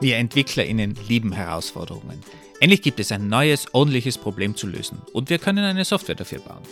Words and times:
Wir 0.00 0.16
EntwicklerInnen 0.16 0.96
lieben 1.08 1.32
Herausforderungen. 1.32 2.20
Endlich 2.58 2.80
gibt 2.80 3.00
es 3.00 3.12
ein 3.12 3.28
neues, 3.28 3.74
ordentliches 3.74 4.16
Problem 4.16 4.56
zu 4.56 4.66
lösen 4.66 5.02
und 5.12 5.28
wir 5.28 5.38
können 5.38 5.62
eine 5.62 5.84
Software 5.84 6.14
dafür 6.14 6.38
bauen. 6.38 6.62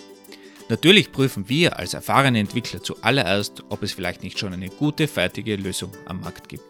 Natürlich 0.70 1.12
prüfen 1.12 1.46
wir 1.48 1.78
als 1.78 1.92
erfahrene 1.92 2.38
Entwickler 2.40 2.82
zuallererst, 2.82 3.64
ob 3.68 3.82
es 3.82 3.92
vielleicht 3.92 4.22
nicht 4.22 4.38
schon 4.38 4.54
eine 4.54 4.70
gute, 4.70 5.06
fertige 5.08 5.56
Lösung 5.56 5.92
am 6.06 6.20
Markt 6.20 6.48
gibt. 6.48 6.64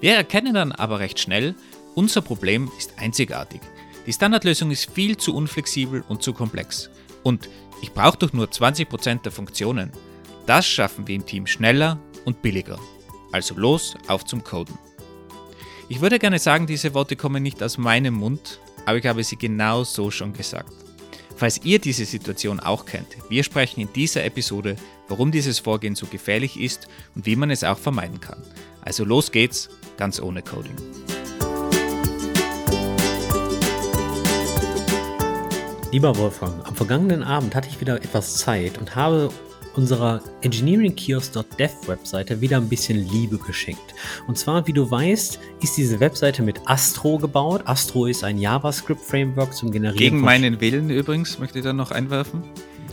Wir 0.00 0.14
erkennen 0.14 0.54
dann 0.54 0.72
aber 0.72 0.98
recht 0.98 1.20
schnell, 1.20 1.54
unser 1.94 2.22
Problem 2.22 2.70
ist 2.78 2.98
einzigartig. 2.98 3.60
Die 4.06 4.12
Standardlösung 4.14 4.70
ist 4.70 4.90
viel 4.90 5.18
zu 5.18 5.34
unflexibel 5.34 6.02
und 6.08 6.22
zu 6.22 6.32
komplex. 6.32 6.88
Und 7.22 7.50
ich 7.82 7.92
brauche 7.92 8.16
doch 8.16 8.32
nur 8.32 8.46
20% 8.46 9.22
der 9.22 9.32
Funktionen. 9.32 9.92
Das 10.46 10.66
schaffen 10.66 11.06
wir 11.06 11.14
im 11.14 11.26
Team 11.26 11.46
schneller 11.46 12.00
und 12.24 12.40
billiger. 12.40 12.78
Also 13.30 13.54
los, 13.54 13.94
auf 14.08 14.24
zum 14.24 14.42
Coden. 14.42 14.78
Ich 15.88 16.00
würde 16.00 16.18
gerne 16.18 16.38
sagen, 16.38 16.66
diese 16.66 16.94
Worte 16.94 17.16
kommen 17.16 17.42
nicht 17.42 17.62
aus 17.62 17.76
meinem 17.76 18.14
Mund, 18.14 18.60
aber 18.86 18.98
ich 18.98 19.06
habe 19.06 19.22
sie 19.24 19.36
genau 19.36 19.84
so 19.84 20.10
schon 20.10 20.32
gesagt. 20.32 20.72
Falls 21.36 21.64
ihr 21.64 21.78
diese 21.80 22.04
Situation 22.04 22.60
auch 22.60 22.86
kennt, 22.86 23.16
wir 23.28 23.42
sprechen 23.42 23.80
in 23.80 23.92
dieser 23.92 24.24
Episode, 24.24 24.76
warum 25.08 25.32
dieses 25.32 25.58
Vorgehen 25.58 25.96
so 25.96 26.06
gefährlich 26.06 26.58
ist 26.58 26.88
und 27.14 27.26
wie 27.26 27.36
man 27.36 27.50
es 27.50 27.64
auch 27.64 27.78
vermeiden 27.78 28.20
kann. 28.20 28.40
Also 28.80 29.04
los 29.04 29.32
geht's, 29.32 29.68
ganz 29.96 30.20
ohne 30.20 30.42
Coding. 30.42 30.76
Lieber 35.90 36.16
Wolfgang, 36.16 36.66
am 36.66 36.74
vergangenen 36.74 37.22
Abend 37.22 37.54
hatte 37.54 37.68
ich 37.68 37.80
wieder 37.80 37.96
etwas 37.96 38.36
Zeit 38.38 38.78
und 38.78 38.94
habe 38.94 39.30
unserer 39.74 40.20
engineeringkiosk.dev 40.42 41.72
Webseite 41.86 42.40
wieder 42.40 42.58
ein 42.58 42.68
bisschen 42.68 43.08
Liebe 43.08 43.38
geschenkt. 43.38 43.94
Und 44.26 44.38
zwar, 44.38 44.66
wie 44.66 44.72
du 44.72 44.90
weißt, 44.90 45.38
ist 45.62 45.76
diese 45.76 46.00
Webseite 46.00 46.42
mit 46.42 46.60
Astro 46.66 47.18
gebaut. 47.18 47.62
Astro 47.64 48.06
ist 48.06 48.24
ein 48.24 48.38
JavaScript-Framework 48.38 49.54
zum 49.54 49.70
Generieren. 49.70 49.98
Gegen 49.98 50.20
meinen 50.20 50.60
Willen 50.60 50.90
übrigens, 50.90 51.38
möchte 51.38 51.58
ich 51.58 51.64
da 51.64 51.72
noch 51.72 51.90
einwerfen. 51.90 52.42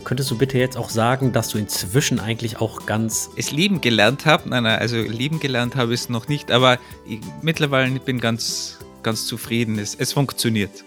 Könntest 0.04 0.30
du 0.30 0.38
bitte 0.38 0.58
jetzt 0.58 0.76
auch 0.76 0.88
sagen, 0.88 1.32
dass 1.32 1.48
du 1.48 1.58
inzwischen 1.58 2.20
eigentlich 2.20 2.58
auch 2.60 2.86
ganz. 2.86 3.30
Es 3.36 3.50
lieben 3.50 3.80
gelernt 3.80 4.24
habe? 4.24 4.48
Nein, 4.48 4.62
nein, 4.62 4.78
also 4.78 4.96
lieben 4.96 5.40
gelernt 5.40 5.76
habe 5.76 5.92
ich 5.92 6.00
es 6.00 6.08
noch 6.08 6.26
nicht, 6.26 6.50
aber 6.50 6.78
ich, 7.06 7.20
mittlerweile 7.42 7.90
bin 8.00 8.16
ich 8.16 8.22
ganz, 8.22 8.78
ganz 9.02 9.26
zufrieden. 9.26 9.78
Es, 9.78 9.94
es 9.94 10.14
funktioniert. 10.14 10.84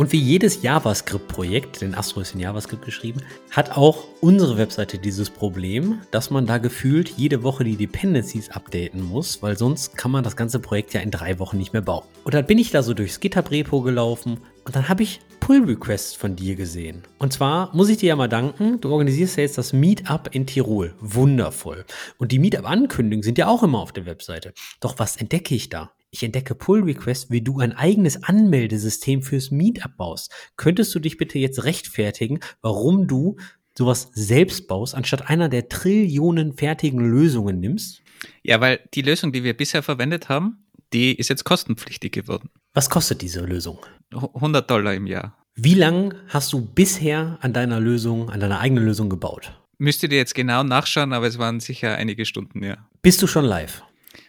Und 0.00 0.12
wie 0.12 0.18
jedes 0.18 0.62
JavaScript-Projekt, 0.62 1.82
denn 1.82 1.94
Astro 1.94 2.22
ist 2.22 2.32
in 2.32 2.40
JavaScript 2.40 2.86
geschrieben, 2.86 3.20
hat 3.50 3.76
auch 3.76 4.06
unsere 4.22 4.56
Webseite 4.56 4.96
dieses 4.96 5.28
Problem, 5.28 5.98
dass 6.10 6.30
man 6.30 6.46
da 6.46 6.56
gefühlt 6.56 7.10
jede 7.10 7.42
Woche 7.42 7.64
die 7.64 7.76
Dependencies 7.76 8.48
updaten 8.48 9.02
muss, 9.02 9.42
weil 9.42 9.58
sonst 9.58 9.98
kann 9.98 10.10
man 10.10 10.24
das 10.24 10.36
ganze 10.36 10.58
Projekt 10.58 10.94
ja 10.94 11.02
in 11.02 11.10
drei 11.10 11.38
Wochen 11.38 11.58
nicht 11.58 11.74
mehr 11.74 11.82
bauen. 11.82 12.04
Und 12.24 12.32
dann 12.32 12.46
bin 12.46 12.56
ich 12.56 12.70
da 12.70 12.82
so 12.82 12.94
durchs 12.94 13.20
GitHub-Repo 13.20 13.82
gelaufen 13.82 14.38
und 14.64 14.74
dann 14.74 14.88
habe 14.88 15.02
ich 15.02 15.20
Pull-Requests 15.40 16.14
von 16.14 16.34
dir 16.34 16.54
gesehen. 16.56 17.02
Und 17.18 17.34
zwar 17.34 17.68
muss 17.76 17.90
ich 17.90 17.98
dir 17.98 18.08
ja 18.08 18.16
mal 18.16 18.26
danken, 18.26 18.80
du 18.80 18.90
organisierst 18.90 19.36
ja 19.36 19.42
jetzt 19.42 19.58
das 19.58 19.74
Meetup 19.74 20.30
in 20.32 20.46
Tirol. 20.46 20.94
Wundervoll. 21.00 21.84
Und 22.16 22.32
die 22.32 22.38
Meetup-Ankündigungen 22.38 23.22
sind 23.22 23.36
ja 23.36 23.48
auch 23.48 23.62
immer 23.62 23.80
auf 23.80 23.92
der 23.92 24.06
Webseite. 24.06 24.54
Doch 24.80 24.98
was 24.98 25.18
entdecke 25.18 25.54
ich 25.54 25.68
da? 25.68 25.92
Ich 26.12 26.24
entdecke 26.24 26.56
Pull 26.56 26.82
Request, 26.82 27.30
wie 27.30 27.40
du 27.40 27.60
ein 27.60 27.72
eigenes 27.72 28.24
Anmeldesystem 28.24 29.22
fürs 29.22 29.52
Meetup 29.52 29.96
baust. 29.96 30.32
Könntest 30.56 30.92
du 30.94 30.98
dich 30.98 31.16
bitte 31.16 31.38
jetzt 31.38 31.62
rechtfertigen, 31.64 32.40
warum 32.62 33.06
du 33.06 33.36
sowas 33.78 34.10
selbst 34.12 34.66
baust, 34.66 34.94
anstatt 34.94 35.30
einer 35.30 35.48
der 35.48 35.68
Trillionen 35.68 36.54
fertigen 36.54 36.98
Lösungen 36.98 37.60
nimmst? 37.60 38.02
Ja, 38.42 38.60
weil 38.60 38.80
die 38.92 39.02
Lösung, 39.02 39.32
die 39.32 39.44
wir 39.44 39.56
bisher 39.56 39.82
verwendet 39.84 40.28
haben, 40.28 40.64
die 40.92 41.14
ist 41.14 41.28
jetzt 41.28 41.44
kostenpflichtig 41.44 42.12
geworden. 42.12 42.50
Was 42.74 42.90
kostet 42.90 43.22
diese 43.22 43.40
Lösung? 43.40 43.78
100 44.12 44.68
Dollar 44.68 44.94
im 44.94 45.06
Jahr. 45.06 45.36
Wie 45.54 45.74
lange 45.74 46.16
hast 46.28 46.52
du 46.52 46.60
bisher 46.60 47.38
an 47.40 47.52
deiner 47.52 47.78
Lösung, 47.78 48.30
an 48.30 48.40
deiner 48.40 48.58
eigenen 48.58 48.84
Lösung 48.84 49.08
gebaut? 49.08 49.52
Müsste 49.78 50.08
dir 50.08 50.16
jetzt 50.16 50.34
genau 50.34 50.62
nachschauen, 50.64 51.12
aber 51.12 51.26
es 51.26 51.38
waren 51.38 51.60
sicher 51.60 51.94
einige 51.96 52.26
Stunden, 52.26 52.64
ja. 52.64 52.76
Bist 53.02 53.22
du 53.22 53.26
schon 53.26 53.44
live? 53.44 53.82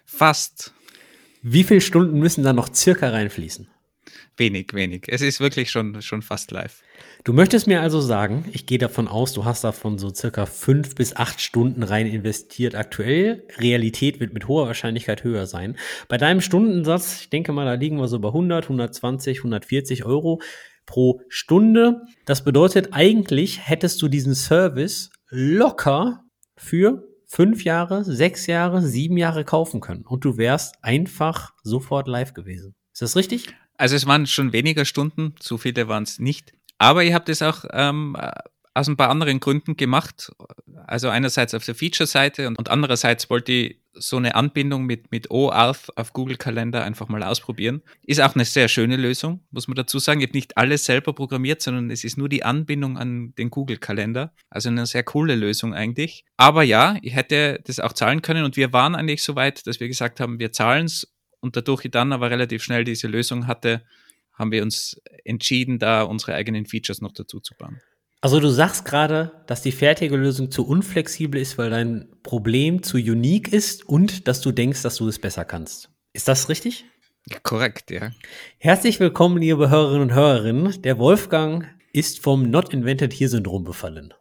Fast. 0.05 0.73
Wie 1.41 1.63
viele 1.63 1.81
Stunden 1.81 2.19
müssen 2.19 2.43
da 2.43 2.53
noch 2.53 2.73
circa 2.73 3.09
reinfließen? 3.09 3.67
Wenig, 4.37 4.73
wenig. 4.73 5.03
Es 5.07 5.21
ist 5.21 5.39
wirklich 5.39 5.71
schon, 5.71 6.01
schon 6.01 6.21
fast 6.21 6.51
live. 6.51 6.81
Du 7.23 7.33
möchtest 7.33 7.67
mir 7.67 7.81
also 7.81 7.99
sagen, 7.99 8.45
ich 8.51 8.65
gehe 8.65 8.77
davon 8.77 9.07
aus, 9.07 9.33
du 9.33 9.43
hast 9.45 9.63
davon 9.63 9.97
so 9.97 10.13
circa 10.13 10.45
fünf 10.45 10.95
bis 10.95 11.15
acht 11.15 11.41
Stunden 11.41 11.83
rein 11.83 12.07
investiert 12.07 12.75
aktuell. 12.75 13.43
Realität 13.57 14.19
wird 14.19 14.33
mit 14.33 14.47
hoher 14.47 14.67
Wahrscheinlichkeit 14.67 15.23
höher 15.23 15.47
sein. 15.47 15.77
Bei 16.07 16.17
deinem 16.17 16.41
Stundensatz, 16.41 17.21
ich 17.21 17.29
denke 17.29 17.51
mal, 17.51 17.65
da 17.65 17.73
liegen 17.73 17.97
wir 17.97 18.07
so 18.07 18.19
bei 18.19 18.29
100, 18.29 18.65
120, 18.65 19.39
140 19.39 20.05
Euro 20.05 20.41
pro 20.85 21.21
Stunde. 21.27 22.01
Das 22.25 22.43
bedeutet 22.43 22.89
eigentlich, 22.91 23.67
hättest 23.67 24.01
du 24.01 24.07
diesen 24.07 24.35
Service 24.35 25.09
locker 25.29 26.23
für 26.55 27.10
fünf 27.31 27.63
Jahre, 27.63 28.03
sechs 28.03 28.45
Jahre, 28.45 28.81
sieben 28.81 29.15
Jahre 29.15 29.45
kaufen 29.45 29.79
können 29.79 30.05
und 30.05 30.25
du 30.25 30.37
wärst 30.37 30.75
einfach 30.83 31.53
sofort 31.63 32.07
live 32.09 32.33
gewesen. 32.33 32.75
Ist 32.91 33.01
das 33.01 33.15
richtig? 33.15 33.47
Also 33.77 33.95
es 33.95 34.05
waren 34.05 34.27
schon 34.27 34.51
weniger 34.51 34.83
Stunden, 34.83 35.35
so 35.39 35.57
viele 35.57 35.87
waren 35.87 36.03
es 36.03 36.19
nicht. 36.19 36.53
Aber 36.77 37.03
ihr 37.03 37.13
habt 37.13 37.29
es 37.29 37.41
auch 37.41 37.63
ähm, 37.71 38.17
aus 38.73 38.87
ein 38.89 38.97
paar 38.97 39.09
anderen 39.09 39.39
Gründen 39.39 39.77
gemacht. 39.77 40.31
Also 40.87 41.07
einerseits 41.07 41.53
auf 41.53 41.63
der 41.63 41.75
Feature-Seite 41.75 42.49
und 42.49 42.69
andererseits 42.69 43.29
wollte 43.29 43.53
ich 43.53 43.80
so 43.93 44.17
eine 44.17 44.35
Anbindung 44.35 44.85
mit, 44.85 45.11
mit 45.11 45.31
OAuth 45.31 45.95
auf 45.95 46.13
Google 46.13 46.37
Kalender 46.37 46.83
einfach 46.83 47.07
mal 47.09 47.23
ausprobieren. 47.23 47.81
Ist 48.05 48.21
auch 48.21 48.35
eine 48.35 48.45
sehr 48.45 48.67
schöne 48.67 48.95
Lösung, 48.95 49.41
muss 49.51 49.67
man 49.67 49.75
dazu 49.75 49.99
sagen. 49.99 50.21
Ich 50.21 50.27
habe 50.27 50.37
nicht 50.37 50.57
alles 50.57 50.85
selber 50.85 51.13
programmiert, 51.13 51.61
sondern 51.61 51.91
es 51.91 52.03
ist 52.03 52.17
nur 52.17 52.29
die 52.29 52.43
Anbindung 52.43 52.97
an 52.97 53.33
den 53.35 53.49
Google 53.49 53.77
Kalender. 53.77 54.33
Also 54.49 54.69
eine 54.69 54.85
sehr 54.85 55.03
coole 55.03 55.35
Lösung 55.35 55.73
eigentlich. 55.73 56.25
Aber 56.37 56.63
ja, 56.63 56.97
ich 57.01 57.15
hätte 57.15 57.61
das 57.65 57.79
auch 57.79 57.93
zahlen 57.93 58.21
können 58.21 58.43
und 58.45 58.55
wir 58.57 58.73
waren 58.73 58.95
eigentlich 58.95 59.23
so 59.23 59.35
weit, 59.35 59.67
dass 59.67 59.79
wir 59.79 59.87
gesagt 59.87 60.19
haben, 60.19 60.39
wir 60.39 60.51
zahlen 60.51 60.85
es 60.85 61.13
und 61.39 61.55
dadurch 61.55 61.85
ich 61.85 61.91
dann 61.91 62.13
aber 62.13 62.29
relativ 62.29 62.63
schnell 62.63 62.83
diese 62.83 63.07
Lösung 63.07 63.47
hatte, 63.47 63.83
haben 64.33 64.51
wir 64.51 64.63
uns 64.63 65.01
entschieden, 65.25 65.79
da 65.79 66.03
unsere 66.03 66.35
eigenen 66.35 66.65
Features 66.65 67.01
noch 67.01 67.11
dazu 67.13 67.39
zu 67.39 67.55
bauen. 67.55 67.81
Also 68.23 68.39
du 68.39 68.49
sagst 68.49 68.85
gerade, 68.85 69.31
dass 69.47 69.63
die 69.63 69.71
fertige 69.71 70.15
Lösung 70.15 70.51
zu 70.51 70.67
unflexibel 70.67 71.41
ist, 71.41 71.57
weil 71.57 71.71
dein 71.71 72.07
Problem 72.21 72.83
zu 72.83 72.97
unique 72.97 73.51
ist 73.51 73.89
und 73.89 74.27
dass 74.27 74.41
du 74.41 74.51
denkst, 74.51 74.83
dass 74.83 74.97
du 74.97 75.07
es 75.07 75.17
besser 75.17 75.43
kannst. 75.43 75.89
Ist 76.13 76.27
das 76.27 76.47
richtig? 76.47 76.85
Korrekt, 77.41 77.89
ja. 77.89 78.11
Herzlich 78.59 78.99
willkommen, 78.99 79.39
liebe 79.39 79.71
Hörerinnen 79.71 80.03
und 80.03 80.13
Hörerinnen. 80.13 80.83
Der 80.83 80.99
Wolfgang 80.99 81.67
ist 81.93 82.19
vom 82.19 82.51
Not 82.51 82.71
Invented 82.71 83.11
Here 83.11 83.27
Syndrom 83.29 83.63
befallen. 83.63 84.13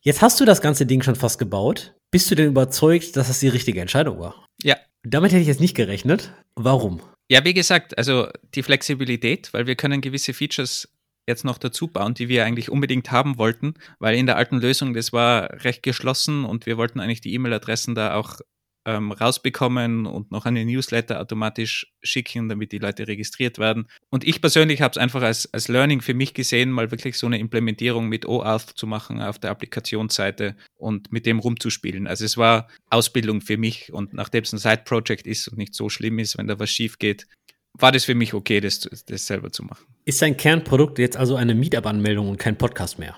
Jetzt 0.00 0.22
hast 0.22 0.38
du 0.38 0.44
das 0.44 0.60
ganze 0.60 0.86
Ding 0.86 1.02
schon 1.02 1.16
fast 1.16 1.40
gebaut. 1.40 1.96
Bist 2.12 2.30
du 2.30 2.36
denn 2.36 2.46
überzeugt, 2.46 3.16
dass 3.16 3.26
das 3.26 3.40
die 3.40 3.48
richtige 3.48 3.80
Entscheidung 3.80 4.20
war? 4.20 4.46
Ja. 4.62 4.76
Damit 5.02 5.32
hätte 5.32 5.40
ich 5.42 5.48
jetzt 5.48 5.60
nicht 5.60 5.76
gerechnet. 5.76 6.32
Warum? 6.54 7.00
Ja, 7.28 7.44
wie 7.44 7.54
gesagt, 7.54 7.98
also 7.98 8.28
die 8.54 8.62
Flexibilität, 8.62 9.52
weil 9.52 9.66
wir 9.66 9.74
können 9.74 10.00
gewisse 10.00 10.32
Features 10.32 10.88
jetzt 11.28 11.44
noch 11.44 11.58
dazu 11.58 11.86
bauen, 11.86 12.14
die 12.14 12.28
wir 12.28 12.44
eigentlich 12.44 12.70
unbedingt 12.70 13.12
haben 13.12 13.38
wollten, 13.38 13.74
weil 14.00 14.16
in 14.16 14.26
der 14.26 14.36
alten 14.36 14.58
Lösung, 14.58 14.94
das 14.94 15.12
war 15.12 15.64
recht 15.64 15.82
geschlossen 15.84 16.44
und 16.44 16.66
wir 16.66 16.76
wollten 16.76 16.98
eigentlich 16.98 17.20
die 17.20 17.34
E-Mail-Adressen 17.34 17.94
da 17.94 18.14
auch 18.14 18.40
ähm, 18.88 19.12
rausbekommen 19.12 20.06
und 20.06 20.30
noch 20.30 20.46
eine 20.46 20.64
Newsletter 20.64 21.20
automatisch 21.20 21.92
schicken, 22.02 22.48
damit 22.48 22.72
die 22.72 22.78
Leute 22.78 23.06
registriert 23.06 23.58
werden. 23.58 23.86
Und 24.08 24.26
ich 24.26 24.40
persönlich 24.40 24.80
habe 24.80 24.92
es 24.92 24.98
einfach 24.98 25.20
als, 25.20 25.52
als 25.52 25.68
Learning 25.68 26.00
für 26.00 26.14
mich 26.14 26.32
gesehen, 26.32 26.70
mal 26.70 26.90
wirklich 26.90 27.18
so 27.18 27.26
eine 27.26 27.38
Implementierung 27.38 28.08
mit 28.08 28.24
OAuth 28.24 28.70
zu 28.74 28.86
machen 28.86 29.20
auf 29.20 29.38
der 29.38 29.50
Applikationsseite 29.50 30.56
und 30.76 31.12
mit 31.12 31.26
dem 31.26 31.38
rumzuspielen. 31.38 32.06
Also 32.06 32.24
es 32.24 32.38
war 32.38 32.68
Ausbildung 32.88 33.42
für 33.42 33.58
mich 33.58 33.92
und 33.92 34.14
nachdem 34.14 34.44
es 34.44 34.54
ein 34.54 34.58
Side-Project 34.58 35.26
ist 35.26 35.48
und 35.48 35.58
nicht 35.58 35.74
so 35.74 35.90
schlimm 35.90 36.18
ist, 36.18 36.38
wenn 36.38 36.48
da 36.48 36.58
was 36.58 36.70
schief 36.70 36.98
geht, 36.98 37.26
war 37.74 37.92
das 37.92 38.04
für 38.04 38.14
mich 38.14 38.34
okay, 38.34 38.60
das, 38.60 38.80
das 38.80 39.26
selber 39.26 39.50
zu 39.50 39.62
machen. 39.62 39.86
Ist 40.04 40.22
dein 40.22 40.36
Kernprodukt 40.36 40.98
jetzt 40.98 41.16
also 41.16 41.36
eine 41.36 41.54
Meetup-Anmeldung 41.54 42.28
und 42.28 42.38
kein 42.38 42.56
Podcast 42.56 42.98
mehr? 42.98 43.16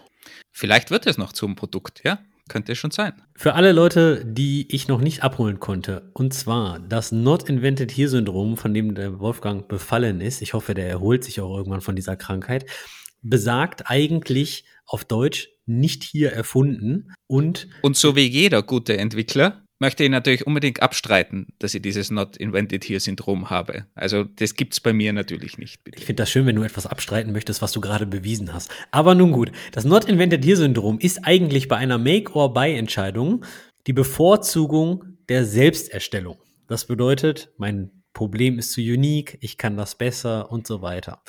Vielleicht 0.53 0.91
wird 0.91 1.07
es 1.07 1.19
noch 1.19 1.33
zum 1.33 1.57
Produkt, 1.57 2.03
ja? 2.05 2.19
Könnte 2.49 2.75
schon 2.75 2.91
sein. 2.91 3.13
Für 3.37 3.55
alle 3.55 3.71
Leute, 3.71 4.25
die 4.27 4.67
ich 4.75 4.89
noch 4.89 5.01
nicht 5.01 5.23
abholen 5.23 5.61
konnte, 5.61 6.11
und 6.15 6.35
zwar 6.35 6.81
das 6.81 7.13
Not 7.13 7.49
Invented 7.49 7.93
Here 7.93 8.09
Syndrom, 8.09 8.57
von 8.57 8.75
dem 8.75 8.97
der 8.97 9.21
Wolfgang 9.21 9.69
befallen 9.69 10.21
ist, 10.21 10.43
ich 10.43 10.53
hoffe, 10.53 10.75
der 10.75 10.89
erholt 10.89 11.23
sich 11.23 11.41
auch 11.41 11.57
irgendwann 11.57 11.81
von 11.81 11.95
dieser 11.95 12.17
Krankheit, 12.17 12.67
besagt 13.23 13.89
eigentlich 13.89 14.65
auf 14.85 15.05
Deutsch 15.05 15.49
nicht 15.67 16.03
hier 16.03 16.33
erfunden 16.33 17.13
und. 17.29 17.69
Und 17.83 17.97
so 17.97 18.17
wie 18.17 18.27
jeder 18.27 18.65
gute 18.65 18.99
Entwickler 18.99 19.63
möchte 19.81 20.05
ich 20.05 20.11
natürlich 20.11 20.47
unbedingt 20.47 20.83
abstreiten, 20.83 21.49
dass 21.59 21.75
ich 21.75 21.83
dieses 21.83 22.11
Not 22.11 22.37
Invented 22.37 22.85
Here 22.85 23.01
Syndrom 23.01 23.51
habe. 23.51 23.87
Also 23.95 24.25
das 24.25 24.55
gibt 24.55 24.75
es 24.75 24.81
bei 24.81 24.93
mir 24.93 25.13
natürlich 25.13 25.59
nicht. 25.59 25.83
Bitte. 25.83 25.99
Ich 25.99 26.05
finde 26.05 26.23
das 26.23 26.31
schön, 26.31 26.47
wenn 26.47 26.55
du 26.55 26.63
etwas 26.63 26.87
abstreiten 26.87 27.33
möchtest, 27.33 27.63
was 27.63 27.73
du 27.73 27.81
gerade 27.81 28.07
bewiesen 28.07 28.53
hast. 28.53 28.71
Aber 28.93 29.15
nun 29.15 29.33
gut, 29.33 29.51
das 29.73 29.85
Not 29.85 30.05
Invented 30.05 30.45
Here 30.45 30.57
Syndrom 30.57 30.99
ist 30.99 31.25
eigentlich 31.25 31.67
bei 31.67 31.77
einer 31.77 31.99
Make-or-Buy-Entscheidung 31.99 33.45
die 33.87 33.95
Bevorzugung 33.95 35.17
der 35.29 35.47
Selbsterstellung. 35.47 36.37
Das 36.69 36.85
bedeutet, 36.85 37.51
mein 37.57 37.91
Problem 38.13 38.59
ist 38.59 38.73
zu 38.73 38.81
unique, 38.81 39.39
ich 39.41 39.57
kann 39.57 39.77
das 39.77 39.95
besser 39.97 40.53
und 40.53 40.67
so 40.67 40.83
weiter. 40.83 41.23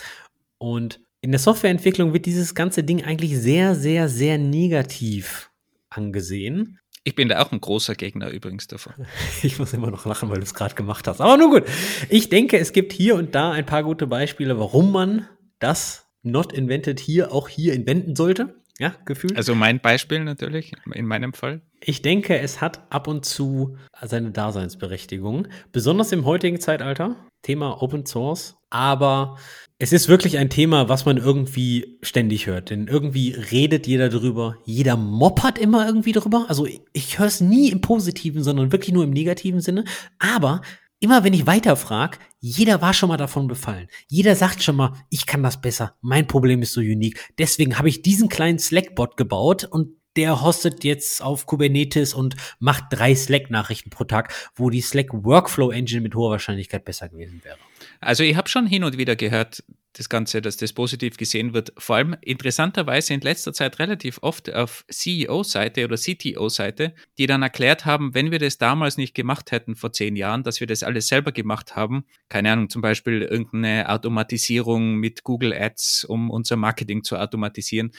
Und 0.57 0.99
in 1.21 1.31
der 1.31 1.39
Softwareentwicklung 1.39 2.11
wird 2.11 2.25
dieses 2.25 2.53
ganze 2.53 2.83
Ding 2.83 3.03
eigentlich 3.03 3.37
sehr, 3.37 3.75
sehr, 3.75 4.09
sehr 4.09 4.37
negativ 4.37 5.51
angesehen. 5.89 6.79
Ich 7.03 7.15
bin 7.15 7.29
da 7.29 7.41
auch 7.41 7.51
ein 7.51 7.59
großer 7.59 7.95
Gegner 7.95 8.29
übrigens 8.29 8.67
davon. 8.67 8.93
Ich 9.43 9.57
muss 9.57 9.73
immer 9.73 9.89
noch 9.89 10.05
lachen, 10.05 10.29
weil 10.29 10.37
du 10.37 10.43
es 10.43 10.53
gerade 10.53 10.75
gemacht 10.75 11.07
hast. 11.07 11.19
Aber 11.19 11.35
nun 11.37 11.49
gut. 11.49 11.63
Ich 12.09 12.29
denke, 12.29 12.59
es 12.59 12.73
gibt 12.73 12.93
hier 12.93 13.15
und 13.15 13.33
da 13.33 13.51
ein 13.51 13.65
paar 13.65 13.83
gute 13.83 14.05
Beispiele, 14.05 14.59
warum 14.59 14.91
man 14.91 15.27
das 15.59 16.07
Not 16.21 16.53
Invented 16.53 16.99
hier 16.99 17.31
auch 17.31 17.47
hier 17.49 17.73
inventen 17.73 18.15
sollte. 18.15 18.55
Ja, 18.77 18.95
gefühlt. 19.05 19.35
Also 19.35 19.55
mein 19.55 19.79
Beispiel 19.79 20.23
natürlich, 20.23 20.73
in 20.93 21.05
meinem 21.05 21.33
Fall. 21.33 21.61
Ich 21.83 22.03
denke, 22.03 22.37
es 22.37 22.61
hat 22.61 22.91
ab 22.91 23.07
und 23.07 23.25
zu 23.25 23.75
seine 24.03 24.31
Daseinsberechtigung, 24.31 25.47
besonders 25.71 26.11
im 26.11 26.25
heutigen 26.25 26.59
Zeitalter. 26.59 27.15
Thema 27.41 27.81
Open 27.81 28.05
Source. 28.05 28.55
Aber 28.69 29.37
es 29.79 29.91
ist 29.91 30.07
wirklich 30.07 30.37
ein 30.37 30.51
Thema, 30.51 30.89
was 30.89 31.05
man 31.05 31.17
irgendwie 31.17 31.97
ständig 32.03 32.45
hört. 32.45 32.69
Denn 32.69 32.87
irgendwie 32.87 33.31
redet 33.31 33.87
jeder 33.87 34.09
drüber. 34.09 34.57
Jeder 34.63 34.95
moppert 34.95 35.57
immer 35.57 35.87
irgendwie 35.87 36.11
drüber. 36.11 36.45
Also 36.47 36.67
ich 36.93 37.17
höre 37.17 37.25
es 37.25 37.41
nie 37.41 37.69
im 37.69 37.81
positiven, 37.81 38.43
sondern 38.43 38.71
wirklich 38.71 38.93
nur 38.93 39.03
im 39.03 39.09
negativen 39.09 39.59
Sinne. 39.59 39.83
Aber 40.19 40.61
immer 40.99 41.23
wenn 41.23 41.33
ich 41.33 41.47
weiterfrage, 41.47 42.19
jeder 42.39 42.81
war 42.81 42.93
schon 42.93 43.09
mal 43.09 43.17
davon 43.17 43.47
befallen. 43.47 43.87
Jeder 44.07 44.35
sagt 44.35 44.61
schon 44.61 44.75
mal, 44.75 44.93
ich 45.09 45.25
kann 45.25 45.41
das 45.41 45.59
besser. 45.59 45.95
Mein 46.01 46.27
Problem 46.27 46.61
ist 46.61 46.73
so 46.73 46.81
unique. 46.81 47.19
Deswegen 47.39 47.79
habe 47.79 47.89
ich 47.89 48.03
diesen 48.03 48.29
kleinen 48.29 48.59
Slack-Bot 48.59 49.17
gebaut 49.17 49.65
und 49.65 49.95
der 50.15 50.41
hostet 50.41 50.83
jetzt 50.83 51.21
auf 51.21 51.45
Kubernetes 51.45 52.13
und 52.13 52.35
macht 52.59 52.85
drei 52.91 53.15
Slack-Nachrichten 53.15 53.89
pro 53.89 54.03
Tag, 54.03 54.33
wo 54.55 54.69
die 54.69 54.81
Slack 54.81 55.07
Workflow 55.11 55.71
Engine 55.71 56.01
mit 56.01 56.15
hoher 56.15 56.31
Wahrscheinlichkeit 56.31 56.85
besser 56.85 57.09
gewesen 57.09 57.41
wäre. 57.43 57.57
Also 57.99 58.23
ich 58.23 58.35
habe 58.35 58.49
schon 58.49 58.67
hin 58.67 58.83
und 58.83 58.97
wieder 58.97 59.15
gehört, 59.15 59.63
das 59.93 60.09
Ganze, 60.09 60.41
dass 60.41 60.57
das 60.57 60.73
positiv 60.73 61.17
gesehen 61.17 61.53
wird. 61.53 61.73
Vor 61.77 61.97
allem 61.97 62.15
interessanterweise 62.21 63.13
in 63.13 63.21
letzter 63.21 63.53
Zeit 63.53 63.79
relativ 63.79 64.19
oft 64.21 64.53
auf 64.53 64.85
CEO-Seite 64.89 65.83
oder 65.83 65.97
CTO-Seite, 65.97 66.93
die 67.17 67.27
dann 67.27 67.41
erklärt 67.41 67.85
haben, 67.85 68.13
wenn 68.13 68.31
wir 68.31 68.39
das 68.39 68.57
damals 68.57 68.97
nicht 68.97 69.13
gemacht 69.13 69.51
hätten 69.51 69.75
vor 69.75 69.91
zehn 69.91 70.15
Jahren, 70.15 70.43
dass 70.43 70.59
wir 70.59 70.67
das 70.67 70.83
alles 70.83 71.07
selber 71.07 71.31
gemacht 71.31 71.75
haben, 71.75 72.05
keine 72.29 72.51
Ahnung, 72.51 72.69
zum 72.69 72.81
Beispiel 72.81 73.21
irgendeine 73.21 73.89
Automatisierung 73.89 74.95
mit 74.95 75.23
Google 75.23 75.53
Ads, 75.53 76.05
um 76.05 76.29
unser 76.29 76.55
Marketing 76.55 77.03
zu 77.03 77.17
automatisieren, 77.17 77.91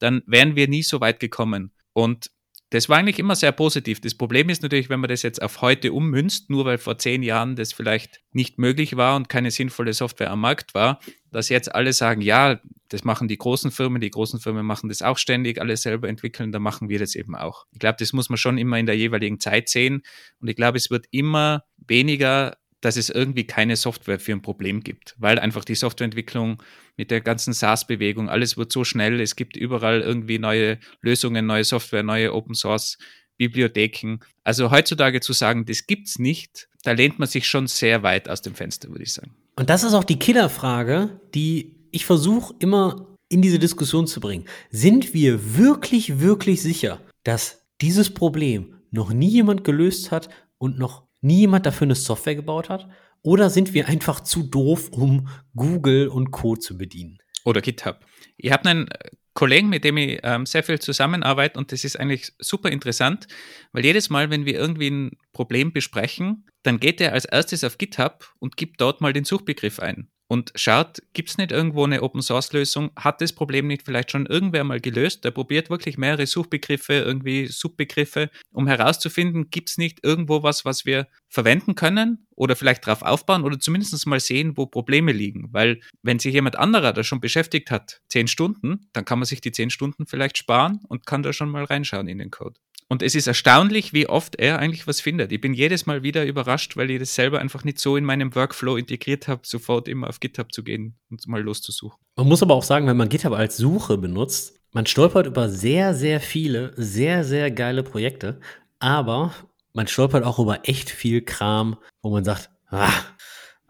dann 0.00 0.22
wären 0.26 0.56
wir 0.56 0.68
nie 0.68 0.82
so 0.82 1.00
weit 1.00 1.20
gekommen. 1.20 1.72
Und 1.92 2.30
das 2.70 2.88
war 2.88 2.98
eigentlich 2.98 3.18
immer 3.18 3.34
sehr 3.34 3.50
positiv. 3.50 4.00
Das 4.00 4.14
Problem 4.14 4.48
ist 4.48 4.62
natürlich, 4.62 4.88
wenn 4.88 5.00
man 5.00 5.10
das 5.10 5.22
jetzt 5.22 5.42
auf 5.42 5.60
heute 5.60 5.92
ummünzt, 5.92 6.50
nur 6.50 6.64
weil 6.64 6.78
vor 6.78 6.98
zehn 6.98 7.24
Jahren 7.24 7.56
das 7.56 7.72
vielleicht 7.72 8.20
nicht 8.32 8.58
möglich 8.58 8.96
war 8.96 9.16
und 9.16 9.28
keine 9.28 9.50
sinnvolle 9.50 9.92
Software 9.92 10.30
am 10.30 10.40
Markt 10.40 10.72
war, 10.72 11.00
dass 11.32 11.48
jetzt 11.48 11.74
alle 11.74 11.92
sagen, 11.92 12.20
ja, 12.20 12.60
das 12.88 13.02
machen 13.02 13.26
die 13.26 13.38
großen 13.38 13.72
Firmen, 13.72 14.00
die 14.00 14.10
großen 14.10 14.38
Firmen 14.38 14.64
machen 14.64 14.88
das 14.88 15.02
auch 15.02 15.18
ständig, 15.18 15.60
alles 15.60 15.82
selber 15.82 16.08
entwickeln, 16.08 16.52
dann 16.52 16.62
machen 16.62 16.88
wir 16.88 17.00
das 17.00 17.16
eben 17.16 17.34
auch. 17.34 17.66
Ich 17.72 17.80
glaube, 17.80 17.96
das 17.98 18.12
muss 18.12 18.30
man 18.30 18.36
schon 18.36 18.56
immer 18.56 18.78
in 18.78 18.86
der 18.86 18.96
jeweiligen 18.96 19.40
Zeit 19.40 19.68
sehen 19.68 20.02
und 20.40 20.48
ich 20.48 20.56
glaube, 20.56 20.78
es 20.78 20.90
wird 20.90 21.06
immer 21.10 21.64
weniger 21.76 22.56
dass 22.80 22.96
es 22.96 23.10
irgendwie 23.10 23.44
keine 23.44 23.76
Software 23.76 24.18
für 24.18 24.32
ein 24.32 24.42
Problem 24.42 24.82
gibt, 24.82 25.14
weil 25.18 25.38
einfach 25.38 25.64
die 25.64 25.74
Softwareentwicklung 25.74 26.62
mit 26.96 27.10
der 27.10 27.20
ganzen 27.20 27.52
SaaS-Bewegung, 27.52 28.28
alles 28.28 28.56
wird 28.56 28.72
so 28.72 28.84
schnell, 28.84 29.20
es 29.20 29.36
gibt 29.36 29.56
überall 29.56 30.00
irgendwie 30.00 30.38
neue 30.38 30.78
Lösungen, 31.00 31.46
neue 31.46 31.64
Software, 31.64 32.02
neue 32.02 32.32
Open 32.34 32.54
Source 32.54 32.98
Bibliotheken. 33.36 34.18
Also 34.44 34.70
heutzutage 34.70 35.20
zu 35.20 35.32
sagen, 35.32 35.64
das 35.64 35.86
gibt's 35.86 36.18
nicht, 36.18 36.68
da 36.82 36.92
lehnt 36.92 37.18
man 37.18 37.28
sich 37.28 37.48
schon 37.48 37.66
sehr 37.66 38.02
weit 38.02 38.28
aus 38.28 38.42
dem 38.42 38.54
Fenster, 38.54 38.90
würde 38.90 39.04
ich 39.04 39.14
sagen. 39.14 39.34
Und 39.56 39.70
das 39.70 39.82
ist 39.82 39.94
auch 39.94 40.04
die 40.04 40.18
Killerfrage, 40.18 41.20
die 41.34 41.76
ich 41.90 42.04
versuche 42.04 42.54
immer 42.58 43.16
in 43.28 43.42
diese 43.42 43.58
Diskussion 43.58 44.06
zu 44.06 44.20
bringen. 44.20 44.44
Sind 44.70 45.14
wir 45.14 45.56
wirklich, 45.56 46.20
wirklich 46.20 46.60
sicher, 46.60 47.00
dass 47.24 47.62
dieses 47.80 48.12
Problem 48.12 48.74
noch 48.90 49.12
nie 49.12 49.28
jemand 49.28 49.64
gelöst 49.64 50.10
hat 50.10 50.28
und 50.58 50.78
noch 50.78 51.06
nie 51.20 51.40
jemand 51.40 51.66
dafür 51.66 51.86
eine 51.86 51.94
Software 51.94 52.34
gebaut 52.34 52.68
hat? 52.68 52.88
Oder 53.22 53.50
sind 53.50 53.74
wir 53.74 53.88
einfach 53.88 54.20
zu 54.20 54.42
doof, 54.42 54.88
um 54.90 55.28
Google 55.54 56.08
und 56.08 56.30
Co. 56.30 56.56
zu 56.56 56.78
bedienen? 56.78 57.18
Oder 57.44 57.60
GitHub. 57.60 58.00
Ich 58.36 58.52
habe 58.52 58.68
einen 58.68 58.88
Kollegen, 59.34 59.68
mit 59.68 59.84
dem 59.84 59.96
ich 59.96 60.20
ähm, 60.22 60.46
sehr 60.46 60.62
viel 60.62 60.78
zusammenarbeite 60.80 61.58
und 61.58 61.72
das 61.72 61.84
ist 61.84 61.98
eigentlich 61.98 62.32
super 62.38 62.70
interessant, 62.70 63.26
weil 63.72 63.84
jedes 63.84 64.10
Mal, 64.10 64.30
wenn 64.30 64.44
wir 64.44 64.54
irgendwie 64.54 64.90
ein 64.90 65.18
Problem 65.32 65.72
besprechen, 65.72 66.46
dann 66.62 66.80
geht 66.80 67.00
er 67.00 67.12
als 67.12 67.24
erstes 67.24 67.64
auf 67.64 67.78
GitHub 67.78 68.34
und 68.38 68.56
gibt 68.56 68.80
dort 68.80 69.00
mal 69.00 69.12
den 69.12 69.24
Suchbegriff 69.24 69.78
ein 69.80 70.10
und 70.30 70.52
schaut, 70.54 71.02
gibt 71.12 71.30
es 71.30 71.38
nicht 71.38 71.50
irgendwo 71.50 71.82
eine 71.82 72.04
Open-Source-Lösung? 72.04 72.92
Hat 72.94 73.20
das 73.20 73.32
Problem 73.32 73.66
nicht 73.66 73.82
vielleicht 73.82 74.12
schon 74.12 74.26
irgendwer 74.26 74.62
mal 74.62 74.78
gelöst? 74.78 75.24
Der 75.24 75.32
probiert 75.32 75.70
wirklich 75.70 75.98
mehrere 75.98 76.24
Suchbegriffe, 76.24 76.92
irgendwie 76.92 77.48
Subbegriffe, 77.48 78.30
um 78.52 78.68
herauszufinden, 78.68 79.50
gibt 79.50 79.70
es 79.70 79.76
nicht 79.76 80.04
irgendwo 80.04 80.44
was, 80.44 80.64
was 80.64 80.86
wir 80.86 81.08
verwenden 81.28 81.74
können 81.74 82.28
oder 82.36 82.54
vielleicht 82.54 82.86
darauf 82.86 83.02
aufbauen 83.02 83.42
oder 83.42 83.58
zumindest 83.58 84.06
mal 84.06 84.20
sehen, 84.20 84.56
wo 84.56 84.66
Probleme 84.66 85.10
liegen. 85.10 85.48
Weil 85.50 85.80
wenn 86.02 86.20
sich 86.20 86.32
jemand 86.32 86.56
anderer 86.56 86.92
da 86.92 87.02
schon 87.02 87.20
beschäftigt 87.20 87.72
hat, 87.72 88.00
zehn 88.08 88.28
Stunden, 88.28 88.88
dann 88.92 89.04
kann 89.04 89.18
man 89.18 89.26
sich 89.26 89.40
die 89.40 89.50
zehn 89.50 89.70
Stunden 89.70 90.06
vielleicht 90.06 90.38
sparen 90.38 90.78
und 90.86 91.06
kann 91.06 91.24
da 91.24 91.32
schon 91.32 91.50
mal 91.50 91.64
reinschauen 91.64 92.06
in 92.06 92.18
den 92.18 92.30
Code. 92.30 92.54
Und 92.92 93.04
es 93.04 93.14
ist 93.14 93.28
erstaunlich, 93.28 93.92
wie 93.92 94.08
oft 94.08 94.34
er 94.34 94.58
eigentlich 94.58 94.88
was 94.88 95.00
findet. 95.00 95.30
Ich 95.30 95.40
bin 95.40 95.54
jedes 95.54 95.86
Mal 95.86 96.02
wieder 96.02 96.26
überrascht, 96.26 96.76
weil 96.76 96.90
ich 96.90 96.98
das 96.98 97.14
selber 97.14 97.38
einfach 97.38 97.62
nicht 97.62 97.78
so 97.78 97.96
in 97.96 98.04
meinem 98.04 98.34
Workflow 98.34 98.76
integriert 98.76 99.28
habe, 99.28 99.42
sofort 99.44 99.86
immer 99.86 100.08
auf 100.08 100.18
GitHub 100.18 100.52
zu 100.52 100.64
gehen 100.64 100.96
und 101.08 101.24
mal 101.28 101.40
loszusuchen. 101.40 101.96
Man 102.16 102.26
muss 102.26 102.42
aber 102.42 102.54
auch 102.54 102.64
sagen, 102.64 102.88
wenn 102.88 102.96
man 102.96 103.08
GitHub 103.08 103.32
als 103.32 103.56
Suche 103.56 103.96
benutzt, 103.96 104.58
man 104.72 104.86
stolpert 104.86 105.28
über 105.28 105.48
sehr, 105.48 105.94
sehr 105.94 106.18
viele, 106.18 106.72
sehr, 106.76 107.22
sehr 107.22 107.52
geile 107.52 107.84
Projekte, 107.84 108.40
aber 108.80 109.34
man 109.72 109.86
stolpert 109.86 110.24
auch 110.24 110.40
über 110.40 110.68
echt 110.68 110.90
viel 110.90 111.22
Kram, 111.22 111.76
wo 112.02 112.10
man 112.10 112.24
sagt, 112.24 112.50
ah, 112.70 112.90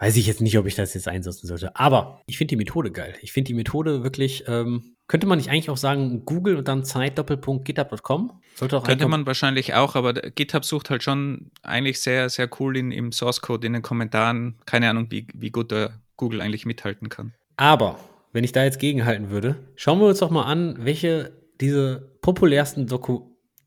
weiß 0.00 0.16
ich 0.16 0.26
jetzt 0.26 0.40
nicht, 0.40 0.58
ob 0.58 0.66
ich 0.66 0.74
das 0.74 0.94
jetzt 0.94 1.06
einsetzen 1.06 1.46
sollte. 1.46 1.76
Aber 1.76 2.20
ich 2.26 2.38
finde 2.38 2.52
die 2.52 2.56
Methode 2.56 2.90
geil. 2.90 3.14
Ich 3.20 3.32
finde 3.32 3.48
die 3.48 3.54
Methode 3.54 4.02
wirklich, 4.02 4.44
ähm, 4.48 4.96
könnte 5.06 5.26
man 5.26 5.38
nicht 5.38 5.50
eigentlich 5.50 5.68
auch 5.68 5.76
sagen, 5.76 6.24
Google 6.24 6.56
und 6.56 6.66
dann 6.68 6.84
Zeit 6.84 7.18
Doppelpunkt 7.18 7.66
GitHub.com? 7.66 8.40
Könnte 8.58 9.08
man 9.08 9.26
wahrscheinlich 9.26 9.74
auch, 9.74 9.94
aber 9.96 10.14
GitHub 10.14 10.64
sucht 10.64 10.88
halt 10.90 11.02
schon 11.02 11.50
eigentlich 11.62 12.00
sehr, 12.00 12.30
sehr 12.30 12.48
cool 12.58 12.76
in, 12.76 12.90
im 12.92 13.12
Source 13.12 13.42
Code, 13.42 13.66
in 13.66 13.74
den 13.74 13.82
Kommentaren. 13.82 14.56
Keine 14.64 14.88
Ahnung, 14.88 15.08
wie, 15.10 15.26
wie 15.34 15.50
gut 15.50 15.70
der 15.70 16.00
Google 16.16 16.40
eigentlich 16.40 16.64
mithalten 16.64 17.10
kann. 17.10 17.34
Aber, 17.56 17.98
wenn 18.32 18.44
ich 18.44 18.52
da 18.52 18.64
jetzt 18.64 18.78
gegenhalten 18.78 19.28
würde, 19.28 19.56
schauen 19.76 20.00
wir 20.00 20.06
uns 20.06 20.20
doch 20.20 20.30
mal 20.30 20.44
an, 20.44 20.76
welche 20.78 21.32
diese 21.60 22.16
populärsten 22.22 22.86
Doku 22.86 23.26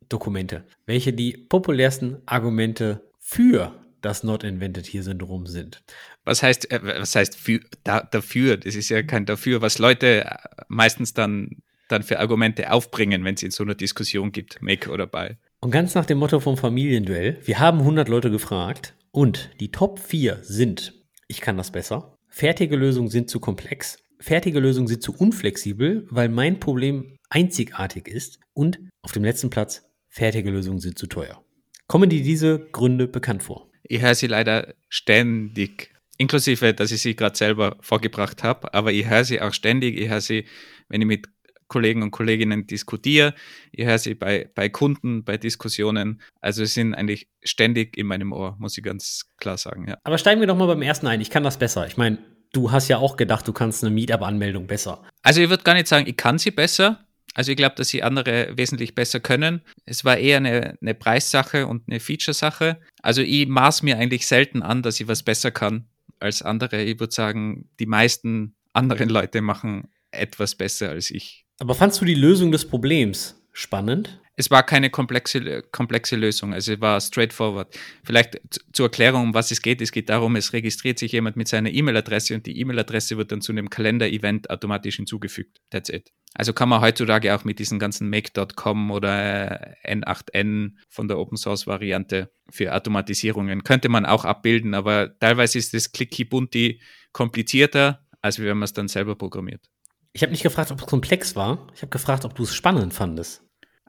Dokumente, 0.09 0.63
welche 0.85 1.13
die 1.13 1.31
populärsten 1.37 2.21
Argumente 2.25 3.09
für 3.19 3.73
das 4.03 4.23
Not 4.23 4.43
Invented 4.43 4.85
Here 4.85 5.03
Syndrom 5.03 5.47
sind. 5.47 5.83
Was 6.25 6.43
heißt, 6.43 6.71
äh, 6.71 6.79
was 6.83 7.15
heißt 7.15 7.35
für, 7.35 7.59
da, 7.83 8.01
dafür? 8.01 8.57
Das 8.57 8.75
ist 8.75 8.89
ja 8.89 9.01
kein 9.01 9.25
dafür, 9.25 9.61
was 9.61 9.79
Leute 9.79 10.25
äh, 10.25 10.35
meistens 10.67 11.13
dann, 11.13 11.57
dann 11.87 12.03
für 12.03 12.19
Argumente 12.19 12.71
aufbringen, 12.71 13.23
wenn 13.23 13.35
es 13.35 13.43
in 13.43 13.51
so 13.51 13.63
einer 13.63 13.75
Diskussion 13.75 14.31
gibt, 14.31 14.61
make 14.61 14.89
oder 14.89 15.07
buy. 15.07 15.37
Und 15.59 15.71
ganz 15.71 15.95
nach 15.95 16.05
dem 16.05 16.17
Motto 16.17 16.39
vom 16.39 16.57
Familienduell, 16.57 17.39
wir 17.43 17.59
haben 17.59 17.79
100 17.79 18.09
Leute 18.09 18.29
gefragt 18.29 18.95
und 19.11 19.49
die 19.59 19.71
Top 19.71 19.99
4 19.99 20.39
sind, 20.41 20.93
ich 21.27 21.39
kann 21.39 21.57
das 21.57 21.71
besser, 21.71 22.17
fertige 22.27 22.75
Lösungen 22.75 23.09
sind 23.09 23.29
zu 23.29 23.39
komplex, 23.39 23.97
fertige 24.19 24.59
Lösungen 24.59 24.87
sind 24.87 25.01
zu 25.01 25.15
unflexibel, 25.15 26.05
weil 26.09 26.27
mein 26.27 26.59
Problem 26.59 27.17
einzigartig 27.29 28.07
ist 28.07 28.39
und 28.53 28.79
auf 29.01 29.13
dem 29.13 29.23
letzten 29.23 29.49
Platz, 29.49 29.89
fertige 30.09 30.51
Lösungen 30.51 30.79
sind 30.79 30.97
zu 30.97 31.07
teuer. 31.07 31.43
Kommen 31.87 32.09
dir 32.09 32.21
diese 32.21 32.59
Gründe 32.71 33.07
bekannt 33.07 33.43
vor? 33.43 33.69
Ich 33.83 34.01
höre 34.01 34.15
sie 34.15 34.27
leider 34.27 34.73
ständig, 34.89 35.93
inklusive, 36.17 36.73
dass 36.73 36.91
ich 36.91 37.01
sie 37.01 37.15
gerade 37.15 37.35
selber 37.35 37.77
vorgebracht 37.81 38.43
habe, 38.43 38.73
aber 38.73 38.91
ich 38.91 39.07
höre 39.07 39.23
sie 39.23 39.41
auch 39.41 39.53
ständig. 39.53 39.99
Ich 39.99 40.09
höre 40.09 40.21
sie, 40.21 40.45
wenn 40.89 41.01
ich 41.01 41.07
mit 41.07 41.27
Kollegen 41.67 42.03
und 42.03 42.11
Kolleginnen 42.11 42.67
diskutiere. 42.67 43.33
Ich 43.71 43.85
höre 43.85 43.97
sie 43.97 44.13
bei, 44.13 44.49
bei 44.53 44.69
Kunden, 44.69 45.23
bei 45.23 45.37
Diskussionen. 45.37 46.21
Also 46.39 46.63
sie 46.65 46.71
sind 46.71 46.93
eigentlich 46.93 47.27
ständig 47.43 47.97
in 47.97 48.05
meinem 48.05 48.31
Ohr, 48.31 48.55
muss 48.59 48.77
ich 48.77 48.83
ganz 48.83 49.25
klar 49.37 49.57
sagen. 49.57 49.87
Ja. 49.87 49.97
Aber 50.03 50.17
steigen 50.17 50.39
wir 50.39 50.47
doch 50.47 50.57
mal 50.57 50.67
beim 50.67 50.83
ersten 50.83 51.07
ein. 51.07 51.19
Ich 51.19 51.31
kann 51.31 51.43
das 51.43 51.57
besser. 51.57 51.87
Ich 51.87 51.97
meine, 51.97 52.19
du 52.53 52.71
hast 52.71 52.89
ja 52.89 52.97
auch 52.97 53.17
gedacht, 53.17 53.47
du 53.47 53.53
kannst 53.53 53.83
eine 53.83 53.93
Meetup-Anmeldung 53.93 54.67
besser. 54.67 55.01
Also 55.23 55.41
ich 55.41 55.49
würde 55.49 55.63
gar 55.63 55.73
nicht 55.73 55.87
sagen, 55.87 56.05
ich 56.07 56.15
kann 56.15 56.37
sie 56.37 56.51
besser. 56.51 57.05
Also 57.33 57.51
ich 57.51 57.57
glaube, 57.57 57.75
dass 57.75 57.89
sie 57.89 58.03
andere 58.03 58.55
wesentlich 58.55 58.95
besser 58.95 59.19
können. 59.19 59.61
Es 59.85 60.05
war 60.05 60.17
eher 60.17 60.37
eine, 60.37 60.77
eine 60.81 60.93
Preissache 60.93 61.67
und 61.67 61.83
eine 61.87 61.99
Feature-Sache. 61.99 62.79
Also 63.01 63.21
ich 63.21 63.47
maß 63.47 63.83
mir 63.83 63.97
eigentlich 63.97 64.27
selten 64.27 64.61
an, 64.61 64.83
dass 64.83 64.99
ich 64.99 65.07
was 65.07 65.23
besser 65.23 65.51
kann 65.51 65.87
als 66.19 66.41
andere. 66.41 66.81
Ich 66.83 66.99
würde 66.99 67.13
sagen, 67.13 67.69
die 67.79 67.85
meisten 67.85 68.55
anderen 68.73 69.09
Leute 69.09 69.41
machen 69.41 69.89
etwas 70.11 70.55
besser 70.55 70.89
als 70.89 71.09
ich. 71.09 71.45
Aber 71.59 71.75
fandst 71.75 72.01
du 72.01 72.05
die 72.05 72.13
Lösung 72.13 72.51
des 72.51 72.67
Problems 72.67 73.41
spannend? 73.51 74.19
Es 74.35 74.49
war 74.49 74.63
keine 74.63 74.89
komplexe, 74.89 75.61
komplexe 75.71 76.15
Lösung, 76.15 76.53
also 76.53 76.73
es 76.73 76.81
war 76.81 76.99
straightforward. 76.99 77.77
Vielleicht 78.03 78.39
zur 78.71 78.87
Erklärung, 78.87 79.23
um 79.23 79.33
was 79.33 79.51
es 79.51 79.61
geht. 79.61 79.81
Es 79.81 79.91
geht 79.91 80.09
darum, 80.09 80.35
es 80.35 80.53
registriert 80.53 80.97
sich 80.97 81.11
jemand 81.11 81.35
mit 81.35 81.47
seiner 81.47 81.69
E-Mail-Adresse 81.69 82.33
und 82.33 82.45
die 82.47 82.59
E-Mail-Adresse 82.59 83.17
wird 83.17 83.31
dann 83.31 83.41
zu 83.41 83.51
einem 83.51 83.69
Kalender-Event 83.69 84.49
automatisch 84.49 84.95
hinzugefügt. 84.95 85.61
That's 85.69 85.89
it. 85.89 86.11
Also 86.33 86.51
kann 86.51 86.67
man 86.67 86.81
heutzutage 86.81 87.35
auch 87.35 87.43
mit 87.43 87.59
diesen 87.59 87.77
ganzen 87.77 88.09
Make.com 88.09 88.89
oder 88.89 89.75
N8N 89.85 90.71
von 90.89 91.07
der 91.07 91.19
Open 91.19 91.37
Source 91.37 91.67
Variante 91.67 92.31
für 92.49 92.73
Automatisierungen 92.73 93.63
könnte 93.63 93.89
man 93.89 94.05
auch 94.05 94.25
abbilden, 94.25 94.73
aber 94.73 95.17
teilweise 95.19 95.59
ist 95.59 95.73
das 95.73 95.91
Clicky 95.91 96.25
Bunti 96.25 96.81
komplizierter, 97.11 98.05
als 98.21 98.39
wenn 98.39 98.57
man 98.57 98.63
es 98.63 98.73
dann 98.73 98.87
selber 98.87 99.15
programmiert. 99.15 99.69
Ich 100.11 100.21
habe 100.23 100.31
nicht 100.31 100.43
gefragt, 100.43 100.71
ob 100.71 100.79
es 100.79 100.85
komplex 100.85 101.35
war. 101.35 101.67
Ich 101.75 101.81
habe 101.81 101.89
gefragt, 101.89 102.25
ob 102.25 102.35
du 102.35 102.43
es 102.43 102.53
spannend 102.53 102.93
fandest. 102.93 103.43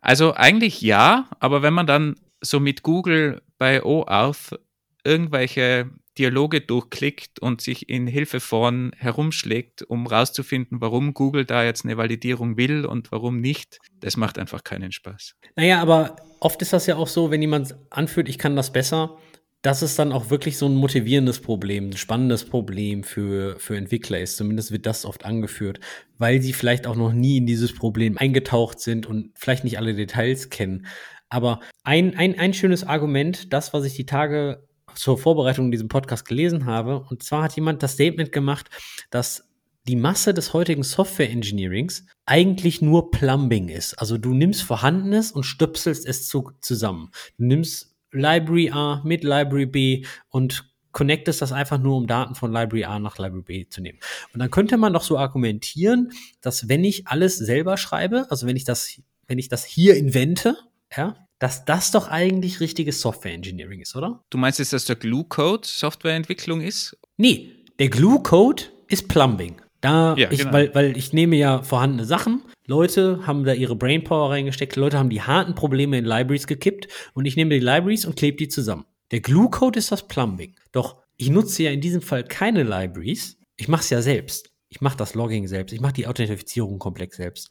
Also 0.05 0.35
eigentlich 0.35 0.83
ja, 0.83 1.31
aber 1.41 1.63
wenn 1.63 1.73
man 1.73 1.87
dann 1.87 2.17
so 2.43 2.61
mit 2.61 2.83
Google 2.83 3.41
bei 3.57 3.83
OAuth 3.83 4.61
irgendwelche 5.03 5.91
Dialoge 6.19 6.61
durchklickt 6.61 7.39
und 7.39 7.63
sich 7.63 7.89
in 7.89 8.07
Hilfeforen 8.07 8.93
herumschlägt, 8.99 9.83
um 9.83 10.07
rauszufinden, 10.07 10.83
warum 10.83 11.15
Google 11.15 11.47
da 11.47 11.65
jetzt 11.65 11.87
eine 11.87 11.97
Validierung 11.97 12.59
will 12.59 12.85
und 12.85 13.13
warum 13.13 13.41
nicht, 13.41 13.79
das 14.01 14.19
macht 14.19 14.39
einfach 14.39 14.63
keinen 14.63 14.93
Spaß. 14.93 15.37
Naja, 15.57 15.81
aber 15.81 16.17
oft 16.39 16.61
ist 16.61 16.75
das 16.75 16.87
ja 16.87 16.97
auch 16.97 17.09
so, 17.09 17.31
wenn 17.31 17.41
jemand 17.41 17.75
anführt, 17.89 18.29
ich 18.29 18.37
kann 18.37 18.57
das 18.57 18.75
besser, 18.75 19.17
dass 19.65 19.81
es 19.81 19.97
dann 19.97 20.13
auch 20.13 20.29
wirklich 20.29 20.59
so 20.59 20.67
ein 20.67 20.75
motivierendes 20.75 21.41
Problem, 21.41 21.89
ein 21.89 21.97
spannendes 21.97 22.45
Problem 22.45 23.03
für, 23.03 23.59
für 23.59 23.79
Entwickler 23.79 24.21
ist. 24.21 24.37
Zumindest 24.37 24.73
wird 24.73 24.85
das 24.85 25.07
oft 25.07 25.25
angeführt, 25.25 25.81
weil 26.19 26.43
sie 26.43 26.53
vielleicht 26.53 26.87
auch 26.87 26.97
noch 26.97 27.15
nie 27.15 27.39
in 27.39 27.47
dieses 27.47 27.75
Problem 27.75 28.19
eingetaucht 28.19 28.79
sind 28.79 29.07
und 29.07 29.31
vielleicht 29.35 29.65
nicht 29.65 29.79
alle 29.79 29.95
Details 29.95 30.51
kennen. 30.51 30.85
Aber 31.31 31.61
ein, 31.83 32.15
ein, 32.15 32.39
ein 32.39 32.53
schönes 32.53 32.85
Argument, 32.85 33.55
das, 33.55 33.73
was 33.73 33.87
ich 33.87 33.95
die 33.95 34.05
Tage 34.05 34.69
zur 34.95 35.17
Vorbereitung 35.17 35.67
in 35.67 35.73
diesem 35.73 35.89
Podcast 35.89 36.29
gelesen 36.29 36.67
habe, 36.67 37.01
und 37.09 37.23
zwar 37.23 37.45
hat 37.45 37.57
jemand 37.57 37.83
das 37.83 37.95
Statement 37.95 38.33
gemacht, 38.33 38.69
dass 39.09 39.49
die 39.89 39.97
Masse 39.97 40.35
des 40.35 40.53
heutigen 40.53 40.83
Software 40.83 41.31
Engineerings 41.31 42.05
eigentlich 42.27 42.83
nur 42.83 43.11
Plumbing 43.11 43.71
ist. 43.71 43.95
Also 43.95 44.19
du 44.19 44.35
nimmst 44.35 44.63
Vorhandenes 44.63 45.33
und 45.33 45.45
stöpselst 45.45 46.07
es 46.07 46.29
zu, 46.29 46.51
zusammen. 46.61 47.11
Du 47.39 47.45
nimmst 47.47 47.94
Library 48.15 48.71
A 48.71 49.03
mit 49.05 49.25
Library 49.25 49.67
B 49.67 50.07
und 50.29 50.71
connectest 50.93 51.43
das 51.43 51.53
einfach 51.53 51.79
nur, 51.79 51.97
um 51.97 52.07
Daten 52.07 52.35
von 52.35 52.53
Library 52.53 52.85
A 52.85 52.99
nach 52.99 53.19
Library 53.19 53.43
B 53.43 53.69
zu 53.69 53.83
nehmen. 53.83 53.99
Und 54.33 54.41
dann 54.41 54.51
könnte 54.51 54.77
man 54.79 54.93
doch 54.93 55.03
so 55.03 55.19
argumentieren, 55.19 56.13
dass 56.41 56.69
wenn 56.69 56.85
ich 56.85 57.09
alles 57.09 57.37
selber 57.37 57.77
schreibe, 57.77 58.27
also 58.31 58.47
wenn 58.47 58.57
ich 58.57 58.65
das, 58.65 59.03
wenn 59.27 59.39
ich 59.39 59.49
das 59.49 59.65
hier 59.65 59.97
invente, 59.97 60.57
ja, 60.97 61.17
dass 61.41 61.65
das 61.65 61.91
doch 61.91 62.09
eigentlich 62.09 62.61
richtiges 62.61 63.01
Software 63.01 63.35
Engineering 63.35 63.81
ist, 63.81 63.97
oder? 63.97 64.23
Du 64.31 64.39
meinst 64.39 64.61
jetzt, 64.61 64.73
dass 64.73 64.85
der 64.85 64.97
Glue-Code 64.97 65.67
Softwareentwicklung 65.67 66.61
ist? 66.61 66.97
Nee, 67.17 67.53
der 67.79 67.89
Glue-Code 67.89 68.63
ist 68.89 69.09
Plumbing. 69.09 69.61
Da, 69.85 70.17
ja, 70.17 70.31
ich, 70.31 70.39
genau. 70.39 70.53
weil, 70.53 70.75
weil 70.75 70.97
ich 70.97 71.13
nehme 71.13 71.37
ja 71.37 71.63
vorhandene 71.63 72.07
Sachen. 72.07 72.43
Leute 72.67 73.27
haben 73.27 73.45
da 73.45 73.53
ihre 73.53 73.77
Brainpower 73.77 74.31
reingesteckt. 74.31 74.77
Leute 74.77 74.99
haben 74.99 75.11
die 75.11 75.21
harten 75.21 75.55
Probleme 75.55 75.99
in 75.99 76.07
Libraries 76.07 76.47
gekippt. 76.47 76.89
Und 77.13 77.27
ich 77.27 77.37
nehme 77.37 77.51
die 77.51 77.61
Libraries 77.61 78.07
und 78.07 78.17
klebe 78.17 78.39
die 78.39 78.49
zusammen. 78.49 78.87
Der 79.11 79.21
Glue-Code 79.21 79.79
ist 79.79 79.93
das 79.93 80.09
Plumbing. 80.09 80.57
Doch 80.73 81.03
ich 81.19 81.29
nutze 81.29 81.65
ja 81.65 81.71
in 81.71 81.83
diesem 81.83 82.01
Fall 82.01 82.25
keine 82.25 82.63
Libraries. 82.63 83.37
Ich 83.57 83.69
mache 83.69 83.83
es 83.83 83.91
ja 83.91 84.01
selbst. 84.01 84.51
Ich 84.71 84.81
mache 84.81 84.97
das 84.97 85.15
Logging 85.15 85.47
selbst. 85.49 85.75
Ich 85.75 85.81
mache 85.81 85.93
die 85.93 86.07
Authentifizierung 86.07 86.79
komplex 86.79 87.17
selbst. 87.17 87.51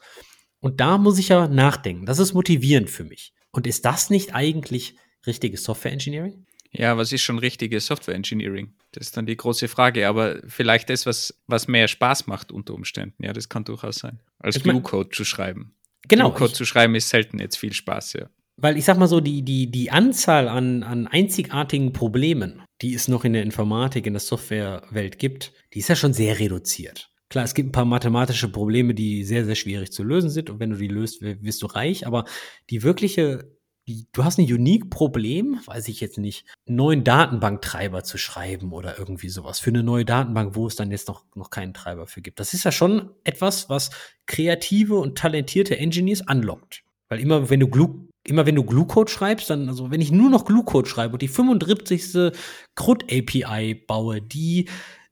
Und 0.60 0.80
da 0.80 0.98
muss 0.98 1.20
ich 1.20 1.30
ja 1.30 1.48
nachdenken. 1.48 2.08
Das 2.08 2.18
ist 2.18 2.34
motivierend 2.34 2.90
für 2.90 3.04
mich. 3.04 3.34
Und 3.52 3.68
ist 3.68 3.86
das 3.86 4.10
nicht 4.10 4.34
eigentlich 4.34 4.96
richtiges 5.28 5.64
Software 5.64 5.92
Engineering? 5.92 6.46
Ja, 6.72 6.98
was 6.98 7.12
ist 7.12 7.22
schon 7.22 7.38
richtiges 7.38 7.86
Software 7.86 8.16
Engineering? 8.16 8.74
Das 8.94 9.08
ist 9.08 9.18
dann 9.18 9.26
die 9.26 9.38
große 9.38 9.68
Frage. 9.68 10.08
Aber 10.08 10.40
vielleicht 10.48 10.90
das, 10.90 11.06
was, 11.06 11.42
was 11.48 11.68
mehr 11.68 11.88
Spaß 11.88 12.28
macht 12.28 12.52
unter 12.52 12.74
Umständen. 12.74 13.24
Ja, 13.24 13.34
das 13.34 13.50
kann 13.50 13.66
durchaus 13.66 13.98
sein. 13.98 14.20
Als 14.40 14.62
Glue-Code 14.62 15.10
zu 15.10 15.26
schreiben. 15.26 15.76
Genau. 16.08 16.30
Glue-Code 16.30 16.54
zu 16.54 16.66
schreiben 16.66 16.96
ist 16.96 17.10
selten 17.10 17.40
jetzt 17.40 17.58
viel 17.58 17.74
Spaß, 17.74 18.14
ja. 18.14 18.30
Weil 18.56 18.78
ich 18.78 18.86
sag 18.86 18.98
mal 18.98 19.08
so, 19.08 19.20
die, 19.20 19.44
die, 19.44 19.72
die 19.72 19.90
Anzahl 19.90 20.48
an, 20.48 20.84
an 20.84 21.08
einzigartigen 21.08 21.92
Problemen, 21.92 22.62
die 22.82 22.94
es 22.94 23.08
noch 23.08 23.26
in 23.26 23.34
der 23.34 23.42
Informatik, 23.42 24.06
in 24.06 24.14
der 24.14 24.20
Softwarewelt 24.20 25.18
gibt, 25.18 25.54
die 25.74 25.80
ist 25.80 25.90
ja 25.90 25.96
schon 25.96 26.14
sehr 26.14 26.40
reduziert. 26.40 27.10
Klar, 27.30 27.46
es 27.46 27.56
gibt 27.56 27.70
ein 27.70 27.72
paar 27.72 27.86
mathematische 27.86 28.48
Probleme, 28.48 28.94
die 28.94 29.24
sehr, 29.24 29.44
sehr 29.44 29.56
schwierig 29.56 29.92
zu 29.92 30.04
lösen 30.04 30.30
sind. 30.30 30.52
Und 30.52 30.60
wenn 30.60 30.70
du 30.70 30.78
die 30.78 30.88
löst, 30.88 31.22
wirst 31.22 31.64
du 31.64 31.66
reich. 31.66 32.06
Aber 32.06 32.26
die 32.70 32.84
wirkliche 32.84 33.58
du 33.86 34.24
hast 34.24 34.38
ein 34.38 34.46
Unique-Problem, 34.46 35.60
weiß 35.66 35.88
ich 35.88 36.00
jetzt 36.00 36.18
nicht, 36.18 36.46
einen 36.68 36.78
neuen 36.78 37.04
Datenbanktreiber 37.04 38.04
zu 38.04 38.18
schreiben 38.18 38.72
oder 38.72 38.98
irgendwie 38.98 39.30
sowas 39.30 39.60
für 39.60 39.70
eine 39.70 39.84
neue 39.84 40.06
Datenbank, 40.06 40.56
wo 40.56 40.68
es 40.68 40.76
dann 40.76 40.92
jetzt 40.92 41.08
noch, 41.08 41.26
noch 41.36 41.50
keinen 41.50 41.74
Treiber 41.74 42.08
für 42.08 42.22
gibt. 42.22 42.40
Das 42.40 42.54
ist 42.54 42.64
ja 42.64 42.72
schon 42.72 43.12
etwas, 43.24 43.70
was 43.70 43.90
kreative 44.26 44.96
und 44.96 45.18
talentierte 45.18 45.78
Engineers 45.78 46.28
anlockt. 46.28 46.84
Weil 47.10 47.20
immer, 47.20 47.50
wenn 47.50 47.60
du 47.60 47.68
Glue, 47.68 48.08
immer 48.24 48.46
wenn 48.46 48.56
du 48.56 48.64
Glue-Code 48.64 49.12
schreibst, 49.12 49.50
dann, 49.50 49.68
also 49.68 49.92
wenn 49.92 50.02
ich 50.02 50.12
nur 50.12 50.30
noch 50.30 50.46
Glue-Code 50.46 50.90
schreibe 50.90 51.14
und 51.14 51.22
die 51.22 51.28
35. 51.28 52.34
CRUD-API 52.76 53.76
baue, 53.86 54.22
die 54.22 54.70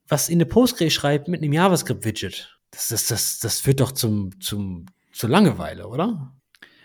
was 0.08 0.28
in 0.28 0.38
eine 0.38 0.46
Postgres 0.46 0.92
schreibt 0.92 1.30
mit 1.30 1.42
einem 1.42 1.54
JavaScript-Widget, 1.54 2.58
das, 2.72 2.90
das, 2.90 3.08
das, 3.08 3.40
das 3.40 3.60
führt 3.60 3.80
doch 3.80 3.94
zum, 3.94 4.40
zum, 4.42 4.88
zur 5.14 5.30
Langeweile, 5.30 5.88
oder? 5.88 6.34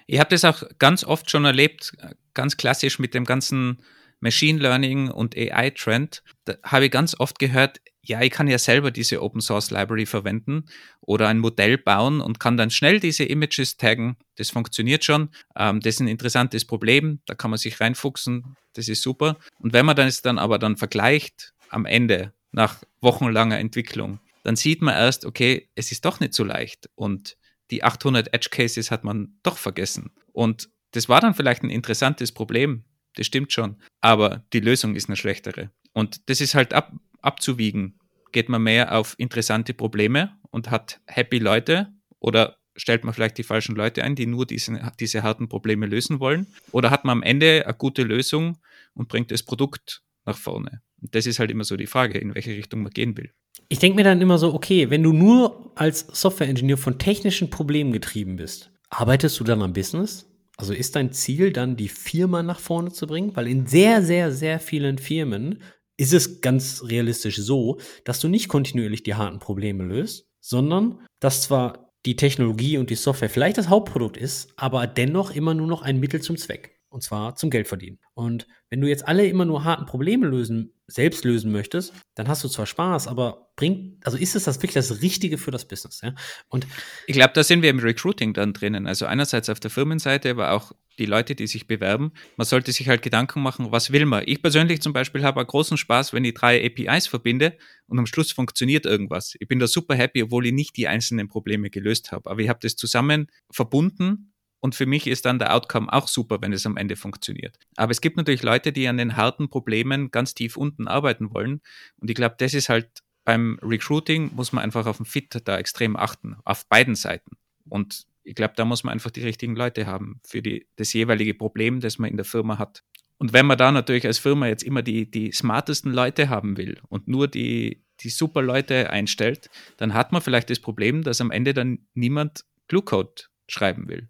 Ich 0.07 0.21
habe 0.21 0.31
das 0.31 0.45
auch 0.45 0.63
ganz 0.79 1.05
oft 1.05 1.31
schon 1.31 1.45
erlebt, 1.45 1.97
ganz 2.35 2.57
klassisch 2.57 2.99
mit 2.99 3.15
dem 3.15 3.25
ganzen 3.25 3.83
Machine 4.21 4.59
Learning 4.59 5.11
und 5.11 5.37
AI-Trend. 5.37 6.23
Da 6.45 6.55
habe 6.63 6.87
ich 6.87 6.91
ganz 6.91 7.19
oft 7.19 7.39
gehört, 7.39 7.81
ja, 8.03 8.23
ich 8.23 8.31
kann 8.31 8.47
ja 8.47 8.59
selber 8.59 8.93
diese 8.93 9.21
Open 9.21 9.41
Source 9.41 9.71
Library 9.71 10.07
verwenden 10.07 10.67
oder 11.01 11.29
ein 11.29 11.41
Modell 11.41 11.77
bauen 11.77 12.21
und 12.21 12.39
kann 12.39 12.57
dann 12.57 12.71
schnell 12.71 13.01
diese 13.01 13.25
Images 13.25 13.77
taggen. 13.77 14.17
Das 14.37 14.51
funktioniert 14.51 15.05
schon. 15.05 15.31
Ähm, 15.57 15.81
das 15.81 15.97
ist 15.97 16.01
ein 16.01 16.09
interessantes 16.09 16.65
Problem. 16.65 17.21
Da 17.27 17.35
kann 17.35 17.51
man 17.51 17.59
sich 17.59 17.81
reinfuchsen. 17.81 18.57
Das 18.75 18.89
ist 18.89 19.03
super. 19.03 19.39
Und 19.59 19.73
wenn 19.73 19.87
man 19.87 19.97
das 19.97 20.23
dann 20.23 20.39
aber 20.39 20.59
dann 20.59 20.77
vergleicht 20.77 21.53
am 21.69 21.85
Ende 21.85 22.33
nach 22.53 22.83
wochenlanger 23.01 23.59
Entwicklung, 23.59 24.21
dann 24.45 24.55
sieht 24.55 24.83
man 24.83 24.95
erst, 24.95 25.25
okay, 25.25 25.69
es 25.75 25.91
ist 25.91 26.05
doch 26.05 26.21
nicht 26.21 26.33
so 26.33 26.45
leicht. 26.45 26.89
Und 26.95 27.37
die 27.71 27.83
800 27.83 28.33
Edge 28.33 28.49
Cases 28.51 28.91
hat 28.91 29.05
man 29.05 29.39
doch 29.43 29.59
vergessen. 29.59 30.11
Und 30.33 30.69
das 30.93 31.09
war 31.09 31.21
dann 31.21 31.35
vielleicht 31.35 31.63
ein 31.63 31.71
interessantes 31.71 32.33
Problem, 32.33 32.85
das 33.15 33.27
stimmt 33.27 33.53
schon, 33.53 33.77
aber 34.01 34.45
die 34.53 34.61
Lösung 34.61 34.95
ist 34.95 35.09
eine 35.09 35.17
schlechtere. 35.17 35.71
Und 35.93 36.29
das 36.29 36.41
ist 36.41 36.55
halt 36.55 36.75
ab, 36.75 36.93
abzuwiegen. 37.21 37.99
Geht 38.33 38.49
man 38.49 38.63
mehr 38.63 38.97
auf 38.97 39.15
interessante 39.19 39.73
Probleme 39.75 40.37
und 40.51 40.71
hat 40.71 41.01
happy 41.07 41.39
Leute 41.39 41.93
oder 42.19 42.59
stellt 42.77 43.05
man 43.05 43.15
vielleicht 43.15 43.39
die 43.39 43.43
falschen 43.43 43.75
Leute 43.75 44.05
ein, 44.05 44.15
die 44.15 44.27
nur 44.27 44.47
diese, 44.47 44.93
diese 45.01 45.23
harten 45.23 45.49
Probleme 45.49 45.87
lösen 45.87 46.21
wollen? 46.21 46.47
Oder 46.73 46.91
hat 46.91 47.05
man 47.05 47.19
am 47.19 47.23
Ende 47.23 47.65
eine 47.65 47.75
gute 47.75 48.03
Lösung 48.03 48.59
und 48.95 49.09
bringt 49.09 49.31
das 49.31 49.43
Produkt 49.43 50.03
nach 50.27 50.39
vorne? 50.39 50.83
Und 51.01 51.15
das 51.15 51.27
ist 51.27 51.39
halt 51.39 51.51
immer 51.51 51.65
so 51.65 51.77
die 51.77 51.87
Frage, 51.87 52.19
in 52.19 52.35
welche 52.35 52.51
Richtung 52.51 52.83
man 52.83 52.93
gehen 52.93 53.17
will 53.17 53.31
ich 53.69 53.79
denke 53.79 53.97
mir 53.97 54.05
dann 54.05 54.21
immer 54.21 54.39
so, 54.39 54.55
okay, 54.55 54.91
wenn 54.91 55.03
du 55.03 55.13
nur 55.13 55.73
als 55.75 56.07
Software-Ingenieur 56.13 56.79
von 56.79 56.99
technischen 56.99 57.51
Problemen 57.51 57.93
getrieben 57.93 58.37
bist, 58.37 58.71
arbeitest 58.91 59.39
du 59.41 59.45
dann 59.45 59.63
am 59.63 59.73
Business? 59.73 60.31
Also 60.57 60.73
ist 60.73 60.97
dein 60.97 61.13
Ziel 61.13 61.53
dann, 61.53 61.77
die 61.77 61.89
Firma 61.89 62.43
nach 62.43 62.61
vorne 62.61 62.93
zu 62.93 63.07
bringen? 63.07 63.35
Weil 63.35 63.47
in 63.47 63.67
sehr, 63.67 64.03
sehr, 64.03 64.33
sehr 64.33 64.59
vielen 64.59 64.99
Firmen 64.99 65.63
ist 65.99 66.13
es 66.13 66.41
ganz 66.41 66.85
realistisch 66.85 67.37
so, 67.37 67.79
dass 68.05 68.21
du 68.21 68.29
nicht 68.29 68.49
kontinuierlich 68.49 69.03
die 69.03 69.15
harten 69.15 69.39
Probleme 69.39 69.85
löst, 69.85 70.29
sondern 70.41 71.01
dass 71.21 71.43
zwar 71.43 71.91
die 72.07 72.17
Technologie 72.17 72.79
und 72.79 72.91
die 72.91 72.95
Software 72.95 73.29
vielleicht 73.29 73.59
das 73.59 73.69
Hauptprodukt 73.69 74.17
ist, 74.17 74.53
aber 74.57 74.87
dennoch 74.87 75.35
immer 75.35 75.55
nur 75.55 75.67
noch 75.67 75.83
ein 75.83 75.99
Mittel 75.99 76.21
zum 76.21 76.37
Zweck. 76.37 76.76
Und 76.97 77.03
zwar 77.03 77.37
zum 77.37 77.51
Geld 77.51 77.69
verdienen. 77.69 77.99
Und 78.15 78.47
wenn 78.71 78.81
du 78.81 78.89
jetzt 78.89 79.07
alle 79.07 79.27
immer 79.27 79.45
nur 79.45 79.65
harten 79.65 79.85
Probleme 79.85 80.27
lösen, 80.27 80.73
selbst 80.87 81.27
lösen 81.27 81.53
möchtest, 81.53 81.93
dann 82.15 82.27
hast 82.27 82.43
du 82.43 82.49
zwar 82.49 82.65
Spaß, 82.65 83.07
aber 83.07 83.51
bringt, 83.55 84.03
also 84.07 84.17
ist 84.17 84.35
es 84.35 84.45
das 84.45 84.57
wirklich 84.63 84.73
das 84.73 85.03
Richtige 85.03 85.37
für 85.37 85.51
das 85.51 85.69
Business? 85.69 86.01
Ja? 86.03 86.15
Und 86.49 86.67
ich 87.07 87.15
glaube, 87.15 87.35
da 87.35 87.45
sind 87.45 87.61
wir 87.61 87.69
im 87.69 87.81
Recruiting 87.81 88.33
dann 88.33 88.55
drinnen. 88.55 88.87
Also 88.87 89.05
einerseits 89.05 89.51
auf 89.51 89.61
der 89.61 89.71
Firmenseite, 89.71 90.31
aber 90.31 90.53
auch 90.53 90.73
die 90.99 91.05
Leute, 91.05 91.35
die 91.35 91.47
sich 91.47 91.67
bewerben. 91.67 92.13
Man 92.39 92.47
sollte 92.47 92.73
sich 92.73 92.89
halt 92.89 93.03
Gedanken 93.03 93.43
machen, 93.43 93.73
was 93.73 93.93
will 93.93 94.07
man? 94.07 94.23
Ich 94.25 94.41
persönlich 94.41 94.81
zum 94.81 94.95
Beispiel 94.95 95.23
habe 95.23 95.41
einen 95.41 95.49
großen 95.49 95.77
Spaß, 95.77 96.15
wenn 96.15 96.25
ich 96.25 96.33
drei 96.33 96.65
APIs 96.65 97.09
verbinde 97.09 97.59
und 97.89 97.99
am 97.99 98.07
Schluss 98.07 98.33
funktioniert 98.33 98.87
irgendwas. 98.87 99.35
Ich 99.39 99.49
bin 99.49 99.59
da 99.59 99.67
super 99.67 99.95
happy, 99.95 100.23
obwohl 100.23 100.47
ich 100.47 100.55
nicht 100.55 100.79
die 100.79 100.89
einzelnen 100.89 101.29
Probleme 101.29 101.69
gelöst 101.69 102.11
habe. 102.11 102.31
Aber 102.31 102.41
ich 102.41 102.49
habe 102.49 102.61
das 102.63 102.75
zusammen 102.75 103.27
verbunden 103.51 104.33
und 104.67 104.75
für 104.75 104.85
mich 104.85 105.07
ist 105.07 105.27
dann 105.27 105.39
der 105.39 105.55
Outcome 105.55 105.93
auch 105.93 106.09
super, 106.09 106.39
wenn 106.43 106.53
es 106.53 106.67
am 106.67 106.77
Ende 106.77 106.97
funktioniert. 106.97 107.57
Aber 107.77 107.93
es 107.93 108.01
gibt 108.01 108.17
natürlich 108.17 108.43
Leute, 108.43 108.73
die 108.73 108.89
an 108.89 108.97
den 108.97 109.17
harten 109.17 109.49
Problemen 109.49 110.11
ganz 110.11 110.35
tief 110.35 110.57
unten 110.57 110.89
arbeiten 110.89 111.33
wollen. 111.33 111.61
Und 112.01 112.11
ich 112.11 112.17
glaube, 112.17 112.35
das 112.37 112.53
ist 112.53 112.69
halt 112.69 112.89
beim 113.25 113.61
Recruiting, 113.63 114.35
muss 114.35 114.51
man 114.51 114.65
einfach 114.65 114.87
auf 114.87 114.97
den 114.97 115.07
Fit 115.07 115.41
da 115.45 115.57
extrem 115.57 115.95
achten, 115.95 116.35
auf 116.45 116.67
beiden 116.69 116.97
Seiten. 116.97 117.37
Und 117.69 118.09
Ich 118.25 118.35
glaube, 118.35 118.55
da 118.57 118.65
muss 118.65 118.83
man 118.83 118.93
einfach 118.93 119.13
die 119.13 119.23
richtigen 119.23 119.55
Leute 119.55 119.87
haben 119.87 120.21
für 120.25 120.43
die, 120.43 120.67
das 120.75 120.93
jeweilige 120.93 121.35
Problem, 121.35 121.79
das 121.79 122.01
man 122.01 122.11
in 122.11 122.17
der 122.17 122.27
Firma 122.27 122.59
hat. 122.59 122.83
Und 123.19 123.33
wenn 123.33 123.47
man 123.47 123.57
da 123.57 123.71
natürlich 123.71 124.05
als 124.05 124.19
Firma 124.19 124.49
jetzt 124.49 124.65
immer 124.65 124.83
die, 124.83 125.09
die 125.09 125.31
smartesten 125.31 125.93
Leute 125.93 126.29
haben 126.29 126.57
will 126.57 126.81
und 126.89 127.07
nur 127.07 127.29
die, 127.29 127.85
die 128.01 128.09
super 128.09 128.43
Leute 128.43 128.91
einstellt, 128.91 129.49
dann 129.77 129.95
hat 129.95 130.11
man 130.11 130.23
vielleicht 130.23 130.51
das 130.51 130.59
Problem, 130.59 131.05
dass 131.05 131.21
am 131.21 131.31
Ende 131.31 131.55
dann 131.55 131.87
niemand 131.95 132.45
Glue-Code 132.67 133.23
schreiben 133.47 133.87
will. 133.87 134.09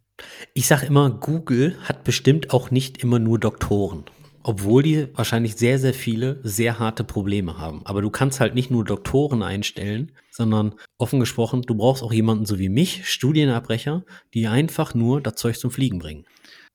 Ich 0.54 0.66
sage 0.66 0.86
immer, 0.86 1.10
Google 1.10 1.76
hat 1.82 2.04
bestimmt 2.04 2.50
auch 2.50 2.70
nicht 2.70 3.02
immer 3.02 3.18
nur 3.18 3.38
Doktoren. 3.38 4.04
Obwohl 4.42 4.84
die 4.84 5.08
wahrscheinlich 5.14 5.56
sehr, 5.56 5.78
sehr 5.78 5.92
viele 5.92 6.38
sehr 6.44 6.78
harte 6.78 7.02
Probleme 7.02 7.58
haben. 7.58 7.82
Aber 7.84 8.00
du 8.00 8.10
kannst 8.10 8.38
halt 8.38 8.54
nicht 8.54 8.70
nur 8.70 8.84
Doktoren 8.84 9.42
einstellen, 9.42 10.12
sondern 10.30 10.74
offen 10.98 11.18
gesprochen, 11.18 11.62
du 11.62 11.74
brauchst 11.74 12.02
auch 12.02 12.12
jemanden 12.12 12.46
so 12.46 12.58
wie 12.58 12.68
mich, 12.68 13.10
Studienabbrecher, 13.10 14.04
die 14.34 14.46
einfach 14.46 14.94
nur 14.94 15.20
das 15.20 15.34
Zeug 15.34 15.58
zum 15.58 15.72
Fliegen 15.72 15.98
bringen. 15.98 16.24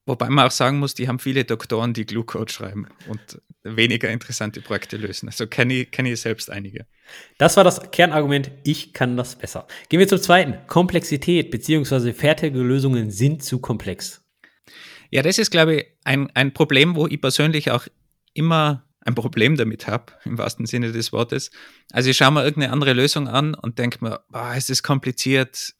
Wobei 0.05 0.29
man 0.29 0.47
auch 0.47 0.51
sagen 0.51 0.79
muss, 0.79 0.95
die 0.95 1.07
haben 1.07 1.19
viele 1.19 1.45
Doktoren, 1.45 1.93
die 1.93 2.05
Glue-Code 2.05 2.51
schreiben 2.51 2.87
und 3.07 3.41
weniger 3.63 4.09
interessante 4.09 4.59
Projekte 4.59 4.97
lösen. 4.97 5.29
Also 5.29 5.45
kenne 5.45 5.73
ich, 5.75 5.91
kenn 5.91 6.07
ich 6.07 6.19
selbst 6.19 6.49
einige. 6.49 6.87
Das 7.37 7.55
war 7.55 7.63
das 7.63 7.91
Kernargument, 7.91 8.51
ich 8.63 8.93
kann 8.93 9.15
das 9.15 9.35
besser. 9.35 9.67
Gehen 9.89 9.99
wir 9.99 10.07
zum 10.07 10.19
zweiten. 10.19 10.55
Komplexität 10.67 11.51
bzw. 11.51 12.13
fertige 12.13 12.59
Lösungen 12.59 13.11
sind 13.11 13.43
zu 13.43 13.59
komplex. 13.59 14.23
Ja, 15.11 15.21
das 15.21 15.37
ist, 15.37 15.51
glaube 15.51 15.75
ich, 15.75 15.85
ein, 16.03 16.31
ein 16.33 16.53
Problem, 16.53 16.95
wo 16.95 17.05
ich 17.05 17.21
persönlich 17.21 17.69
auch 17.69 17.85
immer 18.33 18.87
ein 19.01 19.13
Problem 19.15 19.57
damit 19.57 19.87
habe, 19.87 20.13
im 20.25 20.37
wahrsten 20.37 20.65
Sinne 20.65 20.91
des 20.91 21.11
Wortes. 21.11 21.51
Also 21.91 22.09
ich 22.09 22.17
schaue 22.17 22.31
mir 22.31 22.43
irgendeine 22.43 22.73
andere 22.73 22.93
Lösung 22.93 23.27
an 23.27 23.53
und 23.53 23.77
denke 23.77 24.03
mir, 24.03 24.21
boah, 24.29 24.53
es 24.55 24.69
ist 24.69 24.83
kompliziert, 24.83 25.73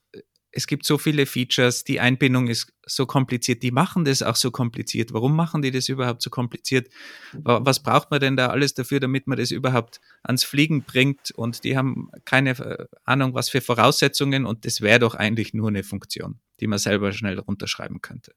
es 0.51 0.67
gibt 0.67 0.85
so 0.85 0.97
viele 0.97 1.25
Features, 1.25 1.83
die 1.83 1.99
Einbindung 1.99 2.47
ist 2.47 2.73
so 2.85 3.05
kompliziert, 3.05 3.63
die 3.63 3.71
machen 3.71 4.03
das 4.03 4.21
auch 4.21 4.35
so 4.35 4.51
kompliziert. 4.51 5.13
Warum 5.13 5.35
machen 5.35 5.61
die 5.61 5.71
das 5.71 5.87
überhaupt 5.87 6.21
so 6.21 6.29
kompliziert? 6.29 6.89
Was 7.33 7.81
braucht 7.81 8.11
man 8.11 8.19
denn 8.19 8.35
da 8.35 8.47
alles 8.47 8.73
dafür, 8.73 8.99
damit 8.99 9.27
man 9.27 9.37
das 9.37 9.51
überhaupt 9.51 10.01
ans 10.23 10.43
Fliegen 10.43 10.83
bringt? 10.83 11.31
Und 11.31 11.63
die 11.63 11.77
haben 11.77 12.09
keine 12.25 12.51
äh, 12.51 12.85
Ahnung, 13.05 13.33
was 13.33 13.49
für 13.49 13.61
Voraussetzungen 13.61 14.45
und 14.45 14.65
das 14.65 14.81
wäre 14.81 14.99
doch 14.99 15.15
eigentlich 15.15 15.53
nur 15.53 15.69
eine 15.69 15.83
Funktion, 15.83 16.39
die 16.59 16.67
man 16.67 16.79
selber 16.79 17.13
schnell 17.13 17.39
runterschreiben 17.39 18.01
könnte. 18.01 18.33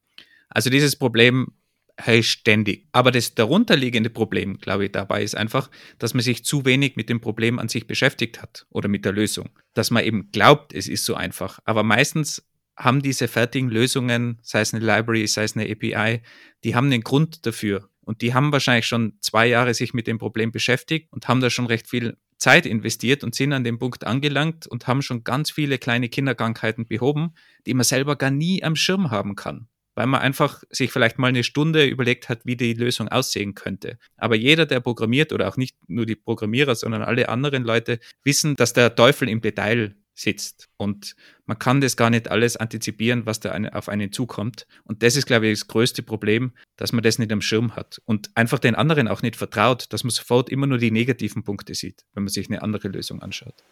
Also 0.49 0.69
dieses 0.69 0.95
Problem 0.95 1.47
hey, 1.97 2.23
ständig. 2.23 2.87
Aber 2.91 3.11
das 3.11 3.35
darunterliegende 3.35 4.09
Problem, 4.09 4.57
glaube 4.57 4.85
ich, 4.85 4.91
dabei 4.91 5.23
ist 5.23 5.35
einfach, 5.35 5.69
dass 5.97 6.13
man 6.13 6.23
sich 6.23 6.43
zu 6.43 6.65
wenig 6.65 6.95
mit 6.95 7.09
dem 7.09 7.21
Problem 7.21 7.59
an 7.59 7.69
sich 7.69 7.87
beschäftigt 7.87 8.41
hat 8.41 8.65
oder 8.69 8.87
mit 8.87 9.05
der 9.05 9.13
Lösung. 9.13 9.49
Dass 9.73 9.91
man 9.91 10.03
eben 10.03 10.31
glaubt, 10.31 10.73
es 10.73 10.87
ist 10.87 11.05
so 11.05 11.15
einfach. 11.15 11.59
Aber 11.65 11.83
meistens 11.83 12.45
haben 12.77 13.01
diese 13.01 13.27
fertigen 13.27 13.69
Lösungen, 13.69 14.39
sei 14.41 14.61
es 14.61 14.73
eine 14.73 14.85
Library, 14.85 15.25
sei 15.27 15.43
es 15.43 15.55
eine 15.55 15.71
API, 15.71 16.21
die 16.63 16.75
haben 16.75 16.87
einen 16.87 17.01
Grund 17.01 17.45
dafür. 17.45 17.89
Und 18.01 18.21
die 18.21 18.33
haben 18.33 18.51
wahrscheinlich 18.51 18.85
schon 18.85 19.17
zwei 19.21 19.47
Jahre 19.47 19.73
sich 19.73 19.93
mit 19.93 20.05
dem 20.07 20.17
Problem 20.17 20.51
beschäftigt 20.51 21.11
und 21.11 21.27
haben 21.27 21.41
da 21.41 21.49
schon 21.49 21.65
recht 21.65 21.87
viel 21.87 22.17
Zeit 22.37 22.65
investiert 22.65 23.23
und 23.23 23.33
sind 23.33 23.53
an 23.53 23.63
dem 23.63 23.79
Punkt 23.79 24.05
angelangt 24.05 24.67
und 24.67 24.87
haben 24.87 25.01
schon 25.01 25.23
ganz 25.23 25.49
viele 25.49 25.77
kleine 25.77 26.09
Kinderkrankheiten 26.09 26.85
behoben, 26.85 27.33
die 27.65 27.73
man 27.73 27.85
selber 27.85 28.17
gar 28.17 28.29
nie 28.29 28.61
am 28.61 28.75
Schirm 28.75 29.09
haben 29.09 29.35
kann 29.35 29.69
weil 29.95 30.07
man 30.07 30.21
einfach 30.21 30.63
sich 30.69 30.91
vielleicht 30.91 31.17
mal 31.17 31.27
eine 31.27 31.43
Stunde 31.43 31.85
überlegt 31.85 32.29
hat, 32.29 32.45
wie 32.45 32.55
die 32.55 32.73
Lösung 32.73 33.07
aussehen 33.07 33.55
könnte. 33.55 33.97
Aber 34.17 34.35
jeder, 34.35 34.65
der 34.65 34.79
programmiert 34.79 35.33
oder 35.33 35.47
auch 35.47 35.57
nicht 35.57 35.75
nur 35.87 36.05
die 36.05 36.15
Programmierer, 36.15 36.75
sondern 36.75 37.01
alle 37.01 37.29
anderen 37.29 37.63
Leute 37.63 37.99
wissen, 38.23 38.55
dass 38.55 38.73
der 38.73 38.95
Teufel 38.95 39.29
im 39.29 39.41
Detail 39.41 39.95
sitzt. 40.15 40.69
Und 40.77 41.15
man 41.45 41.59
kann 41.59 41.81
das 41.81 41.97
gar 41.97 42.09
nicht 42.09 42.29
alles 42.29 42.55
antizipieren, 42.55 43.25
was 43.25 43.39
da 43.39 43.53
auf 43.73 43.89
einen 43.89 44.11
zukommt. 44.11 44.65
Und 44.83 45.03
das 45.03 45.15
ist, 45.15 45.25
glaube 45.25 45.47
ich, 45.47 45.59
das 45.59 45.67
größte 45.67 46.03
Problem, 46.03 46.53
dass 46.77 46.93
man 46.93 47.03
das 47.03 47.19
nicht 47.19 47.31
am 47.31 47.41
Schirm 47.41 47.75
hat 47.75 48.01
und 48.05 48.31
einfach 48.35 48.59
den 48.59 48.75
anderen 48.75 49.07
auch 49.07 49.21
nicht 49.21 49.35
vertraut, 49.35 49.91
dass 49.91 50.03
man 50.03 50.11
sofort 50.11 50.49
immer 50.49 50.67
nur 50.67 50.77
die 50.77 50.91
negativen 50.91 51.43
Punkte 51.43 51.75
sieht, 51.75 52.05
wenn 52.13 52.23
man 52.23 52.29
sich 52.29 52.49
eine 52.49 52.61
andere 52.61 52.87
Lösung 52.87 53.21
anschaut. 53.21 53.63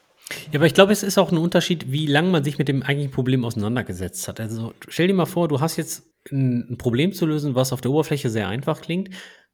Ja, 0.52 0.60
aber 0.60 0.66
ich 0.66 0.74
glaube, 0.74 0.94
es 0.94 1.04
ist 1.04 1.18
auch 1.18 1.32
ein 1.32 1.38
Unterschied, 1.38 1.92
wie 1.92 2.06
lange 2.06 2.30
man 2.30 2.44
sich 2.44 2.58
mit 2.58 2.68
dem 2.68 2.82
eigentlichen 2.82 3.12
Problem 3.12 3.46
auseinandergesetzt 3.46 4.28
hat. 4.28 4.40
Also 4.40 4.74
stell 4.88 5.08
dir 5.08 5.14
mal 5.14 5.26
vor, 5.26 5.48
du 5.48 5.60
hast 5.60 5.78
jetzt 5.78 6.04
ein 6.32 6.78
Problem 6.78 7.14
zu 7.14 7.26
lösen, 7.26 7.56
was 7.56 7.74
auf 7.74 7.82
der 7.82 7.92
Oberfläche 7.92 8.30
sehr 8.30 8.48
einfach 8.48 8.82
klingt. 8.82 9.10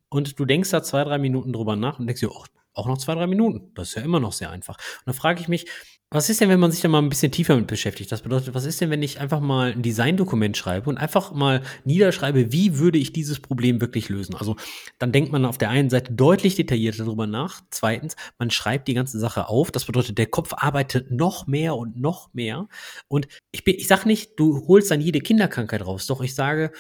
Und 0.09 0.39
du 0.39 0.45
denkst 0.45 0.69
da 0.69 0.83
zwei, 0.83 1.03
drei 1.03 1.17
Minuten 1.17 1.53
drüber 1.53 1.75
nach 1.75 1.99
und 1.99 2.07
denkst 2.07 2.21
dir, 2.21 2.31
oh, 2.31 2.43
auch 2.73 2.87
noch 2.87 2.97
zwei, 2.97 3.15
drei 3.15 3.27
Minuten. 3.27 3.71
Das 3.75 3.89
ist 3.89 3.95
ja 3.95 4.01
immer 4.01 4.19
noch 4.19 4.33
sehr 4.33 4.51
einfach. 4.51 4.77
Und 4.77 5.07
dann 5.07 5.15
frage 5.15 5.41
ich 5.41 5.47
mich, 5.47 5.65
was 6.11 6.27
ist 6.27 6.41
denn, 6.41 6.49
wenn 6.49 6.59
man 6.59 6.71
sich 6.71 6.81
da 6.81 6.87
mal 6.87 7.03
ein 7.03 7.09
bisschen 7.09 7.31
tiefer 7.31 7.55
mit 7.55 7.67
beschäftigt? 7.67 8.11
Das 8.11 8.23
bedeutet, 8.23 8.55
was 8.55 8.65
ist 8.65 8.81
denn, 8.81 8.89
wenn 8.89 9.03
ich 9.03 9.19
einfach 9.19 9.39
mal 9.39 9.73
ein 9.73 9.83
Designdokument 9.83 10.57
schreibe 10.57 10.89
und 10.89 10.97
einfach 10.97 11.33
mal 11.33 11.61
niederschreibe, 11.83 12.51
wie 12.51 12.79
würde 12.79 12.97
ich 12.97 13.13
dieses 13.13 13.39
Problem 13.39 13.79
wirklich 13.79 14.09
lösen? 14.09 14.33
Also 14.33 14.55
dann 14.97 15.11
denkt 15.11 15.31
man 15.31 15.45
auf 15.45 15.59
der 15.59 15.69
einen 15.69 15.91
Seite 15.91 16.11
deutlich 16.13 16.55
detaillierter 16.55 17.05
darüber 17.05 17.27
nach. 17.27 17.61
Zweitens, 17.69 18.15
man 18.39 18.49
schreibt 18.49 18.87
die 18.87 18.95
ganze 18.95 19.19
Sache 19.19 19.49
auf. 19.49 19.69
Das 19.69 19.85
bedeutet, 19.85 20.17
der 20.17 20.25
Kopf 20.25 20.53
arbeitet 20.57 21.11
noch 21.11 21.45
mehr 21.45 21.75
und 21.75 21.99
noch 21.99 22.33
mehr. 22.33 22.67
Und 23.07 23.27
ich, 23.51 23.67
ich 23.67 23.87
sage 23.87 24.07
nicht, 24.07 24.39
du 24.39 24.67
holst 24.67 24.89
dann 24.89 25.01
jede 25.01 25.21
Kinderkrankheit 25.21 25.85
raus. 25.85 26.07
Doch 26.07 26.21
ich 26.21 26.33
sage, 26.33 26.71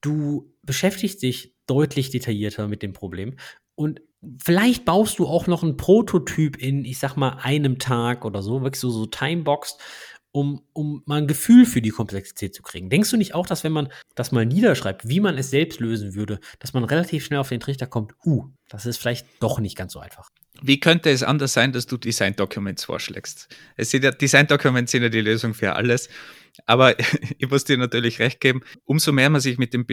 du 0.00 0.52
beschäftigst 0.62 1.22
dich 1.22 1.54
deutlich 1.68 2.10
detaillierter 2.10 2.66
mit 2.66 2.82
dem 2.82 2.92
Problem 2.92 3.36
und 3.76 4.00
vielleicht 4.42 4.84
baust 4.84 5.18
du 5.18 5.26
auch 5.26 5.46
noch 5.46 5.62
einen 5.62 5.76
Prototyp 5.76 6.56
in, 6.56 6.84
ich 6.84 6.98
sag 6.98 7.16
mal, 7.16 7.38
einem 7.42 7.78
Tag 7.78 8.24
oder 8.24 8.42
so, 8.42 8.62
wirklich 8.62 8.80
so, 8.80 8.90
so 8.90 9.06
timeboxed, 9.06 9.78
um, 10.32 10.62
um 10.74 11.02
mal 11.06 11.22
ein 11.22 11.26
Gefühl 11.26 11.64
für 11.64 11.80
die 11.80 11.90
Komplexität 11.90 12.54
zu 12.54 12.62
kriegen. 12.62 12.90
Denkst 12.90 13.10
du 13.10 13.16
nicht 13.16 13.34
auch, 13.34 13.46
dass 13.46 13.64
wenn 13.64 13.72
man 13.72 13.88
das 14.14 14.32
mal 14.32 14.44
niederschreibt, 14.44 15.08
wie 15.08 15.20
man 15.20 15.38
es 15.38 15.50
selbst 15.50 15.80
lösen 15.80 16.14
würde, 16.14 16.40
dass 16.58 16.74
man 16.74 16.84
relativ 16.84 17.24
schnell 17.24 17.40
auf 17.40 17.48
den 17.48 17.60
Trichter 17.60 17.86
kommt, 17.86 18.12
uh, 18.24 18.44
das 18.68 18.84
ist 18.84 18.98
vielleicht 18.98 19.26
doch 19.40 19.60
nicht 19.60 19.76
ganz 19.76 19.94
so 19.94 20.00
einfach? 20.00 20.28
Wie 20.62 20.80
könnte 20.80 21.10
es 21.10 21.22
anders 21.22 21.52
sein, 21.52 21.72
dass 21.72 21.86
du 21.86 21.96
Design 21.96 22.34
Documents 22.36 22.84
vorschlägst? 22.84 23.48
Es 23.76 23.90
sind 23.90 24.04
ja, 24.04 24.10
Design 24.10 24.46
Documents 24.46 24.92
sind 24.92 25.02
ja 25.02 25.08
die 25.08 25.20
Lösung 25.20 25.54
für 25.54 25.74
alles. 25.74 26.08
Aber 26.64 26.96
ich 27.38 27.50
muss 27.50 27.64
dir 27.64 27.76
natürlich 27.76 28.18
recht 28.18 28.40
geben, 28.40 28.62
umso 28.84 29.12
mehr 29.12 29.30
man 29.30 29.40
sich 29.40 29.58
mit 29.58 29.74
dem 29.74 29.86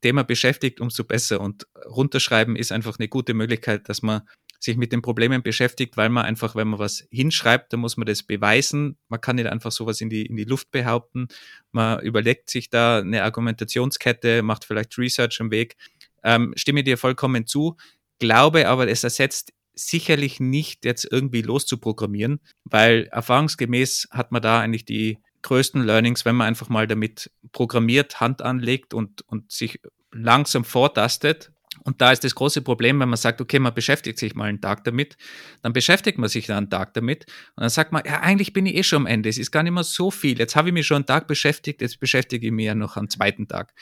Thema 0.00 0.24
beschäftigt, 0.24 0.80
umso 0.80 1.04
besser. 1.04 1.40
Und 1.40 1.66
runterschreiben 1.86 2.56
ist 2.56 2.72
einfach 2.72 2.98
eine 2.98 3.08
gute 3.08 3.34
Möglichkeit, 3.34 3.88
dass 3.88 4.02
man 4.02 4.22
sich 4.60 4.76
mit 4.76 4.92
den 4.92 5.02
Problemen 5.02 5.42
beschäftigt, 5.42 5.96
weil 5.96 6.08
man 6.08 6.24
einfach, 6.24 6.54
wenn 6.54 6.68
man 6.68 6.78
was 6.78 7.04
hinschreibt, 7.10 7.72
dann 7.72 7.80
muss 7.80 7.96
man 7.96 8.06
das 8.06 8.22
beweisen. 8.22 8.96
Man 9.08 9.20
kann 9.20 9.36
nicht 9.36 9.48
einfach 9.48 9.72
sowas 9.72 10.00
in 10.00 10.08
die, 10.08 10.26
in 10.26 10.36
die 10.36 10.44
Luft 10.44 10.70
behaupten. 10.70 11.26
Man 11.72 12.00
überlegt 12.00 12.48
sich 12.48 12.70
da 12.70 12.98
eine 12.98 13.24
Argumentationskette, 13.24 14.42
macht 14.42 14.64
vielleicht 14.64 14.96
Research 14.98 15.40
am 15.40 15.50
Weg. 15.50 15.76
Ähm, 16.22 16.52
stimme 16.56 16.84
dir 16.84 16.96
vollkommen 16.96 17.46
zu, 17.46 17.76
glaube 18.20 18.68
aber, 18.68 18.86
es 18.86 19.02
ersetzt 19.02 19.52
sicherlich 19.74 20.38
nicht 20.38 20.84
jetzt 20.84 21.08
irgendwie 21.10 21.42
loszuprogrammieren, 21.42 22.40
weil 22.64 23.08
erfahrungsgemäß 23.10 24.08
hat 24.12 24.30
man 24.30 24.42
da 24.42 24.60
eigentlich 24.60 24.84
die 24.84 25.18
größten 25.42 25.82
Learnings, 25.82 26.24
wenn 26.24 26.36
man 26.36 26.46
einfach 26.46 26.68
mal 26.68 26.86
damit 26.86 27.30
programmiert, 27.52 28.20
Hand 28.20 28.42
anlegt 28.42 28.94
und, 28.94 29.22
und 29.22 29.50
sich 29.52 29.80
langsam 30.12 30.64
vortastet. 30.64 31.52
Und 31.84 32.00
da 32.00 32.12
ist 32.12 32.22
das 32.22 32.34
große 32.34 32.62
Problem, 32.62 33.00
wenn 33.00 33.08
man 33.08 33.16
sagt, 33.16 33.40
okay, 33.40 33.58
man 33.58 33.74
beschäftigt 33.74 34.18
sich 34.18 34.34
mal 34.34 34.44
einen 34.44 34.60
Tag 34.60 34.84
damit, 34.84 35.16
dann 35.62 35.72
beschäftigt 35.72 36.18
man 36.18 36.28
sich 36.28 36.52
einen 36.52 36.70
Tag 36.70 36.94
damit 36.94 37.24
und 37.56 37.62
dann 37.62 37.70
sagt 37.70 37.92
man, 37.92 38.02
ja, 38.06 38.20
eigentlich 38.20 38.52
bin 38.52 38.66
ich 38.66 38.76
eh 38.76 38.82
schon 38.82 39.02
am 39.02 39.06
Ende, 39.06 39.28
es 39.28 39.38
ist 39.38 39.50
gar 39.50 39.62
nicht 39.62 39.72
mehr 39.72 39.82
so 39.82 40.10
viel. 40.10 40.38
Jetzt 40.38 40.54
habe 40.54 40.68
ich 40.68 40.74
mich 40.74 40.86
schon 40.86 40.96
einen 40.96 41.06
Tag 41.06 41.26
beschäftigt, 41.26 41.80
jetzt 41.80 41.98
beschäftige 41.98 42.46
ich 42.46 42.52
mich 42.52 42.66
ja 42.66 42.74
noch 42.74 42.96
am 42.96 43.08
zweiten 43.08 43.48
Tag. 43.48 43.72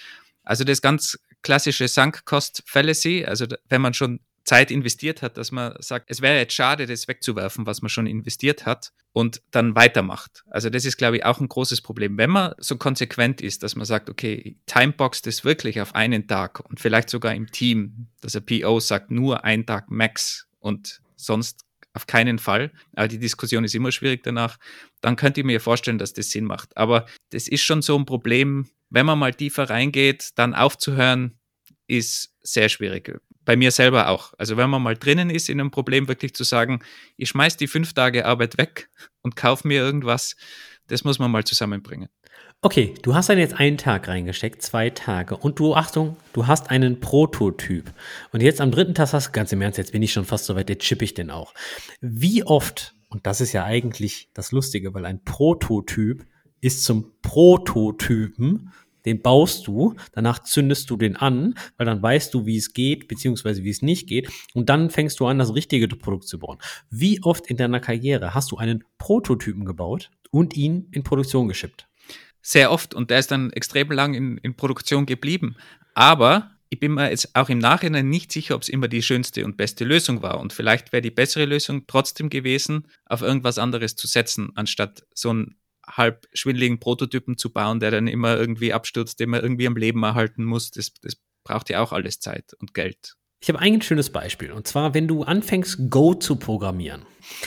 Also 0.45 0.65
das 0.65 0.81
ganz 0.81 1.19
klassische 1.43 1.89
Sunk 1.89 2.25
Cost 2.25 2.63
Fallacy, 2.67 3.25
also 3.27 3.47
wenn 3.69 3.83
man 3.83 3.93
schon 3.93 4.21
Zeit 4.45 4.71
investiert 4.71 5.23
hat, 5.23 5.37
dass 5.37 5.53
man 5.53 5.75
sagt, 5.81 6.07
es 6.09 6.23
wäre 6.23 6.39
jetzt 6.39 6.55
schade, 6.55 6.87
das 6.87 7.09
wegzuwerfen, 7.09 7.67
was 7.67 7.83
man 7.83 7.89
schon 7.89 8.07
investiert 8.07 8.67
hat 8.67 8.93
und 9.13 9.43
dann 9.51 9.75
weitermacht. 9.75 10.45
Also 10.51 10.71
das 10.71 10.85
ist, 10.85 10.97
glaube 10.97 11.19
ich, 11.19 11.25
auch 11.25 11.41
ein 11.41 11.49
großes 11.49 11.83
Problem. 11.83 12.17
Wenn 12.17 12.31
man 12.31 12.55
so 12.59 12.77
konsequent 12.77 13.41
ist, 13.41 13.63
dass 13.63 13.77
man 13.77 13.85
sagt, 13.85 14.09
okay, 14.09 14.57
timeboxt 14.67 15.27
das 15.27 15.45
wirklich 15.45 15.81
auf 15.81 15.95
einen 15.95 16.27
Tag 16.27 16.61
und 16.61 16.81
vielleicht 16.81 17.11
sogar 17.11 17.35
im 17.35 17.51
Team, 17.51 18.09
dass 18.21 18.33
der 18.33 18.41
PO 18.41 18.81
sagt, 18.81 19.11
nur 19.11 19.45
ein 19.45 19.67
Tag 19.67 19.91
max 19.91 20.47
und 20.59 21.01
sonst 21.17 21.65
auf 21.93 22.07
keinen 22.07 22.39
Fall. 22.39 22.71
Aber 22.95 23.09
die 23.09 23.19
Diskussion 23.19 23.65
ist 23.65 23.75
immer 23.75 23.93
schwierig 23.93 24.23
danach. 24.23 24.59
Dann 25.01 25.17
könnt 25.17 25.37
ihr 25.39 25.45
mir 25.45 25.61
vorstellen, 25.61 25.99
dass 25.99 26.13
das 26.13 26.31
Sinn 26.31 26.45
macht. 26.45 26.77
Aber 26.77 27.07
das 27.31 27.49
ist 27.49 27.63
schon 27.63 27.83
so 27.83 27.99
ein 27.99 28.07
Problem, 28.07 28.69
wenn 28.91 29.07
man 29.07 29.19
mal 29.19 29.35
tiefer 29.35 29.71
reingeht, 29.71 30.31
dann 30.37 30.55
aufzuhören, 30.55 31.39
ist 31.87 32.33
sehr 32.43 32.69
schwierig 32.69 33.21
bei 33.51 33.57
mir 33.57 33.73
selber 33.73 34.11
auch. 34.11 34.33
Also 34.39 34.57
wenn 34.57 34.71
man 34.71 34.81
mal 34.81 34.95
drinnen 34.95 35.29
ist 35.29 35.49
in 35.49 35.59
einem 35.59 35.73
Problem, 35.73 36.07
wirklich 36.07 36.35
zu 36.35 36.45
sagen, 36.45 36.85
ich 37.17 37.31
schmeiß 37.31 37.57
die 37.57 37.67
fünf 37.67 37.95
Tage 37.95 38.25
Arbeit 38.25 38.59
weg 38.59 38.91
und 39.23 39.35
kaufe 39.35 39.67
mir 39.67 39.83
irgendwas, 39.83 40.37
das 40.87 41.03
muss 41.03 41.19
man 41.19 41.33
mal 41.33 41.43
zusammenbringen. 41.43 42.09
Okay, 42.63 42.95
du 43.03 43.13
hast 43.17 43.29
dann 43.29 43.39
jetzt 43.39 43.59
einen 43.59 43.77
Tag 43.77 44.07
reingesteckt, 44.07 44.63
zwei 44.63 44.91
Tage 44.91 45.37
und 45.37 45.59
du, 45.59 45.75
Achtung, 45.75 46.17
du 46.33 46.47
hast 46.47 46.71
einen 46.71 47.01
Prototyp. 47.01 47.93
Und 48.31 48.41
jetzt 48.41 48.61
am 48.61 48.71
dritten 48.71 48.95
Tag 48.95 49.13
hast 49.13 49.27
du, 49.27 49.33
ganz 49.33 49.51
im 49.51 49.63
Ernst, 49.63 49.79
jetzt 49.79 49.91
bin 49.91 50.03
ich 50.05 50.13
schon 50.13 50.27
fast 50.27 50.45
so 50.45 50.55
weit, 50.55 50.71
jetzt 50.71 50.85
chippe 50.85 51.05
ich 51.05 51.15
den 51.15 51.33
auch. 51.33 51.53
Wie 52.01 52.45
oft, 52.45 52.95
und 53.09 53.27
das 53.27 53.41
ist 53.41 53.53
ja 53.53 53.65
eigentlich 53.65 54.31
das 54.33 54.53
Lustige, 54.53 54.95
weil 54.95 55.07
ein 55.07 55.25
Prototyp 55.25 56.25
ist 56.61 56.85
zum 56.85 57.15
Prototypen. 57.21 58.73
Den 59.05 59.23
baust 59.23 59.67
du, 59.67 59.95
danach 60.13 60.41
zündest 60.41 60.91
du 60.91 60.97
den 60.97 61.17
an, 61.17 61.55
weil 61.77 61.87
dann 61.87 62.03
weißt 62.03 62.33
du, 62.35 62.47
wie 62.47 62.57
es 62.57 62.73
geht, 62.73 63.09
beziehungsweise 63.09 63.65
wie 63.65 63.71
es 63.71 63.83
nicht 63.83 64.09
geht. 64.09 64.31
Und 64.55 64.69
dann 64.69 64.91
fängst 64.91 65.21
du 65.21 65.27
an, 65.27 65.39
das 65.39 65.55
richtige 65.55 65.89
Produkt 65.89 66.29
zu 66.29 66.39
bauen. 66.39 66.59
Wie 66.91 67.23
oft 67.23 67.47
in 67.47 67.57
deiner 67.57 67.81
Karriere 67.81 68.35
hast 68.35 68.53
du 68.53 68.57
einen 68.57 68.85
Prototypen 68.99 69.65
gebaut 69.65 70.11
und 70.31 70.57
ihn 70.57 70.89
in 70.93 71.03
Produktion 71.03 71.49
geschippt? 71.49 71.87
Sehr 72.43 72.73
oft 72.73 72.95
und 72.95 73.11
der 73.11 73.19
ist 73.19 73.31
dann 73.31 73.51
extrem 73.51 73.91
lang 73.91 74.15
in, 74.15 74.39
in 74.39 74.57
Produktion 74.57 75.05
geblieben. 75.05 75.57
Aber 75.95 76.53
ich 76.71 76.79
bin 76.79 76.95
mir 76.95 77.11
jetzt 77.11 77.35
auch 77.35 77.49
im 77.49 77.59
Nachhinein 77.59 78.09
nicht 78.09 78.31
sicher, 78.31 78.55
ob 78.55 78.63
es 78.63 78.69
immer 78.69 78.87
die 78.87 79.03
schönste 79.03 79.45
und 79.45 79.57
beste 79.57 79.85
Lösung 79.85 80.23
war. 80.23 80.39
Und 80.39 80.53
vielleicht 80.53 80.93
wäre 80.93 81.03
die 81.03 81.11
bessere 81.11 81.45
Lösung 81.45 81.85
trotzdem 81.89 82.31
gewesen, 82.31 82.87
auf 83.07 83.23
irgendwas 83.23 83.59
anderes 83.59 83.97
zu 83.97 84.07
setzen, 84.07 84.53
anstatt 84.55 85.05
so 85.13 85.31
einen 85.31 85.57
halb 85.87 86.27
schwindeligen 86.33 86.79
Prototypen 86.79 87.37
zu 87.37 87.53
bauen, 87.53 87.81
der 87.81 87.91
dann 87.91 88.07
immer 88.07 88.37
irgendwie 88.37 88.73
abstürzt, 88.73 89.21
den 89.21 89.31
man 89.31 89.43
irgendwie 89.43 89.67
am 89.67 89.77
Leben 89.77 90.03
erhalten 90.03 90.45
muss. 90.45 90.71
Das, 90.71 90.93
das 90.95 91.17
braucht 91.45 91.71
ja 91.71 91.83
auch 91.83 91.93
alles 91.93 92.21
Zeit 92.21 92.55
und 92.61 92.75
Geld. 92.75 93.17
Ich 93.43 93.49
habe 93.49 93.59
ein 93.59 93.81
schönes 93.81 94.11
Beispiel. 94.11 94.53
Und 94.53 94.69
zwar, 94.69 94.93
wenn 94.93 95.09
du 95.09 95.23
anfängst, 95.23 95.89
Go 95.89 96.13
zu 96.15 96.37
programmieren. 96.37 97.07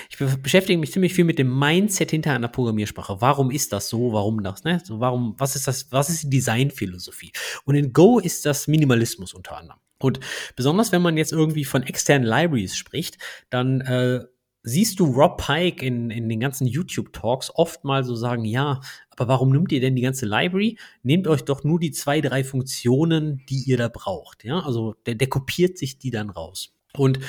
Ich 0.10 0.18
beschäftige 0.18 0.80
mich 0.80 0.92
ziemlich 0.92 1.14
viel 1.14 1.26
mit 1.26 1.38
dem 1.38 1.58
Mindset 1.58 2.10
hinter 2.10 2.34
einer 2.34 2.48
Programmiersprache. 2.48 3.22
Warum 3.22 3.52
ist 3.52 3.74
das 3.74 3.90
so? 3.90 4.12
Warum 4.12 4.42
das? 4.42 4.64
Ne? 4.64 4.82
So, 4.84 5.00
warum, 5.00 5.36
was 5.38 5.56
ist 5.56 5.68
das? 5.68 5.92
Was 5.92 6.10
ist 6.10 6.24
die 6.24 6.30
Designphilosophie? 6.32 7.32
Und 7.66 7.76
in 7.76 7.94
Go 7.94 8.18
ist 8.18 8.46
das 8.46 8.68
Minimalismus 8.68 9.36
unter 9.36 9.58
anderem. 9.58 9.80
Und 10.00 10.20
besonders 10.56 10.92
wenn 10.92 11.02
man 11.02 11.16
jetzt 11.16 11.32
irgendwie 11.32 11.64
von 11.64 11.84
externen 11.84 12.28
Libraries 12.28 12.76
spricht, 12.76 13.18
dann 13.50 13.82
äh, 13.82 14.26
siehst 14.64 15.00
du 15.00 15.06
Rob 15.06 15.46
Pike 15.46 15.86
in, 15.86 16.10
in 16.10 16.30
den 16.30 16.40
ganzen 16.40 16.66
YouTube-Talks 16.66 17.52
oft 17.54 17.84
mal 17.84 18.04
so 18.04 18.16
sagen, 18.16 18.46
ja, 18.46 18.80
aber 19.10 19.28
warum 19.28 19.52
nimmt 19.52 19.72
ihr 19.72 19.82
denn 19.82 19.96
die 19.96 20.02
ganze 20.02 20.26
Library? 20.26 20.78
Nehmt 21.04 21.28
euch 21.28 21.44
doch 21.44 21.64
nur 21.64 21.80
die 21.80 21.92
zwei, 21.92 22.22
drei 22.22 22.44
Funktionen, 22.44 23.44
die 23.50 23.64
ihr 23.66 23.78
da 23.78 23.90
braucht. 23.90 24.44
Ja, 24.44 24.62
also 24.62 24.96
der, 25.06 25.16
der 25.16 25.28
kopiert 25.28 25.78
sich 25.78 26.00
die 26.00 26.12
dann 26.12 26.30
raus. 26.30 26.74
Und 26.96 27.20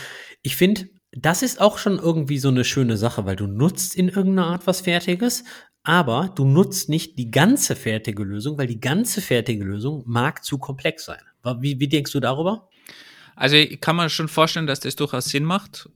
ich 0.42 0.56
finde, 0.56 0.88
das 1.12 1.42
ist 1.42 1.60
auch 1.60 1.78
schon 1.78 1.98
irgendwie 1.98 2.38
so 2.38 2.48
eine 2.48 2.64
schöne 2.64 2.96
Sache, 2.96 3.24
weil 3.24 3.36
du 3.36 3.46
nutzt 3.46 3.96
in 3.96 4.08
irgendeiner 4.08 4.48
Art 4.48 4.66
was 4.66 4.80
Fertiges, 4.82 5.44
aber 5.82 6.32
du 6.34 6.44
nutzt 6.44 6.88
nicht 6.88 7.18
die 7.18 7.30
ganze 7.30 7.76
fertige 7.76 8.24
Lösung, 8.24 8.58
weil 8.58 8.66
die 8.66 8.80
ganze 8.80 9.20
fertige 9.20 9.64
Lösung 9.64 10.02
mag 10.06 10.44
zu 10.44 10.58
komplex 10.58 11.04
sein. 11.04 11.20
Wie, 11.60 11.78
wie 11.78 11.88
denkst 11.88 12.12
du 12.12 12.20
darüber? 12.20 12.68
Also 13.36 13.56
ich 13.56 13.80
kann 13.80 13.96
mir 13.96 14.08
schon 14.08 14.28
vorstellen, 14.28 14.66
dass 14.66 14.80
das 14.80 14.96
durchaus 14.96 15.26
Sinn 15.26 15.44
macht. 15.44 15.88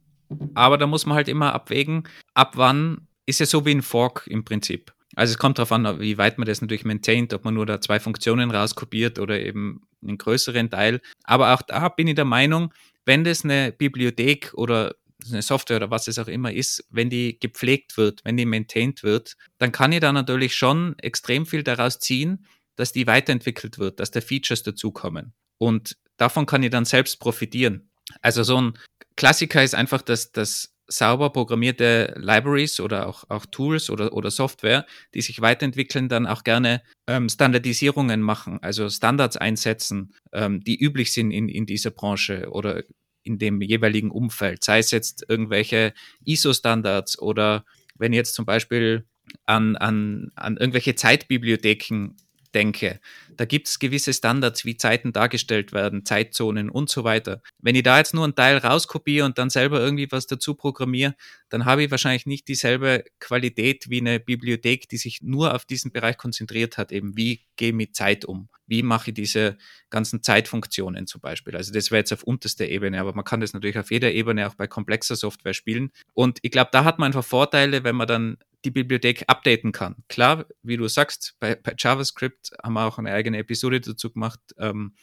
Aber 0.55 0.79
da 0.79 0.87
muss 0.87 1.07
man 1.07 1.17
halt 1.17 1.29
immer 1.29 1.55
abwägen, 1.55 2.05
ab 2.35 2.57
wann 2.57 3.09
ist 3.27 3.41
ja 3.41 3.47
so 3.47 3.65
wie 3.65 3.73
ein 3.73 3.83
Fork 3.83 4.27
im 4.29 4.45
Prinzip. 4.45 4.93
Also 5.15 5.33
es 5.33 5.39
kommt 5.39 5.59
darauf 5.59 5.73
an, 5.73 6.01
wie 6.01 6.19
weit 6.19 6.39
man 6.39 6.47
das 6.47 6.61
natürlich 6.61 6.85
maintaint, 6.85 7.33
ob 7.35 7.45
man 7.45 7.55
nur 7.55 7.67
da 7.67 7.81
zwei 7.81 7.99
Funktionen 7.99 8.51
rauskopiert 8.51 9.19
oder 9.19 9.41
eben 9.41 9.83
einen 10.03 10.19
größeren 10.19 10.71
Teil. 10.71 11.01
Aber 11.25 11.55
auch 11.55 11.63
da 11.63 11.89
bin 11.89 12.07
ich 12.07 12.15
der 12.15 12.25
Meinung, 12.25 12.73
wenn 13.05 13.25
das 13.25 13.45
eine 13.45 13.73
Bibliothek 13.73 14.53
oder 14.55 14.95
eine 15.27 15.43
Software 15.43 15.79
oder 15.79 15.91
was 15.91 16.07
es 16.09 16.19
auch 16.19 16.29
immer 16.29 16.53
ist, 16.53 16.87
wenn 16.91 17.11
die 17.11 17.39
gepflegt 17.41 17.97
wird, 17.97 18.21
wenn 18.25 18.37
die 18.37 18.45
maintained 18.45 19.03
wird, 19.03 19.37
dann 19.59 19.73
kann 19.73 19.93
ich 19.93 20.01
da 20.01 20.13
natürlich 20.13 20.55
schon 20.55 20.97
extrem 20.99 21.47
viel 21.47 21.63
daraus 21.63 21.99
ziehen, 21.99 22.47
dass 22.77 22.93
die 22.93 23.07
weiterentwickelt 23.07 23.79
wird, 23.79 23.99
dass 23.99 24.11
da 24.11 24.21
Features 24.21 24.63
dazukommen. 24.63 25.33
Und 25.59 25.97
davon 26.17 26.47
kann 26.47 26.63
ich 26.63 26.71
dann 26.71 26.85
selbst 26.85 27.19
profitieren. 27.19 27.91
Also 28.23 28.43
so 28.43 28.61
ein 28.61 28.79
Klassiker 29.19 29.65
ist 29.65 29.75
einfach, 29.75 30.01
dass, 30.01 30.31
dass 30.31 30.77
sauber 30.87 31.31
programmierte 31.31 32.15
Libraries 32.17 32.79
oder 32.79 33.09
auch, 33.09 33.25
auch 33.29 33.47
Tools 33.47 33.91
oder, 33.91 34.13
oder 34.13 34.31
Software, 34.31 34.87
die 35.13 35.23
sich 35.23 35.41
weiterentwickeln, 35.41 36.09
dann 36.09 36.29
auch 36.29 36.45
gerne 36.45 36.83
ähm, 37.09 37.29
Standardisierungen 37.29 38.23
machen, 38.23 38.61
also 38.63 38.89
Standards 38.89 39.37
einsetzen, 39.37 40.15
ähm, 40.33 40.63
die 40.63 40.81
üblich 40.81 41.13
sind 41.13 41.33
in, 41.33 41.49
in 41.49 41.67
dieser 41.67 41.91
Branche 41.91 42.49
oder 42.53 42.85
in 43.25 43.39
dem 43.39 43.61
jeweiligen 43.61 44.13
Umfeld, 44.13 44.63
sei 44.63 44.79
es 44.79 44.93
jetzt 44.93 45.25
irgendwelche 45.29 45.95
ISO-Standards 46.25 47.19
oder 47.19 47.65
wenn 47.97 48.13
jetzt 48.13 48.35
zum 48.35 48.47
Beispiel 48.47 49.05
an, 49.47 49.75
an, 49.75 50.31
an 50.37 50.57
irgendwelche 50.57 50.95
Zeitbibliotheken 50.95 52.15
denke, 52.55 53.01
da 53.37 53.45
gibt 53.45 53.69
es 53.69 53.79
gewisse 53.79 54.13
Standards, 54.13 54.65
wie 54.65 54.77
Zeiten 54.77 55.13
dargestellt 55.13 55.73
werden, 55.73 56.05
Zeitzonen 56.05 56.71
und 56.71 56.91
so 56.91 57.05
weiter. 57.05 57.43
Wenn 57.61 57.75
ich 57.75 57.83
da 57.83 57.99
jetzt 57.99 58.15
nur 58.15 58.25
einen 58.25 58.35
Teil 58.35 58.59
rauskopiere 58.59 59.27
und 59.27 59.39
dann 59.39 59.51
selber 59.51 59.81
irgendwie 59.81 60.11
was 60.11 60.27
dazu 60.27 60.55
programmiere, 60.55 61.15
dann 61.49 61.65
habe 61.65 61.85
ich 61.85 61.91
wahrscheinlich 61.91 62.27
nicht 62.27 62.49
dieselbe 62.49 63.05
Qualität 63.21 63.89
wie 63.91 64.01
eine 64.01 64.21
Bibliothek, 64.21 64.89
die 64.89 64.97
sich 64.97 65.23
nur 65.23 65.55
auf 65.55 65.65
diesen 65.65 65.93
Bereich 65.93 66.17
konzentriert 66.17 66.79
hat, 66.79 66.93
eben 66.93 67.17
wie 67.17 67.43
gehe 67.57 67.69
ich 67.69 67.75
mit 67.75 67.97
Zeit 67.97 68.25
um, 68.25 68.49
wie 68.67 68.83
mache 68.83 69.11
ich 69.11 69.15
diese 69.15 69.57
ganzen 69.91 70.23
Zeitfunktionen 70.23 71.07
zum 71.07 71.21
Beispiel. 71.21 71.57
Also 71.57 71.73
das 71.73 71.91
wäre 71.91 72.01
jetzt 72.01 72.13
auf 72.13 72.23
unterster 72.23 72.69
Ebene, 72.69 73.01
aber 73.01 73.15
man 73.15 73.25
kann 73.25 73.41
das 73.41 73.53
natürlich 73.53 73.79
auf 73.79 73.91
jeder 73.91 74.13
Ebene 74.13 74.47
auch 74.49 74.55
bei 74.55 74.67
komplexer 74.67 75.17
Software 75.17 75.55
spielen. 75.55 75.91
Und 76.15 76.39
ich 76.43 76.51
glaube, 76.51 76.71
da 76.73 76.85
hat 76.85 76.99
man 76.99 77.07
einfach 77.07 77.25
Vorteile, 77.25 77.85
wenn 77.85 77.97
man 77.97 78.09
dann 78.09 78.39
die 78.65 78.71
Bibliothek 78.71 79.25
updaten 79.29 79.73
kann. 79.73 79.97
Klar, 80.09 80.47
wie 80.63 80.77
du 80.77 80.89
sagst, 80.89 81.37
bei, 81.41 81.55
bei 81.55 81.75
JavaScript 81.79 82.51
haben 82.63 82.75
wir 82.75 82.87
auch 82.87 82.99
eine 82.99 83.13
eigene 83.13 83.39
Episode 83.39 83.81
dazu 83.81 84.11
gemacht. 84.11 84.41
Ähm, 84.59 84.95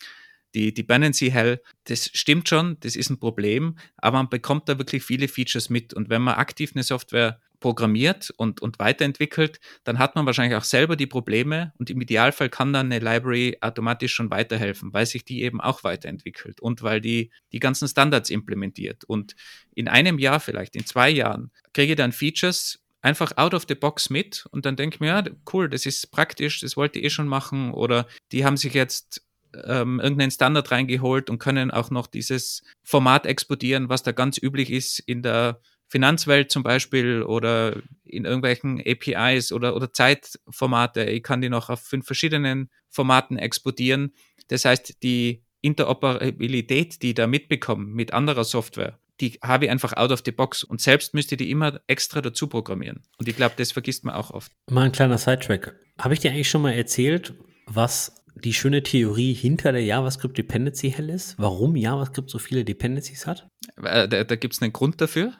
die 0.55 0.73
Dependency 0.73 1.29
Hell, 1.29 1.61
das 1.83 2.09
stimmt 2.13 2.47
schon, 2.47 2.77
das 2.79 2.95
ist 2.95 3.09
ein 3.09 3.19
Problem, 3.19 3.77
aber 3.97 4.17
man 4.17 4.29
bekommt 4.29 4.69
da 4.69 4.77
wirklich 4.77 5.03
viele 5.03 5.27
Features 5.27 5.69
mit. 5.69 5.93
Und 5.93 6.09
wenn 6.09 6.21
man 6.21 6.35
aktiv 6.35 6.71
eine 6.73 6.83
Software 6.83 7.41
programmiert 7.59 8.31
und, 8.37 8.61
und 8.61 8.79
weiterentwickelt, 8.79 9.59
dann 9.83 9.99
hat 9.99 10.15
man 10.15 10.25
wahrscheinlich 10.25 10.57
auch 10.57 10.63
selber 10.63 10.95
die 10.95 11.07
Probleme 11.07 11.73
und 11.77 11.89
im 11.89 11.99
Idealfall 11.99 12.49
kann 12.49 12.71
dann 12.73 12.91
eine 12.91 12.99
Library 12.99 13.57
automatisch 13.61 14.13
schon 14.13 14.29
weiterhelfen, 14.29 14.93
weil 14.93 15.05
sich 15.05 15.25
die 15.25 15.41
eben 15.41 15.59
auch 15.59 15.83
weiterentwickelt 15.83 16.61
und 16.61 16.83
weil 16.83 17.01
die 17.01 17.31
die 17.51 17.59
ganzen 17.59 17.87
Standards 17.87 18.29
implementiert. 18.29 19.03
Und 19.03 19.35
in 19.73 19.87
einem 19.87 20.19
Jahr 20.19 20.39
vielleicht, 20.39 20.75
in 20.75 20.85
zwei 20.85 21.09
Jahren, 21.09 21.51
kriege 21.73 21.93
ich 21.93 21.97
dann 21.97 22.11
Features, 22.11 22.84
einfach 23.05 23.37
out 23.37 23.53
of 23.53 23.65
the 23.67 23.75
box 23.75 24.09
mit 24.09 24.47
und 24.51 24.65
dann 24.65 24.75
denke 24.75 24.95
ich 24.95 24.99
mir, 24.99 25.07
ja, 25.07 25.23
cool, 25.53 25.69
das 25.69 25.85
ist 25.85 26.11
praktisch, 26.11 26.61
das 26.61 26.75
wollte 26.75 26.97
ich 26.97 27.05
eh 27.05 27.09
schon 27.11 27.27
machen 27.27 27.71
oder 27.71 28.07
die 28.31 28.43
haben 28.43 28.57
sich 28.57 28.73
jetzt 28.73 29.21
ähm, 29.63 29.99
irgendeinen 29.99 30.31
Standard 30.31 30.71
reingeholt 30.71 31.29
und 31.29 31.37
können 31.37 31.69
auch 31.69 31.91
noch 31.91 32.07
dieses 32.07 32.63
Format 32.83 33.27
exportieren, 33.27 33.89
was 33.89 34.01
da 34.01 34.11
ganz 34.11 34.41
üblich 34.41 34.71
ist 34.71 34.99
in 34.99 35.21
der 35.21 35.61
Finanzwelt 35.87 36.51
zum 36.51 36.63
Beispiel 36.63 37.21
oder 37.21 37.79
in 38.03 38.25
irgendwelchen 38.25 38.81
APIs 38.83 39.51
oder, 39.51 39.75
oder 39.75 39.93
Zeitformate. 39.93 41.03
Ich 41.05 41.21
kann 41.21 41.41
die 41.41 41.49
noch 41.49 41.69
auf 41.69 41.81
fünf 41.81 42.07
verschiedenen 42.07 42.71
Formaten 42.89 43.37
exportieren. 43.37 44.13
Das 44.47 44.65
heißt, 44.65 45.03
die 45.03 45.43
Interoperabilität, 45.61 47.03
die 47.03 47.13
da 47.13 47.27
mitbekomme 47.27 47.85
mit 47.85 48.13
anderer 48.13 48.45
Software, 48.45 48.97
die 49.21 49.39
habe 49.41 49.65
ich 49.65 49.71
einfach 49.71 49.93
out 49.93 50.11
of 50.11 50.21
the 50.25 50.31
box 50.31 50.63
und 50.63 50.81
selbst 50.81 51.13
müsste 51.13 51.37
die 51.37 51.51
immer 51.51 51.79
extra 51.87 52.21
dazu 52.21 52.47
programmieren. 52.47 53.03
Und 53.17 53.27
ich 53.27 53.35
glaube, 53.35 53.55
das 53.57 53.71
vergisst 53.71 54.03
man 54.03 54.15
auch 54.15 54.31
oft. 54.31 54.51
Mal 54.69 54.83
ein 54.83 54.91
kleiner 54.91 55.17
Sidetrack. 55.17 55.75
Habe 55.99 56.13
ich 56.13 56.19
dir 56.19 56.31
eigentlich 56.31 56.49
schon 56.49 56.61
mal 56.61 56.73
erzählt, 56.73 57.33
was 57.65 58.25
die 58.35 58.53
schöne 58.53 58.83
Theorie 58.83 59.33
hinter 59.33 59.71
der 59.71 59.83
JavaScript 59.83 60.37
Dependency 60.37 60.91
Hell 60.91 61.09
ist? 61.09 61.35
Warum 61.37 61.75
JavaScript 61.75 62.29
so 62.29 62.37
viele 62.37 62.65
Dependencies 62.65 63.25
hat? 63.25 63.47
Äh, 63.81 64.07
da, 64.07 64.23
da 64.23 64.35
gibt 64.35 64.53
es 64.53 64.61
einen 64.61 64.73
Grund 64.73 64.99
dafür. 64.99 65.33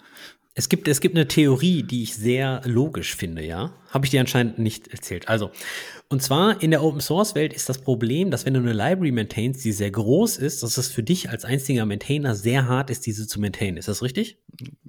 Es 0.58 0.70
gibt, 0.70 0.88
es 0.88 1.02
gibt 1.02 1.16
eine 1.16 1.28
Theorie, 1.28 1.84
die 1.84 2.02
ich 2.02 2.16
sehr 2.16 2.62
logisch 2.64 3.14
finde, 3.18 3.46
ja. 3.46 3.74
Habe 3.90 4.06
ich 4.06 4.12
dir 4.12 4.22
anscheinend 4.22 4.58
nicht 4.58 4.88
erzählt. 4.88 5.28
Also, 5.28 5.52
und 6.08 6.24
zwar 6.24 6.62
in 6.64 6.72
der 6.72 6.82
Open 6.82 7.02
Source 7.02 7.36
Welt 7.36 7.52
ist 7.52 7.68
das 7.68 7.80
Problem, 7.80 8.32
dass 8.32 8.46
wenn 8.46 8.54
du 8.54 8.62
eine 8.62 8.72
Library 8.72 9.12
maintainst, 9.12 9.66
die 9.66 9.74
sehr 9.74 9.92
groß 9.92 10.38
ist, 10.38 10.64
dass 10.64 10.78
es 10.78 10.88
für 10.88 11.04
dich 11.04 11.30
als 11.30 11.44
einziger 11.44 11.86
Maintainer 11.86 12.36
sehr 12.36 12.70
hart 12.70 12.90
ist, 12.90 13.06
diese 13.06 13.28
zu 13.28 13.42
maintainen. 13.42 13.76
Ist 13.76 13.90
das 13.90 14.02
richtig? 14.02 14.38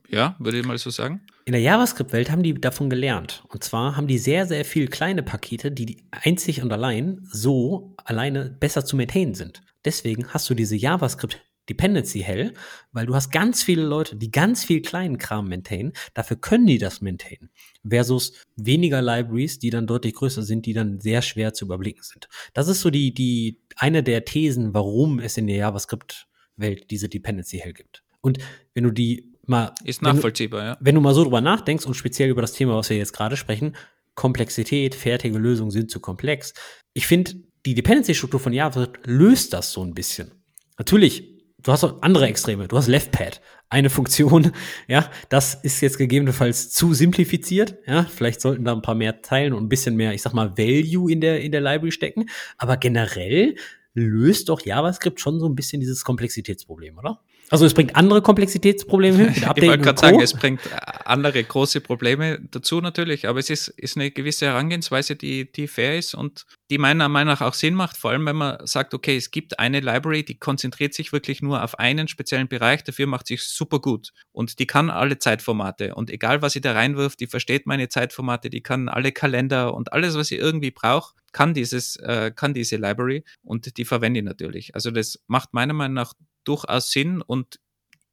Ja, 0.09 0.37
würde 0.39 0.61
ich 0.61 0.65
mal 0.65 0.79
so 0.79 0.91
sagen. 0.91 1.23
In 1.47 1.53
der 1.53 1.63
JavaScript-Welt 1.63 2.31
haben 2.31 2.45
die 2.45 2.55
davon 2.55 2.89
gelernt. 2.89 3.43
Und 3.49 3.65
zwar 3.65 3.97
haben 3.97 4.07
die 4.07 4.19
sehr, 4.19 4.47
sehr 4.47 4.65
viel 4.65 4.87
kleine 4.87 5.25
Pakete, 5.25 5.73
die 5.73 6.05
einzig 6.13 6.63
und 6.63 6.73
allein 6.73 7.27
so 7.29 7.97
alleine 8.05 8.57
besser 8.61 8.85
zu 8.85 8.95
maintainen 8.95 9.35
sind. 9.35 9.63
Deswegen 9.85 10.29
hast 10.29 10.49
du 10.49 10.55
diese 10.55 10.77
JavaScript 10.77 11.41
Dependency 11.69 12.21
Hell, 12.21 12.55
weil 12.93 13.07
du 13.07 13.15
hast 13.15 13.31
ganz 13.31 13.63
viele 13.63 13.83
Leute, 13.83 14.17
die 14.17 14.31
ganz 14.31 14.65
viel 14.65 14.83
kleinen 14.83 15.19
Kram 15.19 15.49
maintainen. 15.49 15.93
Dafür 16.15 16.37
können 16.37 16.67
die 16.67 16.79
das 16.79 17.01
maintainen. 17.01 17.51
Versus 17.89 18.33
weniger 18.57 19.03
Libraries, 19.03 19.59
die 19.59 19.71
dann 19.71 19.87
deutlich 19.87 20.15
größer 20.15 20.43
sind, 20.43 20.67
die 20.67 20.73
dann 20.73 21.01
sehr 21.01 21.23
schwer 21.23 21.55
zu 21.55 21.65
überblicken 21.65 22.03
sind. 22.03 22.29
Das 22.55 22.69
ist 22.69 22.81
so 22.81 22.91
die, 22.91 23.13
die, 23.13 23.61
eine 23.77 24.03
der 24.03 24.25
Thesen, 24.25 24.75
warum 24.75 25.19
es 25.19 25.37
in 25.37 25.47
der 25.47 25.57
JavaScript-Welt 25.57 26.91
diese 26.91 27.09
Dependency 27.09 27.59
Hell 27.59 27.73
gibt. 27.73 28.03
Und 28.21 28.39
wenn 28.75 28.85
du 28.85 28.91
die 28.91 29.33
mal. 29.47 29.73
Ist 29.85 30.03
nachvollziehbar, 30.03 30.61
wenn 30.61 30.67
du, 30.67 30.73
ja. 30.73 30.79
Wenn 30.81 30.95
du 30.95 31.01
mal 31.01 31.15
so 31.15 31.23
drüber 31.23 31.41
nachdenkst 31.41 31.87
und 31.87 31.95
speziell 31.95 32.31
über 32.31 32.43
das 32.43 32.53
Thema, 32.53 32.77
was 32.77 32.91
wir 32.91 32.97
jetzt 32.97 33.13
gerade 33.13 33.37
sprechen, 33.37 33.77
Komplexität, 34.15 34.95
fertige 34.95 35.39
Lösungen 35.39 35.71
sind 35.71 35.91
zu 35.91 36.01
komplex. 36.01 36.55
Ich 36.95 37.07
finde, 37.07 37.35
die 37.67 37.75
Dependency-Struktur 37.75 38.41
von 38.41 38.53
JavaScript 38.53 39.07
löst 39.07 39.53
das 39.53 39.73
so 39.73 39.83
ein 39.85 39.95
bisschen. 39.95 40.33
Natürlich 40.79 41.36
du 41.67 41.73
hast 41.73 41.85
auch 41.85 42.01
andere 42.03 42.27
Extreme. 42.27 42.69
Du 42.69 42.77
hast 42.77 42.87
LeftPad, 42.87 43.41
eine 43.69 43.91
Funktion. 43.91 44.53
Ja, 44.89 45.11
das 45.29 45.55
ist 45.55 45.81
jetzt 45.81 45.99
gegebenenfalls 45.99 46.71
zu 46.71 46.95
simplifiziert. 46.95 47.77
Ja, 47.87 48.05
vielleicht 48.05 48.41
sollten 48.41 48.65
da 48.65 48.73
ein 48.73 48.83
paar 48.83 48.95
mehr 48.95 49.21
Teilen 49.21 49.53
und 49.53 49.65
ein 49.65 49.69
bisschen 49.69 49.97
mehr, 49.97 50.13
ich 50.13 50.23
sag 50.23 50.33
mal, 50.33 50.57
Value 50.57 51.11
in 51.11 51.21
der, 51.21 51.41
in 51.41 51.51
der 51.51 51.61
Library 51.61 51.91
stecken. 51.91 52.27
Aber 52.57 52.77
generell 52.77 53.57
löst 53.95 54.49
doch 54.49 54.65
JavaScript 54.65 55.21
schon 55.21 55.41
so 55.41 55.49
ein 55.49 55.57
bisschen 55.57 55.81
dieses 55.81 56.05
Komplexitätsproblem, 56.05 56.99
oder? 56.99 57.21
Also 57.49 57.65
es 57.65 57.75
bringt 57.75 57.95
andere 57.95 58.23
Komplexitätsprobleme 58.23 59.17
hin. 59.17 59.35
ich 59.37 59.47
wollte 59.47 59.79
gerade 59.79 60.01
sagen, 60.01 60.21
es 60.21 60.35
bringt 60.35 60.61
andere 61.05 61.43
große 61.43 61.81
Probleme 61.81 62.41
dazu 62.51 62.81
natürlich, 62.81 63.29
aber 63.29 63.39
es 63.39 63.51
ist, 63.51 63.69
ist 63.69 63.97
eine 63.97 64.11
gewisse 64.11 64.47
Herangehensweise, 64.47 65.15
die, 65.15 65.51
die 65.51 65.69
fair 65.69 65.97
ist 65.97 66.15
und 66.15 66.45
die 66.71 66.79
meiner 66.79 67.09
Meinung 67.09 67.35
nach 67.35 67.43
auch 67.43 67.55
Sinn 67.55 67.75
macht, 67.75 67.97
vor 67.97 68.11
allem 68.11 68.27
wenn 68.27 68.37
man 68.37 68.67
sagt, 68.67 68.95
okay, 68.95 69.17
es 69.17 69.31
gibt 69.31 69.61
eine 69.61 69.81
Library, 69.81 70.25
die 70.25 70.39
konzentriert 70.39 70.95
sich 70.95 71.13
wirklich 71.13 71.41
nur 71.41 71.63
auf 71.63 71.79
einen 71.79 72.09
speziellen 72.09 72.49
Bereich, 72.49 72.83
dafür 72.83 73.07
macht 73.07 73.29
sich 73.29 73.45
super 73.45 73.79
gut 73.81 74.11
und 74.33 74.59
die 74.59 74.67
kann 74.67 74.91
alle 74.91 75.19
Zeitformate 75.19 75.95
und 75.95 76.11
egal 76.11 76.43
was 76.43 76.55
sie 76.55 76.61
da 76.61 76.73
reinwirft, 76.73 77.21
die 77.21 77.29
versteht 77.29 77.67
meine 77.67 77.89
Zeitformate, 77.89 78.51
die 78.51 78.63
kann 78.63 78.89
alle 78.89 79.13
Kalender 79.13 79.75
und 79.75 79.93
alles, 79.93 80.17
was 80.17 80.29
sie 80.29 80.37
irgendwie 80.37 80.73
braucht, 80.73 81.15
kann 81.33 81.55
dieses, 81.55 81.97
äh, 81.97 82.33
kann 82.35 82.55
diese 82.55 82.77
Library 82.77 83.23
und 83.45 83.77
die 83.77 83.85
verwende 83.85 84.21
ich 84.21 84.25
natürlich. 84.25 84.75
Also 84.75 84.91
das 84.91 85.21
macht 85.29 85.55
meiner 85.55 85.75
Meinung 85.75 85.95
nach 85.95 86.15
durchaus 86.49 86.91
Sinn 86.91 87.23
und 87.23 87.61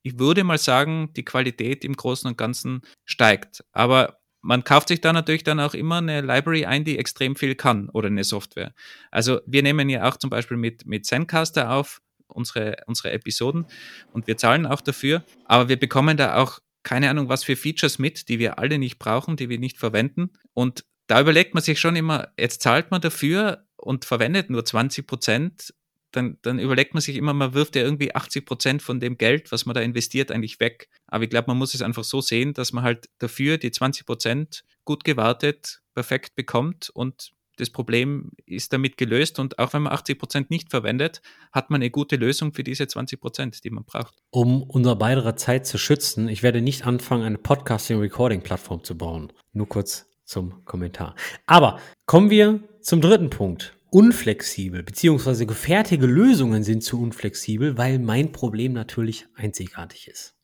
ich 0.03 0.19
würde 0.19 0.43
mal 0.43 0.57
sagen, 0.57 1.11
die 1.15 1.23
Qualität 1.23 1.85
im 1.85 1.95
Großen 1.95 2.27
und 2.27 2.37
Ganzen 2.37 2.81
steigt. 3.05 3.63
Aber 3.71 4.19
man 4.41 4.65
kauft 4.65 4.89
sich 4.89 4.99
da 4.99 5.13
natürlich 5.13 5.45
dann 5.45 5.61
auch 5.61 5.73
immer 5.73 5.99
eine 5.99 6.19
Library 6.19 6.65
ein, 6.65 6.83
die 6.83 6.99
extrem 6.99 7.37
viel 7.37 7.55
kann 7.55 7.89
oder 7.89 8.07
eine 8.07 8.25
Software. 8.25 8.73
Also 9.09 9.39
wir 9.45 9.63
nehmen 9.63 9.89
ja 9.89 10.07
auch 10.09 10.17
zum 10.17 10.29
Beispiel 10.29 10.57
mit, 10.57 10.85
mit 10.85 11.05
Zencaster 11.05 11.71
auf 11.71 12.01
unsere, 12.27 12.75
unsere 12.87 13.11
Episoden 13.11 13.65
und 14.11 14.27
wir 14.27 14.35
zahlen 14.37 14.65
auch 14.65 14.81
dafür, 14.81 15.23
aber 15.45 15.69
wir 15.69 15.79
bekommen 15.79 16.17
da 16.17 16.35
auch 16.35 16.59
keine 16.83 17.09
Ahnung, 17.09 17.29
was 17.29 17.45
für 17.45 17.55
Features 17.55 17.97
mit, 17.97 18.27
die 18.27 18.39
wir 18.39 18.59
alle 18.59 18.77
nicht 18.77 18.99
brauchen, 18.99 19.37
die 19.37 19.47
wir 19.47 19.57
nicht 19.57 19.77
verwenden. 19.77 20.31
Und 20.53 20.83
da 21.07 21.21
überlegt 21.21 21.53
man 21.53 21.63
sich 21.63 21.79
schon 21.79 21.95
immer, 21.95 22.33
jetzt 22.37 22.61
zahlt 22.61 22.91
man 22.91 22.99
dafür 22.99 23.65
und 23.77 24.03
verwendet 24.03 24.49
nur 24.49 24.65
20 24.65 25.07
Prozent 25.07 25.73
dann, 26.13 26.37
dann 26.43 26.59
überlegt 26.59 26.93
man 26.93 27.01
sich 27.01 27.17
immer, 27.17 27.33
man 27.33 27.53
wirft 27.53 27.75
ja 27.75 27.81
irgendwie 27.81 28.15
80 28.15 28.45
Prozent 28.45 28.81
von 28.81 28.99
dem 28.99 29.17
Geld, 29.17 29.51
was 29.51 29.65
man 29.65 29.73
da 29.73 29.81
investiert, 29.81 30.31
eigentlich 30.31 30.59
weg. 30.59 30.89
Aber 31.07 31.23
ich 31.23 31.29
glaube, 31.29 31.47
man 31.47 31.57
muss 31.57 31.73
es 31.73 31.81
einfach 31.81 32.03
so 32.03 32.21
sehen, 32.21 32.53
dass 32.53 32.71
man 32.71 32.83
halt 32.83 33.09
dafür 33.19 33.57
die 33.57 33.71
20 33.71 34.05
Prozent 34.05 34.63
gut 34.85 35.03
gewartet, 35.03 35.81
perfekt 35.93 36.35
bekommt 36.35 36.89
und 36.89 37.33
das 37.57 37.69
Problem 37.69 38.31
ist 38.45 38.73
damit 38.73 38.97
gelöst 38.97 39.37
und 39.37 39.59
auch 39.59 39.73
wenn 39.73 39.83
man 39.83 39.93
80 39.93 40.17
Prozent 40.17 40.49
nicht 40.49 40.71
verwendet, 40.71 41.21
hat 41.51 41.69
man 41.69 41.81
eine 41.81 41.91
gute 41.91 42.15
Lösung 42.15 42.51
für 42.53 42.63
diese 42.63 42.87
20 42.87 43.19
Prozent, 43.19 43.63
die 43.63 43.69
man 43.69 43.83
braucht. 43.83 44.15
Um 44.31 44.63
unser 44.63 44.95
beiderer 44.95 45.35
Zeit 45.35 45.67
zu 45.67 45.77
schützen, 45.77 46.27
ich 46.27 46.41
werde 46.41 46.61
nicht 46.61 46.87
anfangen, 46.87 47.23
eine 47.23 47.37
Podcasting-Recording-Plattform 47.37 48.83
zu 48.83 48.97
bauen. 48.97 49.31
Nur 49.51 49.69
kurz 49.69 50.07
zum 50.25 50.65
Kommentar. 50.65 51.15
Aber 51.45 51.79
kommen 52.07 52.31
wir 52.31 52.63
zum 52.81 53.01
dritten 53.01 53.29
Punkt 53.29 53.75
unflexibel, 53.93 54.81
beziehungsweise 54.81 55.45
gefertige 55.45 56.07
Lösungen 56.07 56.63
sind 56.63 56.83
zu 56.83 56.99
unflexibel, 56.99 57.77
weil 57.77 57.99
mein 57.99 58.31
Problem 58.31 58.73
natürlich 58.73 59.27
einzigartig 59.35 60.07
ist. 60.07 60.35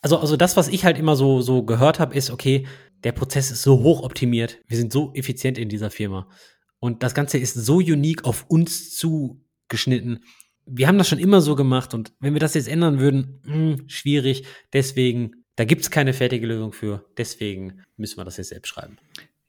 Also, 0.00 0.18
also 0.18 0.38
das, 0.38 0.56
was 0.56 0.68
ich 0.68 0.86
halt 0.86 0.98
immer 0.98 1.14
so, 1.14 1.42
so 1.42 1.62
gehört 1.62 2.00
habe, 2.00 2.14
ist, 2.14 2.30
okay, 2.30 2.66
der 3.04 3.12
Prozess 3.12 3.50
ist 3.50 3.62
so 3.62 3.82
hoch 3.82 4.02
optimiert, 4.02 4.60
wir 4.66 4.78
sind 4.78 4.92
so 4.92 5.12
effizient 5.14 5.58
in 5.58 5.68
dieser 5.68 5.90
Firma 5.90 6.30
und 6.78 7.02
das 7.02 7.12
Ganze 7.14 7.36
ist 7.36 7.52
so 7.52 7.76
unique 7.76 8.24
auf 8.24 8.46
uns 8.48 8.96
zugeschnitten. 8.96 10.24
Wir 10.64 10.88
haben 10.88 10.96
das 10.98 11.08
schon 11.08 11.18
immer 11.18 11.42
so 11.42 11.56
gemacht 11.56 11.92
und 11.92 12.14
wenn 12.18 12.32
wir 12.32 12.40
das 12.40 12.54
jetzt 12.54 12.68
ändern 12.68 12.98
würden, 12.98 13.42
mh, 13.44 13.54
hm, 13.54 13.88
schwierig. 13.88 14.44
Deswegen, 14.72 15.44
da 15.56 15.64
gibt 15.64 15.82
es 15.82 15.90
keine 15.90 16.14
fertige 16.14 16.46
Lösung 16.46 16.72
für. 16.72 17.04
Deswegen 17.18 17.82
müssen 17.96 18.16
wir 18.16 18.24
das 18.24 18.38
jetzt 18.38 18.48
selbst 18.48 18.68
schreiben. 18.68 18.96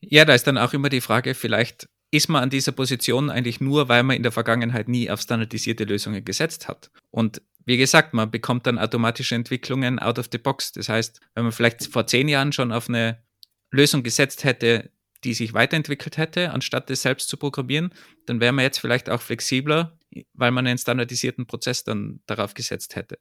Ja, 0.02 0.26
da 0.26 0.34
ist 0.34 0.48
dann 0.48 0.58
auch 0.58 0.74
immer 0.74 0.90
die 0.90 1.00
Frage, 1.00 1.34
vielleicht 1.34 1.88
ist 2.12 2.28
man 2.28 2.44
an 2.44 2.50
dieser 2.50 2.74
Position 2.74 3.30
eigentlich 3.30 3.62
nur, 3.62 3.88
weil 3.88 4.04
man 4.04 4.18
in 4.18 4.24
der 4.24 4.34
Vergangenheit 4.34 4.90
nie 4.90 5.10
auf 5.10 5.22
standardisierte 5.22 5.86
Lösungen 5.86 6.24
gesetzt 6.24 6.68
hat. 6.68 6.92
Und 7.10 7.42
wie 7.66 7.78
gesagt, 7.78 8.14
man 8.14 8.30
bekommt 8.30 8.68
dann 8.68 8.78
automatische 8.78 9.36
Entwicklungen 9.36 9.98
out 10.00 10.20
of 10.20 10.28
the 10.32 10.38
box. 10.38 10.74
Das 10.74 10.90
heißt, 10.90 11.22
wenn 11.36 11.44
man 11.44 11.54
vielleicht 11.54 11.86
vor 11.86 12.06
zehn 12.08 12.28
Jahren 12.28 12.52
schon 12.52 12.72
auf 12.72 12.90
eine 12.90 13.24
Lösung 13.72 14.04
gesetzt 14.04 14.44
hätte, 14.44 14.92
die 15.24 15.34
sich 15.34 15.54
weiterentwickelt 15.54 16.18
hätte, 16.18 16.52
anstatt 16.52 16.90
es 16.90 17.04
selbst 17.04 17.30
zu 17.30 17.38
programmieren, 17.38 17.94
dann 18.26 18.42
wäre 18.42 18.52
man 18.52 18.64
jetzt 18.64 18.80
vielleicht 18.80 19.10
auch 19.10 19.22
flexibler, 19.22 19.98
weil 20.34 20.52
man 20.52 20.68
einen 20.68 20.78
standardisierten 20.78 21.46
Prozess 21.46 21.84
dann 21.84 22.22
darauf 22.26 22.56
gesetzt 22.56 22.96
hätte. 22.96 23.20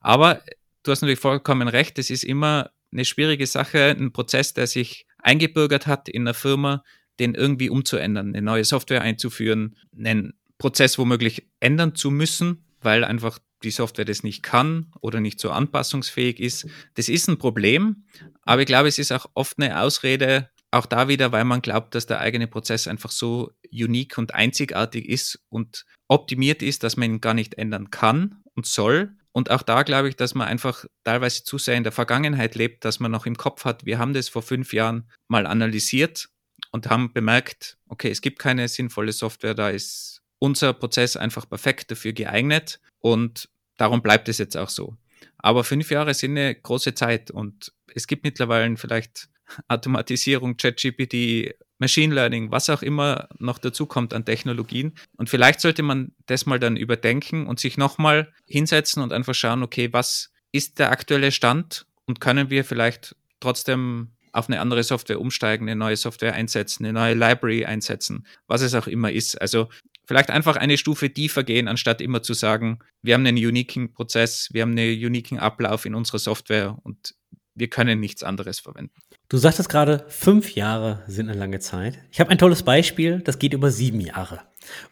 Aber 0.00 0.42
du 0.82 0.90
hast 0.90 1.02
natürlich 1.02 1.20
vollkommen 1.20 1.68
recht, 1.68 1.98
es 1.98 2.10
ist 2.10 2.24
immer 2.24 2.70
eine 2.90 3.04
schwierige 3.04 3.46
Sache, 3.46 3.90
ein 3.90 4.12
Prozess, 4.12 4.54
der 4.54 4.66
sich 4.66 5.06
eingebürgert 5.18 5.86
hat 5.86 6.08
in 6.08 6.22
einer 6.22 6.34
Firma, 6.34 6.82
den 7.18 7.34
irgendwie 7.34 7.70
umzuändern, 7.70 8.28
eine 8.28 8.42
neue 8.42 8.64
Software 8.64 9.02
einzuführen, 9.02 9.76
einen 9.96 10.34
Prozess 10.58 10.98
womöglich 10.98 11.48
ändern 11.60 11.94
zu 11.94 12.10
müssen, 12.10 12.64
weil 12.80 13.04
einfach 13.04 13.38
die 13.62 13.70
Software 13.70 14.04
das 14.04 14.22
nicht 14.22 14.42
kann 14.42 14.92
oder 15.00 15.20
nicht 15.20 15.40
so 15.40 15.50
anpassungsfähig 15.50 16.40
ist. 16.40 16.66
Das 16.94 17.08
ist 17.08 17.28
ein 17.28 17.38
Problem, 17.38 18.04
aber 18.42 18.62
ich 18.62 18.66
glaube, 18.66 18.88
es 18.88 18.98
ist 18.98 19.12
auch 19.12 19.26
oft 19.34 19.58
eine 19.58 19.80
Ausrede, 19.80 20.50
auch 20.70 20.86
da 20.86 21.08
wieder, 21.08 21.32
weil 21.32 21.44
man 21.44 21.62
glaubt, 21.62 21.94
dass 21.94 22.06
der 22.06 22.20
eigene 22.20 22.46
Prozess 22.46 22.86
einfach 22.86 23.10
so 23.10 23.52
unique 23.72 24.18
und 24.18 24.34
einzigartig 24.34 25.08
ist 25.08 25.40
und 25.48 25.86
optimiert 26.08 26.62
ist, 26.62 26.82
dass 26.82 26.96
man 26.96 27.10
ihn 27.10 27.20
gar 27.20 27.34
nicht 27.34 27.54
ändern 27.54 27.90
kann 27.90 28.42
und 28.54 28.66
soll. 28.66 29.16
Und 29.32 29.50
auch 29.50 29.62
da 29.62 29.82
glaube 29.82 30.08
ich, 30.08 30.16
dass 30.16 30.34
man 30.34 30.48
einfach 30.48 30.84
teilweise 31.04 31.44
zu 31.44 31.58
sehr 31.58 31.76
in 31.76 31.82
der 31.82 31.92
Vergangenheit 31.92 32.54
lebt, 32.54 32.84
dass 32.84 33.00
man 33.00 33.10
noch 33.10 33.26
im 33.26 33.36
Kopf 33.36 33.64
hat, 33.64 33.84
wir 33.84 33.98
haben 33.98 34.14
das 34.14 34.28
vor 34.28 34.42
fünf 34.42 34.72
Jahren 34.72 35.10
mal 35.28 35.46
analysiert 35.46 36.28
und 36.72 36.88
haben 36.88 37.12
bemerkt, 37.12 37.78
okay, 37.88 38.10
es 38.10 38.20
gibt 38.20 38.38
keine 38.38 38.68
sinnvolle 38.68 39.12
Software, 39.12 39.54
da 39.54 39.70
ist 39.70 40.22
unser 40.38 40.72
Prozess 40.72 41.16
einfach 41.16 41.48
perfekt 41.48 41.90
dafür 41.90 42.12
geeignet 42.12 42.80
und 43.00 43.48
darum 43.76 44.02
bleibt 44.02 44.28
es 44.28 44.38
jetzt 44.38 44.56
auch 44.56 44.68
so. 44.68 44.96
Aber 45.38 45.64
fünf 45.64 45.90
Jahre 45.90 46.14
sind 46.14 46.32
eine 46.32 46.54
große 46.54 46.94
Zeit 46.94 47.30
und 47.30 47.72
es 47.94 48.06
gibt 48.06 48.24
mittlerweile 48.24 48.76
vielleicht 48.76 49.28
Automatisierung, 49.68 50.56
ChatGPT, 50.56 51.54
Machine 51.78 52.14
Learning, 52.14 52.50
was 52.50 52.70
auch 52.70 52.82
immer 52.82 53.28
noch 53.38 53.58
dazu 53.58 53.86
kommt 53.86 54.14
an 54.14 54.24
Technologien. 54.24 54.94
Und 55.16 55.28
vielleicht 55.28 55.60
sollte 55.60 55.82
man 55.82 56.12
das 56.26 56.46
mal 56.46 56.58
dann 56.58 56.76
überdenken 56.76 57.46
und 57.46 57.60
sich 57.60 57.76
nochmal 57.76 58.32
hinsetzen 58.46 59.02
und 59.02 59.12
einfach 59.12 59.34
schauen, 59.34 59.62
okay, 59.62 59.92
was 59.92 60.32
ist 60.52 60.78
der 60.78 60.90
aktuelle 60.90 61.32
Stand 61.32 61.86
und 62.06 62.20
können 62.20 62.50
wir 62.50 62.64
vielleicht 62.64 63.14
trotzdem 63.40 64.15
auf 64.36 64.48
eine 64.48 64.60
andere 64.60 64.82
Software 64.82 65.20
umsteigen, 65.20 65.68
eine 65.68 65.76
neue 65.76 65.96
Software 65.96 66.34
einsetzen, 66.34 66.84
eine 66.84 66.92
neue 66.92 67.14
Library 67.14 67.64
einsetzen, 67.64 68.26
was 68.46 68.62
es 68.62 68.74
auch 68.74 68.86
immer 68.86 69.10
ist. 69.10 69.40
Also 69.40 69.68
vielleicht 70.06 70.30
einfach 70.30 70.56
eine 70.56 70.76
Stufe 70.76 71.12
tiefer 71.12 71.42
gehen, 71.42 71.68
anstatt 71.68 72.00
immer 72.00 72.22
zu 72.22 72.34
sagen, 72.34 72.78
wir 73.02 73.14
haben 73.14 73.26
einen 73.26 73.38
uniken 73.38 73.92
Prozess, 73.92 74.48
wir 74.52 74.62
haben 74.62 74.72
einen 74.72 75.04
uniken 75.04 75.38
Ablauf 75.38 75.84
in 75.84 75.94
unserer 75.94 76.18
Software 76.18 76.76
und 76.82 77.14
wir 77.54 77.68
können 77.68 78.00
nichts 78.00 78.22
anderes 78.22 78.60
verwenden. 78.60 78.94
Du 79.28 79.38
sagtest 79.38 79.68
gerade, 79.68 80.04
fünf 80.08 80.54
Jahre 80.54 81.02
sind 81.08 81.28
eine 81.28 81.38
lange 81.38 81.58
Zeit. 81.58 81.98
Ich 82.12 82.20
habe 82.20 82.30
ein 82.30 82.38
tolles 82.38 82.62
Beispiel, 82.62 83.20
das 83.20 83.38
geht 83.38 83.54
über 83.54 83.70
sieben 83.70 84.00
Jahre. 84.00 84.42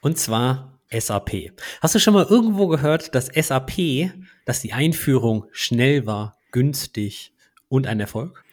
Und 0.00 0.18
zwar 0.18 0.80
SAP. 0.90 1.52
Hast 1.80 1.94
du 1.94 1.98
schon 1.98 2.14
mal 2.14 2.26
irgendwo 2.28 2.66
gehört, 2.68 3.14
dass 3.14 3.26
SAP, 3.26 4.10
dass 4.44 4.60
die 4.60 4.72
Einführung 4.72 5.46
schnell 5.52 6.06
war, 6.06 6.36
günstig 6.50 7.32
und 7.68 7.86
ein 7.86 8.00
Erfolg? 8.00 8.43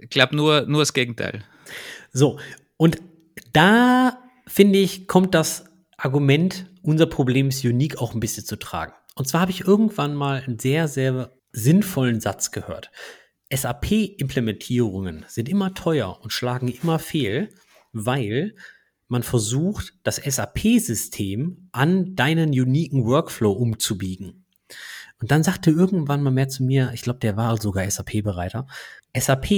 Ich 0.00 0.10
glaube 0.10 0.36
nur, 0.36 0.62
nur 0.62 0.80
das 0.80 0.92
Gegenteil. 0.92 1.44
So, 2.12 2.38
und 2.76 2.98
da 3.52 4.18
finde 4.46 4.78
ich, 4.78 5.06
kommt 5.06 5.34
das 5.34 5.64
Argument, 5.96 6.66
unser 6.82 7.06
Problem 7.06 7.48
ist 7.48 7.64
unique, 7.64 7.98
auch 7.98 8.14
ein 8.14 8.20
bisschen 8.20 8.44
zu 8.44 8.56
tragen. 8.56 8.92
Und 9.14 9.28
zwar 9.28 9.42
habe 9.42 9.50
ich 9.50 9.66
irgendwann 9.66 10.14
mal 10.14 10.42
einen 10.44 10.58
sehr, 10.58 10.88
sehr 10.88 11.32
sinnvollen 11.52 12.20
Satz 12.20 12.50
gehört. 12.50 12.90
SAP-Implementierungen 13.52 15.24
sind 15.28 15.48
immer 15.48 15.74
teuer 15.74 16.18
und 16.22 16.32
schlagen 16.32 16.68
immer 16.68 16.98
fehl, 16.98 17.50
weil 17.92 18.54
man 19.08 19.22
versucht, 19.22 19.92
das 20.04 20.16
SAP-System 20.16 21.68
an 21.72 22.16
deinen 22.16 22.48
uniken 22.48 23.04
Workflow 23.04 23.52
umzubiegen. 23.52 24.41
Und 25.22 25.30
dann 25.30 25.44
sagte 25.44 25.70
irgendwann 25.70 26.24
mal 26.24 26.32
mehr 26.32 26.48
zu 26.48 26.64
mir, 26.64 26.90
ich 26.94 27.02
glaube, 27.02 27.20
der 27.20 27.36
war 27.36 27.56
sogar 27.60 27.88
SAP-Bereiter, 27.88 28.66
SAP 29.16 29.52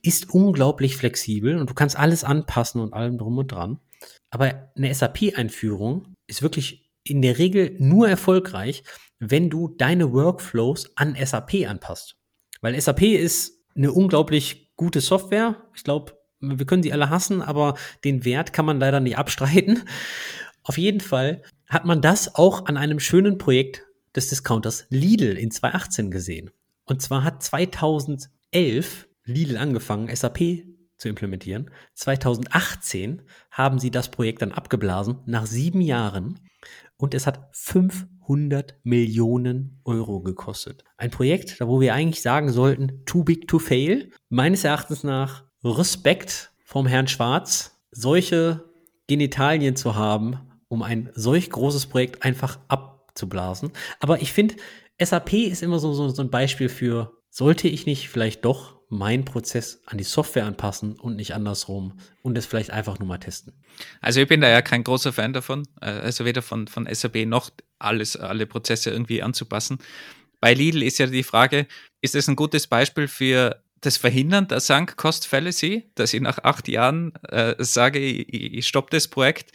ist 0.00 0.32
unglaublich 0.32 0.96
flexibel 0.96 1.58
und 1.58 1.68
du 1.68 1.74
kannst 1.74 1.98
alles 1.98 2.22
anpassen 2.22 2.80
und 2.80 2.94
allem 2.94 3.18
drum 3.18 3.36
und 3.36 3.50
dran. 3.50 3.80
Aber 4.30 4.70
eine 4.76 4.94
SAP-Einführung 4.94 6.14
ist 6.28 6.40
wirklich 6.40 6.88
in 7.02 7.20
der 7.20 7.38
Regel 7.38 7.74
nur 7.80 8.08
erfolgreich, 8.08 8.84
wenn 9.18 9.50
du 9.50 9.74
deine 9.76 10.12
Workflows 10.12 10.96
an 10.96 11.16
SAP 11.20 11.66
anpasst. 11.66 12.14
Weil 12.60 12.80
SAP 12.80 13.02
ist 13.02 13.58
eine 13.74 13.90
unglaublich 13.90 14.70
gute 14.76 15.00
Software. 15.00 15.56
Ich 15.74 15.82
glaube, 15.82 16.12
wir 16.38 16.64
können 16.64 16.84
sie 16.84 16.92
alle 16.92 17.10
hassen, 17.10 17.42
aber 17.42 17.74
den 18.04 18.24
Wert 18.24 18.52
kann 18.52 18.66
man 18.66 18.78
leider 18.78 19.00
nicht 19.00 19.18
abstreiten. 19.18 19.82
Auf 20.62 20.78
jeden 20.78 21.00
Fall 21.00 21.42
hat 21.68 21.86
man 21.86 22.00
das 22.00 22.36
auch 22.36 22.66
an 22.66 22.76
einem 22.76 23.00
schönen 23.00 23.36
Projekt 23.36 23.87
des 24.18 24.28
Discounters 24.28 24.86
Lidl 24.90 25.36
in 25.36 25.50
2018 25.50 26.10
gesehen. 26.10 26.50
Und 26.84 27.00
zwar 27.02 27.22
hat 27.22 27.42
2011 27.42 29.08
Lidl 29.24 29.56
angefangen, 29.56 30.14
SAP 30.14 30.64
zu 30.96 31.08
implementieren. 31.08 31.70
2018 31.94 33.22
haben 33.50 33.78
sie 33.78 33.90
das 33.90 34.10
Projekt 34.10 34.42
dann 34.42 34.52
abgeblasen, 34.52 35.18
nach 35.26 35.46
sieben 35.46 35.80
Jahren. 35.80 36.40
Und 36.96 37.14
es 37.14 37.26
hat 37.26 37.48
500 37.52 38.74
Millionen 38.82 39.80
Euro 39.84 40.20
gekostet. 40.20 40.82
Ein 40.96 41.12
Projekt, 41.12 41.60
da 41.60 41.68
wo 41.68 41.80
wir 41.80 41.94
eigentlich 41.94 42.22
sagen 42.22 42.50
sollten, 42.50 43.04
too 43.04 43.22
big 43.22 43.46
to 43.46 43.60
fail. 43.60 44.10
Meines 44.28 44.64
Erachtens 44.64 45.04
nach 45.04 45.44
Respekt 45.62 46.52
vom 46.64 46.86
Herrn 46.86 47.06
Schwarz, 47.06 47.78
solche 47.92 48.64
Genitalien 49.06 49.76
zu 49.76 49.94
haben, 49.94 50.40
um 50.68 50.82
ein 50.82 51.10
solch 51.14 51.50
großes 51.50 51.86
Projekt 51.86 52.24
einfach 52.24 52.58
abzublasen. 53.18 53.72
Aber 54.00 54.22
ich 54.22 54.32
finde, 54.32 54.56
SAP 55.00 55.32
ist 55.34 55.62
immer 55.62 55.78
so, 55.78 55.92
so, 55.92 56.08
so 56.08 56.22
ein 56.22 56.30
Beispiel 56.30 56.68
für, 56.68 57.12
sollte 57.30 57.68
ich 57.68 57.86
nicht 57.86 58.08
vielleicht 58.08 58.44
doch 58.44 58.78
meinen 58.90 59.24
Prozess 59.24 59.82
an 59.84 59.98
die 59.98 60.04
Software 60.04 60.46
anpassen 60.46 60.98
und 60.98 61.16
nicht 61.16 61.34
andersrum 61.34 61.98
und 62.22 62.38
es 62.38 62.46
vielleicht 62.46 62.70
einfach 62.70 62.98
nur 62.98 63.06
mal 63.06 63.18
testen. 63.18 63.52
Also 64.00 64.20
ich 64.20 64.28
bin 64.28 64.40
da 64.40 64.48
ja 64.48 64.62
kein 64.62 64.82
großer 64.82 65.12
Fan 65.12 65.34
davon, 65.34 65.68
äh, 65.82 65.90
also 65.90 66.24
weder 66.24 66.40
von, 66.40 66.68
von 66.68 66.88
SAP 66.90 67.26
noch 67.26 67.50
alles, 67.78 68.16
alle 68.16 68.46
Prozesse 68.46 68.90
irgendwie 68.90 69.22
anzupassen. 69.22 69.78
Bei 70.40 70.54
Lidl 70.54 70.82
ist 70.82 70.98
ja 70.98 71.06
die 71.06 71.22
Frage, 71.22 71.66
ist 72.00 72.14
es 72.14 72.28
ein 72.28 72.36
gutes 72.36 72.66
Beispiel 72.66 73.08
für 73.08 73.62
das 73.80 73.98
Verhindern 73.98 74.48
der 74.48 74.60
Sunk 74.60 74.96
Cost 74.96 75.26
Fallacy, 75.26 75.90
dass 75.94 76.14
ich 76.14 76.20
nach 76.20 76.38
acht 76.38 76.66
Jahren 76.66 77.12
äh, 77.28 77.54
sage, 77.58 77.98
ich, 77.98 78.32
ich 78.32 78.66
stoppe 78.66 78.90
das 78.90 79.06
Projekt? 79.06 79.52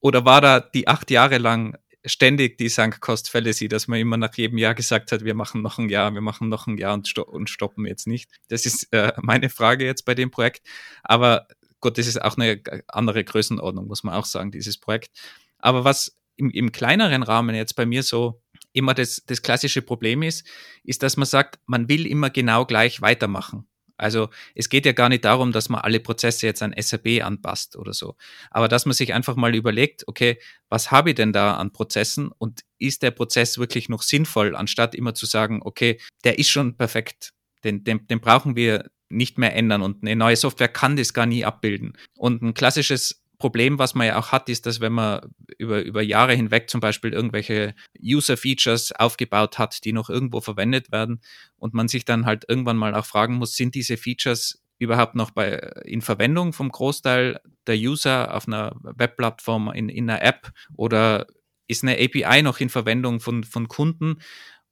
Oder 0.00 0.24
war 0.24 0.40
da 0.40 0.60
die 0.60 0.86
acht 0.86 1.10
Jahre 1.10 1.38
lang 1.38 1.76
ständig 2.04 2.58
die 2.58 2.68
Sunk-Cost-Fälle 2.68 3.52
sieht, 3.52 3.72
dass 3.72 3.88
man 3.88 3.98
immer 3.98 4.16
nach 4.16 4.34
jedem 4.34 4.58
Jahr 4.58 4.74
gesagt 4.74 5.12
hat, 5.12 5.24
wir 5.24 5.34
machen 5.34 5.62
noch 5.62 5.78
ein 5.78 5.88
Jahr, 5.88 6.12
wir 6.14 6.20
machen 6.20 6.48
noch 6.48 6.66
ein 6.66 6.78
Jahr 6.78 6.94
und, 6.94 7.08
sto 7.08 7.22
und 7.22 7.50
stoppen 7.50 7.86
jetzt 7.86 8.06
nicht. 8.06 8.30
Das 8.48 8.66
ist 8.66 8.92
äh, 8.92 9.12
meine 9.20 9.48
Frage 9.48 9.84
jetzt 9.84 10.04
bei 10.04 10.14
dem 10.14 10.30
Projekt. 10.30 10.66
Aber 11.02 11.48
Gott, 11.80 11.98
das 11.98 12.06
ist 12.06 12.20
auch 12.20 12.36
eine 12.36 12.60
andere 12.88 13.24
Größenordnung, 13.24 13.86
muss 13.86 14.04
man 14.04 14.14
auch 14.14 14.24
sagen, 14.24 14.50
dieses 14.50 14.78
Projekt. 14.78 15.10
Aber 15.58 15.84
was 15.84 16.16
im, 16.36 16.50
im 16.50 16.72
kleineren 16.72 17.22
Rahmen 17.22 17.54
jetzt 17.54 17.74
bei 17.74 17.86
mir 17.86 18.02
so 18.02 18.42
immer 18.72 18.94
das, 18.94 19.22
das 19.26 19.42
klassische 19.42 19.82
Problem 19.82 20.22
ist, 20.22 20.46
ist, 20.84 21.02
dass 21.02 21.16
man 21.16 21.26
sagt, 21.26 21.58
man 21.66 21.88
will 21.88 22.06
immer 22.06 22.30
genau 22.30 22.64
gleich 22.64 23.00
weitermachen. 23.00 23.66
Also 23.98 24.30
es 24.54 24.68
geht 24.68 24.86
ja 24.86 24.92
gar 24.92 25.08
nicht 25.08 25.24
darum, 25.24 25.52
dass 25.52 25.68
man 25.68 25.80
alle 25.80 26.00
Prozesse 26.00 26.46
jetzt 26.46 26.62
an 26.62 26.74
SAP 26.78 27.22
anpasst 27.22 27.76
oder 27.76 27.92
so, 27.92 28.16
aber 28.50 28.68
dass 28.68 28.86
man 28.86 28.94
sich 28.94 29.12
einfach 29.12 29.36
mal 29.36 29.54
überlegt, 29.54 30.06
okay, 30.06 30.38
was 30.68 30.90
habe 30.90 31.10
ich 31.10 31.16
denn 31.16 31.32
da 31.32 31.56
an 31.56 31.72
Prozessen 31.72 32.30
und 32.38 32.62
ist 32.78 33.02
der 33.02 33.10
Prozess 33.10 33.58
wirklich 33.58 33.88
noch 33.88 34.02
sinnvoll, 34.02 34.56
anstatt 34.56 34.94
immer 34.94 35.14
zu 35.14 35.26
sagen, 35.26 35.60
okay, 35.62 36.00
der 36.24 36.38
ist 36.38 36.48
schon 36.48 36.76
perfekt, 36.76 37.32
den, 37.64 37.84
den, 37.84 38.06
den 38.06 38.20
brauchen 38.20 38.56
wir 38.56 38.90
nicht 39.10 39.38
mehr 39.38 39.54
ändern 39.54 39.82
und 39.82 40.02
eine 40.02 40.16
neue 40.16 40.36
Software 40.36 40.68
kann 40.68 40.96
das 40.96 41.14
gar 41.14 41.26
nie 41.26 41.44
abbilden. 41.44 41.94
Und 42.16 42.42
ein 42.42 42.54
klassisches 42.54 43.22
Problem, 43.38 43.78
was 43.78 43.94
man 43.94 44.08
ja 44.08 44.18
auch 44.18 44.32
hat, 44.32 44.48
ist, 44.48 44.66
dass 44.66 44.80
wenn 44.80 44.92
man 44.92 45.20
über, 45.58 45.82
über 45.82 46.02
Jahre 46.02 46.34
hinweg 46.34 46.68
zum 46.68 46.80
Beispiel 46.80 47.12
irgendwelche 47.12 47.74
User-Features 48.02 48.92
aufgebaut 48.92 49.58
hat, 49.58 49.84
die 49.84 49.92
noch 49.92 50.10
irgendwo 50.10 50.40
verwendet 50.40 50.90
werden 50.90 51.20
und 51.56 51.72
man 51.72 51.88
sich 51.88 52.04
dann 52.04 52.26
halt 52.26 52.44
irgendwann 52.48 52.76
mal 52.76 52.94
auch 52.94 53.06
fragen 53.06 53.34
muss, 53.34 53.54
sind 53.54 53.74
diese 53.74 53.96
Features 53.96 54.60
überhaupt 54.78 55.14
noch 55.14 55.30
bei, 55.30 55.54
in 55.84 56.02
Verwendung 56.02 56.52
vom 56.52 56.70
Großteil 56.70 57.40
der 57.66 57.76
User 57.76 58.34
auf 58.34 58.46
einer 58.46 58.76
Webplattform, 58.82 59.70
in, 59.72 59.88
in 59.88 60.10
einer 60.10 60.22
App? 60.22 60.52
Oder 60.74 61.26
ist 61.66 61.84
eine 61.84 61.94
API 61.94 62.42
noch 62.42 62.60
in 62.60 62.70
Verwendung 62.70 63.20
von, 63.20 63.44
von 63.44 63.68
Kunden? 63.68 64.20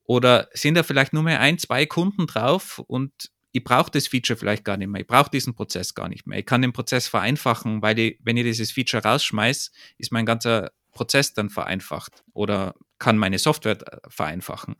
Oder 0.04 0.48
sind 0.52 0.76
da 0.76 0.82
vielleicht 0.82 1.12
nur 1.12 1.24
mehr 1.24 1.40
ein, 1.40 1.58
zwei 1.58 1.86
Kunden 1.86 2.26
drauf 2.26 2.78
und 2.78 3.30
ich 3.52 3.64
brauche 3.64 3.90
das 3.90 4.06
Feature 4.06 4.38
vielleicht 4.38 4.64
gar 4.64 4.76
nicht 4.76 4.88
mehr, 4.88 5.00
ich 5.00 5.06
brauche 5.06 5.30
diesen 5.30 5.54
Prozess 5.54 5.94
gar 5.94 6.08
nicht 6.08 6.26
mehr. 6.26 6.38
Ich 6.38 6.46
kann 6.46 6.62
den 6.62 6.72
Prozess 6.72 7.08
vereinfachen, 7.08 7.82
weil 7.82 7.98
ich, 7.98 8.18
wenn 8.22 8.36
ich 8.36 8.44
dieses 8.44 8.72
Feature 8.72 9.02
rausschmeiße, 9.02 9.70
ist 9.98 10.12
mein 10.12 10.26
ganzer 10.26 10.72
Prozess 10.92 11.34
dann 11.34 11.50
vereinfacht 11.50 12.24
oder 12.32 12.74
kann 12.98 13.18
meine 13.18 13.38
Software 13.38 13.78
vereinfachen. 14.08 14.76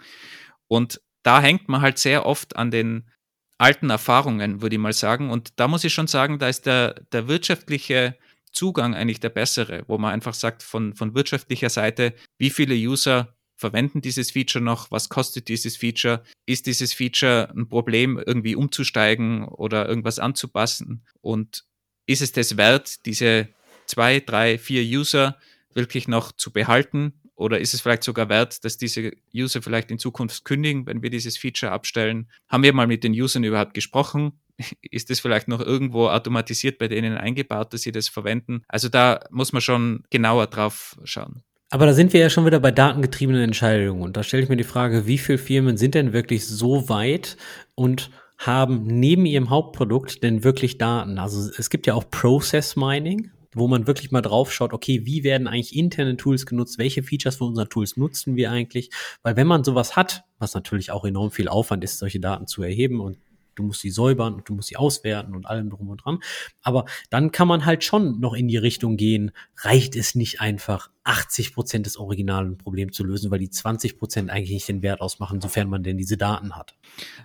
Und 0.69 1.01
da 1.23 1.41
hängt 1.41 1.69
man 1.69 1.81
halt 1.81 1.99
sehr 1.99 2.27
oft 2.27 2.57
an 2.57 2.71
den 2.71 3.11
alten 3.59 3.91
Erfahrungen, 3.91 4.63
würde 4.63 4.77
ich 4.77 4.81
mal 4.81 4.93
sagen. 4.93 5.31
Und 5.31 5.59
da 5.59 5.69
muss 5.69 5.85
ich 5.85 5.95
schon 5.95 6.07
sagen, 6.07 6.39
da 6.39 6.49
ist 6.49 6.67
der, 6.67 6.95
der 7.13 7.29
wirtschaftliche 7.29 8.17
Zugang 8.53 8.95
eigentlich 8.95 9.21
der 9.21 9.31
bessere, 9.31 9.85
wo 9.87 9.99
man 9.99 10.13
einfach 10.13 10.35
sagt, 10.35 10.63
von, 10.63 10.95
von 10.95 11.15
wirtschaftlicher 11.15 11.71
Seite, 11.71 12.15
wie 12.39 12.51
viele 12.51 12.75
User 12.75 13.36
verwenden 13.57 14.01
dieses 14.01 14.31
Feature 14.31 14.63
noch? 14.63 14.91
Was 14.91 15.09
kostet 15.09 15.49
dieses 15.49 15.77
Feature? 15.77 16.23
Ist 16.45 16.67
dieses 16.67 16.93
Feature 16.93 17.53
ein 17.57 17.69
Problem, 17.69 18.23
irgendwie 18.25 18.55
umzusteigen 18.55 19.45
oder 19.45 19.89
irgendwas 19.89 20.19
anzupassen? 20.19 21.05
Und 21.21 21.65
ist 22.07 22.23
es 22.23 22.33
das 22.33 22.57
wert, 22.57 23.05
diese 23.07 23.49
zwei, 23.87 24.21
drei, 24.21 24.59
vier 24.59 24.83
User 24.83 25.39
wirklich 25.75 26.09
noch 26.09 26.33
zu 26.33 26.53
behalten? 26.53 27.21
Oder 27.35 27.61
ist 27.61 27.75
es 27.75 27.83
vielleicht 27.83 28.03
sogar 28.03 28.29
wert, 28.29 28.65
dass 28.65 28.79
diese 28.79 29.13
User 29.35 29.61
vielleicht 29.61 29.91
in 29.91 29.99
Zukunft 29.99 30.45
kündigen, 30.45 30.87
wenn 30.87 31.03
wir 31.03 31.11
dieses 31.11 31.37
Feature 31.37 31.73
abstellen? 31.73 32.31
Haben 32.49 32.63
wir 32.63 32.73
mal 32.73 32.87
mit 32.87 33.05
den 33.05 33.13
Usern 33.13 33.45
überhaupt 33.45 33.75
gesprochen? 33.75 34.41
Ist 34.81 35.11
es 35.11 35.21
vielleicht 35.21 35.49
noch 35.49 35.61
irgendwo 35.61 36.09
automatisiert 36.09 36.79
bei 36.79 36.89
denen 36.89 37.19
eingebaut, 37.19 37.75
dass 37.75 37.83
sie 37.83 37.93
das 37.93 38.09
verwenden? 38.09 38.63
Also 38.69 38.89
da 38.89 39.21
muss 39.31 39.53
man 39.53 39.61
schon 39.61 40.05
genauer 40.09 40.47
drauf 40.47 40.97
schauen. 41.05 41.43
Aber 41.71 41.87
da 41.87 41.95
sind 41.95 42.13
wir 42.13 42.21
ja 42.21 42.31
schon 42.31 42.47
wieder 42.47 42.61
bei 42.61 42.71
datengetriebenen 42.71 43.43
Entscheidungen. 43.43 44.03
Und 44.03 44.17
da 44.17 44.23
stelle 44.23 44.43
ich 44.43 44.49
mir 44.49 44.57
die 44.57 44.65
Frage, 44.65 45.07
wie 45.07 45.19
viele 45.19 45.39
Firmen 45.39 45.77
sind 45.77 45.95
denn 45.95 46.13
wirklich 46.13 46.47
so 46.47 46.89
weit 46.89 47.37
und 47.75 48.11
haben 48.39 48.87
neben 48.87 49.27
ihrem 49.27 49.51
Hauptprodukt 49.51 50.23
denn 50.23 50.45
wirklich 50.45 50.79
Daten? 50.79 51.19
Also 51.19 51.51
es 51.57 51.71
gibt 51.71 51.87
ja 51.87 51.95
auch 51.95 52.09
Process 52.11 52.77
Mining, 52.77 53.31
wo 53.55 53.67
man 53.67 53.87
wirklich 53.87 54.11
mal 54.11 54.21
drauf 54.21 54.53
schaut, 54.53 54.73
okay, 54.73 55.07
wie 55.07 55.25
werden 55.25 55.49
eigentlich 55.49 55.75
interne 55.75 56.17
Tools 56.17 56.45
genutzt? 56.45 56.79
Welche 56.79 57.03
Features 57.03 57.37
von 57.37 57.49
unseren 57.49 57.69
Tools 57.69 57.97
nutzen 57.97 58.37
wir 58.37 58.51
eigentlich? 58.51 58.91
Weil 59.23 59.37
wenn 59.37 59.47
man 59.47 59.65
sowas 59.65 59.97
hat, 59.97 60.25
was 60.39 60.55
natürlich 60.55 60.91
auch 60.91 61.05
enorm 61.05 61.31
viel 61.31 61.49
Aufwand 61.49 61.83
ist, 61.83 61.99
solche 61.99 62.21
Daten 62.21 62.47
zu 62.47 62.63
erheben 62.63 63.01
und 63.01 63.19
du 63.57 63.65
musst 63.65 63.81
sie 63.81 63.91
säubern 63.91 64.35
und 64.35 64.49
du 64.49 64.55
musst 64.55 64.69
sie 64.69 64.77
auswerten 64.77 65.35
und 65.35 65.47
allem 65.47 65.71
drum 65.71 65.89
und 65.89 66.05
dran. 66.05 66.21
Aber 66.63 66.85
dann 67.11 67.33
kann 67.33 67.49
man 67.49 67.67
halt 67.67 67.85
schon 67.85 68.21
noch 68.21 68.35
in 68.35 68.49
die 68.49 68.57
Richtung 68.57 68.97
gehen, 68.97 69.33
reicht 69.57 69.97
es 69.97 70.15
nicht 70.15 70.41
einfach, 70.41 70.91
80 71.07 71.55
Prozent 71.55 71.87
des 71.87 71.99
originalen 71.99 72.59
Problems 72.59 72.97
zu 72.97 73.05
lösen, 73.05 73.31
weil 73.31 73.39
die 73.39 73.51
20 73.51 73.97
Prozent 73.97 74.31
eigentlich 74.31 74.51
nicht 74.51 74.69
den 74.69 74.83
Wert 74.83 75.01
ausmachen, 75.01 75.41
sofern 75.41 75.69
man 75.69 75.85
denn 75.85 75.97
diese 75.97 76.17
Daten 76.17 76.57
hat. 76.57 76.75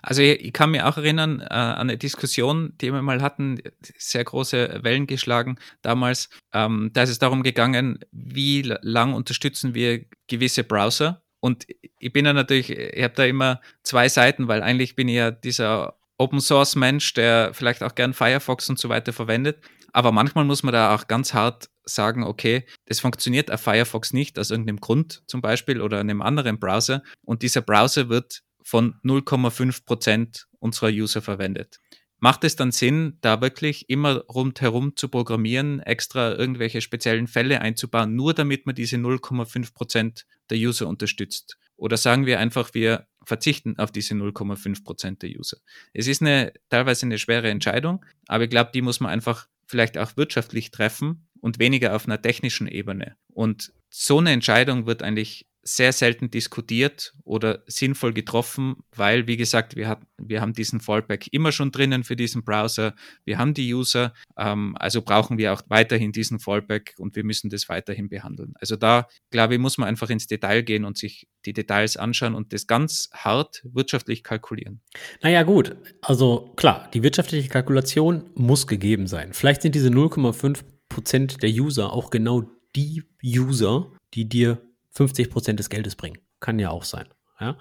Also 0.04 0.22
ich 0.22 0.54
kann 0.54 0.72
mir 0.72 0.88
auch 0.88 0.98
erinnern 0.98 1.42
äh, 1.42 1.46
an 1.46 1.90
eine 1.90 1.98
Diskussion, 1.98 2.74
die 2.80 2.94
wir 2.94 3.02
mal 3.02 3.22
hatten, 3.22 3.60
sehr 3.98 4.24
große 4.24 4.82
Wellen 4.84 5.08
geschlagen 5.08 5.58
damals. 5.82 6.30
Ähm, 6.54 6.92
da 6.94 7.04
ist 7.04 7.10
es 7.10 7.20
darum 7.20 7.42
gegangen, 7.42 8.00
wie 8.12 8.62
lang 8.82 9.14
unterstützen 9.14 9.74
wir 9.74 10.06
gewisse 10.28 10.64
Browser. 10.64 11.24
Und 11.40 11.66
ich 11.98 12.14
bin 12.14 12.26
ja 12.26 12.34
natürlich, 12.34 12.70
ich 12.70 13.04
habe 13.04 13.16
da 13.16 13.26
immer 13.26 13.62
zwei 13.82 14.10
Seiten, 14.10 14.48
weil 14.48 14.62
eigentlich 14.62 14.96
bin 14.96 15.08
ich 15.08 15.16
ja 15.16 15.32
dieser 15.32 15.96
Open 16.22 16.40
Source 16.40 16.76
Mensch, 16.76 17.14
der 17.14 17.52
vielleicht 17.54 17.82
auch 17.82 17.96
gern 17.96 18.14
Firefox 18.14 18.70
und 18.70 18.78
so 18.78 18.90
weiter 18.90 19.12
verwendet. 19.12 19.64
Aber 19.92 20.12
manchmal 20.12 20.46
muss 20.46 20.62
man 20.62 20.72
da 20.72 20.94
auch 20.94 21.08
ganz 21.08 21.34
hart 21.34 21.70
sagen, 21.84 22.24
okay, 22.24 22.64
das 22.86 23.00
funktioniert 23.00 23.52
auf 23.52 23.62
Firefox 23.62 24.14
nicht 24.14 24.38
aus 24.38 24.52
irgendeinem 24.52 24.80
Grund 24.80 25.24
zum 25.26 25.42
Beispiel 25.42 25.82
oder 25.82 26.00
einem 26.00 26.22
anderen 26.22 26.60
Browser 26.60 27.02
und 27.26 27.42
dieser 27.42 27.62
Browser 27.62 28.08
wird 28.08 28.44
von 28.64 28.94
0,5 29.04 29.84
Prozent 29.84 30.48
unserer 30.60 30.90
User 30.90 31.24
verwendet. 31.24 31.80
Macht 32.20 32.44
es 32.44 32.56
dann 32.56 32.72
Sinn, 32.72 33.18
da 33.22 33.42
wirklich 33.42 33.90
immer 33.90 34.24
rundherum 34.26 34.96
zu 34.96 35.10
programmieren, 35.10 35.80
extra 35.80 36.34
irgendwelche 36.36 36.82
speziellen 36.82 37.26
Fälle 37.26 37.62
einzubauen, 37.62 38.16
nur 38.16 38.36
damit 38.36 38.68
man 38.68 38.76
diese 38.76 38.98
0,5 38.98 39.74
Prozent 39.74 40.28
der 40.52 40.60
User 40.60 40.88
unterstützt? 40.88 41.58
Oder 41.78 41.98
sagen 41.98 42.28
wir 42.28 42.40
einfach, 42.40 42.76
wir 42.76 43.08
verzichten 43.24 43.78
auf 43.78 43.92
diese 43.92 44.14
0,5 44.14 44.84
Prozent 44.84 45.22
der 45.22 45.30
User. 45.30 45.58
Es 45.94 46.08
ist 46.08 46.22
eine 46.22 46.54
teilweise 46.70 47.06
eine 47.06 47.18
schwere 47.18 47.50
Entscheidung, 47.50 48.04
aber 48.28 48.46
ich 48.46 48.50
glaube, 48.50 48.72
die 48.74 48.82
muss 48.82 49.00
man 49.00 49.12
einfach 49.12 49.48
vielleicht 49.66 49.98
auch 49.98 50.18
wirtschaftlich 50.18 50.72
treffen 50.72 51.28
und 51.40 51.60
weniger 51.60 51.96
auf 51.96 52.06
einer 52.06 52.22
technischen 52.22 52.68
Ebene. 52.68 53.16
Und 53.34 53.74
so 53.90 54.20
eine 54.20 54.32
Entscheidung 54.32 54.86
wird 54.86 55.04
eigentlich 55.04 55.48
sehr 55.64 55.94
selten 55.94 56.32
diskutiert 56.32 57.14
oder 57.24 57.64
sinnvoll 57.68 58.14
getroffen, 58.14 58.78
weil, 58.96 59.28
wie 59.28 59.38
gesagt, 59.38 59.76
wir, 59.76 59.88
hat, 59.88 60.02
wir 60.18 60.42
haben 60.42 60.54
diesen 60.54 60.80
Fallback 60.80 61.28
immer 61.32 61.52
schon 61.52 61.72
drinnen 61.72 62.04
für 62.04 62.16
diesen 62.16 62.44
Browser. 62.44 62.96
Wir 63.26 63.38
haben 63.38 63.54
die 63.54 63.74
User, 63.74 64.14
ähm, 64.38 64.76
also 64.80 65.02
brauchen 65.02 65.38
wir 65.38 65.54
auch 65.54 65.62
weiterhin 65.68 66.12
diesen 66.12 66.40
Fallback 66.40 66.96
und 66.98 67.16
wir 67.16 67.24
müssen 67.24 67.50
das 67.50 67.70
weiterhin 67.70 68.10
behandeln. 68.10 68.54
Also 68.60 68.76
da, 68.76 69.08
glaube 69.30 69.56
ich, 69.56 69.60
muss 69.60 69.78
man 69.78 69.88
einfach 69.88 70.10
ins 70.10 70.28
Detail 70.28 70.64
gehen 70.64 70.84
und 70.84 70.98
sich 70.98 71.28
die 71.46 71.54
Details 71.54 71.96
anschauen 71.96 72.34
und 72.34 72.54
das 72.54 72.66
ganz 72.66 73.10
hart 73.14 73.62
wirtschaftlich 73.64 74.24
kalkulieren. 74.24 74.82
Naja, 75.22 75.44
gut. 75.44 75.76
Also 76.02 76.54
klar, 76.56 76.90
die 76.94 77.04
wirtschaftliche 77.04 77.50
Kalkulation 77.50 78.30
muss 78.36 78.66
gegeben 78.66 79.08
sein. 79.08 79.34
Vielleicht 79.34 79.62
sind 79.62 79.76
diese 79.76 79.90
0,5 79.90 80.64
Prozent 80.90 81.44
der 81.44 81.50
User 81.50 81.94
auch 81.94 82.10
genau 82.10 82.44
die 82.76 83.04
User, 83.24 83.92
die 84.14 84.28
dir 84.28 84.62
50 84.92 85.30
Prozent 85.30 85.60
des 85.60 85.70
Geldes 85.70 85.96
bringen. 85.96 86.20
Kann 86.40 86.60
ja 86.60 86.70
auch 86.70 86.84
sein. 86.84 87.08
Ja? 87.42 87.58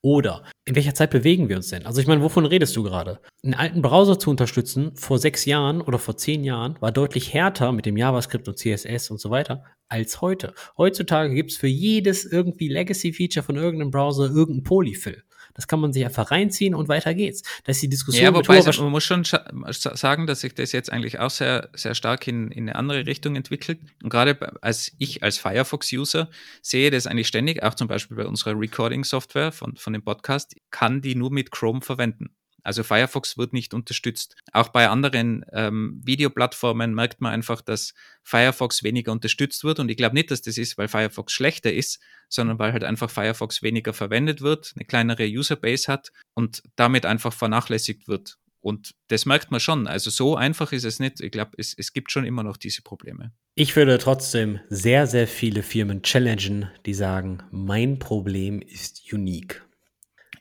Oder 0.00 0.42
in 0.64 0.74
welcher 0.74 0.94
Zeit 0.94 1.10
bewegen 1.10 1.48
wir 1.48 1.56
uns 1.56 1.68
denn? 1.68 1.84
Also 1.84 2.00
ich 2.00 2.06
meine, 2.06 2.22
wovon 2.22 2.46
redest 2.46 2.74
du 2.76 2.82
gerade? 2.82 3.20
Einen 3.44 3.54
alten 3.54 3.82
Browser 3.82 4.18
zu 4.18 4.30
unterstützen 4.30 4.96
vor 4.96 5.18
sechs 5.18 5.44
Jahren 5.44 5.82
oder 5.82 5.98
vor 5.98 6.16
zehn 6.16 6.44
Jahren 6.44 6.76
war 6.80 6.92
deutlich 6.92 7.34
härter 7.34 7.72
mit 7.72 7.84
dem 7.84 7.96
JavaScript 7.96 8.48
und 8.48 8.58
CSS 8.58 9.10
und 9.10 9.20
so 9.20 9.30
weiter 9.30 9.64
als 9.88 10.20
heute. 10.20 10.54
Heutzutage 10.78 11.34
gibt 11.34 11.50
es 11.50 11.58
für 11.58 11.68
jedes 11.68 12.24
irgendwie 12.24 12.68
Legacy-Feature 12.68 13.44
von 13.44 13.56
irgendeinem 13.56 13.90
Browser 13.90 14.30
irgendein 14.30 14.64
Polyfill. 14.64 15.22
Das 15.58 15.66
kann 15.66 15.80
man 15.80 15.92
sich 15.92 16.04
einfach 16.04 16.30
reinziehen 16.30 16.72
und 16.72 16.88
weiter 16.88 17.14
geht's. 17.14 17.42
Das 17.64 17.78
ist 17.78 17.82
die 17.82 17.88
Diskussion. 17.88 18.24
Ja, 18.24 18.32
wobei 18.32 18.62
man 18.62 18.92
muss 18.92 19.02
schon 19.02 19.24
sagen, 19.24 20.28
dass 20.28 20.42
sich 20.42 20.54
das 20.54 20.70
jetzt 20.70 20.92
eigentlich 20.92 21.18
auch 21.18 21.30
sehr, 21.30 21.68
sehr 21.74 21.96
stark 21.96 22.28
in, 22.28 22.52
in 22.52 22.68
eine 22.68 22.76
andere 22.76 23.06
Richtung 23.06 23.34
entwickelt. 23.34 23.80
Und 24.00 24.08
gerade 24.08 24.38
als 24.62 24.92
ich 24.98 25.24
als 25.24 25.36
Firefox-User 25.36 26.30
sehe 26.62 26.92
das 26.92 27.08
eigentlich 27.08 27.26
ständig, 27.26 27.64
auch 27.64 27.74
zum 27.74 27.88
Beispiel 27.88 28.16
bei 28.16 28.26
unserer 28.26 28.56
Recording-Software 28.56 29.50
von, 29.50 29.74
von 29.76 29.92
dem 29.92 30.02
Podcast, 30.02 30.54
kann 30.70 31.00
die 31.00 31.16
nur 31.16 31.32
mit 31.32 31.50
Chrome 31.50 31.80
verwenden. 31.80 32.30
Also 32.68 32.82
Firefox 32.82 33.38
wird 33.38 33.54
nicht 33.54 33.72
unterstützt. 33.72 34.36
Auch 34.52 34.68
bei 34.68 34.90
anderen 34.90 35.42
ähm, 35.54 36.02
Videoplattformen 36.04 36.94
merkt 36.94 37.22
man 37.22 37.32
einfach, 37.32 37.62
dass 37.62 37.94
Firefox 38.22 38.82
weniger 38.82 39.10
unterstützt 39.10 39.64
wird. 39.64 39.80
Und 39.80 39.90
ich 39.90 39.96
glaube 39.96 40.14
nicht, 40.14 40.30
dass 40.30 40.42
das 40.42 40.58
ist, 40.58 40.76
weil 40.76 40.86
Firefox 40.86 41.32
schlechter 41.32 41.72
ist, 41.72 41.98
sondern 42.28 42.58
weil 42.58 42.74
halt 42.74 42.84
einfach 42.84 43.08
Firefox 43.08 43.62
weniger 43.62 43.94
verwendet 43.94 44.42
wird, 44.42 44.74
eine 44.76 44.84
kleinere 44.84 45.26
Userbase 45.26 45.90
hat 45.90 46.12
und 46.34 46.62
damit 46.76 47.06
einfach 47.06 47.32
vernachlässigt 47.32 48.06
wird. 48.06 48.36
Und 48.60 48.90
das 49.06 49.24
merkt 49.24 49.50
man 49.50 49.60
schon. 49.60 49.86
Also 49.86 50.10
so 50.10 50.36
einfach 50.36 50.72
ist 50.72 50.84
es 50.84 51.00
nicht. 51.00 51.22
Ich 51.22 51.30
glaube, 51.30 51.52
es, 51.56 51.72
es 51.74 51.94
gibt 51.94 52.12
schon 52.12 52.26
immer 52.26 52.42
noch 52.42 52.58
diese 52.58 52.82
Probleme. 52.82 53.32
Ich 53.54 53.76
würde 53.76 53.96
trotzdem 53.96 54.60
sehr, 54.68 55.06
sehr 55.06 55.26
viele 55.26 55.62
Firmen 55.62 56.02
challengen, 56.02 56.70
die 56.84 56.92
sagen, 56.92 57.42
mein 57.50 57.98
Problem 57.98 58.60
ist 58.60 59.10
unique. 59.10 59.64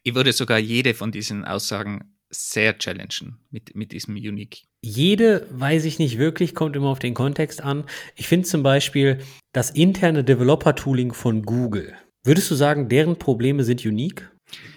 Ich 0.03 0.13
würde 0.13 0.33
sogar 0.33 0.57
jede 0.57 0.93
von 0.93 1.13
diesen 1.13 1.45
Aussagen 1.45 2.16
sehr 2.29 2.77
challengen 2.77 3.37
mit, 3.51 3.75
mit 3.75 3.91
diesem 3.91 4.15
Unique. 4.15 4.63
Jede 4.81 5.47
weiß 5.51 5.85
ich 5.85 5.99
nicht 5.99 6.17
wirklich, 6.17 6.55
kommt 6.55 6.75
immer 6.75 6.89
auf 6.89 6.99
den 6.99 7.13
Kontext 7.13 7.61
an. 7.61 7.85
Ich 8.15 8.27
finde 8.27 8.47
zum 8.47 8.63
Beispiel 8.63 9.19
das 9.53 9.71
interne 9.71 10.23
Developer-Tooling 10.23 11.13
von 11.13 11.43
Google. 11.43 11.95
Würdest 12.23 12.51
du 12.51 12.55
sagen, 12.55 12.89
deren 12.89 13.17
Probleme 13.17 13.63
sind 13.63 13.85
unique? 13.85 14.29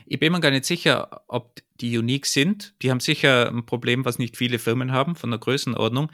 Ich 0.07 0.19
bin 0.19 0.33
mir 0.33 0.41
gar 0.41 0.51
nicht 0.51 0.65
sicher, 0.65 1.23
ob 1.29 1.61
die 1.81 1.97
unique 1.97 2.27
sind. 2.27 2.75
Die 2.83 2.91
haben 2.91 3.01
sicher 3.01 3.49
ein 3.49 3.67
Problem, 3.67 4.05
was 4.05 4.19
nicht 4.19 4.37
viele 4.37 4.59
Firmen 4.59 4.93
haben, 4.93 5.15
von 5.17 5.31
der 5.31 5.39
Größenordnung. 5.39 6.11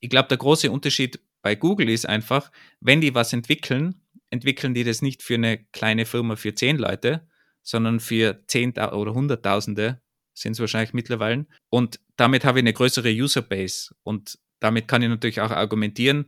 Ich 0.00 0.10
glaube, 0.10 0.28
der 0.28 0.38
große 0.38 0.70
Unterschied 0.70 1.20
bei 1.42 1.54
Google 1.54 1.88
ist 1.88 2.06
einfach, 2.06 2.50
wenn 2.80 3.00
die 3.00 3.14
was 3.14 3.32
entwickeln, 3.32 3.94
entwickeln 4.30 4.74
die 4.74 4.84
das 4.84 5.02
nicht 5.02 5.22
für 5.22 5.34
eine 5.34 5.58
kleine 5.72 6.04
Firma 6.04 6.36
für 6.36 6.54
zehn 6.54 6.76
Leute, 6.76 7.26
sondern 7.62 8.00
für 8.00 8.42
zehn 8.46 8.72
oder 8.72 9.14
hunderttausende 9.14 10.00
sind 10.40 10.52
es 10.52 10.60
wahrscheinlich 10.60 10.92
mittlerweile. 10.92 11.46
Und 11.70 12.00
damit 12.16 12.44
habe 12.44 12.58
ich 12.58 12.62
eine 12.62 12.72
größere 12.72 13.10
Userbase. 13.10 13.94
Und 14.02 14.38
damit 14.60 14.88
kann 14.88 15.02
ich 15.02 15.08
natürlich 15.08 15.40
auch 15.40 15.50
argumentieren, 15.50 16.26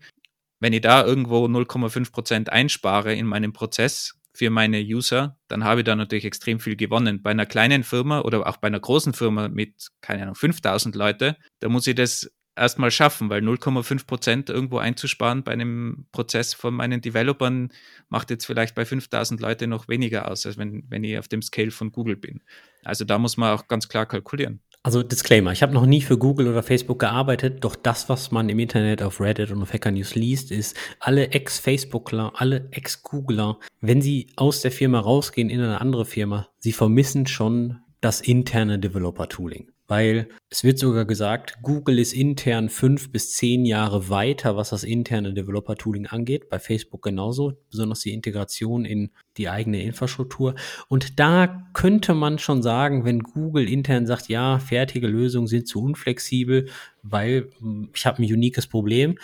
wenn 0.60 0.72
ich 0.72 0.82
da 0.82 1.04
irgendwo 1.04 1.46
0,5 1.46 2.12
Prozent 2.12 2.52
einspare 2.52 3.14
in 3.14 3.26
meinem 3.26 3.52
Prozess 3.52 4.20
für 4.32 4.50
meine 4.50 4.80
User, 4.80 5.36
dann 5.48 5.64
habe 5.64 5.80
ich 5.80 5.84
da 5.84 5.96
natürlich 5.96 6.24
extrem 6.24 6.60
viel 6.60 6.76
gewonnen. 6.76 7.22
Bei 7.22 7.30
einer 7.30 7.46
kleinen 7.46 7.82
Firma 7.82 8.20
oder 8.20 8.46
auch 8.46 8.58
bei 8.58 8.68
einer 8.68 8.78
großen 8.78 9.12
Firma 9.12 9.48
mit, 9.48 9.88
keine 10.00 10.22
Ahnung, 10.22 10.34
5000 10.34 10.94
Leute, 10.94 11.36
da 11.60 11.68
muss 11.68 11.86
ich 11.86 11.94
das 11.94 12.30
erstmal 12.56 12.90
schaffen, 12.90 13.30
weil 13.30 13.42
0,5 13.42 14.06
Prozent 14.06 14.50
irgendwo 14.50 14.78
einzusparen 14.78 15.42
bei 15.42 15.52
einem 15.52 16.06
Prozess 16.12 16.54
von 16.54 16.74
meinen 16.74 17.00
Developern 17.00 17.70
macht 18.08 18.30
jetzt 18.30 18.46
vielleicht 18.46 18.74
bei 18.74 18.84
5000 18.84 19.40
Leute 19.40 19.66
noch 19.66 19.88
weniger 19.88 20.30
aus, 20.30 20.46
als 20.46 20.58
wenn, 20.58 20.84
wenn 20.88 21.04
ich 21.04 21.18
auf 21.18 21.28
dem 21.28 21.42
Scale 21.42 21.70
von 21.70 21.92
Google 21.92 22.16
bin. 22.16 22.42
Also 22.84 23.04
da 23.04 23.18
muss 23.18 23.36
man 23.36 23.52
auch 23.52 23.68
ganz 23.68 23.88
klar 23.88 24.06
kalkulieren. 24.06 24.60
Also 24.82 25.02
Disclaimer, 25.02 25.52
ich 25.52 25.62
habe 25.62 25.74
noch 25.74 25.84
nie 25.84 26.00
für 26.00 26.16
Google 26.16 26.48
oder 26.48 26.62
Facebook 26.62 26.98
gearbeitet, 26.98 27.62
doch 27.64 27.76
das, 27.76 28.08
was 28.08 28.30
man 28.30 28.48
im 28.48 28.58
Internet 28.58 29.02
auf 29.02 29.20
Reddit 29.20 29.50
und 29.50 29.60
auf 29.60 29.74
Hacker 29.74 29.90
News 29.90 30.14
liest, 30.14 30.50
ist, 30.50 30.74
alle 31.00 31.28
Ex-Facebookler, 31.32 32.32
alle 32.36 32.66
Ex-Googler, 32.70 33.58
wenn 33.82 34.00
sie 34.00 34.28
aus 34.36 34.62
der 34.62 34.72
Firma 34.72 34.98
rausgehen 35.00 35.50
in 35.50 35.60
eine 35.60 35.82
andere 35.82 36.06
Firma, 36.06 36.48
sie 36.60 36.72
vermissen 36.72 37.26
schon 37.26 37.80
das 38.00 38.22
interne 38.22 38.78
Developer-Tooling 38.78 39.69
weil 39.90 40.28
es 40.50 40.62
wird 40.62 40.78
sogar 40.78 41.04
gesagt, 41.04 41.58
Google 41.62 41.98
ist 41.98 42.12
intern 42.12 42.68
fünf 42.68 43.10
bis 43.10 43.32
zehn 43.32 43.64
Jahre 43.64 44.08
weiter, 44.08 44.56
was 44.56 44.70
das 44.70 44.84
interne 44.84 45.34
Developer-Tooling 45.34 46.06
angeht. 46.06 46.48
Bei 46.48 46.60
Facebook 46.60 47.02
genauso, 47.02 47.54
besonders 47.70 47.98
die 47.98 48.12
Integration 48.12 48.84
in 48.84 49.10
die 49.36 49.48
eigene 49.48 49.82
Infrastruktur. 49.82 50.54
Und 50.86 51.18
da 51.18 51.66
könnte 51.72 52.14
man 52.14 52.38
schon 52.38 52.62
sagen, 52.62 53.04
wenn 53.04 53.18
Google 53.18 53.68
intern 53.68 54.06
sagt, 54.06 54.28
ja, 54.28 54.60
fertige 54.60 55.08
Lösungen 55.08 55.48
sind 55.48 55.66
zu 55.66 55.82
unflexibel, 55.82 56.68
weil 57.02 57.50
hm, 57.58 57.90
ich 57.92 58.06
habe 58.06 58.22
ein 58.22 58.32
uniques 58.32 58.68
Problem, 58.68 59.18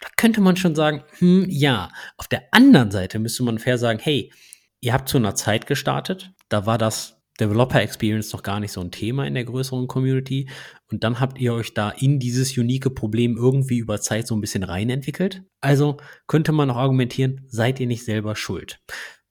da 0.00 0.08
könnte 0.16 0.40
man 0.40 0.56
schon 0.56 0.74
sagen, 0.74 1.04
hm, 1.18 1.44
ja. 1.50 1.90
Auf 2.16 2.26
der 2.26 2.44
anderen 2.52 2.90
Seite 2.90 3.18
müsste 3.18 3.42
man 3.42 3.58
fair 3.58 3.76
sagen, 3.76 3.98
hey, 4.02 4.32
ihr 4.80 4.94
habt 4.94 5.10
zu 5.10 5.18
einer 5.18 5.34
Zeit 5.34 5.66
gestartet, 5.66 6.32
da 6.48 6.64
war 6.64 6.78
das 6.78 7.15
Developer 7.38 7.80
Experience 7.80 8.32
noch 8.32 8.42
gar 8.42 8.60
nicht 8.60 8.72
so 8.72 8.80
ein 8.80 8.90
Thema 8.90 9.26
in 9.26 9.34
der 9.34 9.44
größeren 9.44 9.86
Community. 9.86 10.48
Und 10.90 11.04
dann 11.04 11.20
habt 11.20 11.38
ihr 11.38 11.54
euch 11.54 11.74
da 11.74 11.90
in 11.90 12.18
dieses 12.18 12.56
unique 12.56 12.94
Problem 12.94 13.36
irgendwie 13.36 13.78
über 13.78 14.00
Zeit 14.00 14.26
so 14.26 14.34
ein 14.34 14.40
bisschen 14.40 14.62
reinentwickelt. 14.62 15.42
Also 15.60 15.98
könnte 16.26 16.52
man 16.52 16.70
auch 16.70 16.76
argumentieren, 16.76 17.42
seid 17.46 17.80
ihr 17.80 17.86
nicht 17.86 18.04
selber 18.04 18.36
schuld. 18.36 18.80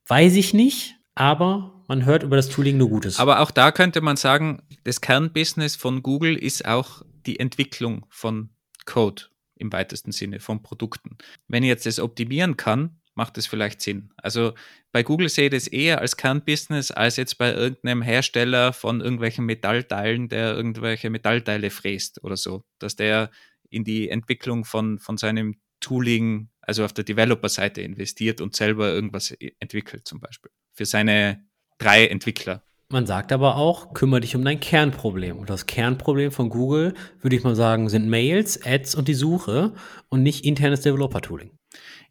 Weiß 0.07 0.35
ich 0.35 0.53
nicht, 0.53 0.95
aber 1.15 1.83
man 1.87 2.05
hört 2.05 2.23
über 2.23 2.35
das 2.35 2.49
Tooling 2.49 2.77
nur 2.77 2.89
Gutes. 2.89 3.19
Aber 3.19 3.39
auch 3.39 3.51
da 3.51 3.71
könnte 3.71 4.01
man 4.01 4.17
sagen, 4.17 4.61
das 4.83 5.01
Kernbusiness 5.01 5.75
von 5.75 6.03
Google 6.03 6.35
ist 6.35 6.65
auch 6.65 7.01
die 7.25 7.39
Entwicklung 7.39 8.05
von 8.09 8.49
Code 8.85 9.23
im 9.55 9.71
weitesten 9.71 10.11
Sinne, 10.11 10.39
von 10.39 10.61
Produkten. 10.61 11.17
Wenn 11.47 11.63
ich 11.63 11.69
jetzt 11.69 11.85
das 11.85 11.99
optimieren 11.99 12.57
kann, 12.57 12.99
macht 13.16 13.38
es 13.38 13.47
vielleicht 13.47 13.82
Sinn. 13.82 14.09
Also 14.18 14.53
bei 14.91 15.01
Google 15.03 15.30
sehe 15.30 15.45
ich 15.45 15.51
das 15.51 15.68
eher 15.68 15.99
als 15.99 16.18
Kernbusiness 16.18 16.91
als 16.91 17.16
jetzt 17.18 17.38
bei 17.38 17.53
irgendeinem 17.53 18.01
Hersteller 18.01 18.74
von 18.74 19.01
irgendwelchen 19.01 19.45
Metallteilen, 19.45 20.30
der 20.30 20.53
irgendwelche 20.53 21.09
Metallteile 21.09 21.70
fräst 21.70 22.24
oder 22.24 22.38
so, 22.38 22.63
dass 22.80 22.95
der 22.95 23.32
in 23.70 23.84
die 23.84 24.09
Entwicklung 24.09 24.66
von, 24.66 24.99
von 24.99 25.18
seinem 25.18 25.55
Tooling, 25.80 26.49
also 26.61 26.86
auf 26.86 26.93
der 26.93 27.03
Developer-Seite 27.03 27.82
investiert 27.82 28.41
und 28.41 28.55
selber 28.55 28.93
irgendwas 28.93 29.32
e-, 29.32 29.51
entwickelt 29.59 30.07
zum 30.07 30.20
Beispiel. 30.20 30.51
Für 30.74 30.86
seine 30.86 31.45
drei 31.78 32.07
Entwickler. 32.07 32.63
Man 32.89 33.05
sagt 33.07 33.32
aber 33.32 33.55
auch, 33.55 33.93
kümmere 33.93 34.22
dich 34.22 34.36
um 34.36 34.45
dein 34.45 34.59
Kernproblem. 34.59 35.38
Und 35.38 35.49
das 35.49 35.66
Kernproblem 35.66 36.32
von 36.32 36.49
Google, 36.49 36.93
würde 37.20 37.36
ich 37.36 37.43
mal 37.43 37.55
sagen, 37.55 37.89
sind 37.89 38.07
Mails, 38.07 38.63
Ads 38.63 38.95
und 38.95 39.07
die 39.07 39.13
Suche 39.13 39.74
und 40.09 40.24
nicht 40.24 40.45
internes 40.45 40.82
Developer-Tooling 40.82 41.54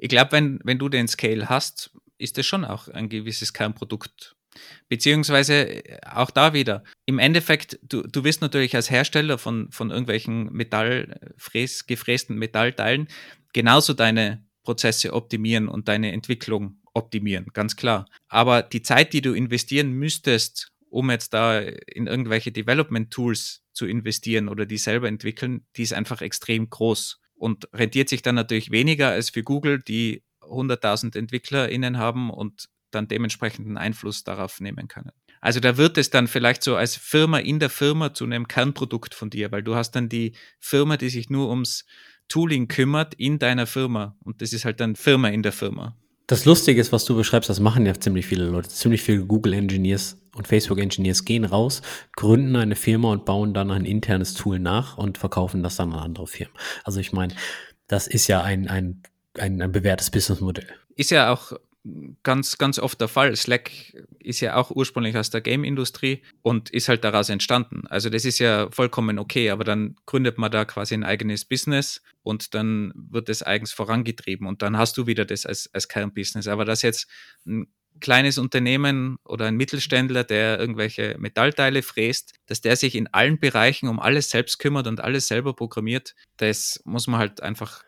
ich 0.04 0.10
glaube, 0.10 0.32
wenn, 0.32 0.60
wenn 0.64 0.78
du 0.78 0.90
den 0.90 1.08
Scale 1.08 1.48
hast, 1.48 1.90
ist 2.18 2.36
das 2.36 2.44
schon 2.44 2.66
auch 2.66 2.88
ein 2.88 3.08
gewisses 3.08 3.54
Kernprodukt. 3.54 4.36
Beziehungsweise 4.90 5.82
äh, 5.82 5.98
auch 6.06 6.30
da 6.30 6.52
wieder. 6.52 6.84
Im 7.06 7.18
Endeffekt, 7.18 7.78
du, 7.82 8.02
du 8.02 8.22
wirst 8.22 8.42
natürlich 8.42 8.76
als 8.76 8.90
Hersteller 8.90 9.38
von, 9.38 9.70
von 9.72 9.90
irgendwelchen 9.90 10.52
Metall, 10.52 11.32
fräs, 11.38 11.86
gefrästen 11.86 12.36
Metallteilen 12.36 13.08
genauso 13.54 13.94
deine 13.94 14.44
Prozesse 14.62 15.14
optimieren 15.14 15.68
und 15.68 15.88
deine 15.88 16.12
Entwicklung 16.12 16.82
optimieren, 16.92 17.46
ganz 17.54 17.74
klar. 17.74 18.04
Aber 18.28 18.62
die 18.62 18.82
Zeit, 18.82 19.14
die 19.14 19.22
du 19.22 19.32
investieren 19.32 19.92
müsstest, 19.92 20.70
um 20.90 21.10
jetzt 21.10 21.32
da 21.32 21.60
in 21.60 22.08
irgendwelche 22.08 22.52
Development 22.52 23.10
Tools 23.10 23.62
zu 23.72 23.86
investieren 23.86 24.50
oder 24.50 24.66
die 24.66 24.76
selber 24.76 25.08
entwickeln, 25.08 25.64
die 25.76 25.82
ist 25.82 25.94
einfach 25.94 26.20
extrem 26.20 26.68
groß 26.68 27.22
und 27.34 27.68
rentiert 27.72 28.08
sich 28.08 28.22
dann 28.22 28.34
natürlich 28.34 28.70
weniger 28.70 29.10
als 29.10 29.30
für 29.30 29.42
Google, 29.42 29.80
die 29.80 30.22
100.000 30.40 31.16
EntwicklerInnen 31.16 31.98
haben 31.98 32.30
und 32.30 32.68
dann 32.90 33.08
dementsprechenden 33.08 33.76
Einfluss 33.76 34.24
darauf 34.24 34.60
nehmen 34.60 34.88
können. 34.88 35.10
Also 35.40 35.60
da 35.60 35.76
wird 35.76 35.98
es 35.98 36.10
dann 36.10 36.28
vielleicht 36.28 36.62
so 36.62 36.76
als 36.76 36.96
Firma 36.96 37.38
in 37.38 37.58
der 37.58 37.70
Firma 37.70 38.14
zu 38.14 38.24
einem 38.24 38.48
Kernprodukt 38.48 39.14
von 39.14 39.30
dir, 39.30 39.52
weil 39.52 39.62
du 39.62 39.74
hast 39.74 39.92
dann 39.92 40.08
die 40.08 40.32
Firma, 40.58 40.96
die 40.96 41.10
sich 41.10 41.28
nur 41.28 41.50
ums 41.50 41.84
Tooling 42.28 42.68
kümmert 42.68 43.14
in 43.14 43.38
deiner 43.38 43.66
Firma 43.66 44.16
und 44.20 44.40
das 44.40 44.52
ist 44.52 44.64
halt 44.64 44.80
dann 44.80 44.96
Firma 44.96 45.28
in 45.28 45.42
der 45.42 45.52
Firma. 45.52 45.96
Das 46.26 46.46
Lustige 46.46 46.80
ist, 46.80 46.90
was 46.90 47.04
du 47.04 47.14
beschreibst, 47.14 47.50
das 47.50 47.60
machen 47.60 47.84
ja 47.84 47.92
ziemlich 47.94 48.26
viele 48.26 48.46
Leute. 48.46 48.68
Ziemlich 48.70 49.02
viele 49.02 49.26
Google-Engineers 49.26 50.18
und 50.34 50.48
Facebook-Engineers 50.48 51.24
gehen 51.24 51.44
raus, 51.44 51.82
gründen 52.16 52.56
eine 52.56 52.76
Firma 52.76 53.12
und 53.12 53.26
bauen 53.26 53.52
dann 53.52 53.70
ein 53.70 53.84
internes 53.84 54.32
Tool 54.34 54.58
nach 54.58 54.96
und 54.96 55.18
verkaufen 55.18 55.62
das 55.62 55.76
dann 55.76 55.92
an 55.92 55.98
andere 56.00 56.26
Firmen. 56.26 56.54
Also 56.82 56.98
ich 56.98 57.12
meine, 57.12 57.34
das 57.88 58.06
ist 58.06 58.26
ja 58.26 58.42
ein, 58.42 58.68
ein, 58.68 59.02
ein, 59.38 59.60
ein 59.60 59.72
bewährtes 59.72 60.10
Businessmodell. 60.10 60.66
Ist 60.96 61.10
ja 61.10 61.30
auch 61.30 61.52
ganz, 62.22 62.56
ganz 62.56 62.78
oft 62.78 63.00
der 63.00 63.08
Fall. 63.08 63.36
Slack 63.36 63.70
ist 64.18 64.40
ja 64.40 64.56
auch 64.56 64.70
ursprünglich 64.70 65.16
aus 65.16 65.30
der 65.30 65.42
Game-Industrie 65.42 66.22
und 66.42 66.70
ist 66.70 66.88
halt 66.88 67.04
daraus 67.04 67.28
entstanden. 67.28 67.86
Also 67.88 68.08
das 68.08 68.24
ist 68.24 68.38
ja 68.38 68.70
vollkommen 68.70 69.18
okay, 69.18 69.50
aber 69.50 69.64
dann 69.64 69.96
gründet 70.06 70.38
man 70.38 70.50
da 70.50 70.64
quasi 70.64 70.94
ein 70.94 71.04
eigenes 71.04 71.44
Business 71.44 72.02
und 72.22 72.54
dann 72.54 72.92
wird 72.94 73.28
es 73.28 73.42
eigens 73.42 73.72
vorangetrieben 73.72 74.46
und 74.46 74.62
dann 74.62 74.78
hast 74.78 74.96
du 74.96 75.06
wieder 75.06 75.24
das 75.26 75.44
als, 75.44 75.68
als 75.74 75.88
Kernbusiness. 75.88 76.48
Aber 76.48 76.64
dass 76.64 76.82
jetzt 76.82 77.06
ein 77.46 77.66
kleines 78.00 78.38
Unternehmen 78.38 79.18
oder 79.24 79.46
ein 79.46 79.56
Mittelständler, 79.56 80.24
der 80.24 80.58
irgendwelche 80.58 81.16
Metallteile 81.18 81.82
fräst, 81.82 82.34
dass 82.46 82.60
der 82.60 82.76
sich 82.76 82.94
in 82.94 83.08
allen 83.08 83.38
Bereichen 83.38 83.88
um 83.88 84.00
alles 84.00 84.30
selbst 84.30 84.58
kümmert 84.58 84.86
und 84.86 85.00
alles 85.00 85.28
selber 85.28 85.54
programmiert, 85.54 86.14
das 86.38 86.80
muss 86.84 87.06
man 87.06 87.20
halt 87.20 87.42
einfach 87.42 87.82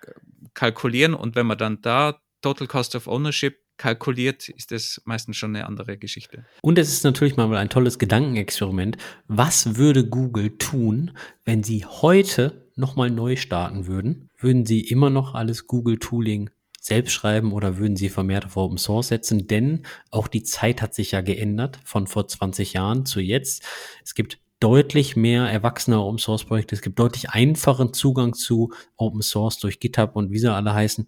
kalkulieren. 0.55 1.15
Und 1.15 1.35
wenn 1.35 1.47
man 1.47 1.59
dann 1.59 1.81
da 1.81 2.21
Total 2.43 2.69
Cost 2.69 2.95
of 2.95 3.09
Ownership 3.09 3.66
kalkuliert, 3.77 4.49
ist 4.49 4.73
das 4.73 5.01
meistens 5.05 5.37
schon 5.37 5.55
eine 5.55 5.67
andere 5.67 5.97
Geschichte. 5.97 6.45
Und 6.63 6.79
es 6.79 6.89
ist 6.89 7.05
natürlich 7.05 7.37
mal 7.37 7.55
ein 7.57 7.69
tolles 7.69 7.99
Gedankenexperiment. 7.99 8.97
Was 9.29 9.77
würde 9.77 10.07
Google 10.07 10.57
tun, 10.59 11.13
wenn 11.45 11.63
sie 11.63 11.85
heute 11.85 12.67
nochmal 12.75 13.11
neu 13.11 13.37
starten 13.37 13.87
würden? 13.87 14.29
Würden 14.39 14.67
sie 14.67 14.81
immer 14.81 15.11
noch 15.11 15.35
alles 15.35 15.67
Google 15.67 15.99
Tooling 15.99 16.51
selbst 16.81 17.13
schreiben 17.13 17.53
oder 17.53 17.79
würden 17.79 17.97
sie 17.97 18.09
vermehrt 18.09 18.47
auf 18.47 18.57
Open 18.57 18.79
Source 18.79 19.09
setzen? 19.09 19.47
Denn 19.49 19.83
auch 20.11 20.29
die 20.29 20.43
Zeit 20.43 20.83
hat 20.83 20.95
sich 20.95 21.13
ja 21.13 21.21
geändert 21.21 21.81
von 21.85 22.07
vor 22.07 22.29
20 22.29 22.75
Jahren 22.75 23.07
zu 23.07 23.21
jetzt. 23.21 23.65
Es 24.05 24.15
gibt 24.15 24.39
deutlich 24.61 25.17
mehr 25.17 25.45
erwachsene 25.45 26.01
Open 26.01 26.19
Source 26.19 26.45
Projekte. 26.45 26.75
Es 26.75 26.83
gibt 26.83 26.99
deutlich 26.99 27.31
einfachen 27.31 27.93
Zugang 27.93 28.33
zu 28.33 28.73
Open 28.97 29.21
Source 29.23 29.59
durch 29.59 29.81
GitHub 29.81 30.17
und 30.17 30.31
wie 30.31 30.39
sie 30.39 30.53
alle 30.53 30.73
heißen. 30.73 31.07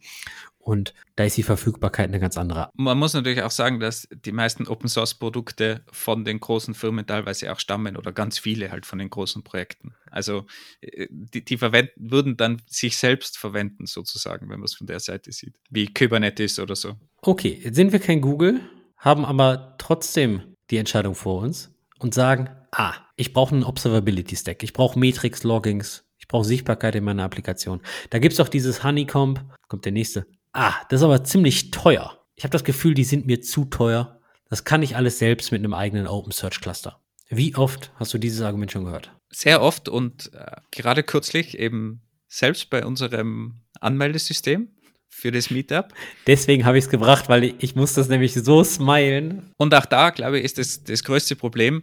Und 0.69 0.93
da 1.17 1.25
ist 1.25 1.39
die 1.39 1.43
Verfügbarkeit 1.43 2.09
eine 2.09 2.21
ganz 2.21 2.37
andere. 2.37 2.69
Man 2.75 2.99
muss 2.99 3.15
natürlich 3.15 3.41
auch 3.41 3.51
sagen, 3.51 3.81
dass 3.81 4.07
die 4.11 4.33
meisten 4.33 4.69
Open 4.69 4.91
Source 4.91 5.15
Produkte 5.15 5.83
von 5.91 6.27
den 6.27 6.41
großen 6.41 6.75
Firmen 6.75 7.07
teilweise 7.07 7.51
auch 7.51 7.59
stammen 7.59 7.97
oder 7.97 8.13
ganz 8.13 8.39
viele 8.39 8.71
halt 8.71 8.85
von 8.85 8.99
den 8.99 9.09
großen 9.09 9.43
Projekten. 9.43 9.95
Also 10.11 10.45
äh, 10.83 11.07
die, 11.11 11.43
die 11.43 11.57
verwenden, 11.57 11.93
würden 11.97 12.37
dann 12.37 12.61
sich 12.67 12.99
selbst 12.99 13.39
verwenden 13.39 13.87
sozusagen, 13.87 14.51
wenn 14.51 14.61
man 14.61 14.67
es 14.67 14.75
von 14.75 14.87
der 14.87 15.01
Seite 15.01 15.33
sieht, 15.33 15.55
wie 15.71 15.87
Kubernetes 15.87 16.59
oder 16.59 16.77
so. 16.77 16.97
Okay, 17.23 17.59
jetzt 17.65 17.77
sind 17.77 17.93
wir 17.93 17.99
kein 17.99 18.21
Google, 18.21 18.61
haben 18.99 19.25
aber 19.25 19.75
trotzdem 19.79 20.55
die 20.71 20.77
Entscheidung 20.77 21.15
vor 21.15 21.41
uns 21.41 21.73
und 21.99 22.13
sagen, 22.13 22.51
ah, 22.73 22.93
ich 23.17 23.33
brauche 23.33 23.55
einen 23.55 23.65
Observability 23.65 24.37
Stack, 24.37 24.63
ich 24.63 24.75
brauche 24.75 24.99
Matrix 24.99 25.45
Loggings, 25.45 26.05
ich 26.19 26.29
brauche 26.29 26.45
Sichtbarkeit 26.45 26.95
in 26.95 27.05
meiner 27.05 27.25
Applikation. 27.25 27.81
Da 28.11 28.19
gibt 28.19 28.35
es 28.35 28.41
auch 28.41 28.51
dieses 28.51 28.85
Honeycomb, 28.85 29.43
kommt 29.69 29.87
der 29.87 29.93
nächste, 29.93 30.27
ah, 30.59 30.75
das 30.89 31.01
ist 31.01 31.05
aber 31.05 31.25
ziemlich 31.25 31.71
teuer. 31.71 32.19
Ich 32.35 32.45
habe 32.45 32.53
das 32.53 32.65
Gefühl, 32.65 32.95
die 32.95 33.05
sind 33.05 33.27
mir 33.27 33.41
zu 33.41 33.65
teuer. 33.65 34.21
Das 34.51 34.65
kann 34.65 34.83
ich 34.83 34.97
alles 34.97 35.19
selbst 35.19 35.53
mit 35.53 35.61
einem 35.61 35.75
eigenen 35.75 36.07
Open 36.07 36.33
Search 36.33 36.61
Cluster. 36.61 37.01
Wie 37.29 37.55
oft 37.55 37.93
hast 37.97 38.15
du 38.15 38.19
dieses 38.19 38.41
Argument 38.41 38.73
schon 38.73 38.85
gehört? 38.85 39.13
Sehr 39.31 39.61
oft 39.61 39.89
und 39.89 40.33
äh, 40.35 40.57
gerade 40.71 41.03
kürzlich 41.03 41.59
eben 41.59 42.03
selbst 42.29 42.71
bei 42.71 42.85
unserem 42.85 43.61
Anmeldesystem 43.81 44.69
für 45.09 45.31
das 45.31 45.51
Meetup. 45.51 45.93
Deswegen 46.27 46.65
habe 46.65 46.79
ich 46.79 46.85
es 46.85 46.91
gebracht, 46.91 47.29
weil 47.29 47.45
ich, 47.45 47.55
ich 47.59 47.77
muss 47.77 47.95
das 47.95 48.09
nämlich 48.09 48.35
so 48.35 48.65
smilen. 48.65 49.53
Und 49.59 49.75
auch 49.75 49.87
da, 49.87 50.11
glaube 50.11 50.39
ich, 50.39 50.45
ist 50.45 50.59
das, 50.59 50.85
das 50.85 51.05
größte 51.05 51.37
Problem, 51.37 51.83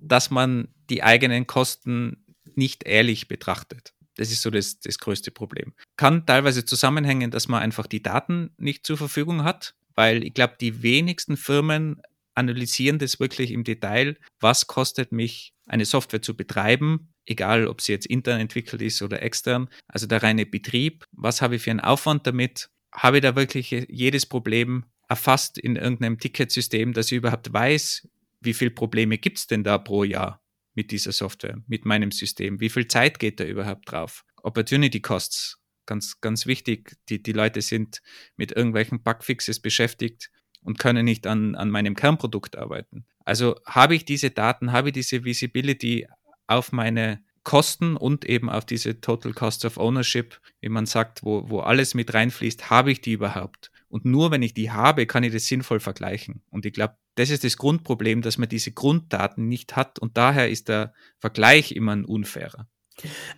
dass 0.00 0.30
man 0.30 0.68
die 0.90 1.02
eigenen 1.02 1.46
Kosten 1.46 2.24
nicht 2.54 2.84
ehrlich 2.84 3.26
betrachtet. 3.26 3.92
Das 4.16 4.30
ist 4.30 4.42
so 4.42 4.50
das, 4.50 4.78
das 4.78 4.98
größte 4.98 5.32
Problem. 5.32 5.72
Kann 5.96 6.26
teilweise 6.26 6.64
zusammenhängen, 6.64 7.30
dass 7.30 7.48
man 7.48 7.62
einfach 7.62 7.86
die 7.86 8.02
Daten 8.02 8.50
nicht 8.56 8.84
zur 8.86 8.96
Verfügung 8.96 9.44
hat, 9.44 9.74
weil 9.94 10.24
ich 10.24 10.34
glaube, 10.34 10.54
die 10.60 10.82
wenigsten 10.82 11.36
Firmen 11.36 12.02
analysieren 12.34 12.98
das 12.98 13.20
wirklich 13.20 13.52
im 13.52 13.64
Detail, 13.64 14.16
was 14.40 14.66
kostet 14.66 15.12
mich 15.12 15.54
eine 15.66 15.84
Software 15.84 16.22
zu 16.22 16.36
betreiben, 16.36 17.12
egal 17.26 17.68
ob 17.68 17.80
sie 17.80 17.92
jetzt 17.92 18.06
intern 18.06 18.40
entwickelt 18.40 18.82
ist 18.82 19.02
oder 19.02 19.22
extern, 19.22 19.68
also 19.86 20.06
der 20.06 20.22
reine 20.22 20.46
Betrieb, 20.46 21.04
was 21.12 21.40
habe 21.40 21.56
ich 21.56 21.62
für 21.62 21.70
einen 21.70 21.80
Aufwand 21.80 22.26
damit, 22.26 22.70
habe 22.92 23.18
ich 23.18 23.22
da 23.22 23.36
wirklich 23.36 23.70
jedes 23.88 24.26
Problem 24.26 24.84
erfasst 25.08 25.58
in 25.58 25.76
irgendeinem 25.76 26.18
Ticketsystem, 26.18 26.92
dass 26.92 27.12
ich 27.12 27.18
überhaupt 27.18 27.52
weiß, 27.52 28.08
wie 28.40 28.54
viele 28.54 28.70
Probleme 28.70 29.18
gibt 29.18 29.38
es 29.38 29.46
denn 29.46 29.64
da 29.64 29.78
pro 29.78 30.04
Jahr 30.04 30.42
mit 30.74 30.90
dieser 30.90 31.12
Software, 31.12 31.62
mit 31.66 31.84
meinem 31.84 32.10
System? 32.10 32.60
Wie 32.60 32.68
viel 32.68 32.88
Zeit 32.88 33.18
geht 33.18 33.40
da 33.40 33.44
überhaupt 33.44 33.90
drauf? 33.90 34.24
Opportunity 34.42 35.00
Costs, 35.00 35.58
ganz, 35.86 36.20
ganz 36.20 36.46
wichtig. 36.46 36.96
Die, 37.08 37.22
die 37.22 37.32
Leute 37.32 37.62
sind 37.62 38.02
mit 38.36 38.52
irgendwelchen 38.52 39.02
Bugfixes 39.02 39.60
beschäftigt 39.60 40.30
und 40.62 40.78
können 40.78 41.04
nicht 41.04 41.26
an, 41.26 41.54
an 41.54 41.70
meinem 41.70 41.94
Kernprodukt 41.94 42.56
arbeiten. 42.56 43.04
Also 43.24 43.56
habe 43.66 43.94
ich 43.94 44.04
diese 44.04 44.30
Daten, 44.30 44.72
habe 44.72 44.88
ich 44.88 44.94
diese 44.94 45.24
Visibility 45.24 46.06
auf 46.46 46.72
meine 46.72 47.22
Kosten 47.44 47.96
und 47.96 48.24
eben 48.24 48.48
auf 48.48 48.64
diese 48.64 49.00
Total 49.00 49.32
Cost 49.32 49.64
of 49.64 49.76
Ownership, 49.76 50.40
wie 50.60 50.70
man 50.70 50.86
sagt, 50.86 51.22
wo, 51.22 51.48
wo 51.48 51.60
alles 51.60 51.94
mit 51.94 52.12
reinfließt, 52.14 52.70
habe 52.70 52.90
ich 52.90 53.02
die 53.02 53.12
überhaupt? 53.12 53.70
Und 53.88 54.04
nur 54.04 54.30
wenn 54.30 54.42
ich 54.42 54.54
die 54.54 54.70
habe, 54.70 55.06
kann 55.06 55.22
ich 55.22 55.32
das 55.32 55.46
sinnvoll 55.46 55.78
vergleichen. 55.78 56.42
Und 56.50 56.66
ich 56.66 56.72
glaube, 56.72 56.96
das 57.14 57.30
ist 57.30 57.44
das 57.44 57.56
Grundproblem, 57.56 58.22
dass 58.22 58.38
man 58.38 58.48
diese 58.48 58.72
Grunddaten 58.72 59.46
nicht 59.46 59.76
hat 59.76 59.98
und 59.98 60.16
daher 60.16 60.50
ist 60.50 60.68
der 60.68 60.94
Vergleich 61.20 61.72
immer 61.72 61.92
ein 61.92 62.04
unfairer. 62.04 62.66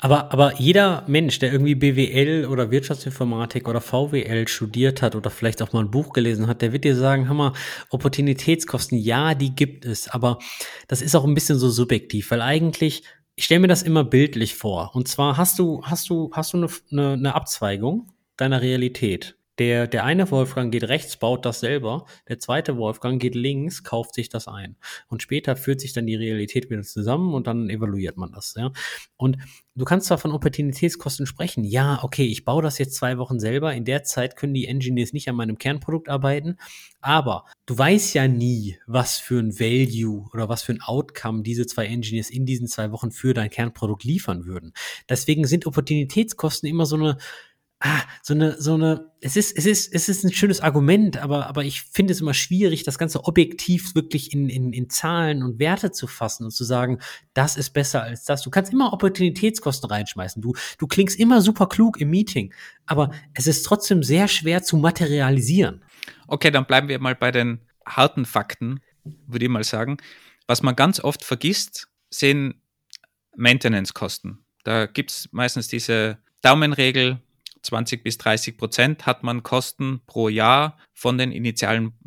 Aber, 0.01 0.33
aber 0.33 0.61
jeder 0.61 1.05
Mensch, 1.07 1.39
der 1.39 1.53
irgendwie 1.53 1.75
BWL 1.75 2.47
oder 2.47 2.71
Wirtschaftsinformatik 2.71 3.69
oder 3.69 3.81
VWL 3.81 4.47
studiert 4.49 5.03
hat 5.03 5.15
oder 5.15 5.31
vielleicht 5.31 5.63
auch 5.63 5.73
mal 5.73 5.81
ein 5.81 5.91
Buch 5.91 6.13
gelesen 6.13 6.47
hat, 6.47 6.63
der 6.63 6.73
wird 6.73 6.85
dir 6.85 6.95
sagen, 6.95 7.29
Hammer, 7.29 7.55
Opportunitätskosten, 7.91 8.99
ja, 8.99 9.35
die 9.35 9.55
gibt 9.55 9.85
es, 9.85 10.09
aber 10.09 10.39
das 10.89 11.03
ist 11.03 11.15
auch 11.15 11.25
ein 11.25 11.35
bisschen 11.35 11.59
so 11.59 11.71
subjektiv, 11.71 12.31
weil 12.31 12.43
eigentlich, 12.43 13.03
ich 13.35 13.45
stelle 13.45 13.61
mir 13.61 13.69
das 13.69 13.83
immer 13.83 14.05
bildlich 14.05 14.55
vor. 14.55 14.91
Und 14.95 15.09
zwar 15.09 15.37
hast 15.37 15.59
du, 15.59 15.83
hast 15.85 16.09
du, 16.11 16.31
hast 16.33 16.53
du 16.53 16.59
eine, 16.59 16.69
eine, 16.91 17.13
eine 17.13 17.35
Abzweigung 17.35 18.13
deiner 18.37 18.61
Realität. 18.61 19.37
Der, 19.59 19.87
der 19.87 20.05
eine 20.05 20.31
Wolfgang 20.31 20.71
geht 20.71 20.85
rechts, 20.85 21.17
baut 21.17 21.45
das 21.45 21.61
selber. 21.61 22.07
Der 22.29 22.39
zweite 22.39 22.77
Wolfgang 22.77 23.21
geht 23.21 23.35
links, 23.35 23.83
kauft 23.83 24.15
sich 24.15 24.29
das 24.29 24.49
ein. 24.49 24.77
Und 25.09 25.23
später 25.23 25.57
führt 25.57 25.81
sich 25.81 25.93
dann 25.93 26.07
die 26.07 26.17
Realität 26.17 26.71
wieder 26.71 26.83
zusammen 26.83 27.35
und 27.35 27.47
dann 27.47 27.71
evaluiert 27.71 28.17
man 28.17 28.33
das. 28.33 28.55
Ja? 28.57 28.73
Und 29.17 29.39
du 29.75 29.85
kannst 29.85 30.09
zwar 30.09 30.19
von 30.19 30.33
Opportunitätskosten 30.33 31.27
sprechen. 31.27 31.65
Ja, 31.65 32.01
okay, 32.03 32.27
ich 32.27 32.45
baue 32.45 32.63
das 32.63 32.79
jetzt 32.79 32.97
zwei 32.97 33.19
Wochen 33.19 33.41
selber. 33.41 33.73
In 33.75 33.85
der 33.85 34.03
Zeit 34.05 34.37
können 34.37 34.55
die 34.55 34.67
Engineers 34.67 35.13
nicht 35.13 35.29
an 35.29 35.37
meinem 35.37 35.59
Kernprodukt 35.59 36.09
arbeiten. 36.09 36.57
Aber 37.01 37.45
du 37.67 37.79
weißt 37.79 38.15
ja 38.15 38.29
nie, 38.29 38.79
was 38.87 39.19
für 39.19 39.39
ein 39.39 39.59
Value 39.59 40.29
oder 40.33 40.49
was 40.49 40.63
für 40.63 40.73
ein 40.73 40.83
Outcome 40.83 41.43
diese 41.43 41.67
zwei 41.67 41.87
Engineers 41.87 42.31
in 42.31 42.47
diesen 42.47 42.67
zwei 42.67 42.91
Wochen 42.91 43.11
für 43.11 43.33
dein 43.33 43.51
Kernprodukt 43.51 44.05
liefern 44.05 44.45
würden. 44.45 44.73
Deswegen 45.09 45.47
sind 45.47 45.67
Opportunitätskosten 45.67 46.69
immer 46.69 46.85
so 46.85 46.97
eine 46.97 47.17
ah, 47.81 48.03
so 48.23 48.35
eine, 48.35 48.61
so 48.61 48.75
eine, 48.75 49.11
es 49.21 49.37
ist, 49.37 49.57
es 49.57 49.67
ist, 49.67 49.93
es 49.93 50.09
ist 50.09 50.25
ein 50.25 50.33
schönes 50.33 50.61
Argument, 50.61 51.19
aber, 51.19 51.47
aber 51.47 51.65
ich 51.65 51.83
finde 51.83 52.13
es 52.13 52.21
immer 52.21 52.35
schwierig, 52.35 52.85
das 52.85 52.99
Ganze 52.99 53.25
objektiv 53.25 53.95
wirklich 53.95 54.33
in, 54.33 54.49
in, 54.49 54.73
in 54.73 54.89
Zahlen 54.89 55.43
und 55.43 55.59
Werte 55.59 55.93
zu 55.93 56.07
fassen 56.07 56.45
und 56.45 56.53
zu 56.53 56.65
sagen, 56.65 56.99
das 57.35 57.57
ist 57.57 57.71
besser 57.71 58.03
als 58.03 58.25
das. 58.25 58.43
Du 58.43 58.51
kannst 58.51 58.73
immer 58.73 58.93
Opportunitätskosten 58.93 59.91
reinschmeißen. 59.91 60.41
Du, 60.41 60.55
du 60.79 60.87
klingst 60.87 61.19
immer 61.19 61.41
super 61.41 61.69
klug 61.69 62.01
im 62.01 62.11
Meeting, 62.11 62.53
aber 62.87 63.11
es 63.35 63.47
ist 63.47 63.65
trotzdem 63.65 64.03
sehr 64.03 64.29
schwer 64.29 64.63
zu 64.63 64.77
materialisieren. 64.77 65.85
Okay, 66.29 66.51
dann 66.51 66.67
bleiben 66.67 66.89
wir 66.89 66.99
mal 66.99 67.15
bei 67.15 67.31
den 67.31 67.61
harten 67.87 68.25
Fakten, 68.25 68.81
würde 69.05 69.45
ich 69.45 69.51
mal 69.51 69.65
sagen. 69.65 69.99
Was 70.47 70.63
man 70.63 70.77
ganz 70.77 71.01
oft 71.01 71.25
vergisst, 71.25 71.89
sind 72.11 72.55
Maintenance-Kosten. 73.37 74.39
Da 74.65 74.87
gibt 74.87 75.11
es 75.11 75.29
meistens 75.33 75.69
diese 75.69 76.19
Daumenregel, 76.43 77.21
20 77.67 78.03
bis 78.03 78.19
30 78.19 78.57
Prozent 78.57 79.07
hat 79.07 79.23
man 79.23 79.43
Kosten 79.43 80.01
pro 80.07 80.29
Jahr 80.29 80.79
von 80.95 81.19
den 81.19 81.33
initialen 81.33 81.99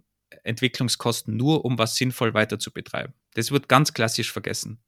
Entwicklungskosten 0.44 1.36
nur, 1.38 1.66
um 1.66 1.78
was 1.78 1.96
sinnvoll 1.96 2.34
weiter 2.34 2.60
zu 2.60 2.72
betreiben. 2.72 3.14
Das 3.34 3.52
wird 3.52 3.70
ganz 3.70 3.94
klassisch 3.94 4.32
vergessen. 4.32 4.80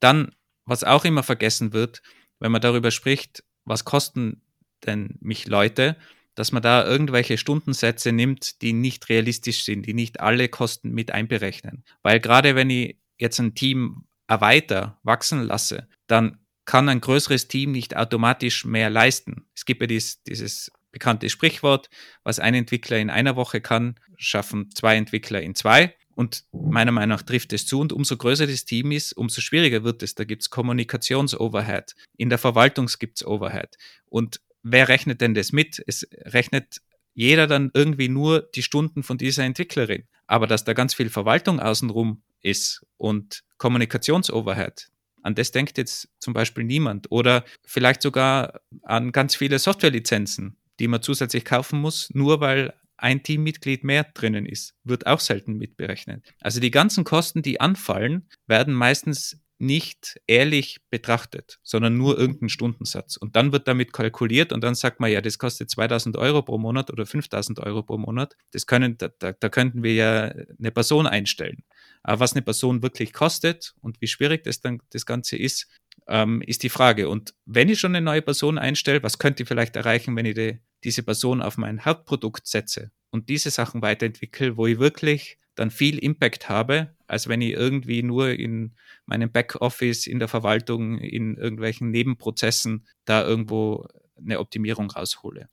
Dann, 0.00 0.34
was 0.64 0.84
auch 0.84 1.04
immer 1.04 1.22
vergessen 1.22 1.72
wird, 1.72 2.02
wenn 2.38 2.52
man 2.52 2.60
darüber 2.60 2.90
spricht, 2.90 3.44
was 3.64 3.84
kosten 3.84 4.42
denn 4.86 5.16
mich 5.20 5.48
Leute, 5.48 5.96
dass 6.34 6.52
man 6.52 6.62
da 6.62 6.86
irgendwelche 6.86 7.36
Stundensätze 7.36 8.12
nimmt, 8.12 8.62
die 8.62 8.72
nicht 8.72 9.08
realistisch 9.08 9.64
sind, 9.64 9.86
die 9.86 9.94
nicht 9.94 10.20
alle 10.20 10.48
Kosten 10.48 10.90
mit 10.92 11.10
einberechnen. 11.10 11.84
Weil 12.02 12.20
gerade 12.20 12.54
wenn 12.54 12.70
ich 12.70 12.96
jetzt 13.18 13.40
ein 13.40 13.56
Team 13.56 14.04
erweiter, 14.28 15.00
wachsen 15.02 15.42
lasse, 15.42 15.88
dann 16.06 16.38
kann 16.68 16.90
ein 16.90 17.00
größeres 17.00 17.48
Team 17.48 17.72
nicht 17.72 17.96
automatisch 17.96 18.66
mehr 18.66 18.90
leisten. 18.90 19.46
Es 19.54 19.64
gibt 19.64 19.80
ja 19.80 19.86
dies, 19.86 20.22
dieses 20.24 20.70
bekannte 20.92 21.30
Sprichwort, 21.30 21.88
was 22.24 22.40
ein 22.40 22.52
Entwickler 22.52 22.98
in 22.98 23.08
einer 23.08 23.36
Woche 23.36 23.62
kann, 23.62 23.98
schaffen 24.18 24.70
zwei 24.72 24.96
Entwickler 24.96 25.40
in 25.40 25.54
zwei. 25.54 25.94
Und 26.14 26.44
meiner 26.52 26.92
Meinung 26.92 27.16
nach 27.16 27.22
trifft 27.22 27.54
es 27.54 27.64
zu. 27.64 27.80
Und 27.80 27.94
umso 27.94 28.18
größer 28.18 28.46
das 28.46 28.66
Team 28.66 28.92
ist, 28.92 29.14
umso 29.14 29.40
schwieriger 29.40 29.82
wird 29.82 30.02
es. 30.02 30.14
Da 30.14 30.24
gibt 30.24 30.42
es 30.42 30.50
Kommunikations-Overhead. 30.50 31.94
In 32.18 32.28
der 32.28 32.36
Verwaltung 32.38 32.86
gibt 32.98 33.16
es 33.16 33.26
Overhead. 33.26 33.78
Und 34.04 34.42
wer 34.62 34.88
rechnet 34.88 35.22
denn 35.22 35.32
das 35.32 35.52
mit? 35.52 35.82
Es 35.86 36.06
rechnet 36.26 36.82
jeder 37.14 37.46
dann 37.46 37.70
irgendwie 37.72 38.10
nur 38.10 38.42
die 38.42 38.62
Stunden 38.62 39.02
von 39.02 39.16
dieser 39.16 39.44
Entwicklerin. 39.44 40.06
Aber 40.26 40.46
dass 40.46 40.64
da 40.64 40.74
ganz 40.74 40.92
viel 40.92 41.08
Verwaltung 41.08 41.60
außenrum 41.60 42.20
ist 42.42 42.84
und 42.98 43.42
Kommunikations-Overhead, 43.56 44.90
an 45.28 45.34
das 45.34 45.52
denkt 45.52 45.78
jetzt 45.78 46.08
zum 46.18 46.32
Beispiel 46.32 46.64
niemand. 46.64 47.12
Oder 47.12 47.44
vielleicht 47.64 48.02
sogar 48.02 48.60
an 48.82 49.12
ganz 49.12 49.36
viele 49.36 49.58
Softwarelizenzen, 49.58 50.56
die 50.80 50.88
man 50.88 51.02
zusätzlich 51.02 51.44
kaufen 51.44 51.80
muss, 51.80 52.08
nur 52.14 52.40
weil 52.40 52.72
ein 52.96 53.22
Teammitglied 53.22 53.84
mehr 53.84 54.04
drinnen 54.14 54.46
ist, 54.46 54.74
wird 54.84 55.06
auch 55.06 55.20
selten 55.20 55.58
mitberechnet. 55.58 56.34
Also 56.40 56.60
die 56.60 56.70
ganzen 56.70 57.04
Kosten, 57.04 57.42
die 57.42 57.60
anfallen, 57.60 58.26
werden 58.46 58.74
meistens 58.74 59.40
nicht 59.58 60.18
ehrlich 60.26 60.78
betrachtet, 60.88 61.58
sondern 61.62 61.96
nur 61.96 62.16
irgendeinen 62.16 62.48
Stundensatz. 62.48 63.16
Und 63.16 63.36
dann 63.36 63.52
wird 63.52 63.68
damit 63.68 63.92
kalkuliert 63.92 64.52
und 64.52 64.62
dann 64.62 64.74
sagt 64.74 64.98
man, 65.00 65.10
ja, 65.10 65.20
das 65.20 65.38
kostet 65.38 65.68
2000 65.68 66.16
Euro 66.16 66.42
pro 66.42 66.58
Monat 66.58 66.90
oder 66.90 67.06
5000 67.06 67.58
Euro 67.60 67.82
pro 67.82 67.98
Monat. 67.98 68.36
Das 68.52 68.66
können, 68.66 68.96
da, 68.98 69.08
da, 69.18 69.32
da 69.32 69.48
könnten 69.48 69.82
wir 69.82 69.94
ja 69.94 70.32
eine 70.58 70.70
Person 70.70 71.06
einstellen. 71.06 71.64
Was 72.02 72.32
eine 72.32 72.42
Person 72.42 72.82
wirklich 72.82 73.12
kostet 73.12 73.74
und 73.80 74.00
wie 74.00 74.06
schwierig 74.06 74.44
das 74.44 74.60
dann 74.60 74.80
das 74.90 75.06
Ganze 75.06 75.36
ist, 75.36 75.68
ähm, 76.06 76.42
ist 76.42 76.62
die 76.62 76.68
Frage. 76.68 77.08
Und 77.08 77.34
wenn 77.44 77.68
ich 77.68 77.80
schon 77.80 77.94
eine 77.94 78.04
neue 78.04 78.22
Person 78.22 78.58
einstelle, 78.58 79.02
was 79.02 79.18
könnte 79.18 79.42
ich 79.42 79.48
vielleicht 79.48 79.76
erreichen, 79.76 80.16
wenn 80.16 80.26
ich 80.26 80.34
die, 80.34 80.58
diese 80.84 81.02
Person 81.02 81.42
auf 81.42 81.56
mein 81.56 81.84
Hauptprodukt 81.84 82.46
setze 82.46 82.90
und 83.10 83.28
diese 83.28 83.50
Sachen 83.50 83.82
weiterentwickle, 83.82 84.56
wo 84.56 84.66
ich 84.66 84.78
wirklich 84.78 85.38
dann 85.54 85.70
viel 85.70 85.98
Impact 85.98 86.48
habe, 86.48 86.94
als 87.06 87.28
wenn 87.28 87.40
ich 87.40 87.52
irgendwie 87.52 88.02
nur 88.02 88.30
in 88.30 88.76
meinem 89.06 89.30
Backoffice, 89.30 90.06
in 90.06 90.18
der 90.18 90.28
Verwaltung, 90.28 90.98
in 90.98 91.36
irgendwelchen 91.36 91.90
Nebenprozessen 91.90 92.86
da 93.04 93.24
irgendwo 93.24 93.86
eine 94.16 94.38
Optimierung 94.38 94.90
raushole. 94.90 95.48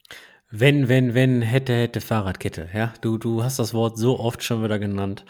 Wenn, 0.52 0.88
wenn, 0.88 1.16
wenn, 1.16 1.42
hätte, 1.42 1.74
hätte 1.74 2.02
Fahrradkette. 2.02 2.70
Ja, 2.74 2.94
du, 3.02 3.18
du 3.18 3.44
hast 3.44 3.58
das 3.58 3.74
Wort 3.74 3.98
so 3.98 4.20
oft 4.20 4.44
schon 4.44 4.64
wieder 4.64 4.80
genannt. 4.80 5.26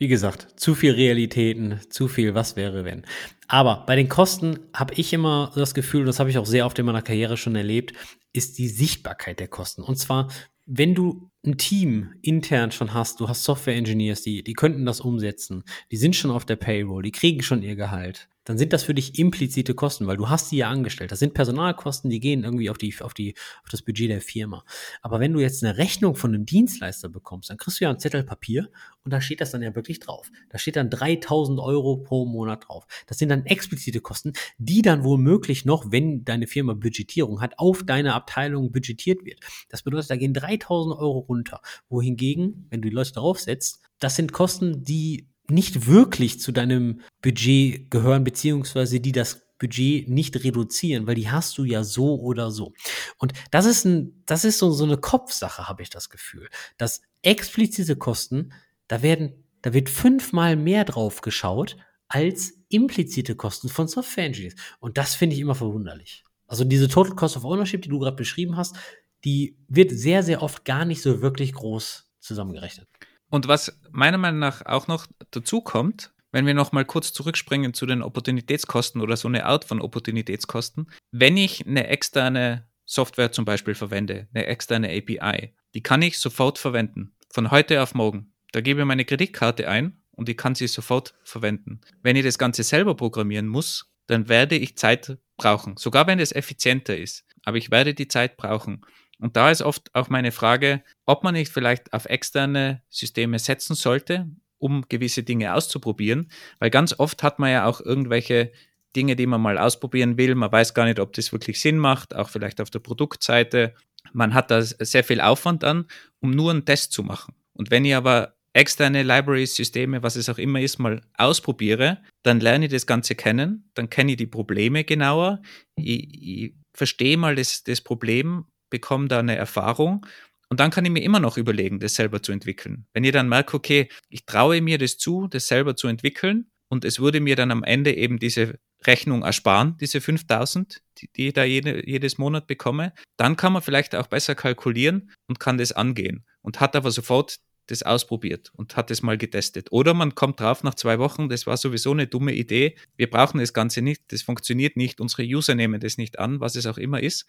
Wie 0.00 0.08
gesagt, 0.08 0.58
zu 0.58 0.74
viel 0.74 0.92
Realitäten, 0.92 1.78
zu 1.90 2.08
viel 2.08 2.34
was 2.34 2.56
wäre 2.56 2.86
wenn. 2.86 3.04
Aber 3.48 3.84
bei 3.86 3.96
den 3.96 4.08
Kosten 4.08 4.58
habe 4.74 4.94
ich 4.94 5.12
immer 5.12 5.52
das 5.54 5.74
Gefühl, 5.74 6.06
das 6.06 6.18
habe 6.18 6.30
ich 6.30 6.38
auch 6.38 6.46
sehr 6.46 6.64
oft 6.64 6.78
in 6.78 6.86
meiner 6.86 7.02
Karriere 7.02 7.36
schon 7.36 7.54
erlebt, 7.54 7.92
ist 8.32 8.56
die 8.56 8.68
Sichtbarkeit 8.68 9.40
der 9.40 9.48
Kosten. 9.48 9.82
Und 9.82 9.96
zwar 9.96 10.28
wenn 10.72 10.94
du 10.94 11.30
ein 11.44 11.58
Team 11.58 12.14
intern 12.22 12.70
schon 12.70 12.94
hast, 12.94 13.18
du 13.18 13.28
hast 13.28 13.42
Software-Engineers, 13.42 14.22
die, 14.22 14.44
die 14.44 14.52
könnten 14.52 14.86
das 14.86 15.00
umsetzen, 15.00 15.64
die 15.90 15.96
sind 15.96 16.14
schon 16.14 16.30
auf 16.30 16.44
der 16.44 16.54
Payroll, 16.56 17.02
die 17.02 17.10
kriegen 17.10 17.42
schon 17.42 17.62
ihr 17.62 17.74
Gehalt, 17.74 18.28
dann 18.50 18.58
sind 18.58 18.72
das 18.72 18.82
für 18.82 18.94
dich 18.94 19.16
implizite 19.16 19.74
Kosten, 19.74 20.08
weil 20.08 20.16
du 20.16 20.28
hast 20.28 20.48
sie 20.48 20.56
ja 20.56 20.68
angestellt. 20.68 21.12
Das 21.12 21.20
sind 21.20 21.34
Personalkosten, 21.34 22.10
die 22.10 22.18
gehen 22.18 22.42
irgendwie 22.42 22.68
auf, 22.68 22.78
die, 22.78 22.92
auf, 23.00 23.14
die, 23.14 23.36
auf 23.62 23.68
das 23.70 23.80
Budget 23.80 24.10
der 24.10 24.20
Firma. 24.20 24.64
Aber 25.02 25.20
wenn 25.20 25.32
du 25.32 25.38
jetzt 25.38 25.62
eine 25.62 25.78
Rechnung 25.78 26.16
von 26.16 26.34
einem 26.34 26.46
Dienstleister 26.46 27.08
bekommst, 27.08 27.48
dann 27.48 27.58
kriegst 27.58 27.78
du 27.78 27.84
ja 27.84 27.90
einen 27.90 28.00
Zettel 28.00 28.24
Papier 28.24 28.68
und 29.04 29.12
da 29.12 29.20
steht 29.20 29.40
das 29.40 29.52
dann 29.52 29.62
ja 29.62 29.76
wirklich 29.76 30.00
drauf. 30.00 30.32
Da 30.48 30.58
steht 30.58 30.74
dann 30.74 30.90
3000 30.90 31.60
Euro 31.60 31.98
pro 31.98 32.26
Monat 32.26 32.64
drauf. 32.66 32.88
Das 33.06 33.18
sind 33.18 33.28
dann 33.28 33.46
explizite 33.46 34.00
Kosten, 34.00 34.32
die 34.58 34.82
dann 34.82 35.04
womöglich 35.04 35.64
noch, 35.64 35.92
wenn 35.92 36.24
deine 36.24 36.48
Firma 36.48 36.74
Budgetierung 36.74 37.40
hat, 37.40 37.56
auf 37.56 37.84
deine 37.84 38.14
Abteilung 38.14 38.72
budgetiert 38.72 39.24
wird. 39.24 39.38
Das 39.68 39.84
bedeutet, 39.84 40.10
da 40.10 40.16
gehen 40.16 40.34
3000 40.34 40.98
Euro 40.98 41.20
runter. 41.20 41.60
Wohingegen, 41.88 42.66
wenn 42.68 42.82
du 42.82 42.88
die 42.88 42.96
Leute 42.96 43.12
draufsetzt, 43.12 43.80
das 44.00 44.16
sind 44.16 44.32
Kosten, 44.32 44.82
die 44.82 45.29
nicht 45.50 45.86
wirklich 45.86 46.40
zu 46.40 46.52
deinem 46.52 47.00
Budget 47.22 47.90
gehören, 47.90 48.24
beziehungsweise 48.24 49.00
die 49.00 49.12
das 49.12 49.42
Budget 49.58 50.08
nicht 50.08 50.42
reduzieren, 50.42 51.06
weil 51.06 51.14
die 51.14 51.30
hast 51.30 51.56
du 51.58 51.64
ja 51.64 51.84
so 51.84 52.18
oder 52.20 52.50
so. 52.50 52.72
Und 53.18 53.34
das 53.50 53.66
ist 53.66 53.84
ein, 53.84 54.22
das 54.26 54.44
ist 54.44 54.58
so, 54.58 54.70
so 54.72 54.84
eine 54.84 54.96
Kopfsache, 54.96 55.68
habe 55.68 55.82
ich 55.82 55.90
das 55.90 56.08
Gefühl. 56.08 56.48
Dass 56.78 57.02
explizite 57.22 57.94
Kosten, 57.96 58.52
da 58.88 59.02
werden, 59.02 59.44
da 59.62 59.72
wird 59.72 59.88
fünfmal 59.88 60.56
mehr 60.56 60.84
drauf 60.84 61.20
geschaut 61.20 61.76
als 62.08 62.54
implizite 62.70 63.36
Kosten 63.36 63.68
von 63.68 63.86
Software 63.86 64.24
Engineers. 64.24 64.54
Und 64.80 64.98
das 64.98 65.14
finde 65.14 65.36
ich 65.36 65.40
immer 65.40 65.54
verwunderlich. 65.54 66.24
Also 66.46 66.64
diese 66.64 66.88
Total 66.88 67.14
Cost 67.14 67.36
of 67.36 67.44
Ownership, 67.44 67.82
die 67.82 67.88
du 67.88 68.00
gerade 68.00 68.16
beschrieben 68.16 68.56
hast, 68.56 68.76
die 69.24 69.56
wird 69.68 69.90
sehr, 69.92 70.22
sehr 70.22 70.42
oft 70.42 70.64
gar 70.64 70.84
nicht 70.84 71.02
so 71.02 71.20
wirklich 71.20 71.52
groß 71.52 72.10
zusammengerechnet. 72.18 72.88
Und 73.30 73.48
was 73.48 73.80
meiner 73.90 74.18
Meinung 74.18 74.40
nach 74.40 74.66
auch 74.66 74.88
noch 74.88 75.06
dazu 75.30 75.60
kommt, 75.60 76.12
wenn 76.32 76.46
wir 76.46 76.54
noch 76.54 76.72
mal 76.72 76.84
kurz 76.84 77.12
zurückspringen 77.12 77.74
zu 77.74 77.86
den 77.86 78.02
Opportunitätskosten 78.02 79.00
oder 79.00 79.16
so 79.16 79.28
eine 79.28 79.46
Art 79.46 79.64
von 79.64 79.80
Opportunitätskosten, 79.80 80.90
wenn 81.10 81.36
ich 81.36 81.66
eine 81.66 81.88
externe 81.88 82.68
Software 82.84 83.32
zum 83.32 83.44
Beispiel 83.44 83.74
verwende, 83.74 84.28
eine 84.34 84.46
externe 84.46 84.88
API, 84.88 85.54
die 85.74 85.82
kann 85.82 86.02
ich 86.02 86.18
sofort 86.18 86.58
verwenden, 86.58 87.14
von 87.32 87.50
heute 87.50 87.82
auf 87.82 87.94
morgen. 87.94 88.32
Da 88.52 88.60
gebe 88.60 88.80
ich 88.80 88.86
meine 88.86 89.04
Kreditkarte 89.04 89.68
ein 89.68 90.02
und 90.12 90.28
ich 90.28 90.36
kann 90.36 90.54
sie 90.54 90.66
sofort 90.66 91.14
verwenden. 91.22 91.80
Wenn 92.02 92.16
ich 92.16 92.24
das 92.24 92.38
Ganze 92.38 92.64
selber 92.64 92.96
programmieren 92.96 93.46
muss, 93.46 93.92
dann 94.06 94.28
werde 94.28 94.56
ich 94.56 94.76
Zeit 94.76 95.18
brauchen, 95.36 95.76
sogar 95.76 96.06
wenn 96.08 96.18
es 96.18 96.32
effizienter 96.32 96.96
ist. 96.96 97.24
Aber 97.44 97.56
ich 97.56 97.70
werde 97.70 97.94
die 97.94 98.08
Zeit 98.08 98.36
brauchen. 98.36 98.84
Und 99.20 99.36
da 99.36 99.50
ist 99.50 99.62
oft 99.62 99.94
auch 99.94 100.08
meine 100.08 100.32
Frage, 100.32 100.82
ob 101.06 101.22
man 101.24 101.34
nicht 101.34 101.52
vielleicht 101.52 101.92
auf 101.92 102.06
externe 102.06 102.82
Systeme 102.88 103.38
setzen 103.38 103.74
sollte, 103.74 104.28
um 104.58 104.84
gewisse 104.88 105.22
Dinge 105.22 105.54
auszuprobieren, 105.54 106.30
weil 106.58 106.70
ganz 106.70 106.98
oft 106.98 107.22
hat 107.22 107.38
man 107.38 107.50
ja 107.50 107.66
auch 107.66 107.80
irgendwelche 107.80 108.52
Dinge, 108.96 109.16
die 109.16 109.26
man 109.26 109.40
mal 109.40 109.58
ausprobieren 109.58 110.18
will. 110.18 110.34
Man 110.34 110.50
weiß 110.50 110.74
gar 110.74 110.84
nicht, 110.84 110.98
ob 110.98 111.12
das 111.12 111.32
wirklich 111.32 111.60
Sinn 111.60 111.78
macht, 111.78 112.14
auch 112.14 112.28
vielleicht 112.28 112.60
auf 112.60 112.70
der 112.70 112.80
Produktseite. 112.80 113.74
Man 114.12 114.34
hat 114.34 114.50
da 114.50 114.62
sehr 114.62 115.04
viel 115.04 115.20
Aufwand 115.20 115.64
an, 115.64 115.86
um 116.20 116.30
nur 116.30 116.50
einen 116.50 116.64
Test 116.64 116.92
zu 116.92 117.02
machen. 117.02 117.34
Und 117.52 117.70
wenn 117.70 117.84
ich 117.84 117.94
aber 117.94 118.34
externe 118.52 119.02
Libraries, 119.02 119.54
Systeme, 119.54 120.02
was 120.02 120.16
es 120.16 120.28
auch 120.28 120.38
immer 120.38 120.60
ist, 120.60 120.78
mal 120.78 121.02
ausprobiere, 121.16 121.98
dann 122.22 122.40
lerne 122.40 122.66
ich 122.66 122.72
das 122.72 122.86
Ganze 122.86 123.14
kennen, 123.14 123.70
dann 123.74 123.90
kenne 123.90 124.12
ich 124.12 124.16
die 124.16 124.26
Probleme 124.26 124.82
genauer, 124.84 125.40
ich, 125.76 126.08
ich 126.22 126.54
verstehe 126.72 127.16
mal 127.16 127.36
das, 127.36 127.62
das 127.62 127.80
Problem, 127.80 128.46
bekomme 128.70 129.08
da 129.08 129.18
eine 129.18 129.36
Erfahrung 129.36 130.06
und 130.50 130.58
dann 130.58 130.70
kann 130.70 130.84
ich 130.84 130.90
mir 130.90 131.02
immer 131.02 131.20
noch 131.20 131.36
überlegen, 131.36 131.78
das 131.78 131.94
selber 131.94 132.22
zu 132.22 132.32
entwickeln. 132.32 132.86
Wenn 132.92 133.04
ich 133.04 133.12
dann 133.12 133.28
merke, 133.28 133.56
okay, 133.56 133.88
ich 134.08 134.26
traue 134.26 134.60
mir 134.60 134.78
das 134.78 134.98
zu, 134.98 135.28
das 135.28 135.46
selber 135.46 135.76
zu 135.76 135.86
entwickeln 135.86 136.50
und 136.68 136.84
es 136.84 136.98
würde 136.98 137.20
mir 137.20 137.36
dann 137.36 137.52
am 137.52 137.62
Ende 137.62 137.94
eben 137.96 138.18
diese 138.18 138.58
Rechnung 138.84 139.22
ersparen, 139.22 139.76
diese 139.78 140.00
5000, 140.00 140.82
die, 140.98 141.10
die 141.12 141.28
ich 141.28 141.34
da 141.34 141.44
jede, 141.44 141.88
jedes 141.88 142.18
Monat 142.18 142.48
bekomme, 142.48 142.92
dann 143.16 143.36
kann 143.36 143.52
man 143.52 143.62
vielleicht 143.62 143.94
auch 143.94 144.08
besser 144.08 144.34
kalkulieren 144.34 145.12
und 145.28 145.38
kann 145.38 145.56
das 145.56 145.70
angehen 145.70 146.24
und 146.42 146.60
hat 146.60 146.74
aber 146.74 146.90
sofort 146.90 147.38
das 147.66 147.84
ausprobiert 147.84 148.50
und 148.54 148.76
hat 148.76 148.90
es 148.90 149.02
mal 149.02 149.16
getestet. 149.16 149.70
Oder 149.70 149.94
man 149.94 150.16
kommt 150.16 150.40
drauf 150.40 150.64
nach 150.64 150.74
zwei 150.74 150.98
Wochen, 150.98 151.28
das 151.28 151.46
war 151.46 151.56
sowieso 151.56 151.92
eine 151.92 152.08
dumme 152.08 152.32
Idee, 152.32 152.76
wir 152.96 153.08
brauchen 153.08 153.38
das 153.38 153.52
Ganze 153.52 153.82
nicht, 153.82 154.02
das 154.08 154.22
funktioniert 154.22 154.76
nicht, 154.76 155.00
unsere 155.00 155.22
User 155.22 155.54
nehmen 155.54 155.80
das 155.80 155.96
nicht 155.96 156.18
an, 156.18 156.40
was 156.40 156.56
es 156.56 156.66
auch 156.66 156.78
immer 156.78 157.00
ist 157.00 157.26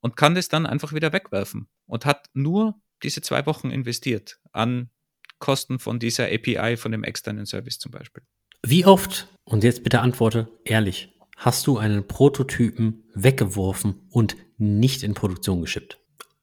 und 0.00 0.16
kann 0.16 0.34
das 0.34 0.48
dann 0.48 0.66
einfach 0.66 0.92
wieder 0.92 1.12
wegwerfen 1.12 1.68
und 1.86 2.06
hat 2.06 2.28
nur 2.32 2.80
diese 3.02 3.22
zwei 3.22 3.46
Wochen 3.46 3.70
investiert 3.70 4.38
an 4.52 4.90
Kosten 5.38 5.78
von 5.78 5.98
dieser 5.98 6.26
API, 6.26 6.76
von 6.76 6.92
dem 6.92 7.04
externen 7.04 7.46
Service 7.46 7.78
zum 7.78 7.92
Beispiel. 7.92 8.22
Wie 8.66 8.84
oft, 8.84 9.28
und 9.44 9.62
jetzt 9.62 9.84
bitte 9.84 10.00
antworte 10.00 10.48
ehrlich, 10.64 11.14
hast 11.36 11.66
du 11.66 11.78
einen 11.78 12.08
Prototypen 12.08 13.04
weggeworfen 13.14 14.00
und 14.10 14.36
nicht 14.56 15.04
in 15.04 15.14
Produktion 15.14 15.60
geschippt? 15.60 15.98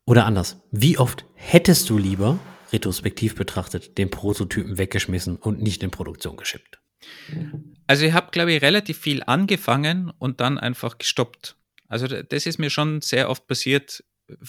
Oder 0.05 0.25
anders, 0.25 0.61
wie 0.71 0.97
oft 0.97 1.25
hättest 1.33 1.89
du 1.89 1.97
lieber, 1.97 2.39
retrospektiv 2.71 3.35
betrachtet, 3.35 3.97
den 3.97 4.09
Prototypen 4.09 4.77
weggeschmissen 4.77 5.35
und 5.35 5.61
nicht 5.61 5.83
in 5.83 5.91
Produktion 5.91 6.37
geschippt? 6.37 6.79
Also 7.87 8.05
ich 8.05 8.13
habe, 8.13 8.31
glaube 8.31 8.53
ich, 8.53 8.61
relativ 8.61 8.97
viel 8.97 9.21
angefangen 9.23 10.11
und 10.17 10.39
dann 10.39 10.57
einfach 10.57 10.97
gestoppt. 10.97 11.57
Also 11.87 12.07
das 12.07 12.45
ist 12.45 12.57
mir 12.57 12.69
schon 12.69 13.01
sehr 13.01 13.29
oft 13.29 13.47
passiert 13.47 14.03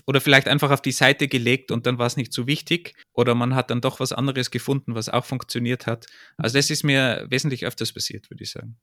oder 0.06 0.20
vielleicht 0.20 0.48
einfach 0.48 0.70
auf 0.70 0.80
die 0.80 0.92
Seite 0.92 1.28
gelegt 1.28 1.70
und 1.70 1.86
dann 1.86 1.98
war 1.98 2.06
es 2.06 2.16
nicht 2.16 2.32
so 2.32 2.46
wichtig 2.46 2.94
oder 3.12 3.34
man 3.34 3.54
hat 3.54 3.70
dann 3.70 3.80
doch 3.80 4.00
was 4.00 4.12
anderes 4.12 4.50
gefunden, 4.50 4.94
was 4.94 5.08
auch 5.08 5.24
funktioniert 5.24 5.86
hat. 5.86 6.06
Also 6.38 6.56
das 6.56 6.70
ist 6.70 6.82
mir 6.82 7.26
wesentlich 7.28 7.66
öfters 7.66 7.92
passiert, 7.92 8.30
würde 8.30 8.42
ich 8.44 8.50
sagen. 8.50 8.76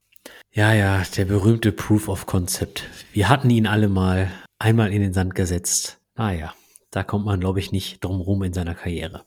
Ja, 0.52 0.74
ja, 0.74 1.04
der 1.18 1.26
berühmte 1.26 1.72
Proof 1.72 2.08
of 2.08 2.26
Concept. 2.26 2.88
Wir 3.12 3.30
hatten 3.30 3.50
ihn 3.50 3.68
alle 3.68 3.90
mal 3.90 4.32
einmal 4.60 4.94
in 4.94 5.02
den 5.02 5.14
Sand 5.14 5.36
gesetzt. 5.36 6.00
Naja, 6.16 6.54
da 6.92 7.04
kommt 7.04 7.26
man, 7.26 7.40
glaube 7.40 7.60
ich, 7.60 7.72
nicht 7.72 8.04
drum 8.04 8.22
rum 8.22 8.44
in 8.44 8.54
seiner 8.54 8.76
Karriere. 8.76 9.26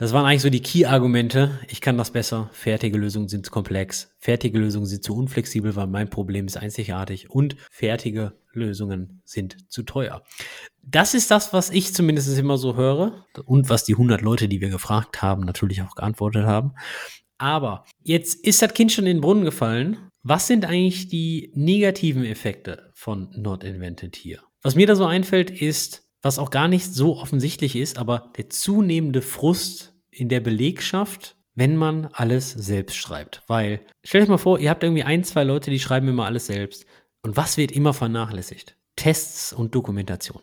Das 0.00 0.14
waren 0.14 0.24
eigentlich 0.24 0.40
so 0.40 0.48
die 0.48 0.62
Key-Argumente. 0.62 1.60
Ich 1.68 1.82
kann 1.82 1.98
das 1.98 2.10
besser. 2.10 2.48
Fertige 2.54 2.96
Lösungen 2.96 3.28
sind 3.28 3.44
zu 3.44 3.52
komplex. 3.52 4.10
Fertige 4.18 4.58
Lösungen 4.58 4.86
sind 4.86 5.04
zu 5.04 5.14
unflexibel, 5.14 5.76
weil 5.76 5.88
mein 5.88 6.08
Problem 6.08 6.46
ist 6.46 6.56
einzigartig. 6.56 7.28
Und 7.28 7.56
fertige 7.70 8.32
Lösungen 8.54 9.20
sind 9.26 9.70
zu 9.70 9.82
teuer. 9.82 10.22
Das 10.82 11.12
ist 11.12 11.30
das, 11.30 11.52
was 11.52 11.68
ich 11.68 11.92
zumindest 11.92 12.38
immer 12.38 12.56
so 12.56 12.76
höre. 12.76 13.26
Und 13.44 13.68
was 13.68 13.84
die 13.84 13.92
100 13.92 14.22
Leute, 14.22 14.48
die 14.48 14.62
wir 14.62 14.70
gefragt 14.70 15.20
haben, 15.20 15.42
natürlich 15.42 15.82
auch 15.82 15.94
geantwortet 15.94 16.46
haben. 16.46 16.72
Aber 17.36 17.84
jetzt 18.02 18.42
ist 18.42 18.62
das 18.62 18.72
Kind 18.72 18.92
schon 18.92 19.04
in 19.04 19.18
den 19.18 19.20
Brunnen 19.20 19.44
gefallen. 19.44 19.98
Was 20.22 20.46
sind 20.46 20.64
eigentlich 20.64 21.08
die 21.08 21.52
negativen 21.54 22.24
Effekte 22.24 22.90
von 22.94 23.28
Not 23.36 23.64
Invented 23.64 24.16
hier? 24.16 24.40
Was 24.62 24.76
mir 24.76 24.86
da 24.86 24.96
so 24.96 25.04
einfällt, 25.04 25.50
ist, 25.50 26.06
was 26.22 26.38
auch 26.38 26.50
gar 26.50 26.68
nicht 26.68 26.94
so 26.94 27.16
offensichtlich 27.16 27.76
ist, 27.76 27.98
aber 27.98 28.30
der 28.36 28.50
zunehmende 28.50 29.22
Frust 29.22 29.89
in 30.10 30.28
der 30.28 30.40
Belegschaft, 30.40 31.36
wenn 31.54 31.76
man 31.76 32.06
alles 32.12 32.50
selbst 32.50 32.96
schreibt. 32.96 33.42
Weil, 33.46 33.80
stellt 34.04 34.24
euch 34.24 34.30
mal 34.30 34.38
vor, 34.38 34.58
ihr 34.58 34.70
habt 34.70 34.82
irgendwie 34.82 35.04
ein, 35.04 35.24
zwei 35.24 35.44
Leute, 35.44 35.70
die 35.70 35.80
schreiben 35.80 36.08
immer 36.08 36.26
alles 36.26 36.46
selbst. 36.46 36.86
Und 37.22 37.36
was 37.36 37.56
wird 37.56 37.72
immer 37.72 37.92
vernachlässigt? 37.92 38.76
Tests 38.96 39.52
und 39.52 39.74
Dokumentation. 39.74 40.42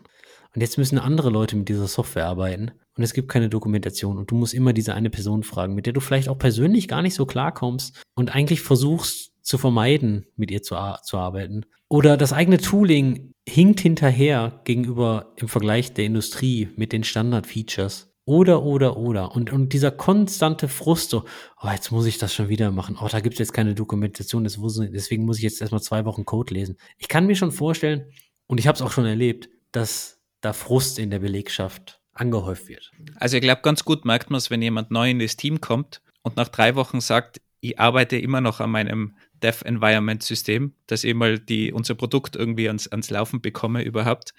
Und 0.53 0.61
jetzt 0.61 0.78
müssen 0.78 0.97
andere 0.97 1.30
Leute 1.30 1.55
mit 1.55 1.70
dieser 1.70 1.88
Software 1.88 2.26
arbeiten. 2.26 2.72
und 2.97 3.03
es 3.03 3.13
gibt 3.13 3.30
keine 3.30 3.47
Dokumentation 3.47 4.18
und 4.18 4.32
du 4.32 4.36
musst 4.36 4.55
immer 4.55 4.74
diese 4.74 4.95
eine 4.95 5.11
Person 5.11 5.43
fragen, 5.43 5.76
mit 5.76 5.86
der 5.86 5.93
du 5.93 5.99
vielleicht 5.99 6.30
auch 6.30 6.39
persönlich 6.39 6.88
gar 6.88 7.03
nicht 7.03 7.13
so 7.13 7.28
klarkommst 7.28 8.01
und 8.15 8.34
eigentlich 8.34 8.61
versuchst 8.61 9.34
zu 9.43 9.59
vermeiden, 9.59 10.26
mit 10.36 10.49
ihr 10.49 10.63
zu, 10.63 10.76
zu 11.03 11.18
arbeiten. 11.18 11.65
Oder 11.89 12.18
das 12.18 12.34
eigene 12.34 12.57
Tooling 12.57 13.34
hinkt 13.47 13.80
hinterher 13.80 14.61
gegenüber 14.63 15.34
im 15.38 15.47
Vergleich 15.47 15.93
der 15.93 16.05
Industrie 16.05 16.70
mit 16.76 16.91
den 16.91 17.03
Standard-Features. 17.03 18.09
Oder, 18.28 18.64
oder, 18.64 18.98
oder. 18.98 19.34
Und, 19.34 19.54
und 19.54 19.72
dieser 19.72 19.90
konstante 19.90 20.68
Frust, 20.68 21.12
so, 21.12 21.24
oh, 21.62 21.70
jetzt 21.70 21.92
muss 21.92 22.06
ich 22.06 22.18
das 22.18 22.34
schon 22.34 22.50
wieder 22.50 22.72
machen. 22.72 22.98
Oh, 23.02 23.08
da 23.10 23.22
gibt 23.22 23.36
es 23.36 23.40
jetzt 23.40 23.54
keine 23.54 23.74
Dokumentation, 23.74 24.44
deswegen 24.44 25.24
muss 25.24 25.38
ich 25.38 25.44
jetzt 25.44 25.62
erstmal 25.62 25.82
zwei 25.82 26.04
Wochen 26.04 26.26
Code 26.26 26.54
lesen. 26.54 26.76
Ich 26.98 27.08
kann 27.08 27.26
mir 27.26 27.38
schon 27.38 27.54
vorstellen, 27.54 28.12
und 28.46 28.60
ich 28.60 28.68
habe 28.68 28.76
es 28.76 28.82
auch 28.82 28.92
schon 28.92 29.06
erlebt, 29.06 29.48
dass 29.72 30.20
da 30.42 30.52
Frust 30.52 31.00
in 31.00 31.10
der 31.10 31.20
Belegschaft 31.20 32.02
angehäuft 32.12 32.68
wird. 32.68 32.92
Also 33.16 33.38
ich 33.38 33.42
glaube, 33.44 33.62
ganz 33.62 33.86
gut 33.86 34.04
merkt 34.04 34.30
man 34.30 34.40
es, 34.40 34.50
wenn 34.50 34.62
jemand 34.62 34.92
neu 34.92 35.10
in 35.10 35.20
das 35.20 35.38
Team 35.38 35.62
kommt 35.62 36.02
und 36.22 36.36
nach 36.36 36.50
drei 36.50 36.76
Wochen 36.76 37.00
sagt, 37.00 37.40
ich 37.62 37.80
arbeite 37.80 38.18
immer 38.18 38.42
noch 38.42 38.60
an 38.60 38.72
meinem 38.72 39.16
Dev-Environment-System, 39.42 40.74
dass 40.88 41.06
ich 41.06 41.14
mal 41.14 41.40
die, 41.40 41.72
unser 41.72 41.96
Produkt 41.96 42.36
irgendwie 42.36 42.68
ans, 42.68 42.90
ans 42.90 43.10
Laufen 43.10 43.40
bekomme 43.40 43.84
überhaupt, 43.84 44.34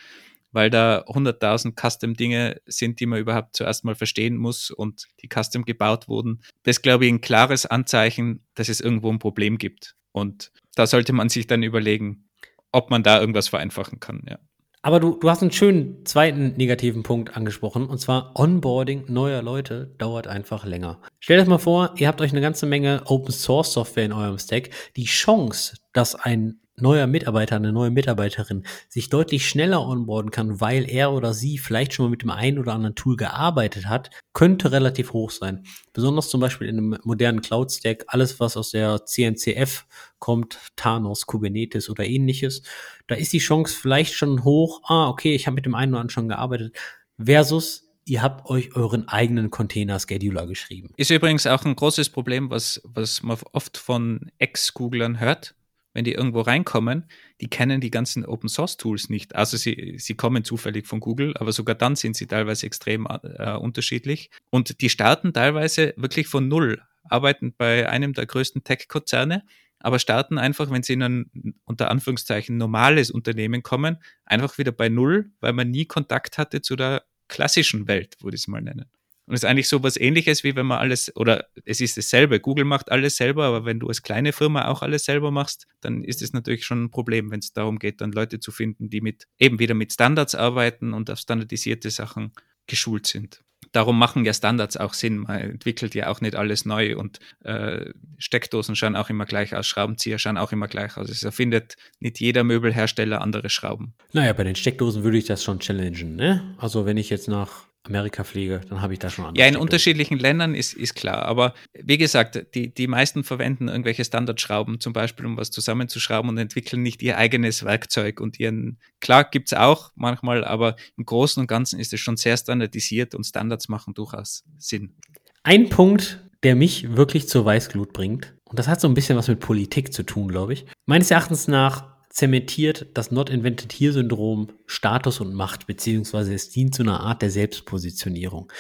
weil 0.53 0.71
da 0.71 1.05
100.000 1.07 1.75
Custom-Dinge 1.81 2.61
sind, 2.67 3.01
die 3.01 3.07
man 3.07 3.19
überhaupt 3.21 3.57
zuerst 3.57 3.85
mal 3.85 3.95
verstehen 3.95 4.37
muss 4.37 4.71
und 4.71 5.07
die 5.23 5.29
Custom 5.29 5.65
gebaut 5.65 6.09
wurden. 6.09 6.41
Das 6.63 6.77
ist, 6.77 6.83
glaube 6.83 7.07
ich, 7.07 7.13
ein 7.13 7.21
klares 7.21 7.67
Anzeichen, 7.67 8.45
dass 8.55 8.69
es 8.69 8.81
irgendwo 8.81 9.11
ein 9.11 9.19
Problem 9.19 9.59
gibt. 9.59 9.97
Und 10.13 10.53
da 10.75 10.87
sollte 10.87 11.13
man 11.13 11.29
sich 11.29 11.47
dann 11.47 11.63
überlegen, 11.63 12.29
ob 12.73 12.91
man 12.91 13.03
da 13.03 13.21
irgendwas 13.21 13.49
vereinfachen 13.49 14.01
kann, 14.01 14.23
ja. 14.29 14.39
Aber 14.81 15.01
du, 15.01 15.17
du 15.17 15.29
hast 15.29 15.43
einen 15.43 15.51
schönen 15.51 16.07
zweiten 16.07 16.55
negativen 16.57 17.03
Punkt 17.03 17.37
angesprochen, 17.37 17.87
und 17.87 17.99
zwar 17.99 18.33
Onboarding 18.39 19.05
neuer 19.09 19.43
Leute 19.43 19.95
dauert 19.99 20.29
einfach 20.29 20.65
länger. 20.65 21.01
Stellt 21.19 21.43
euch 21.43 21.49
mal 21.49 21.59
vor, 21.59 21.95
ihr 21.97 22.07
habt 22.07 22.21
euch 22.21 22.31
eine 22.31 22.41
ganze 22.41 22.65
Menge 22.65 23.03
Open 23.07 23.33
Source 23.33 23.73
Software 23.73 24.05
in 24.05 24.13
eurem 24.13 24.39
Stack. 24.39 24.71
Die 24.97 25.05
Chance, 25.05 25.77
dass 25.93 26.15
ein 26.15 26.61
neuer 26.81 27.07
Mitarbeiter, 27.07 27.57
eine 27.57 27.73
neue 27.73 27.91
Mitarbeiterin 27.91 28.65
sich 28.89 29.09
deutlich 29.09 29.49
schneller 29.49 29.87
onboarden 29.87 30.31
kann, 30.31 30.61
weil 30.61 30.89
er 30.89 31.13
oder 31.13 31.35
sie 31.35 31.59
vielleicht 31.59 31.93
schon 31.93 32.07
mal 32.07 32.11
mit 32.11 32.23
dem 32.23 32.31
einen 32.31 32.59
oder 32.59 32.75
anderen 32.75 32.95
Tool 32.95 33.17
gearbeitet 33.17 33.87
hat, 33.87 34.11
könnte 34.33 34.73
relativ 34.73 35.13
hoch 35.13 35.31
sein. 35.31 35.65
Besonders 35.93 36.29
zum 36.29 36.41
Beispiel 36.41 36.69
in 36.69 36.79
einem 36.79 36.99
modernen 37.05 37.43
Cloud-Stack, 37.43 38.05
alles 38.09 38.41
was 38.41 38.57
aus 38.57 38.71
der 38.71 39.05
CNCF 39.05 39.87
kommt, 40.19 40.59
Thanos, 40.77 41.27
Kubernetes 41.27 41.91
oder 41.91 42.05
ähnliches, 42.05 42.63
da 43.07 43.15
ist 43.15 43.33
die 43.33 43.39
Chance 43.39 43.75
vielleicht 43.75 44.15
schon 44.15 44.45
hoch, 44.45 44.83
ah, 44.85 45.09
okay, 45.09 45.35
ich 45.35 45.47
habe 45.47 45.57
mit 45.57 45.67
dem 45.67 45.75
einen 45.75 45.93
oder 45.93 46.01
anderen 46.01 46.11
schon 46.11 46.29
gearbeitet, 46.29 46.77
versus 47.23 47.89
ihr 48.05 48.23
habt 48.23 48.49
euch 48.49 48.75
euren 48.75 49.07
eigenen 49.07 49.51
Container-Scheduler 49.51 50.47
geschrieben. 50.47 50.93
Ist 50.97 51.11
übrigens 51.11 51.47
auch 51.47 51.65
ein 51.65 51.77
großes 51.77 52.09
Problem, 52.09 52.51
was, 52.51 52.81
was 52.85 53.23
man 53.23 53.39
oft 53.53 53.77
von 53.77 54.31
Ex-Googlern 54.39 55.21
hört 55.21 55.55
wenn 55.95 56.05
die 56.05 56.13
irgendwo 56.13 56.41
reinkommen, 56.41 57.07
die 57.41 57.49
kennen 57.49 57.81
die 57.81 57.91
ganzen 57.91 58.25
Open 58.25 58.49
Source 58.49 58.77
Tools 58.77 59.09
nicht. 59.09 59.35
Also 59.35 59.57
sie, 59.57 59.97
sie 59.99 60.15
kommen 60.15 60.45
zufällig 60.45 60.87
von 60.87 61.01
Google, 61.01 61.35
aber 61.37 61.53
sogar 61.53 61.75
dann 61.75 61.97
sind 61.97 62.17
sie 62.17 62.27
teilweise 62.27 62.67
extrem 62.67 63.07
äh, 63.07 63.55
unterschiedlich. 63.55 64.31
Und 64.51 64.81
die 64.81 64.91
starten 64.91 65.33
teilweise 65.33 65.95
wirklich 65.97 66.29
von 66.29 66.49
Null, 66.49 66.83
arbeiten 67.05 67.55
bei 67.57 67.89
einem 67.89 68.13
der 68.13 68.27
größten 68.27 68.65
Tech-Konzerne, 68.65 69.45
aber 69.81 69.99
starten 69.99 70.39
einfach, 70.39 70.71
wenn 70.71 70.83
sie 70.83 70.95
in 70.95 71.03
ein 71.03 71.55
unter 71.65 71.91
Anführungszeichen 71.91 72.57
normales 72.57 73.11
Unternehmen 73.11 73.63
kommen, 73.63 73.99
einfach 74.25 74.59
wieder 74.59 74.73
bei 74.73 74.89
Null, 74.89 75.31
weil 75.41 75.53
man 75.53 75.71
nie 75.71 75.87
Kontakt 75.87 76.39
hatte 76.39 76.63
zu 76.63 76.77
der 76.77 77.05
klassischen 77.29 77.87
Welt, 77.87 78.17
würde 78.23 78.35
ich 78.35 78.43
es 78.43 78.49
mal 78.49 78.63
nennen. 78.63 78.87
Und 79.29 79.35
es 79.35 79.43
ist 79.43 79.49
eigentlich 79.49 79.69
so 79.69 79.83
was 79.83 79.99
ähnliches, 79.99 80.43
wie 80.43 80.57
wenn 80.57 80.65
man 80.65 80.79
alles, 80.79 81.15
oder 81.15 81.49
es 81.67 81.83
ist 81.83 81.99
dasselbe. 81.99 82.41
Google 82.41 82.65
macht 82.65 82.91
alles 82.91 83.17
selber, 83.17 83.45
aber 83.45 83.67
wenn 83.67 83.79
du 83.79 83.89
als 83.89 84.03
kleine 84.03 84.33
Firma 84.33 84.69
auch 84.69 84.81
alles 84.81 85.05
selber 85.05 85.31
machst, 85.31 85.67
dann 85.83 86.03
ist 86.03 86.23
es 86.23 86.33
natürlich 86.33 86.65
schon 86.65 86.85
ein 86.85 86.91
Problem, 86.91 87.31
wenn 87.31 87.41
es 87.41 87.53
darum 87.53 87.79
geht, 87.79 88.01
dann 88.01 88.11
Leute 88.11 88.41
zu 88.41 88.53
finden, 88.53 88.89
die 88.89 89.03
mit 89.03 89.29
eben 89.39 89.59
wieder 89.59 89.75
mit 89.75 89.93
Standards 89.93 90.35
arbeiten 90.35 90.95
und 90.95 91.11
auf 91.11 91.19
standardisierte 91.19 91.91
Sachen 91.91 92.33
geschult 92.67 93.07
sind. 93.07 93.43
Darum 93.73 93.99
machen 93.99 94.25
ja 94.25 94.33
Standards 94.33 94.79
auch 94.79 94.95
Sinn. 94.95 95.19
Man 95.19 95.41
entwickelt 95.41 95.95
ja 95.95 96.09
auch 96.09 96.23
nicht 96.23 96.35
alles 96.35 96.65
neu 96.65 96.97
und 96.97 97.19
äh, 97.45 97.91
Steckdosen 98.17 98.77
schauen 98.77 98.97
auch 98.97 99.11
immer 99.11 99.27
gleich 99.27 99.55
aus, 99.55 99.67
Schraubenzieher 99.67 100.19
schauen 100.19 100.39
auch 100.39 100.53
immer 100.53 100.69
gleich 100.69 100.97
aus. 100.97 101.11
Es 101.11 101.23
erfindet 101.23 101.77
nicht 102.01 102.19
jeder 102.19 102.45
Möbelhersteller 102.45 103.21
andere 103.21 103.51
Schrauben. 103.51 103.93
Naja, 104.13 104.33
bei 104.33 104.45
den 104.45 104.57
Steckdosen 104.57 105.03
würde 105.03 105.19
ich 105.19 105.27
das 105.27 105.45
schon 105.45 105.59
challengen. 105.61 106.17
Ne? 106.17 106.55
Also 106.57 106.87
wenn 106.87 106.97
ich 106.97 107.11
jetzt 107.11 107.29
nach 107.29 107.68
Amerika 107.89 108.25
fliege, 108.25 108.61
dann 108.69 108.81
habe 108.81 108.93
ich 108.93 108.99
da 108.99 109.11
schon 109.11 109.25
andere. 109.25 109.39
Ja, 109.39 109.47
in 109.47 109.53
Steckdosen. 109.53 109.63
unterschiedlichen 109.63 110.19
Ländern 110.19 110.55
ist, 110.55 110.75
ist 110.75 110.95
klar. 110.95 111.23
Aber 111.25 111.55
wie 111.75 111.99
gesagt, 111.99 112.55
die, 112.55 112.73
die 112.73 112.87
meisten 112.87 113.25
verwenden 113.25 113.69
irgendwelche 113.69 114.05
Standardschrauben 114.05 114.81
zum 114.81 114.93
Beispiel, 114.93 115.27
um 115.27 115.37
was 115.37 115.51
zusammenzuschrauben 115.51 116.29
und 116.29 116.39
entwickeln 116.39 116.83
nicht 116.83 117.03
ihr 117.03 117.19
eigenes 117.19 117.65
Werkzeug 117.65 118.21
und 118.21 118.39
ihren. 118.39 118.79
Klar 119.01 119.25
gibt 119.25 119.53
es 119.53 119.59
auch 119.59 119.93
manchmal, 119.95 120.45
aber 120.45 120.77
im 120.97 121.05
Großen 121.05 121.41
und 121.41 121.47
Ganzen 121.47 121.79
ist 121.79 121.93
es 121.93 122.01
schon 122.01 122.17
sehr 122.17 122.37
standardisiert 122.37 123.15
und 123.15 123.25
Standards 123.25 123.69
machen 123.69 123.95
durchaus 123.95 124.45
Sinn. 124.59 124.95
Ein 125.43 125.69
Punkt, 125.69 126.25
der 126.43 126.55
mich 126.55 126.97
wirklich 126.97 127.29
zur 127.29 127.45
Weißglut 127.45 127.93
bringt, 127.93 128.35
und 128.49 128.59
das 128.59 128.67
hat 128.67 128.81
so 128.81 128.89
ein 128.89 128.95
bisschen 128.95 129.17
was 129.19 129.29
mit 129.29 129.41
Politik 129.41 129.93
zu 129.93 130.03
tun, 130.03 130.29
glaube 130.29 130.55
ich. 130.55 130.65
Meines 130.87 131.11
Erachtens 131.11 131.49
nach 131.49 131.98
zementiert 132.11 132.87
das 132.95 133.11
Not 133.11 133.31
Invented 133.31 133.73
Here 133.73 133.93
Syndrom 133.93 134.49
Status 134.67 135.21
und 135.21 135.35
Macht, 135.35 135.67
beziehungsweise 135.67 136.35
es 136.35 136.51
dient 136.51 136.75
zu 136.75 136.83
einer 136.83 137.01
Art 137.01 137.23
der 137.23 137.31
Selbstpositionierung. 137.31 138.51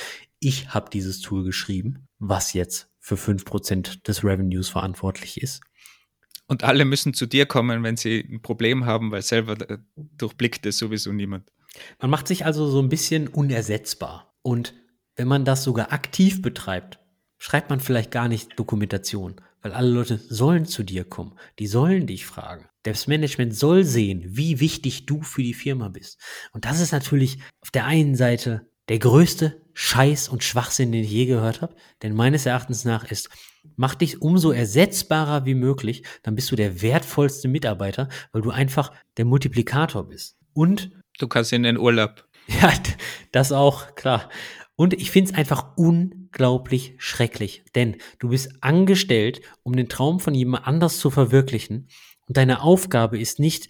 Ich 0.40 0.68
habe 0.68 0.90
dieses 0.90 1.20
Tool 1.20 1.44
geschrieben, 1.44 2.06
was 2.18 2.52
jetzt 2.52 2.88
für 3.00 3.16
5% 3.16 4.02
des 4.04 4.24
Revenues 4.24 4.68
verantwortlich 4.68 5.40
ist. 5.40 5.62
Und 6.46 6.64
alle 6.64 6.84
müssen 6.84 7.12
zu 7.14 7.26
dir 7.26 7.46
kommen, 7.46 7.82
wenn 7.82 7.96
sie 7.96 8.20
ein 8.20 8.40
Problem 8.40 8.86
haben, 8.86 9.10
weil 9.10 9.22
selber 9.22 9.56
durchblickt 9.96 10.64
es 10.66 10.78
sowieso 10.78 11.12
niemand. 11.12 11.50
Man 12.00 12.10
macht 12.10 12.28
sich 12.28 12.46
also 12.46 12.68
so 12.68 12.80
ein 12.80 12.88
bisschen 12.88 13.28
unersetzbar. 13.28 14.34
Und 14.42 14.74
wenn 15.16 15.28
man 15.28 15.44
das 15.44 15.64
sogar 15.64 15.92
aktiv 15.92 16.40
betreibt, 16.40 16.98
schreibt 17.38 17.70
man 17.70 17.80
vielleicht 17.80 18.10
gar 18.10 18.28
nicht 18.28 18.58
Dokumentation, 18.58 19.36
weil 19.62 19.72
alle 19.72 19.90
Leute 19.90 20.16
sollen 20.16 20.64
zu 20.64 20.82
dir 20.82 21.04
kommen. 21.04 21.38
Die 21.58 21.66
sollen 21.66 22.06
dich 22.06 22.24
fragen. 22.24 22.66
Das 22.88 23.06
Management 23.06 23.54
soll 23.54 23.84
sehen, 23.84 24.24
wie 24.26 24.60
wichtig 24.60 25.06
du 25.06 25.22
für 25.22 25.42
die 25.42 25.54
Firma 25.54 25.88
bist. 25.88 26.20
Und 26.52 26.64
das 26.64 26.80
ist 26.80 26.92
natürlich 26.92 27.38
auf 27.60 27.70
der 27.70 27.86
einen 27.86 28.14
Seite 28.14 28.68
der 28.88 28.98
größte 28.98 29.60
Scheiß 29.74 30.28
und 30.28 30.42
Schwachsinn, 30.42 30.92
den 30.92 31.04
ich 31.04 31.10
je 31.10 31.26
gehört 31.26 31.62
habe. 31.62 31.74
Denn 32.02 32.14
meines 32.14 32.46
Erachtens 32.46 32.84
nach 32.84 33.10
ist, 33.10 33.28
mach 33.76 33.94
dich 33.94 34.22
umso 34.22 34.50
ersetzbarer 34.50 35.44
wie 35.44 35.54
möglich, 35.54 36.02
dann 36.22 36.34
bist 36.34 36.50
du 36.50 36.56
der 36.56 36.82
wertvollste 36.82 37.48
Mitarbeiter, 37.48 38.08
weil 38.32 38.42
du 38.42 38.50
einfach 38.50 38.92
der 39.16 39.24
Multiplikator 39.24 40.08
bist. 40.08 40.36
Und 40.52 40.90
du 41.18 41.28
kannst 41.28 41.52
in 41.52 41.62
den 41.62 41.78
Urlaub. 41.78 42.24
Ja, 42.62 42.72
das 43.30 43.52
auch, 43.52 43.94
klar. 43.94 44.30
Und 44.74 44.94
ich 44.94 45.10
finde 45.10 45.32
es 45.32 45.36
einfach 45.36 45.76
unglaublich 45.76 46.94
schrecklich, 46.96 47.62
denn 47.74 47.96
du 48.20 48.30
bist 48.30 48.62
angestellt, 48.62 49.42
um 49.62 49.76
den 49.76 49.90
Traum 49.90 50.18
von 50.18 50.34
jemand 50.34 50.66
anders 50.66 50.98
zu 50.98 51.10
verwirklichen. 51.10 51.88
Und 52.28 52.36
deine 52.36 52.62
Aufgabe 52.62 53.18
ist 53.18 53.38
nicht, 53.38 53.68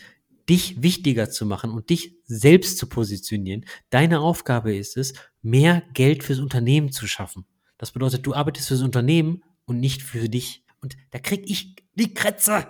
dich 0.48 0.82
wichtiger 0.82 1.30
zu 1.30 1.46
machen 1.46 1.70
und 1.70 1.90
dich 1.90 2.16
selbst 2.24 2.78
zu 2.78 2.86
positionieren. 2.86 3.64
Deine 3.90 4.20
Aufgabe 4.20 4.74
ist 4.74 4.96
es, 4.96 5.14
mehr 5.42 5.82
Geld 5.94 6.24
fürs 6.24 6.40
Unternehmen 6.40 6.90
zu 6.90 7.06
schaffen. 7.06 7.44
Das 7.76 7.92
bedeutet, 7.92 8.26
du 8.26 8.34
arbeitest 8.34 8.68
fürs 8.68 8.82
Unternehmen 8.82 9.42
und 9.66 9.78
nicht 9.78 10.02
für 10.02 10.28
dich. 10.28 10.64
Und 10.80 10.96
da 11.10 11.18
krieg 11.18 11.48
ich 11.48 11.76
die 11.94 12.14
Kretze. 12.14 12.66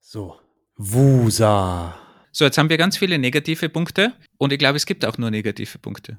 So. 0.00 0.36
Wusa. 0.76 1.96
So, 2.32 2.44
jetzt 2.44 2.58
haben 2.58 2.68
wir 2.68 2.76
ganz 2.76 2.98
viele 2.98 3.18
negative 3.18 3.68
Punkte 3.68 4.12
und 4.36 4.52
ich 4.52 4.58
glaube, 4.58 4.76
es 4.76 4.84
gibt 4.84 5.04
auch 5.06 5.16
nur 5.16 5.30
negative 5.30 5.78
Punkte. 5.78 6.18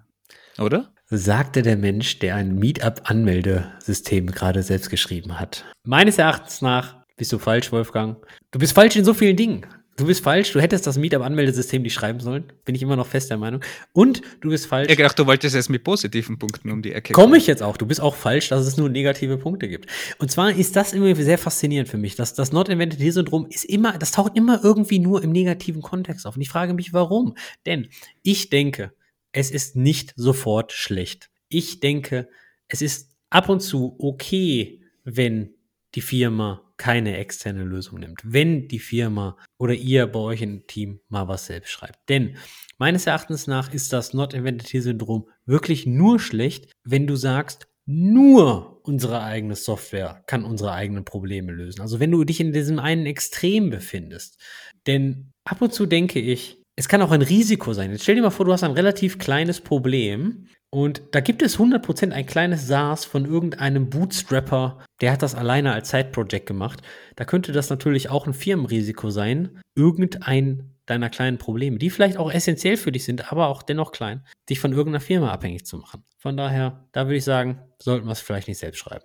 Oder? 0.57 0.91
Sagte 1.05 1.61
der 1.61 1.77
Mensch, 1.77 2.19
der 2.19 2.35
ein 2.35 2.55
Meetup-Anmeldesystem 2.55 4.27
gerade 4.27 4.63
selbst 4.63 4.89
geschrieben 4.89 5.39
hat. 5.39 5.63
Meines 5.83 6.17
Erachtens 6.17 6.61
nach 6.61 6.96
bist 7.17 7.33
du 7.33 7.39
falsch, 7.39 7.71
Wolfgang. 7.71 8.17
Du 8.51 8.59
bist 8.59 8.73
falsch 8.73 8.95
in 8.95 9.03
so 9.03 9.13
vielen 9.13 9.35
Dingen. 9.35 9.65
Du 9.97 10.05
bist 10.05 10.23
falsch, 10.23 10.51
du 10.51 10.61
hättest 10.61 10.85
das 10.85 10.99
Meetup-Anmeldesystem 10.99 11.81
nicht 11.81 11.95
schreiben 11.95 12.19
sollen. 12.19 12.53
Bin 12.65 12.75
ich 12.75 12.83
immer 12.83 12.95
noch 12.95 13.07
fest 13.07 13.31
der 13.31 13.37
Meinung. 13.37 13.61
Und 13.93 14.21
du 14.41 14.49
bist 14.49 14.67
falsch. 14.67 14.91
Ich 14.91 14.97
dachte, 14.97 15.23
du 15.23 15.27
wolltest 15.27 15.55
jetzt 15.55 15.69
mit 15.69 15.83
positiven 15.83 16.37
Punkten 16.37 16.69
um 16.69 16.83
die 16.83 16.93
Ecke 16.93 17.13
kommen. 17.13 17.25
Komme 17.25 17.37
ich 17.37 17.47
jetzt 17.47 17.63
auch. 17.63 17.77
Du 17.77 17.87
bist 17.87 17.99
auch 17.99 18.13
falsch, 18.13 18.49
dass 18.49 18.67
es 18.67 18.77
nur 18.77 18.89
negative 18.89 19.37
Punkte 19.37 19.67
gibt. 19.67 19.87
Und 20.19 20.29
zwar 20.29 20.51
ist 20.51 20.75
das 20.75 20.93
immer 20.93 21.15
sehr 21.15 21.39
faszinierend 21.39 21.89
für 21.89 21.97
mich. 21.97 22.15
Dass 22.15 22.35
das 22.35 22.51
Not 22.51 22.69
Invented 22.69 22.99
Here 22.99 23.11
Syndrom 23.11 23.47
ist 23.49 23.65
immer, 23.65 23.97
das 23.97 24.11
taucht 24.11 24.37
immer 24.37 24.63
irgendwie 24.63 24.99
nur 24.99 25.23
im 25.23 25.31
negativen 25.31 25.81
Kontext 25.81 26.27
auf. 26.27 26.35
Und 26.35 26.43
ich 26.43 26.49
frage 26.49 26.75
mich, 26.75 26.93
warum? 26.93 27.33
Denn 27.65 27.87
ich 28.21 28.51
denke, 28.51 28.93
es 29.31 29.49
ist 29.49 29.75
nicht 29.75 30.13
sofort 30.15 30.73
schlecht. 30.73 31.31
Ich 31.49 31.79
denke, 31.79 32.29
es 32.67 32.83
ist 32.83 33.15
ab 33.31 33.49
und 33.49 33.61
zu 33.61 33.95
okay, 33.97 34.83
wenn 35.03 35.55
die 35.95 36.01
Firma 36.01 36.66
keine 36.77 37.17
externe 37.17 37.63
Lösung 37.63 37.99
nimmt, 37.99 38.21
wenn 38.23 38.67
die 38.67 38.79
Firma 38.79 39.37
oder 39.57 39.73
ihr 39.73 40.07
bei 40.07 40.19
euch 40.19 40.41
im 40.41 40.67
Team 40.67 40.99
mal 41.09 41.27
was 41.27 41.47
selbst 41.47 41.71
schreibt. 41.71 42.07
Denn 42.09 42.37
meines 42.77 43.07
Erachtens 43.07 43.47
nach 43.47 43.73
ist 43.73 43.91
das 43.93 44.13
Not 44.13 44.33
Invented 44.33 44.71
Here 44.71 44.83
Syndrom 44.83 45.27
wirklich 45.45 45.85
nur 45.85 46.19
schlecht, 46.19 46.71
wenn 46.83 47.07
du 47.07 47.15
sagst, 47.15 47.67
nur 47.85 48.81
unsere 48.85 49.23
eigene 49.23 49.55
Software 49.55 50.23
kann 50.27 50.43
unsere 50.43 50.73
eigenen 50.73 51.05
Probleme 51.05 51.53
lösen. 51.53 51.81
Also 51.81 51.99
wenn 51.99 52.11
du 52.11 52.23
dich 52.25 52.39
in 52.39 52.51
diesem 52.51 52.79
einen 52.79 53.05
Extrem 53.05 53.69
befindest. 53.69 54.41
Denn 54.85 55.31
ab 55.45 55.61
und 55.61 55.73
zu 55.73 55.85
denke 55.85 56.19
ich, 56.19 56.61
es 56.75 56.87
kann 56.87 57.01
auch 57.01 57.11
ein 57.11 57.21
Risiko 57.21 57.73
sein. 57.73 57.91
Jetzt 57.91 58.03
stell 58.03 58.15
dir 58.15 58.21
mal 58.21 58.29
vor, 58.29 58.45
du 58.45 58.53
hast 58.53 58.63
ein 58.63 58.71
relativ 58.71 59.17
kleines 59.17 59.61
Problem 59.61 60.47
und 60.77 61.01
da 61.09 61.21
gibt 61.21 61.41
es 61.41 61.57
100% 61.57 62.11
ein 62.11 62.27
kleines 62.27 62.67
SaaS 62.67 63.03
von 63.03 63.25
irgendeinem 63.25 63.89
Bootstrapper, 63.89 64.77
der 65.01 65.11
hat 65.11 65.23
das 65.23 65.33
alleine 65.33 65.73
als 65.73 65.89
Side-Project 65.89 66.45
gemacht. 66.45 66.83
Da 67.15 67.25
könnte 67.25 67.51
das 67.51 67.71
natürlich 67.71 68.11
auch 68.11 68.27
ein 68.27 68.35
Firmenrisiko 68.35 69.09
sein, 69.09 69.59
irgendein 69.73 70.75
deiner 70.85 71.09
kleinen 71.09 71.39
Probleme, 71.39 71.79
die 71.79 71.89
vielleicht 71.89 72.17
auch 72.17 72.31
essentiell 72.31 72.77
für 72.77 72.91
dich 72.91 73.05
sind, 73.05 73.31
aber 73.31 73.47
auch 73.47 73.63
dennoch 73.63 73.91
klein, 73.91 74.23
dich 74.51 74.59
von 74.59 74.71
irgendeiner 74.71 75.01
Firma 75.01 75.31
abhängig 75.31 75.65
zu 75.65 75.79
machen. 75.79 76.03
Von 76.19 76.37
daher, 76.37 76.87
da 76.91 77.07
würde 77.07 77.17
ich 77.17 77.23
sagen, 77.23 77.59
sollten 77.81 78.05
wir 78.05 78.11
es 78.11 78.21
vielleicht 78.21 78.47
nicht 78.47 78.59
selbst 78.59 78.77
schreiben. 78.77 79.03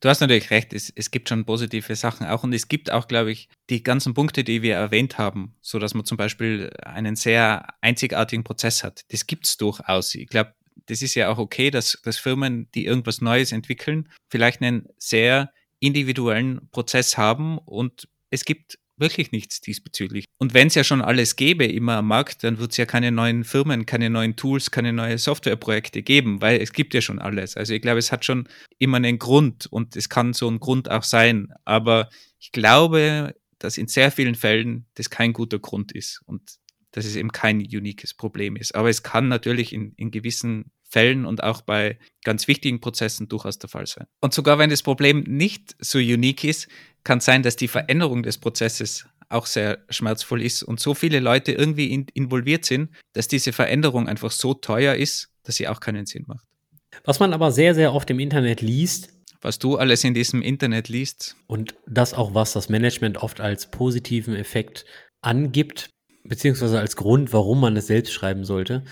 Du 0.00 0.08
hast 0.08 0.20
natürlich 0.20 0.50
recht, 0.50 0.72
es, 0.72 0.92
es 0.94 1.10
gibt 1.10 1.28
schon 1.28 1.44
positive 1.44 1.94
Sachen 1.94 2.26
auch 2.26 2.42
und 2.42 2.52
es 2.52 2.68
gibt 2.68 2.90
auch, 2.90 3.08
glaube 3.08 3.30
ich, 3.30 3.48
die 3.70 3.82
ganzen 3.82 4.12
Punkte, 4.12 4.44
die 4.44 4.60
wir 4.60 4.74
erwähnt 4.74 5.18
haben, 5.18 5.54
so 5.62 5.78
dass 5.78 5.94
man 5.94 6.04
zum 6.04 6.16
Beispiel 6.16 6.70
einen 6.84 7.16
sehr 7.16 7.74
einzigartigen 7.80 8.44
Prozess 8.44 8.84
hat. 8.84 9.04
Das 9.10 9.26
gibt 9.26 9.46
es 9.46 9.56
durchaus. 9.56 10.14
Ich 10.14 10.28
glaube, 10.28 10.52
das 10.86 11.02
ist 11.02 11.14
ja 11.14 11.28
auch 11.28 11.38
okay, 11.38 11.70
dass, 11.70 11.98
dass 12.02 12.18
Firmen, 12.18 12.70
die 12.74 12.86
irgendwas 12.86 13.20
Neues 13.20 13.52
entwickeln, 13.52 14.08
vielleicht 14.28 14.62
einen 14.62 14.88
sehr 14.98 15.52
individuellen 15.80 16.68
Prozess 16.70 17.18
haben 17.18 17.58
und 17.58 18.08
es 18.30 18.44
gibt 18.44 18.78
wirklich 18.96 19.30
nichts 19.30 19.60
diesbezüglich. 19.60 20.24
Und 20.38 20.54
wenn 20.54 20.68
es 20.68 20.74
ja 20.74 20.84
schon 20.84 21.02
alles 21.02 21.36
gäbe 21.36 21.66
immer 21.66 21.96
am 21.96 22.08
Markt, 22.08 22.44
dann 22.44 22.58
wird 22.58 22.70
es 22.72 22.76
ja 22.76 22.86
keine 22.86 23.12
neuen 23.12 23.44
Firmen, 23.44 23.86
keine 23.86 24.10
neuen 24.10 24.36
Tools, 24.36 24.70
keine 24.70 24.92
neuen 24.92 25.18
Softwareprojekte 25.18 26.02
geben, 26.02 26.40
weil 26.40 26.60
es 26.60 26.72
gibt 26.72 26.94
ja 26.94 27.00
schon 27.00 27.18
alles. 27.18 27.56
Also 27.56 27.74
ich 27.74 27.82
glaube, 27.82 27.98
es 27.98 28.10
hat 28.10 28.24
schon 28.24 28.48
immer 28.78 28.96
einen 28.96 29.18
Grund 29.18 29.66
und 29.66 29.96
es 29.96 30.08
kann 30.08 30.32
so 30.32 30.48
ein 30.48 30.60
Grund 30.60 30.90
auch 30.90 31.02
sein. 31.02 31.52
Aber 31.64 32.08
ich 32.38 32.52
glaube, 32.52 33.34
dass 33.58 33.78
in 33.78 33.88
sehr 33.88 34.10
vielen 34.10 34.34
Fällen 34.34 34.86
das 34.94 35.10
kein 35.10 35.32
guter 35.32 35.58
Grund 35.58 35.92
ist 35.92 36.22
und 36.26 36.56
dass 36.92 37.04
es 37.04 37.16
eben 37.16 37.32
kein 37.32 37.58
uniques 37.58 38.14
Problem 38.14 38.56
ist. 38.56 38.74
Aber 38.74 38.88
es 38.88 39.02
kann 39.02 39.28
natürlich 39.28 39.74
in, 39.74 39.92
in 39.96 40.10
gewissen 40.10 40.70
Fällen 40.96 41.26
und 41.26 41.42
auch 41.42 41.60
bei 41.60 41.98
ganz 42.24 42.48
wichtigen 42.48 42.80
Prozessen 42.80 43.28
durchaus 43.28 43.58
der 43.58 43.68
Fall 43.68 43.86
sein. 43.86 44.06
Und 44.22 44.32
sogar 44.32 44.58
wenn 44.58 44.70
das 44.70 44.82
Problem 44.82 45.24
nicht 45.26 45.76
so 45.78 45.98
unique 45.98 46.42
ist, 46.42 46.68
kann 47.04 47.18
es 47.18 47.26
sein, 47.26 47.42
dass 47.42 47.56
die 47.56 47.68
Veränderung 47.68 48.22
des 48.22 48.38
Prozesses 48.38 49.06
auch 49.28 49.44
sehr 49.44 49.84
schmerzvoll 49.90 50.40
ist 50.40 50.62
und 50.62 50.80
so 50.80 50.94
viele 50.94 51.20
Leute 51.20 51.52
irgendwie 51.52 51.92
in, 51.92 52.06
involviert 52.14 52.64
sind, 52.64 52.88
dass 53.12 53.28
diese 53.28 53.52
Veränderung 53.52 54.08
einfach 54.08 54.30
so 54.30 54.54
teuer 54.54 54.94
ist, 54.94 55.28
dass 55.42 55.56
sie 55.56 55.68
auch 55.68 55.80
keinen 55.80 56.06
Sinn 56.06 56.24
macht. 56.28 56.46
Was 57.04 57.20
man 57.20 57.34
aber 57.34 57.52
sehr, 57.52 57.74
sehr 57.74 57.92
oft 57.92 58.08
im 58.08 58.18
Internet 58.18 58.62
liest, 58.62 59.10
was 59.42 59.58
du 59.58 59.76
alles 59.76 60.02
in 60.02 60.14
diesem 60.14 60.40
Internet 60.40 60.88
liest. 60.88 61.36
Und 61.46 61.74
das 61.86 62.14
auch, 62.14 62.32
was 62.32 62.54
das 62.54 62.70
Management 62.70 63.18
oft 63.18 63.42
als 63.42 63.70
positiven 63.70 64.34
Effekt 64.34 64.86
angibt, 65.20 65.90
beziehungsweise 66.24 66.80
als 66.80 66.96
Grund, 66.96 67.34
warum 67.34 67.60
man 67.60 67.76
es 67.76 67.86
selbst 67.86 68.14
schreiben 68.14 68.46
sollte, 68.46 68.82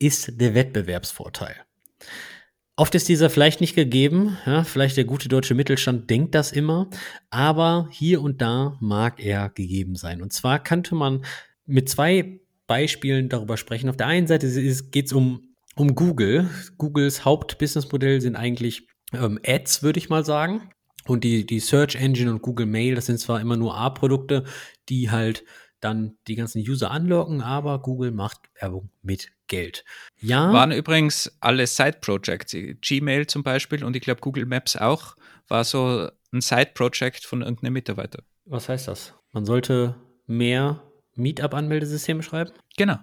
ist 0.00 0.40
der 0.40 0.54
Wettbewerbsvorteil. 0.54 1.54
Oft 2.74 2.94
ist 2.94 3.08
dieser 3.08 3.28
vielleicht 3.28 3.60
nicht 3.60 3.74
gegeben, 3.74 4.38
ja, 4.46 4.64
vielleicht 4.64 4.96
der 4.96 5.04
gute 5.04 5.28
deutsche 5.28 5.54
Mittelstand 5.54 6.08
denkt 6.08 6.34
das 6.34 6.50
immer, 6.50 6.88
aber 7.28 7.88
hier 7.92 8.22
und 8.22 8.40
da 8.40 8.78
mag 8.80 9.22
er 9.22 9.50
gegeben 9.50 9.96
sein. 9.96 10.22
Und 10.22 10.32
zwar 10.32 10.62
könnte 10.62 10.94
man 10.94 11.24
mit 11.66 11.90
zwei 11.90 12.40
Beispielen 12.66 13.28
darüber 13.28 13.58
sprechen. 13.58 13.90
Auf 13.90 13.98
der 13.98 14.06
einen 14.06 14.26
Seite 14.26 14.48
geht 14.90 15.06
es 15.06 15.12
um, 15.12 15.42
um 15.76 15.94
Google. 15.94 16.48
Googles 16.78 17.24
Hauptbusinessmodell 17.24 18.22
sind 18.22 18.36
eigentlich 18.36 18.88
ähm, 19.12 19.38
Ads, 19.44 19.82
würde 19.82 19.98
ich 19.98 20.08
mal 20.08 20.24
sagen. 20.24 20.70
Und 21.06 21.24
die, 21.24 21.44
die 21.44 21.60
Search 21.60 21.96
Engine 21.96 22.30
und 22.30 22.40
Google 22.40 22.66
Mail, 22.66 22.94
das 22.94 23.06
sind 23.06 23.18
zwar 23.18 23.40
immer 23.40 23.56
nur 23.56 23.76
A-Produkte, 23.76 24.44
die 24.88 25.10
halt 25.10 25.44
dann 25.80 26.16
die 26.28 26.34
ganzen 26.34 26.60
User 26.60 26.90
anlocken, 26.90 27.40
aber 27.40 27.80
Google 27.82 28.12
macht 28.12 28.38
Werbung 28.58 28.90
mit 29.02 29.32
Geld. 29.50 29.84
Ja. 30.20 30.50
Waren 30.52 30.72
übrigens 30.72 31.36
alle 31.40 31.66
Side-Projects. 31.66 32.56
Gmail 32.80 33.26
zum 33.26 33.42
Beispiel 33.42 33.84
und 33.84 33.94
ich 33.94 34.02
glaube 34.02 34.22
Google 34.22 34.46
Maps 34.46 34.76
auch, 34.76 35.16
war 35.48 35.64
so 35.64 36.08
ein 36.32 36.40
Side-Project 36.40 37.26
von 37.26 37.42
irgendeinem 37.42 37.74
Mitarbeiter. 37.74 38.22
Was 38.46 38.70
heißt 38.70 38.88
das? 38.88 39.14
Man 39.32 39.44
sollte 39.44 39.96
mehr 40.26 40.82
Meetup-Anmeldesysteme 41.16 42.22
schreiben? 42.22 42.52
Genau. 42.76 42.96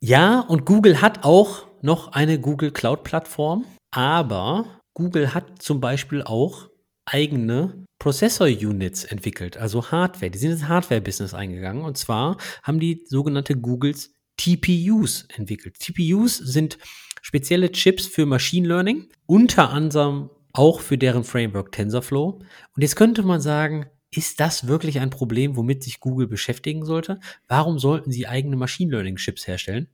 Ja, 0.00 0.40
und 0.40 0.64
Google 0.64 1.00
hat 1.00 1.24
auch 1.24 1.68
noch 1.82 2.12
eine 2.12 2.40
Google 2.40 2.72
Cloud-Plattform, 2.72 3.64
aber 3.92 4.80
Google 4.94 5.34
hat 5.34 5.62
zum 5.62 5.80
Beispiel 5.80 6.22
auch 6.22 6.68
eigene 7.04 7.84
Prozessor-Units 7.98 9.04
entwickelt, 9.04 9.56
also 9.56 9.90
Hardware. 9.90 10.30
Die 10.30 10.38
sind 10.38 10.52
ins 10.52 10.68
Hardware-Business 10.68 11.34
eingegangen 11.34 11.84
und 11.84 11.98
zwar 11.98 12.36
haben 12.62 12.80
die 12.80 13.04
sogenannte 13.06 13.54
Googles 13.56 14.12
TPUs 14.36 15.26
entwickelt. 15.36 15.78
TPUs 15.78 16.36
sind 16.36 16.78
spezielle 17.20 17.70
Chips 17.72 18.06
für 18.06 18.26
Machine 18.26 18.66
Learning, 18.66 19.08
unter 19.26 19.70
anderem 19.70 20.30
auch 20.52 20.80
für 20.80 20.98
deren 20.98 21.24
Framework 21.24 21.72
TensorFlow. 21.72 22.40
Und 22.74 22.82
jetzt 22.82 22.96
könnte 22.96 23.22
man 23.22 23.40
sagen, 23.40 23.86
ist 24.10 24.40
das 24.40 24.66
wirklich 24.66 25.00
ein 25.00 25.10
Problem, 25.10 25.56
womit 25.56 25.82
sich 25.82 26.00
Google 26.00 26.26
beschäftigen 26.26 26.84
sollte? 26.84 27.18
Warum 27.48 27.78
sollten 27.78 28.12
sie 28.12 28.26
eigene 28.26 28.56
Machine 28.56 28.90
Learning 28.90 29.16
Chips 29.16 29.46
herstellen? 29.46 29.88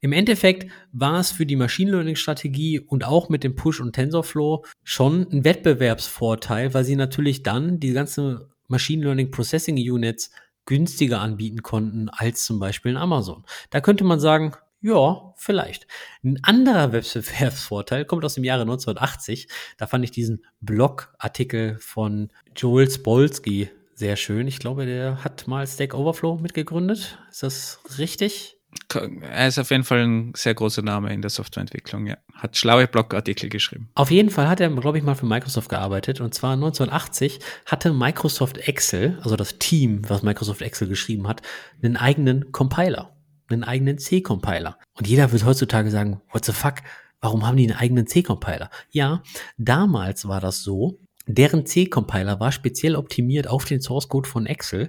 Im 0.00 0.12
Endeffekt 0.12 0.70
war 0.92 1.20
es 1.20 1.30
für 1.30 1.46
die 1.46 1.56
Machine 1.56 1.90
Learning 1.90 2.16
Strategie 2.16 2.80
und 2.80 3.04
auch 3.04 3.28
mit 3.28 3.44
dem 3.44 3.54
Push 3.54 3.80
und 3.80 3.92
TensorFlow 3.92 4.64
schon 4.82 5.30
ein 5.30 5.44
Wettbewerbsvorteil, 5.44 6.74
weil 6.74 6.84
sie 6.84 6.96
natürlich 6.96 7.42
dann 7.42 7.78
die 7.78 7.92
ganze 7.92 8.48
Machine 8.68 9.04
Learning 9.04 9.30
Processing 9.30 9.76
Units 9.76 10.30
günstiger 10.66 11.20
anbieten 11.20 11.62
konnten 11.62 12.08
als 12.08 12.44
zum 12.44 12.58
Beispiel 12.58 12.92
in 12.92 12.98
Amazon. 12.98 13.44
Da 13.70 13.80
könnte 13.80 14.04
man 14.04 14.20
sagen, 14.20 14.54
ja, 14.80 15.32
vielleicht. 15.36 15.86
Ein 16.24 16.40
anderer 16.42 16.92
Wettbewerbsvorteil 16.92 18.04
kommt 18.04 18.24
aus 18.24 18.34
dem 18.34 18.44
Jahre 18.44 18.62
1980. 18.62 19.48
Da 19.78 19.86
fand 19.86 20.04
ich 20.04 20.10
diesen 20.10 20.44
Blogartikel 20.60 21.78
von 21.78 22.32
Joel 22.56 22.90
Spolsky 22.90 23.70
sehr 23.94 24.16
schön. 24.16 24.48
Ich 24.48 24.58
glaube, 24.58 24.84
der 24.84 25.22
hat 25.22 25.46
mal 25.46 25.64
Stack 25.66 25.94
Overflow 25.94 26.36
mitgegründet. 26.36 27.18
Ist 27.30 27.44
das 27.44 27.80
richtig? 27.98 28.56
Er 28.94 29.48
ist 29.48 29.58
auf 29.58 29.70
jeden 29.70 29.84
Fall 29.84 30.00
ein 30.00 30.32
sehr 30.34 30.54
großer 30.54 30.82
Name 30.82 31.12
in 31.12 31.22
der 31.22 31.30
Softwareentwicklung, 31.30 32.06
ja. 32.06 32.16
Hat 32.34 32.56
schlaue 32.56 32.86
Blogartikel 32.86 33.48
geschrieben. 33.48 33.90
Auf 33.94 34.10
jeden 34.10 34.30
Fall 34.30 34.48
hat 34.48 34.60
er, 34.60 34.70
glaube 34.70 34.98
ich, 34.98 35.04
mal 35.04 35.14
für 35.14 35.26
Microsoft 35.26 35.68
gearbeitet. 35.68 36.20
Und 36.20 36.34
zwar 36.34 36.52
1980 36.54 37.40
hatte 37.66 37.92
Microsoft 37.92 38.58
Excel, 38.58 39.18
also 39.22 39.36
das 39.36 39.58
Team, 39.58 40.08
was 40.08 40.22
Microsoft 40.22 40.62
Excel 40.62 40.88
geschrieben 40.88 41.28
hat, 41.28 41.42
einen 41.82 41.96
eigenen 41.96 42.52
Compiler. 42.52 43.16
Einen 43.48 43.64
eigenen 43.64 43.98
C-Compiler. 43.98 44.78
Und 44.94 45.06
jeder 45.06 45.30
wird 45.32 45.44
heutzutage 45.44 45.90
sagen, 45.90 46.22
what 46.32 46.44
the 46.44 46.52
fuck? 46.52 46.76
Warum 47.20 47.46
haben 47.46 47.56
die 47.56 47.70
einen 47.70 47.78
eigenen 47.78 48.06
C-Compiler? 48.06 48.70
Ja, 48.90 49.22
damals 49.58 50.26
war 50.26 50.40
das 50.40 50.62
so, 50.62 50.98
deren 51.26 51.66
C-Compiler 51.66 52.40
war 52.40 52.50
speziell 52.50 52.96
optimiert 52.96 53.46
auf 53.46 53.64
den 53.64 53.80
Source 53.80 54.08
Code 54.08 54.28
von 54.28 54.46
Excel, 54.46 54.88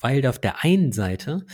weil 0.00 0.24
auf 0.26 0.38
der 0.38 0.64
einen 0.64 0.92
Seite 0.92 1.44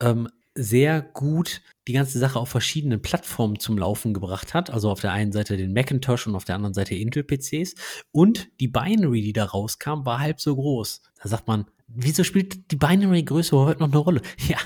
ähm, 0.00 0.28
sehr 0.54 1.00
gut 1.00 1.62
die 1.88 1.92
ganze 1.92 2.18
Sache 2.18 2.38
auf 2.38 2.48
verschiedenen 2.48 3.02
Plattformen 3.02 3.58
zum 3.58 3.78
Laufen 3.78 4.14
gebracht 4.14 4.54
hat. 4.54 4.70
Also 4.70 4.90
auf 4.90 5.00
der 5.00 5.12
einen 5.12 5.32
Seite 5.32 5.56
den 5.56 5.72
Macintosh 5.72 6.26
und 6.26 6.34
auf 6.34 6.44
der 6.44 6.56
anderen 6.56 6.74
Seite 6.74 6.94
Intel-PCs. 6.94 7.74
Und 8.12 8.48
die 8.60 8.68
Binary, 8.68 9.22
die 9.22 9.32
da 9.32 9.44
rauskam, 9.44 10.04
war 10.04 10.20
halb 10.20 10.40
so 10.40 10.54
groß. 10.54 11.02
Da 11.22 11.28
sagt 11.28 11.46
man, 11.46 11.66
wieso 11.94 12.24
spielt 12.24 12.70
die 12.70 12.76
Binary-Größe 12.76 13.56
heute 13.56 13.80
noch 13.80 13.88
eine 13.88 13.98
Rolle? 13.98 14.22
Ja, 14.48 14.58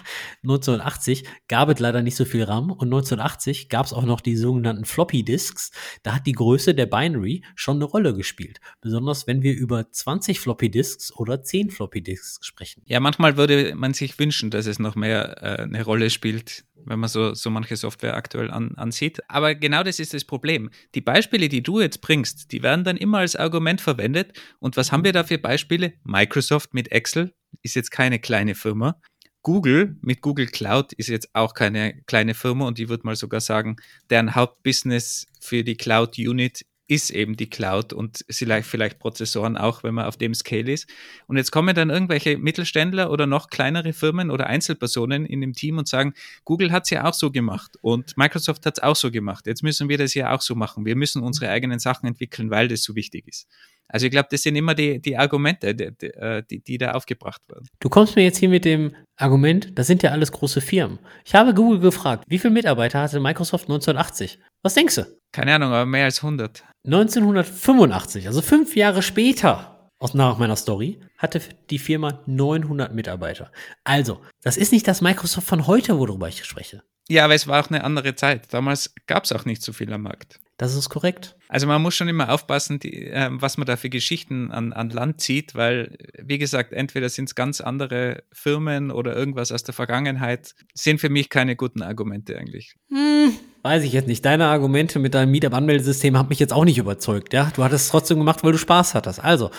1980 0.44 1.24
gab 1.48 1.68
es 1.68 1.78
leider 1.78 2.02
nicht 2.02 2.16
so 2.16 2.24
viel 2.24 2.44
RAM 2.44 2.70
und 2.70 2.86
1980 2.88 3.68
gab 3.68 3.86
es 3.86 3.92
auch 3.92 4.04
noch 4.04 4.20
die 4.20 4.36
sogenannten 4.36 4.84
Floppy-Disks. 4.84 5.72
Da 6.02 6.14
hat 6.14 6.26
die 6.26 6.32
Größe 6.32 6.74
der 6.74 6.86
Binary 6.86 7.42
schon 7.54 7.76
eine 7.76 7.84
Rolle 7.84 8.14
gespielt. 8.14 8.60
Besonders 8.80 9.26
wenn 9.26 9.42
wir 9.42 9.54
über 9.54 9.90
20 9.90 10.40
Floppy-Disks 10.40 11.12
oder 11.12 11.42
10 11.42 11.70
Floppy-Disks 11.70 12.46
sprechen. 12.46 12.82
Ja, 12.86 13.00
manchmal 13.00 13.36
würde 13.36 13.74
man 13.74 13.94
sich 13.94 14.18
wünschen, 14.18 14.50
dass 14.50 14.66
es 14.66 14.78
noch 14.78 14.94
mehr 14.94 15.42
äh, 15.42 15.62
eine 15.62 15.84
Rolle 15.84 16.10
spielt 16.10 16.64
wenn 16.86 16.98
man 16.98 17.08
so, 17.08 17.34
so 17.34 17.50
manche 17.50 17.76
Software 17.76 18.14
aktuell 18.14 18.50
an, 18.50 18.74
ansieht. 18.76 19.20
Aber 19.28 19.54
genau 19.54 19.82
das 19.82 19.98
ist 19.98 20.14
das 20.14 20.24
Problem. 20.24 20.70
Die 20.94 21.00
Beispiele, 21.00 21.48
die 21.48 21.62
du 21.62 21.80
jetzt 21.80 22.00
bringst, 22.00 22.52
die 22.52 22.62
werden 22.62 22.84
dann 22.84 22.96
immer 22.96 23.18
als 23.18 23.36
Argument 23.36 23.80
verwendet. 23.80 24.38
Und 24.58 24.76
was 24.76 24.92
haben 24.92 25.04
wir 25.04 25.12
da 25.12 25.24
für 25.24 25.38
Beispiele? 25.38 25.94
Microsoft 26.04 26.74
mit 26.74 26.92
Excel 26.92 27.13
ist 27.62 27.74
jetzt 27.74 27.90
keine 27.90 28.18
kleine 28.18 28.54
Firma. 28.54 29.00
Google 29.42 29.96
mit 30.00 30.22
Google 30.22 30.46
Cloud 30.46 30.94
ist 30.94 31.08
jetzt 31.08 31.28
auch 31.34 31.52
keine 31.52 32.02
kleine 32.06 32.34
Firma 32.34 32.66
und 32.66 32.78
ich 32.78 32.88
würde 32.88 33.04
mal 33.06 33.16
sogar 33.16 33.40
sagen, 33.40 33.76
deren 34.08 34.34
Hauptbusiness 34.34 35.26
für 35.38 35.62
die 35.62 35.76
Cloud 35.76 36.18
Unit 36.18 36.64
ist 36.86 37.10
eben 37.10 37.36
die 37.36 37.48
Cloud 37.48 37.92
und 37.92 38.24
vielleicht, 38.28 38.68
vielleicht 38.68 38.98
Prozessoren 38.98 39.56
auch, 39.56 39.82
wenn 39.82 39.94
man 39.94 40.04
auf 40.04 40.18
dem 40.18 40.34
Scale 40.34 40.70
ist. 40.70 40.86
Und 41.26 41.36
jetzt 41.36 41.50
kommen 41.50 41.74
dann 41.74 41.88
irgendwelche 41.88 42.36
Mittelständler 42.36 43.10
oder 43.10 43.26
noch 43.26 43.48
kleinere 43.48 43.92
Firmen 43.94 44.30
oder 44.30 44.46
Einzelpersonen 44.46 45.24
in 45.24 45.40
dem 45.40 45.54
Team 45.54 45.78
und 45.78 45.88
sagen, 45.88 46.12
Google 46.44 46.72
hat 46.72 46.84
es 46.84 46.90
ja 46.90 47.04
auch 47.04 47.14
so 47.14 47.30
gemacht 47.30 47.76
und 47.80 48.16
Microsoft 48.16 48.66
hat 48.66 48.78
es 48.78 48.82
auch 48.82 48.96
so 48.96 49.10
gemacht. 49.10 49.46
Jetzt 49.46 49.62
müssen 49.62 49.88
wir 49.88 49.96
das 49.96 50.12
ja 50.14 50.34
auch 50.34 50.42
so 50.42 50.54
machen. 50.54 50.84
Wir 50.84 50.96
müssen 50.96 51.22
unsere 51.22 51.50
eigenen 51.50 51.78
Sachen 51.78 52.06
entwickeln, 52.06 52.50
weil 52.50 52.68
das 52.68 52.82
so 52.82 52.94
wichtig 52.94 53.26
ist. 53.28 53.46
Also 53.88 54.06
ich 54.06 54.12
glaube, 54.12 54.28
das 54.30 54.42
sind 54.42 54.56
immer 54.56 54.74
die, 54.74 55.00
die 55.00 55.16
Argumente, 55.16 55.74
die, 55.74 55.90
die, 55.96 56.06
äh, 56.06 56.42
die, 56.48 56.78
da 56.78 56.92
aufgebracht 56.92 57.42
werden. 57.48 57.66
Du 57.80 57.88
kommst 57.88 58.16
mir 58.16 58.22
jetzt 58.22 58.38
hier 58.38 58.48
mit 58.48 58.64
dem 58.64 58.94
Argument, 59.16 59.78
das 59.78 59.86
sind 59.86 60.02
ja 60.02 60.10
alles 60.10 60.32
große 60.32 60.60
Firmen. 60.60 60.98
Ich 61.24 61.34
habe 61.34 61.54
Google 61.54 61.80
gefragt, 61.80 62.24
wie 62.26 62.38
viele 62.38 62.52
Mitarbeiter 62.52 63.00
hatte 63.00 63.20
Microsoft 63.20 63.64
1980? 63.64 64.40
Was 64.62 64.74
denkst 64.74 64.96
du? 64.96 65.06
Keine 65.32 65.54
Ahnung, 65.54 65.70
aber 65.70 65.86
mehr 65.86 66.04
als 66.04 66.22
100. 66.22 66.64
1985, 66.86 68.26
also 68.26 68.40
fünf 68.40 68.76
Jahre 68.76 69.02
später, 69.02 69.73
aus 70.04 70.12
nach 70.12 70.36
meiner 70.36 70.56
Story, 70.56 71.00
hatte 71.16 71.40
die 71.70 71.78
Firma 71.78 72.20
900 72.26 72.94
Mitarbeiter. 72.94 73.50
Also, 73.84 74.20
das 74.42 74.58
ist 74.58 74.70
nicht 74.70 74.86
das 74.86 75.00
Microsoft 75.00 75.48
von 75.48 75.66
heute, 75.66 75.98
worüber 75.98 76.28
ich 76.28 76.44
spreche. 76.44 76.82
Ja, 77.08 77.24
aber 77.24 77.34
es 77.34 77.46
war 77.46 77.64
auch 77.64 77.70
eine 77.70 77.84
andere 77.84 78.14
Zeit. 78.14 78.52
Damals 78.52 78.94
gab 79.06 79.24
es 79.24 79.32
auch 79.32 79.46
nicht 79.46 79.62
so 79.62 79.72
viel 79.72 79.90
am 79.92 80.02
Markt. 80.02 80.40
Das 80.58 80.74
ist 80.74 80.88
korrekt. 80.88 81.36
Also 81.48 81.66
man 81.66 81.82
muss 81.82 81.94
schon 81.94 82.08
immer 82.08 82.30
aufpassen, 82.30 82.78
die, 82.78 83.06
äh, 83.06 83.28
was 83.32 83.56
man 83.56 83.66
da 83.66 83.76
für 83.76 83.90
Geschichten 83.90 84.50
an, 84.52 84.72
an 84.72 84.90
Land 84.90 85.20
zieht, 85.20 85.54
weil, 85.54 85.96
wie 86.18 86.38
gesagt, 86.38 86.72
entweder 86.72 87.08
sind 87.08 87.30
es 87.30 87.34
ganz 87.34 87.60
andere 87.60 88.22
Firmen 88.30 88.90
oder 88.90 89.16
irgendwas 89.16 89.52
aus 89.52 89.64
der 89.64 89.74
Vergangenheit, 89.74 90.54
sind 90.74 91.00
für 91.00 91.08
mich 91.08 91.30
keine 91.30 91.56
guten 91.56 91.82
Argumente 91.82 92.38
eigentlich. 92.38 92.76
Hm, 92.90 93.32
weiß 93.62 93.82
ich 93.84 93.92
jetzt 93.92 94.06
nicht. 94.06 94.24
Deine 94.24 94.46
Argumente 94.46 94.98
mit 94.98 95.14
deinem 95.14 95.32
Meetup-Anmeldesystem 95.32 96.16
haben 96.16 96.28
mich 96.28 96.40
jetzt 96.40 96.52
auch 96.52 96.64
nicht 96.64 96.78
überzeugt, 96.78 97.32
ja? 97.32 97.50
Du 97.56 97.64
hattest 97.64 97.86
es 97.86 97.90
trotzdem 97.90 98.18
gemacht, 98.18 98.44
weil 98.44 98.52
du 98.52 98.58
Spaß 98.58 98.94
hattest. 98.94 99.22
Also, 99.22 99.50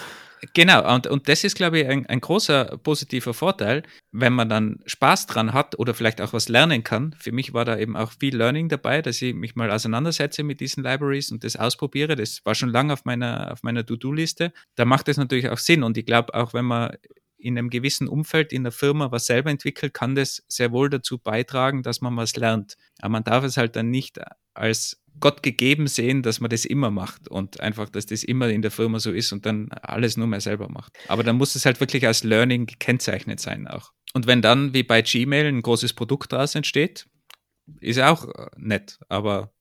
Genau, 0.53 0.93
und, 0.93 1.07
und 1.07 1.29
das 1.29 1.43
ist, 1.43 1.55
glaube 1.55 1.79
ich, 1.79 1.87
ein, 1.87 2.05
ein 2.07 2.19
großer 2.19 2.77
positiver 2.77 3.33
Vorteil, 3.33 3.83
wenn 4.11 4.33
man 4.33 4.49
dann 4.49 4.79
Spaß 4.85 5.27
dran 5.27 5.53
hat 5.53 5.79
oder 5.79 5.93
vielleicht 5.93 6.21
auch 6.21 6.33
was 6.33 6.49
lernen 6.49 6.83
kann. 6.83 7.15
Für 7.19 7.31
mich 7.31 7.53
war 7.53 7.65
da 7.65 7.77
eben 7.77 7.95
auch 7.95 8.11
viel 8.19 8.35
Learning 8.35 8.69
dabei, 8.69 9.01
dass 9.01 9.21
ich 9.21 9.33
mich 9.33 9.55
mal 9.55 9.71
auseinandersetze 9.71 10.43
mit 10.43 10.59
diesen 10.59 10.83
Libraries 10.83 11.31
und 11.31 11.43
das 11.43 11.55
ausprobiere. 11.55 12.15
Das 12.15 12.41
war 12.43 12.53
schon 12.53 12.69
lange 12.69 12.93
auf 12.93 13.05
meiner, 13.05 13.51
auf 13.53 13.63
meiner 13.63 13.85
To-Do-Liste. 13.85 14.51
Da 14.75 14.85
macht 14.85 15.07
es 15.07 15.17
natürlich 15.17 15.49
auch 15.49 15.57
Sinn. 15.57 15.83
Und 15.83 15.97
ich 15.97 16.05
glaube, 16.05 16.33
auch 16.33 16.53
wenn 16.53 16.65
man 16.65 16.95
in 17.37 17.57
einem 17.57 17.69
gewissen 17.69 18.07
Umfeld 18.07 18.51
in 18.51 18.63
der 18.63 18.71
Firma 18.71 19.11
was 19.11 19.27
selber 19.27 19.51
entwickelt, 19.51 19.93
kann 19.93 20.15
das 20.15 20.43
sehr 20.47 20.71
wohl 20.71 20.89
dazu 20.89 21.17
beitragen, 21.17 21.83
dass 21.83 22.01
man 22.01 22.17
was 22.17 22.35
lernt. 22.35 22.75
Aber 22.99 23.11
man 23.11 23.23
darf 23.23 23.43
es 23.43 23.57
halt 23.57 23.75
dann 23.75 23.89
nicht 23.89 24.19
als 24.53 25.01
Gott 25.19 25.43
gegeben 25.43 25.87
sehen, 25.87 26.23
dass 26.23 26.39
man 26.39 26.49
das 26.49 26.65
immer 26.65 26.91
macht 26.91 27.27
und 27.27 27.59
einfach, 27.59 27.89
dass 27.89 28.05
das 28.05 28.23
immer 28.23 28.49
in 28.49 28.61
der 28.61 28.71
Firma 28.71 28.99
so 28.99 29.11
ist 29.11 29.31
und 29.31 29.45
dann 29.45 29.69
alles 29.81 30.17
nur 30.17 30.27
mehr 30.27 30.41
selber 30.41 30.69
macht. 30.69 30.93
Aber 31.07 31.23
dann 31.23 31.37
muss 31.37 31.55
es 31.55 31.65
halt 31.65 31.79
wirklich 31.79 32.05
als 32.05 32.23
Learning 32.23 32.65
gekennzeichnet 32.65 33.39
sein 33.39 33.67
auch. 33.67 33.91
Und 34.13 34.27
wenn 34.27 34.41
dann, 34.41 34.73
wie 34.73 34.83
bei 34.83 35.01
Gmail, 35.01 35.45
ein 35.45 35.61
großes 35.61 35.93
Produkt 35.93 36.33
daraus 36.33 36.55
entsteht, 36.55 37.05
ist 37.81 37.99
auch 37.99 38.25
äh, 38.27 38.47
nett, 38.57 38.99
aber 39.09 39.51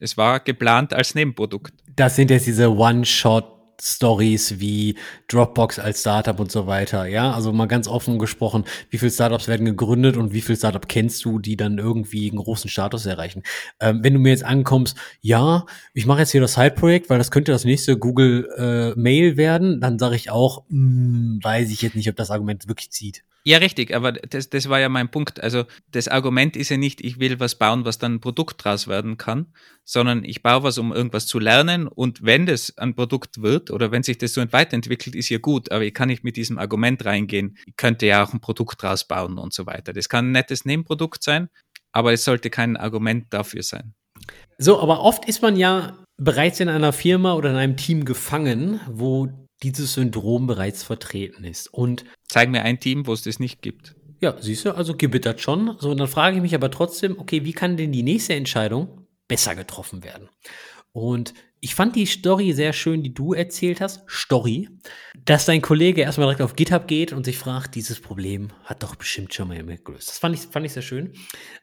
es 0.00 0.16
war 0.16 0.40
geplant 0.40 0.92
als 0.92 1.14
Nebenprodukt. 1.14 1.72
Das 1.94 2.16
sind 2.16 2.30
jetzt 2.30 2.46
diese 2.46 2.70
One-Shot 2.70 3.53
Stories 3.80 4.60
wie 4.60 4.96
Dropbox 5.28 5.78
als 5.78 6.00
Startup 6.00 6.38
und 6.38 6.50
so 6.50 6.66
weiter. 6.66 7.06
Ja, 7.06 7.32
also 7.32 7.52
mal 7.52 7.66
ganz 7.66 7.88
offen 7.88 8.18
gesprochen, 8.18 8.64
wie 8.90 8.98
viele 8.98 9.10
Startups 9.10 9.48
werden 9.48 9.66
gegründet 9.66 10.16
und 10.16 10.32
wie 10.32 10.40
viele 10.40 10.56
Startup 10.56 10.86
kennst 10.88 11.24
du, 11.24 11.38
die 11.38 11.56
dann 11.56 11.78
irgendwie 11.78 12.28
einen 12.30 12.38
großen 12.38 12.70
Status 12.70 13.06
erreichen? 13.06 13.42
Ähm, 13.80 14.00
wenn 14.02 14.14
du 14.14 14.20
mir 14.20 14.30
jetzt 14.30 14.44
ankommst, 14.44 14.96
ja, 15.20 15.66
ich 15.92 16.06
mache 16.06 16.20
jetzt 16.20 16.32
hier 16.32 16.40
das 16.40 16.54
Side-Projekt, 16.54 17.10
weil 17.10 17.18
das 17.18 17.30
könnte 17.30 17.52
das 17.52 17.64
nächste 17.64 17.98
Google 17.98 18.48
äh, 18.56 18.98
Mail 18.98 19.36
werden, 19.36 19.80
dann 19.80 19.98
sage 19.98 20.16
ich 20.16 20.30
auch, 20.30 20.64
mh, 20.68 20.74
hm, 20.78 21.40
weiß 21.42 21.70
ich 21.70 21.82
jetzt 21.82 21.96
nicht, 21.96 22.08
ob 22.08 22.16
das 22.16 22.30
Argument 22.30 22.68
wirklich 22.68 22.90
zieht. 22.90 23.24
Ja, 23.46 23.58
richtig, 23.58 23.94
aber 23.94 24.12
das, 24.12 24.48
das 24.48 24.70
war 24.70 24.80
ja 24.80 24.88
mein 24.88 25.10
Punkt. 25.10 25.42
Also 25.42 25.64
das 25.90 26.08
Argument 26.08 26.56
ist 26.56 26.70
ja 26.70 26.78
nicht, 26.78 27.02
ich 27.02 27.20
will 27.20 27.40
was 27.40 27.56
bauen, 27.56 27.84
was 27.84 27.98
dann 27.98 28.14
ein 28.14 28.20
Produkt 28.20 28.64
draus 28.64 28.88
werden 28.88 29.18
kann, 29.18 29.52
sondern 29.84 30.24
ich 30.24 30.42
baue 30.42 30.62
was, 30.62 30.78
um 30.78 30.94
irgendwas 30.94 31.26
zu 31.26 31.38
lernen 31.38 31.86
und 31.86 32.24
wenn 32.24 32.46
das 32.46 32.78
ein 32.78 32.94
Produkt 32.94 33.42
wird 33.42 33.70
oder 33.70 33.92
wenn 33.92 34.02
sich 34.02 34.16
das 34.16 34.32
so 34.32 34.42
weiterentwickelt, 34.50 35.14
ist 35.14 35.28
ja 35.28 35.36
gut, 35.36 35.70
aber 35.72 35.84
ich 35.84 35.92
kann 35.92 36.08
nicht 36.08 36.24
mit 36.24 36.36
diesem 36.36 36.58
Argument 36.58 37.04
reingehen, 37.04 37.58
ich 37.66 37.76
könnte 37.76 38.06
ja 38.06 38.24
auch 38.24 38.32
ein 38.32 38.40
Produkt 38.40 38.82
draus 38.82 39.06
bauen 39.06 39.36
und 39.36 39.52
so 39.52 39.66
weiter. 39.66 39.92
Das 39.92 40.08
kann 40.08 40.28
ein 40.28 40.32
nettes 40.32 40.64
Nebenprodukt 40.64 41.22
sein, 41.22 41.50
aber 41.92 42.14
es 42.14 42.24
sollte 42.24 42.48
kein 42.48 42.78
Argument 42.78 43.26
dafür 43.28 43.62
sein. 43.62 43.92
So, 44.56 44.80
aber 44.80 45.00
oft 45.00 45.26
ist 45.26 45.42
man 45.42 45.56
ja 45.56 45.98
bereits 46.16 46.60
in 46.60 46.70
einer 46.70 46.94
Firma 46.94 47.34
oder 47.34 47.50
in 47.50 47.56
einem 47.56 47.76
Team 47.76 48.06
gefangen, 48.06 48.80
wo 48.88 49.28
dieses 49.64 49.94
Syndrom 49.94 50.46
bereits 50.46 50.82
vertreten 50.82 51.44
ist. 51.44 51.72
Und 51.72 52.04
Zeig 52.28 52.50
mir 52.50 52.62
ein 52.62 52.80
Team, 52.80 53.06
wo 53.06 53.12
es 53.12 53.22
das 53.22 53.38
nicht 53.38 53.62
gibt. 53.62 53.94
Ja, 54.20 54.36
siehst 54.40 54.64
du, 54.64 54.74
also 54.74 54.96
gebittert 54.96 55.40
schon. 55.40 55.76
So, 55.78 55.90
und 55.90 55.98
dann 55.98 56.08
frage 56.08 56.36
ich 56.36 56.42
mich 56.42 56.54
aber 56.54 56.70
trotzdem, 56.70 57.18
okay, 57.18 57.44
wie 57.44 57.52
kann 57.52 57.76
denn 57.76 57.92
die 57.92 58.02
nächste 58.02 58.34
Entscheidung 58.34 59.06
besser 59.28 59.54
getroffen 59.54 60.02
werden? 60.02 60.28
Und 60.92 61.34
ich 61.60 61.74
fand 61.74 61.96
die 61.96 62.06
Story 62.06 62.52
sehr 62.52 62.72
schön, 62.72 63.02
die 63.02 63.12
du 63.12 63.32
erzählt 63.32 63.80
hast. 63.80 64.02
Story. 64.08 64.68
Dass 65.24 65.46
dein 65.46 65.62
Kollege 65.62 66.02
erstmal 66.02 66.26
direkt 66.26 66.42
auf 66.42 66.56
GitHub 66.56 66.86
geht 66.86 67.12
und 67.12 67.24
sich 67.24 67.38
fragt, 67.38 67.74
dieses 67.74 68.00
Problem 68.00 68.48
hat 68.64 68.82
doch 68.82 68.94
bestimmt 68.94 69.34
schon 69.34 69.48
mal 69.48 69.56
jemand 69.56 69.84
gelöst. 69.84 70.08
Das 70.08 70.18
fand 70.18 70.34
ich, 70.34 70.42
fand 70.42 70.66
ich 70.66 70.72
sehr 70.72 70.82
schön. 70.82 71.12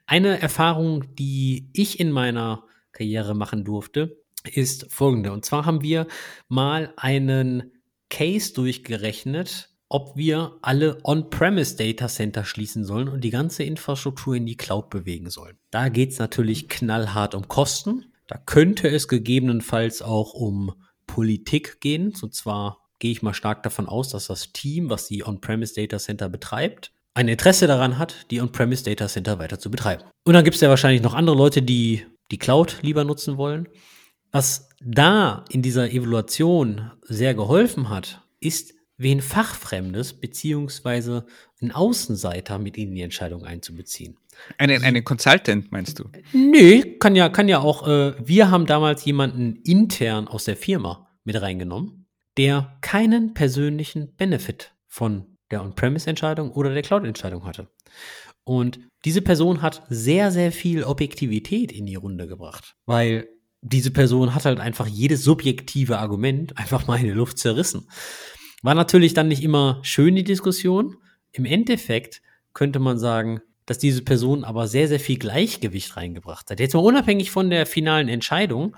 Eine 0.05 0.41
Erfahrung, 0.41 1.15
die 1.15 1.69
ich 1.73 1.99
in 1.99 2.11
meiner 2.11 2.63
Karriere 2.91 3.35
machen 3.35 3.63
durfte, 3.63 4.17
ist 4.43 4.91
folgende. 4.91 5.31
Und 5.31 5.45
zwar 5.45 5.65
haben 5.65 5.81
wir 5.81 6.07
mal 6.49 6.93
einen 6.97 7.71
Case 8.11 8.53
durchgerechnet, 8.53 9.69
ob 9.89 10.15
wir 10.15 10.57
alle 10.61 10.99
On-Premise 11.03 11.75
Data 11.75 12.07
Center 12.07 12.45
schließen 12.45 12.85
sollen 12.85 13.09
und 13.09 13.23
die 13.23 13.31
ganze 13.31 13.63
Infrastruktur 13.63 14.35
in 14.35 14.45
die 14.45 14.55
Cloud 14.55 14.91
bewegen 14.91 15.31
sollen. 15.31 15.57
Da 15.71 15.89
geht 15.89 16.11
es 16.11 16.19
natürlich 16.19 16.69
knallhart 16.69 17.33
um 17.33 17.47
Kosten. 17.47 18.13
Da 18.27 18.37
könnte 18.37 18.87
es 18.87 19.07
gegebenenfalls 19.07 20.01
auch 20.01 20.33
um 20.33 20.73
Politik 21.07 21.81
gehen. 21.81 22.13
Und 22.21 22.35
zwar 22.35 22.87
gehe 22.99 23.11
ich 23.11 23.21
mal 23.21 23.33
stark 23.33 23.63
davon 23.63 23.89
aus, 23.89 24.09
dass 24.09 24.27
das 24.27 24.53
Team, 24.53 24.89
was 24.89 25.07
die 25.07 25.25
On-Premise 25.25 25.73
Data 25.73 25.97
Center 25.97 26.29
betreibt, 26.29 26.91
ein 27.13 27.27
Interesse 27.27 27.67
daran 27.67 27.97
hat, 27.97 28.31
die 28.31 28.39
On-Premise 28.39 28.85
Data 28.85 29.07
Center 29.07 29.39
weiter 29.39 29.59
zu 29.59 29.69
betreiben. 29.69 30.03
Und 30.23 30.33
dann 30.33 30.45
gibt 30.45 30.55
es 30.55 30.61
ja 30.61 30.69
wahrscheinlich 30.69 31.01
noch 31.01 31.13
andere 31.13 31.35
Leute, 31.35 31.61
die 31.61 32.05
die 32.31 32.37
Cloud 32.37 32.77
lieber 32.81 33.03
nutzen 33.03 33.37
wollen. 33.37 33.67
Was 34.31 34.69
da 34.83 35.45
in 35.49 35.61
dieser 35.61 35.91
Evaluation 35.91 36.91
sehr 37.03 37.33
geholfen 37.33 37.89
hat, 37.89 38.21
ist, 38.39 38.73
wen 38.97 39.21
Fachfremdes 39.21 40.13
beziehungsweise 40.13 41.25
ein 41.61 41.71
Außenseiter 41.71 42.59
mit 42.59 42.77
in 42.77 42.95
die 42.95 43.01
Entscheidung 43.01 43.45
einzubeziehen. 43.45 44.17
Eine, 44.57 44.81
eine 44.81 45.03
Consultant, 45.03 45.71
meinst 45.71 45.99
du? 45.99 46.05
Nee, 46.33 46.97
kann 46.99 47.15
ja, 47.15 47.29
kann 47.29 47.47
ja 47.47 47.59
auch, 47.59 47.87
äh, 47.87 48.13
wir 48.25 48.49
haben 48.49 48.65
damals 48.65 49.03
jemanden 49.05 49.57
intern 49.63 50.27
aus 50.27 50.45
der 50.45 50.55
Firma 50.55 51.09
mit 51.23 51.41
reingenommen, 51.41 52.05
der 52.37 52.77
keinen 52.81 53.33
persönlichen 53.33 54.15
Benefit 54.15 54.73
von 54.87 55.37
der 55.51 55.61
On-Premise-Entscheidung 55.61 56.51
oder 56.51 56.73
der 56.73 56.81
Cloud-Entscheidung 56.81 57.45
hatte. 57.45 57.67
Und 58.43 58.79
diese 59.05 59.21
Person 59.21 59.61
hat 59.61 59.83
sehr, 59.89 60.31
sehr 60.31 60.51
viel 60.51 60.83
Objektivität 60.83 61.71
in 61.71 61.85
die 61.85 61.95
Runde 61.95 62.27
gebracht, 62.27 62.75
weil 62.85 63.27
diese 63.61 63.91
Person 63.91 64.33
hat 64.33 64.45
halt 64.45 64.59
einfach 64.59 64.87
jedes 64.87 65.23
subjektive 65.23 65.99
Argument 65.99 66.57
einfach 66.57 66.87
mal 66.87 66.99
in 66.99 67.05
die 67.05 67.11
Luft 67.11 67.37
zerrissen. 67.37 67.87
War 68.63 68.75
natürlich 68.75 69.13
dann 69.13 69.27
nicht 69.27 69.43
immer 69.43 69.79
schön 69.83 70.15
die 70.15 70.23
Diskussion. 70.23 70.97
Im 71.31 71.45
Endeffekt 71.45 72.21
könnte 72.53 72.79
man 72.79 72.97
sagen, 72.99 73.41
dass 73.65 73.77
diese 73.77 74.01
Person 74.01 74.43
aber 74.43 74.67
sehr, 74.67 74.87
sehr 74.87 74.99
viel 74.99 75.17
Gleichgewicht 75.17 75.95
reingebracht 75.95 76.49
hat. 76.49 76.59
Jetzt 76.59 76.73
mal 76.73 76.81
unabhängig 76.81 77.31
von 77.31 77.49
der 77.49 77.65
finalen 77.65 78.09
Entscheidung, 78.09 78.75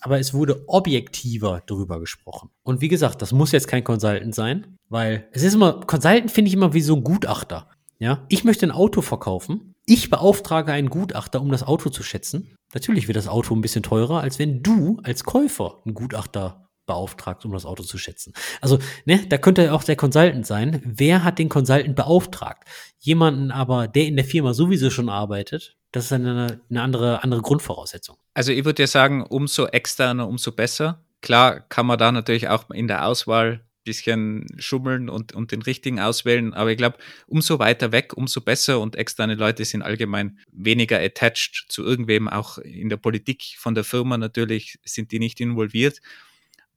aber 0.00 0.18
es 0.18 0.34
wurde 0.34 0.64
objektiver 0.68 1.62
darüber 1.66 2.00
gesprochen. 2.00 2.50
Und 2.62 2.80
wie 2.80 2.88
gesagt, 2.88 3.22
das 3.22 3.32
muss 3.32 3.52
jetzt 3.52 3.68
kein 3.68 3.84
Consultant 3.84 4.34
sein, 4.34 4.76
weil 4.88 5.28
es 5.32 5.42
ist 5.42 5.54
immer, 5.54 5.80
Consultant 5.80 6.30
finde 6.30 6.48
ich 6.48 6.54
immer 6.54 6.74
wie 6.74 6.82
so 6.82 6.94
ein 6.94 7.04
Gutachter. 7.04 7.70
Ja, 7.98 8.26
ich 8.28 8.44
möchte 8.44 8.66
ein 8.66 8.72
Auto 8.72 9.00
verkaufen. 9.00 9.74
Ich 9.86 10.10
beauftrage 10.10 10.72
einen 10.72 10.90
Gutachter, 10.90 11.40
um 11.40 11.50
das 11.50 11.62
Auto 11.62 11.88
zu 11.88 12.02
schätzen. 12.02 12.55
Natürlich 12.76 13.08
wird 13.08 13.16
das 13.16 13.26
Auto 13.26 13.54
ein 13.54 13.62
bisschen 13.62 13.82
teurer, 13.82 14.20
als 14.20 14.38
wenn 14.38 14.62
du 14.62 15.00
als 15.02 15.24
Käufer 15.24 15.80
einen 15.86 15.94
Gutachter 15.94 16.68
beauftragt, 16.84 17.42
um 17.46 17.52
das 17.52 17.64
Auto 17.64 17.82
zu 17.82 17.96
schätzen. 17.96 18.34
Also, 18.60 18.78
ne, 19.06 19.26
da 19.26 19.38
könnte 19.38 19.72
auch 19.72 19.82
der 19.82 19.96
Consultant 19.96 20.46
sein. 20.46 20.82
Wer 20.84 21.24
hat 21.24 21.38
den 21.38 21.48
Consultant 21.48 21.96
beauftragt? 21.96 22.64
Jemanden 22.98 23.50
aber, 23.50 23.88
der 23.88 24.04
in 24.04 24.16
der 24.16 24.26
Firma 24.26 24.52
sowieso 24.52 24.90
schon 24.90 25.08
arbeitet, 25.08 25.78
das 25.90 26.04
ist 26.04 26.12
eine, 26.12 26.60
eine 26.68 26.82
andere, 26.82 27.24
andere 27.24 27.40
Grundvoraussetzung. 27.40 28.18
Also 28.34 28.52
ich 28.52 28.66
würde 28.66 28.82
ja 28.82 28.86
sagen, 28.86 29.24
umso 29.24 29.64
externer, 29.68 30.28
umso 30.28 30.52
besser. 30.52 31.02
Klar 31.22 31.60
kann 31.60 31.86
man 31.86 31.98
da 31.98 32.12
natürlich 32.12 32.48
auch 32.48 32.68
in 32.68 32.88
der 32.88 33.06
Auswahl 33.06 33.65
bisschen 33.86 34.46
schummeln 34.58 35.08
und, 35.08 35.32
und 35.32 35.52
den 35.52 35.62
richtigen 35.62 35.98
auswählen. 35.98 36.52
Aber 36.52 36.70
ich 36.70 36.76
glaube, 36.76 36.98
umso 37.26 37.58
weiter 37.58 37.92
weg, 37.92 38.14
umso 38.14 38.42
besser 38.42 38.80
und 38.80 38.96
externe 38.96 39.36
Leute 39.36 39.64
sind 39.64 39.80
allgemein 39.80 40.38
weniger 40.52 41.00
attached 41.00 41.64
zu 41.68 41.82
irgendwem, 41.82 42.28
auch 42.28 42.58
in 42.58 42.90
der 42.90 42.98
Politik 42.98 43.54
von 43.56 43.74
der 43.74 43.84
Firma 43.84 44.18
natürlich 44.18 44.78
sind 44.84 45.12
die 45.12 45.18
nicht 45.18 45.40
involviert. 45.40 46.00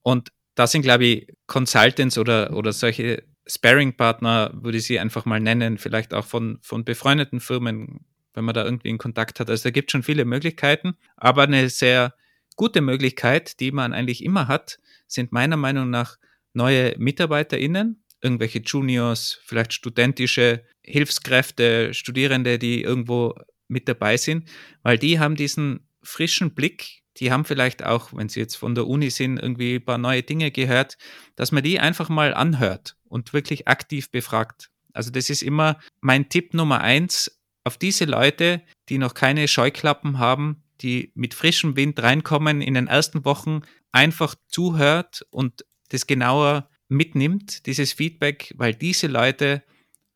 Und 0.01 0.31
da 0.55 0.67
sind, 0.67 0.83
glaube 0.83 1.05
ich, 1.05 1.27
Consultants 1.47 2.17
oder, 2.17 2.55
oder 2.55 2.71
solche 2.71 3.23
Sparring-Partner, 3.47 4.51
würde 4.53 4.77
ich 4.77 4.85
sie 4.85 4.99
einfach 4.99 5.25
mal 5.25 5.39
nennen, 5.39 5.77
vielleicht 5.77 6.13
auch 6.13 6.25
von, 6.25 6.59
von 6.61 6.85
befreundeten 6.85 7.39
Firmen, 7.39 8.05
wenn 8.33 8.45
man 8.45 8.53
da 8.53 8.63
irgendwie 8.63 8.89
einen 8.89 8.97
Kontakt 8.97 9.39
hat. 9.39 9.49
Also 9.49 9.63
da 9.63 9.71
gibt 9.71 9.89
es 9.89 9.91
schon 9.91 10.03
viele 10.03 10.25
Möglichkeiten, 10.25 10.95
aber 11.17 11.43
eine 11.43 11.69
sehr 11.69 12.13
gute 12.55 12.81
Möglichkeit, 12.81 13.59
die 13.59 13.71
man 13.71 13.93
eigentlich 13.93 14.23
immer 14.23 14.47
hat, 14.47 14.79
sind 15.07 15.31
meiner 15.31 15.57
Meinung 15.57 15.89
nach 15.89 16.17
neue 16.53 16.95
MitarbeiterInnen, 16.97 18.03
irgendwelche 18.21 18.59
Juniors, 18.59 19.39
vielleicht 19.45 19.73
studentische 19.73 20.63
Hilfskräfte, 20.83 21.93
Studierende, 21.93 22.59
die 22.59 22.81
irgendwo 22.81 23.35
mit 23.67 23.87
dabei 23.87 24.17
sind, 24.17 24.49
weil 24.83 24.97
die 24.97 25.19
haben 25.19 25.35
diesen 25.35 25.87
frischen 26.01 26.55
Blick, 26.55 27.03
die 27.17 27.31
haben 27.31 27.45
vielleicht 27.45 27.83
auch, 27.83 28.13
wenn 28.13 28.29
sie 28.29 28.39
jetzt 28.39 28.55
von 28.55 28.75
der 28.75 28.87
Uni 28.87 29.09
sind, 29.09 29.37
irgendwie 29.37 29.75
ein 29.75 29.85
paar 29.85 29.97
neue 29.97 30.23
Dinge 30.23 30.51
gehört, 30.51 30.97
dass 31.35 31.51
man 31.51 31.63
die 31.63 31.79
einfach 31.79 32.09
mal 32.09 32.33
anhört 32.33 32.95
und 33.05 33.33
wirklich 33.33 33.67
aktiv 33.67 34.09
befragt. 34.09 34.69
Also 34.93 35.11
das 35.11 35.29
ist 35.29 35.43
immer 35.43 35.79
mein 36.01 36.29
Tipp 36.29 36.53
Nummer 36.53 36.81
eins, 36.81 37.39
auf 37.63 37.77
diese 37.77 38.05
Leute, 38.05 38.61
die 38.87 38.97
noch 38.97 39.13
keine 39.13 39.47
Scheuklappen 39.47 40.17
haben, 40.17 40.63
die 40.81 41.11
mit 41.13 41.33
frischem 41.33 41.75
Wind 41.75 42.01
reinkommen 42.01 42.61
in 42.61 42.73
den 42.73 42.87
ersten 42.87 43.25
Wochen, 43.25 43.61
einfach 43.91 44.35
zuhört 44.47 45.25
und 45.29 45.65
das 45.89 46.07
genauer 46.07 46.69
mitnimmt, 46.87 47.65
dieses 47.65 47.93
Feedback, 47.93 48.53
weil 48.57 48.73
diese 48.73 49.07
Leute 49.07 49.63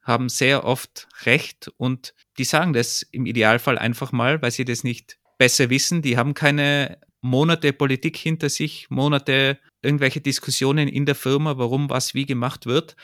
haben 0.01 0.29
sehr 0.29 0.65
oft 0.65 1.07
recht 1.25 1.71
und 1.77 2.13
die 2.37 2.43
sagen 2.43 2.73
das 2.73 3.03
im 3.03 3.25
Idealfall 3.25 3.77
einfach 3.77 4.11
mal, 4.11 4.41
weil 4.41 4.51
sie 4.51 4.65
das 4.65 4.83
nicht 4.83 5.17
besser 5.37 5.69
wissen. 5.69 6.01
Die 6.01 6.17
haben 6.17 6.33
keine 6.33 6.97
Monate 7.21 7.71
Politik 7.71 8.17
hinter 8.17 8.49
sich, 8.49 8.89
Monate 8.89 9.59
irgendwelche 9.81 10.19
Diskussionen 10.19 10.87
in 10.87 11.05
der 11.05 11.15
Firma, 11.15 11.57
warum 11.57 11.89
was 11.89 12.13
wie 12.13 12.25
gemacht 12.25 12.65
wird, 12.65 12.95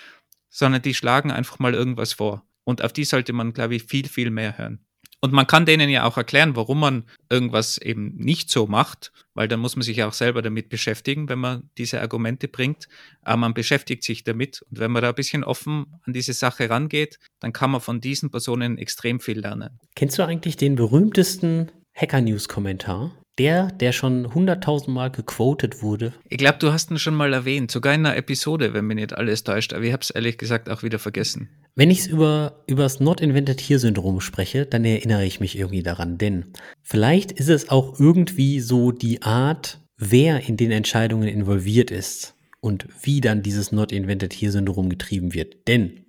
sondern 0.50 0.82
die 0.82 0.94
schlagen 0.94 1.32
einfach 1.32 1.60
mal 1.60 1.74
irgendwas 1.74 2.14
vor. 2.14 2.46
Und 2.66 2.84
auf 2.84 2.92
die 2.92 3.06
sollte 3.06 3.34
man, 3.34 3.54
glaube 3.54 3.76
ich, 3.76 3.84
viel, 3.84 4.08
viel 4.08 4.30
mehr 4.30 4.58
hören. 4.58 4.86
Und 5.22 5.34
man 5.34 5.48
kann 5.48 5.66
denen 5.66 5.90
ja 5.90 6.06
auch 6.06 6.18
erklären, 6.18 6.56
warum 6.56 6.80
man 6.80 7.04
irgendwas 7.30 7.78
eben 7.78 8.16
nicht 8.16 8.50
so 8.50 8.68
macht, 8.68 9.12
weil 9.34 9.48
dann 9.48 9.60
muss 9.60 9.76
man 9.76 9.84
sich 9.84 9.98
ja 9.98 10.08
auch 10.08 10.14
selber 10.14 10.42
damit 10.42 10.70
beschäftigen, 10.70 11.28
wenn 11.28 11.40
man 11.40 11.70
diese 11.78 12.02
Argumente 12.02 12.48
bringt. 12.48 12.88
Aber 13.22 13.38
man 13.38 13.54
beschäftigt 13.54 14.04
sich 14.04 14.24
damit. 14.24 14.62
Und 14.70 14.80
wenn 14.80 14.92
man 14.92 15.02
da 15.02 15.10
ein 15.10 15.16
bisschen 15.16 15.44
offen 15.44 15.88
an 16.04 16.14
diese 16.14 16.34
Sache 16.34 16.70
rangeht, 16.70 17.20
dann 17.40 17.52
kann 17.52 17.72
man 17.72 17.82
von 17.82 18.00
diesen 18.00 18.32
Personen 18.32 18.78
extrem 18.78 19.20
viel 19.20 19.40
lernen. 19.40 19.80
Kennst 19.96 20.18
du 20.18 20.24
eigentlich 20.24 20.56
den 20.56 20.76
berühmtesten 20.76 21.72
Hacker 21.94 22.22
News 22.22 22.48
Kommentar? 22.48 23.12
Der, 23.40 23.68
der 23.68 23.94
schon 23.94 24.28
100.000 24.28 24.92
Mal 24.92 25.10
gequotet 25.10 25.82
wurde. 25.82 26.14
Ich 26.28 26.38
glaube, 26.38 26.60
du 26.60 26.74
hast 26.74 26.92
ihn 26.92 27.00
schon 27.00 27.16
mal 27.16 27.34
erwähnt, 27.34 27.72
sogar 27.72 27.94
in 27.94 28.06
einer 28.06 28.18
Episode, 28.18 28.74
wenn 28.74 28.86
mich 28.86 28.98
nicht 28.98 29.14
alles 29.14 29.46
täuscht, 29.46 29.74
aber 29.74 29.86
ich 29.86 29.94
habe 29.94 30.04
es 30.04 30.10
ehrlich 30.10 30.38
gesagt 30.38 30.70
auch 30.70 30.84
wieder 30.84 31.00
vergessen. 31.00 31.50
Wenn 31.74 31.90
ich 31.90 32.08
über, 32.08 32.64
über 32.68 32.84
das 32.84 33.00
Not 33.00 33.22
Invented 33.22 33.62
Here 33.62 33.80
Syndrom 33.80 34.20
spreche, 34.20 34.66
dann 34.66 34.84
erinnere 34.84 35.26
ich 35.26 35.40
mich 35.40 35.58
irgendwie 35.58 35.84
daran, 35.84 36.18
denn 36.18 36.52
vielleicht 36.84 37.32
ist 37.32 37.48
es 37.48 37.70
auch 37.70 37.98
irgendwie 37.98 38.60
so 38.60 38.92
die 38.92 39.22
Art, 39.22 39.80
wer 39.98 40.48
in 40.48 40.58
den 40.58 40.72
Entscheidungen 40.72 41.30
involviert 41.30 41.92
ist 41.92 42.36
und 42.60 42.88
wie 43.02 43.22
dann 43.22 43.42
dieses 43.42 43.72
Not 43.72 43.94
Invented 43.94 44.34
Here 44.34 44.52
Syndrom 44.52 44.90
getrieben 44.90 45.34
wird. 45.34 45.66
Denn 45.70 46.08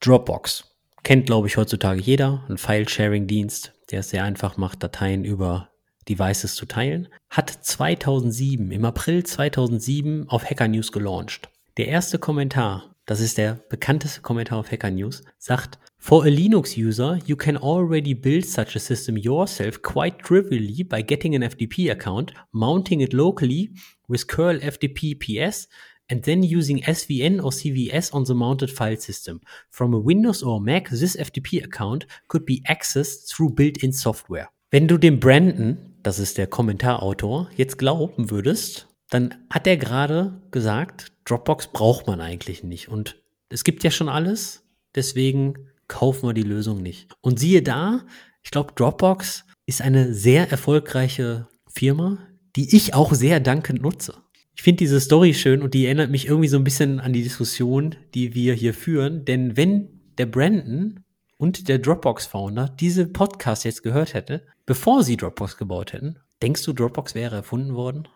Dropbox 0.00 0.76
kennt, 1.04 1.24
glaube 1.24 1.48
ich, 1.48 1.56
heutzutage 1.56 2.02
jeder, 2.02 2.44
ein 2.50 2.58
File-Sharing-Dienst, 2.58 3.72
der 3.90 4.00
es 4.00 4.10
sehr 4.10 4.24
einfach 4.24 4.58
macht, 4.58 4.82
Dateien 4.82 5.24
über 5.24 5.70
Devices 6.08 6.54
zu 6.54 6.66
teilen, 6.66 7.08
hat 7.28 7.50
2007, 7.50 8.70
im 8.70 8.84
April 8.84 9.24
2007 9.24 10.28
auf 10.28 10.44
Hacker 10.44 10.68
News 10.68 10.92
gelauncht. 10.92 11.48
Der 11.76 11.88
erste 11.88 12.18
Kommentar, 12.18 12.94
das 13.06 13.20
ist 13.20 13.38
der 13.38 13.60
bekannteste 13.68 14.20
Kommentar 14.20 14.58
auf 14.58 14.70
Hacker 14.70 14.90
News, 14.90 15.22
sagt, 15.38 15.78
For 15.98 16.24
a 16.24 16.28
Linux 16.28 16.76
user, 16.76 17.18
you 17.26 17.36
can 17.36 17.56
already 17.56 18.14
build 18.14 18.46
such 18.46 18.76
a 18.76 18.78
system 18.78 19.16
yourself 19.16 19.82
quite 19.82 20.18
trivially 20.18 20.84
by 20.84 21.02
getting 21.02 21.34
an 21.34 21.42
FTP 21.42 21.90
account, 21.90 22.32
mounting 22.52 23.00
it 23.00 23.12
locally 23.12 23.70
with 24.06 24.28
curl 24.28 24.58
FTP 24.60 25.18
PS, 25.18 25.68
and 26.08 26.22
then 26.22 26.42
using 26.42 26.82
SVN 26.82 27.42
or 27.42 27.50
CVS 27.50 28.14
on 28.14 28.24
the 28.24 28.34
mounted 28.34 28.70
file 28.70 28.96
system. 28.96 29.40
From 29.70 29.92
a 29.92 29.98
Windows 29.98 30.42
or 30.42 30.60
Mac, 30.60 30.88
this 30.90 31.16
FTP 31.16 31.64
account 31.64 32.06
could 32.28 32.46
be 32.46 32.62
accessed 32.68 33.28
through 33.28 33.50
built-in 33.50 33.92
software. 33.92 34.48
Wenn 34.70 34.86
du 34.86 34.98
dem 34.98 35.18
Brandon 35.18 35.95
das 36.06 36.20
ist 36.20 36.38
der 36.38 36.46
Kommentarautor, 36.46 37.50
jetzt 37.56 37.78
glauben 37.78 38.30
würdest, 38.30 38.86
dann 39.10 39.34
hat 39.50 39.66
er 39.66 39.76
gerade 39.76 40.40
gesagt, 40.52 41.10
Dropbox 41.24 41.72
braucht 41.72 42.06
man 42.06 42.20
eigentlich 42.20 42.62
nicht. 42.62 42.88
Und 42.88 43.20
es 43.48 43.64
gibt 43.64 43.82
ja 43.82 43.90
schon 43.90 44.08
alles, 44.08 44.62
deswegen 44.94 45.54
kaufen 45.88 46.28
wir 46.28 46.32
die 46.32 46.42
Lösung 46.42 46.80
nicht. 46.80 47.12
Und 47.22 47.40
siehe 47.40 47.60
da, 47.60 48.04
ich 48.44 48.52
glaube, 48.52 48.72
Dropbox 48.76 49.46
ist 49.66 49.82
eine 49.82 50.14
sehr 50.14 50.48
erfolgreiche 50.48 51.48
Firma, 51.68 52.18
die 52.54 52.76
ich 52.76 52.94
auch 52.94 53.12
sehr 53.12 53.40
dankend 53.40 53.82
nutze. 53.82 54.14
Ich 54.54 54.62
finde 54.62 54.78
diese 54.78 55.00
Story 55.00 55.34
schön 55.34 55.60
und 55.60 55.74
die 55.74 55.86
erinnert 55.86 56.12
mich 56.12 56.26
irgendwie 56.26 56.48
so 56.48 56.56
ein 56.56 56.64
bisschen 56.64 57.00
an 57.00 57.14
die 57.14 57.24
Diskussion, 57.24 57.96
die 58.14 58.32
wir 58.32 58.54
hier 58.54 58.74
führen. 58.74 59.24
Denn 59.24 59.56
wenn 59.56 59.88
der 60.18 60.26
Brandon 60.26 61.00
und 61.36 61.68
der 61.68 61.78
Dropbox-Founder 61.78 62.68
diese 62.80 63.06
Podcast 63.06 63.64
jetzt 63.64 63.82
gehört 63.82 64.14
hätte, 64.14 64.46
bevor 64.64 65.02
sie 65.02 65.16
Dropbox 65.16 65.56
gebaut 65.56 65.92
hätten, 65.92 66.18
denkst 66.42 66.62
du, 66.64 66.72
Dropbox 66.72 67.14
wäre 67.14 67.36
erfunden 67.36 67.74
worden? 67.74 68.08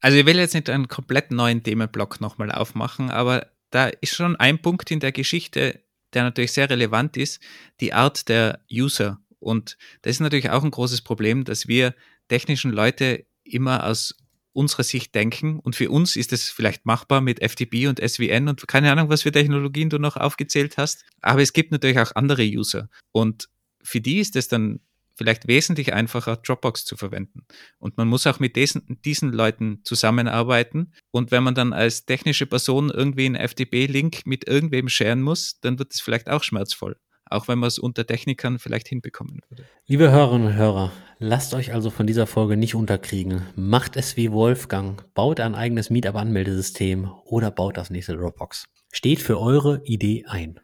Also 0.00 0.16
ich 0.16 0.26
will 0.26 0.36
jetzt 0.36 0.54
nicht 0.54 0.70
einen 0.70 0.88
komplett 0.88 1.30
neuen 1.30 1.62
Themenblock 1.62 2.20
nochmal 2.20 2.52
aufmachen, 2.52 3.10
aber 3.10 3.48
da 3.70 3.88
ist 3.88 4.14
schon 4.14 4.36
ein 4.36 4.60
Punkt 4.60 4.90
in 4.90 5.00
der 5.00 5.12
Geschichte, 5.12 5.80
der 6.14 6.22
natürlich 6.22 6.52
sehr 6.52 6.70
relevant 6.70 7.16
ist, 7.16 7.40
die 7.80 7.92
Art 7.92 8.28
der 8.28 8.60
User. 8.70 9.20
Und 9.40 9.76
das 10.02 10.12
ist 10.12 10.20
natürlich 10.20 10.50
auch 10.50 10.64
ein 10.64 10.70
großes 10.70 11.02
Problem, 11.02 11.44
dass 11.44 11.68
wir 11.68 11.94
technischen 12.28 12.72
Leute 12.72 13.26
immer 13.44 13.84
aus 13.84 14.14
unserer 14.58 14.82
Sicht 14.82 15.14
denken. 15.14 15.60
Und 15.60 15.76
für 15.76 15.90
uns 15.90 16.16
ist 16.16 16.32
es 16.32 16.50
vielleicht 16.50 16.84
machbar 16.84 17.20
mit 17.20 17.42
FTP 17.42 17.86
und 17.86 18.00
SVN 18.00 18.48
und 18.48 18.66
keine 18.66 18.90
Ahnung, 18.90 19.08
was 19.08 19.22
für 19.22 19.32
Technologien 19.32 19.88
du 19.88 19.98
noch 19.98 20.16
aufgezählt 20.16 20.76
hast. 20.76 21.04
Aber 21.22 21.40
es 21.40 21.52
gibt 21.52 21.70
natürlich 21.70 21.98
auch 22.00 22.14
andere 22.16 22.42
User. 22.42 22.88
Und 23.12 23.48
für 23.82 24.00
die 24.00 24.18
ist 24.18 24.34
es 24.36 24.48
dann 24.48 24.80
vielleicht 25.14 25.48
wesentlich 25.48 25.92
einfacher, 25.94 26.36
Dropbox 26.36 26.84
zu 26.84 26.96
verwenden. 26.96 27.46
Und 27.78 27.96
man 27.96 28.08
muss 28.08 28.26
auch 28.26 28.40
mit 28.40 28.56
diesen, 28.56 28.98
diesen 29.04 29.32
Leuten 29.32 29.80
zusammenarbeiten. 29.84 30.92
Und 31.10 31.30
wenn 31.30 31.42
man 31.42 31.54
dann 31.54 31.72
als 31.72 32.04
technische 32.04 32.46
Person 32.46 32.90
irgendwie 32.90 33.26
einen 33.26 33.48
FTP-Link 33.48 34.26
mit 34.26 34.46
irgendwem 34.48 34.88
scheren 34.88 35.22
muss, 35.22 35.60
dann 35.60 35.78
wird 35.78 35.92
es 35.92 36.00
vielleicht 36.00 36.28
auch 36.28 36.42
schmerzvoll 36.42 36.96
auch 37.30 37.48
wenn 37.48 37.58
man 37.58 37.68
es 37.68 37.78
unter 37.78 38.06
Technikern 38.06 38.58
vielleicht 38.58 38.88
hinbekommen 38.88 39.40
würde. 39.48 39.64
Liebe 39.86 40.10
Hörerinnen 40.10 40.48
und 40.48 40.54
Hörer, 40.54 40.92
lasst 41.18 41.54
euch 41.54 41.72
also 41.72 41.90
von 41.90 42.06
dieser 42.06 42.26
Folge 42.26 42.56
nicht 42.56 42.74
unterkriegen. 42.74 43.42
Macht 43.56 43.96
es 43.96 44.16
wie 44.16 44.32
Wolfgang, 44.32 45.02
baut 45.14 45.40
ein 45.40 45.54
eigenes 45.54 45.90
Meetup-Anmeldesystem 45.90 47.10
oder 47.24 47.50
baut 47.50 47.76
das 47.76 47.90
nächste 47.90 48.16
Dropbox. 48.16 48.66
Steht 48.92 49.20
für 49.20 49.40
eure 49.40 49.82
Idee 49.84 50.24
ein. 50.26 50.60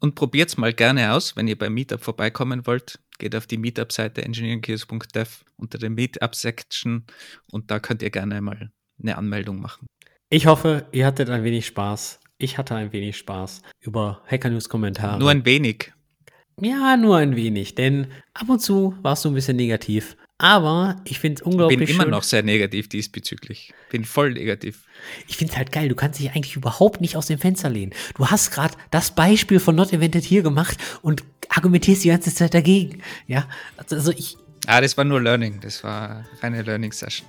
Und 0.00 0.14
probiert 0.14 0.50
es 0.50 0.56
mal 0.56 0.72
gerne 0.72 1.12
aus, 1.12 1.36
wenn 1.36 1.48
ihr 1.48 1.58
beim 1.58 1.74
Meetup 1.74 2.02
vorbeikommen 2.02 2.66
wollt. 2.66 3.00
Geht 3.18 3.34
auf 3.34 3.46
die 3.46 3.58
Meetup-Seite 3.58 4.24
engineeringkiosk.dev 4.24 5.44
unter 5.56 5.78
der 5.78 5.90
Meetup-Section 5.90 7.06
und 7.50 7.70
da 7.70 7.78
könnt 7.78 8.02
ihr 8.02 8.10
gerne 8.10 8.40
mal 8.40 8.70
eine 9.00 9.16
Anmeldung 9.16 9.60
machen. 9.60 9.86
Ich 10.30 10.46
hoffe, 10.46 10.86
ihr 10.92 11.06
hattet 11.06 11.30
ein 11.30 11.44
wenig 11.44 11.66
Spaß. 11.66 12.20
Ich 12.44 12.58
hatte 12.58 12.74
ein 12.74 12.92
wenig 12.92 13.16
Spaß 13.16 13.62
über 13.80 14.20
Hacker 14.26 14.50
News 14.50 14.68
Kommentare. 14.68 15.18
Nur 15.18 15.30
ein 15.30 15.46
wenig. 15.46 15.92
Ja, 16.60 16.98
nur 16.98 17.16
ein 17.16 17.36
wenig, 17.36 17.74
denn 17.74 18.08
ab 18.34 18.50
und 18.50 18.60
zu 18.60 18.94
warst 19.00 19.24
du 19.24 19.30
ein 19.30 19.34
bisschen 19.34 19.56
negativ. 19.56 20.14
Aber 20.36 21.00
ich 21.04 21.20
finde 21.20 21.40
es 21.40 21.42
unglaublich 21.46 21.78
Bin 21.78 21.88
schön. 21.88 21.96
immer 21.96 22.04
noch 22.04 22.22
sehr 22.22 22.42
negativ 22.42 22.90
diesbezüglich. 22.90 23.72
Bin 23.90 24.04
voll 24.04 24.34
negativ. 24.34 24.84
Ich 25.26 25.38
finde 25.38 25.52
es 25.52 25.56
halt 25.56 25.72
geil. 25.72 25.88
Du 25.88 25.94
kannst 25.94 26.20
dich 26.20 26.32
eigentlich 26.32 26.54
überhaupt 26.54 27.00
nicht 27.00 27.16
aus 27.16 27.28
dem 27.28 27.38
Fenster 27.38 27.70
lehnen. 27.70 27.94
Du 28.14 28.26
hast 28.26 28.50
gerade 28.50 28.74
das 28.90 29.14
Beispiel 29.14 29.58
von 29.58 29.74
Not 29.74 29.94
Invented 29.94 30.24
hier 30.24 30.42
gemacht 30.42 30.76
und 31.00 31.24
argumentierst 31.48 32.04
die 32.04 32.08
ganze 32.08 32.34
Zeit 32.34 32.52
dagegen. 32.52 33.00
Ja, 33.26 33.48
also 33.88 34.10
ich. 34.10 34.36
Ah, 34.66 34.82
das 34.82 34.98
war 34.98 35.04
nur 35.04 35.22
Learning. 35.22 35.60
Das 35.60 35.82
war 35.82 36.26
eine 36.42 36.60
Learning 36.60 36.92
Session 36.92 37.26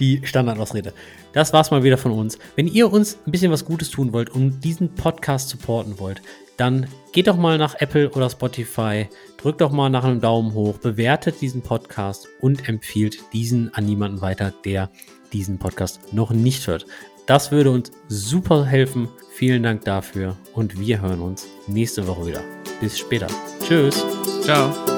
die 0.00 0.20
Standardausrede. 0.24 0.92
Das 1.32 1.52
war's 1.52 1.70
mal 1.70 1.82
wieder 1.82 1.98
von 1.98 2.12
uns. 2.12 2.38
Wenn 2.56 2.68
ihr 2.68 2.92
uns 2.92 3.18
ein 3.26 3.30
bisschen 3.30 3.52
was 3.52 3.64
Gutes 3.64 3.90
tun 3.90 4.12
wollt 4.12 4.30
und 4.30 4.60
diesen 4.60 4.94
Podcast 4.94 5.48
supporten 5.48 5.98
wollt, 5.98 6.22
dann 6.56 6.86
geht 7.12 7.26
doch 7.26 7.36
mal 7.36 7.58
nach 7.58 7.74
Apple 7.80 8.10
oder 8.10 8.30
Spotify, 8.30 9.08
drückt 9.36 9.60
doch 9.60 9.72
mal 9.72 9.88
nach 9.88 10.04
einem 10.04 10.20
Daumen 10.20 10.54
hoch, 10.54 10.78
bewertet 10.78 11.40
diesen 11.40 11.62
Podcast 11.62 12.28
und 12.40 12.68
empfiehlt 12.68 13.18
diesen 13.32 13.74
an 13.74 13.88
jemanden 13.88 14.20
weiter, 14.20 14.52
der 14.64 14.90
diesen 15.32 15.58
Podcast 15.58 16.12
noch 16.12 16.30
nicht 16.30 16.66
hört. 16.66 16.86
Das 17.26 17.50
würde 17.50 17.70
uns 17.70 17.90
super 18.08 18.64
helfen. 18.64 19.08
Vielen 19.32 19.62
Dank 19.62 19.84
dafür 19.84 20.36
und 20.52 20.78
wir 20.78 21.00
hören 21.00 21.20
uns 21.20 21.46
nächste 21.66 22.06
Woche 22.06 22.26
wieder. 22.26 22.42
Bis 22.80 22.98
später. 22.98 23.26
Tschüss. 23.66 24.04
Ciao. 24.42 24.93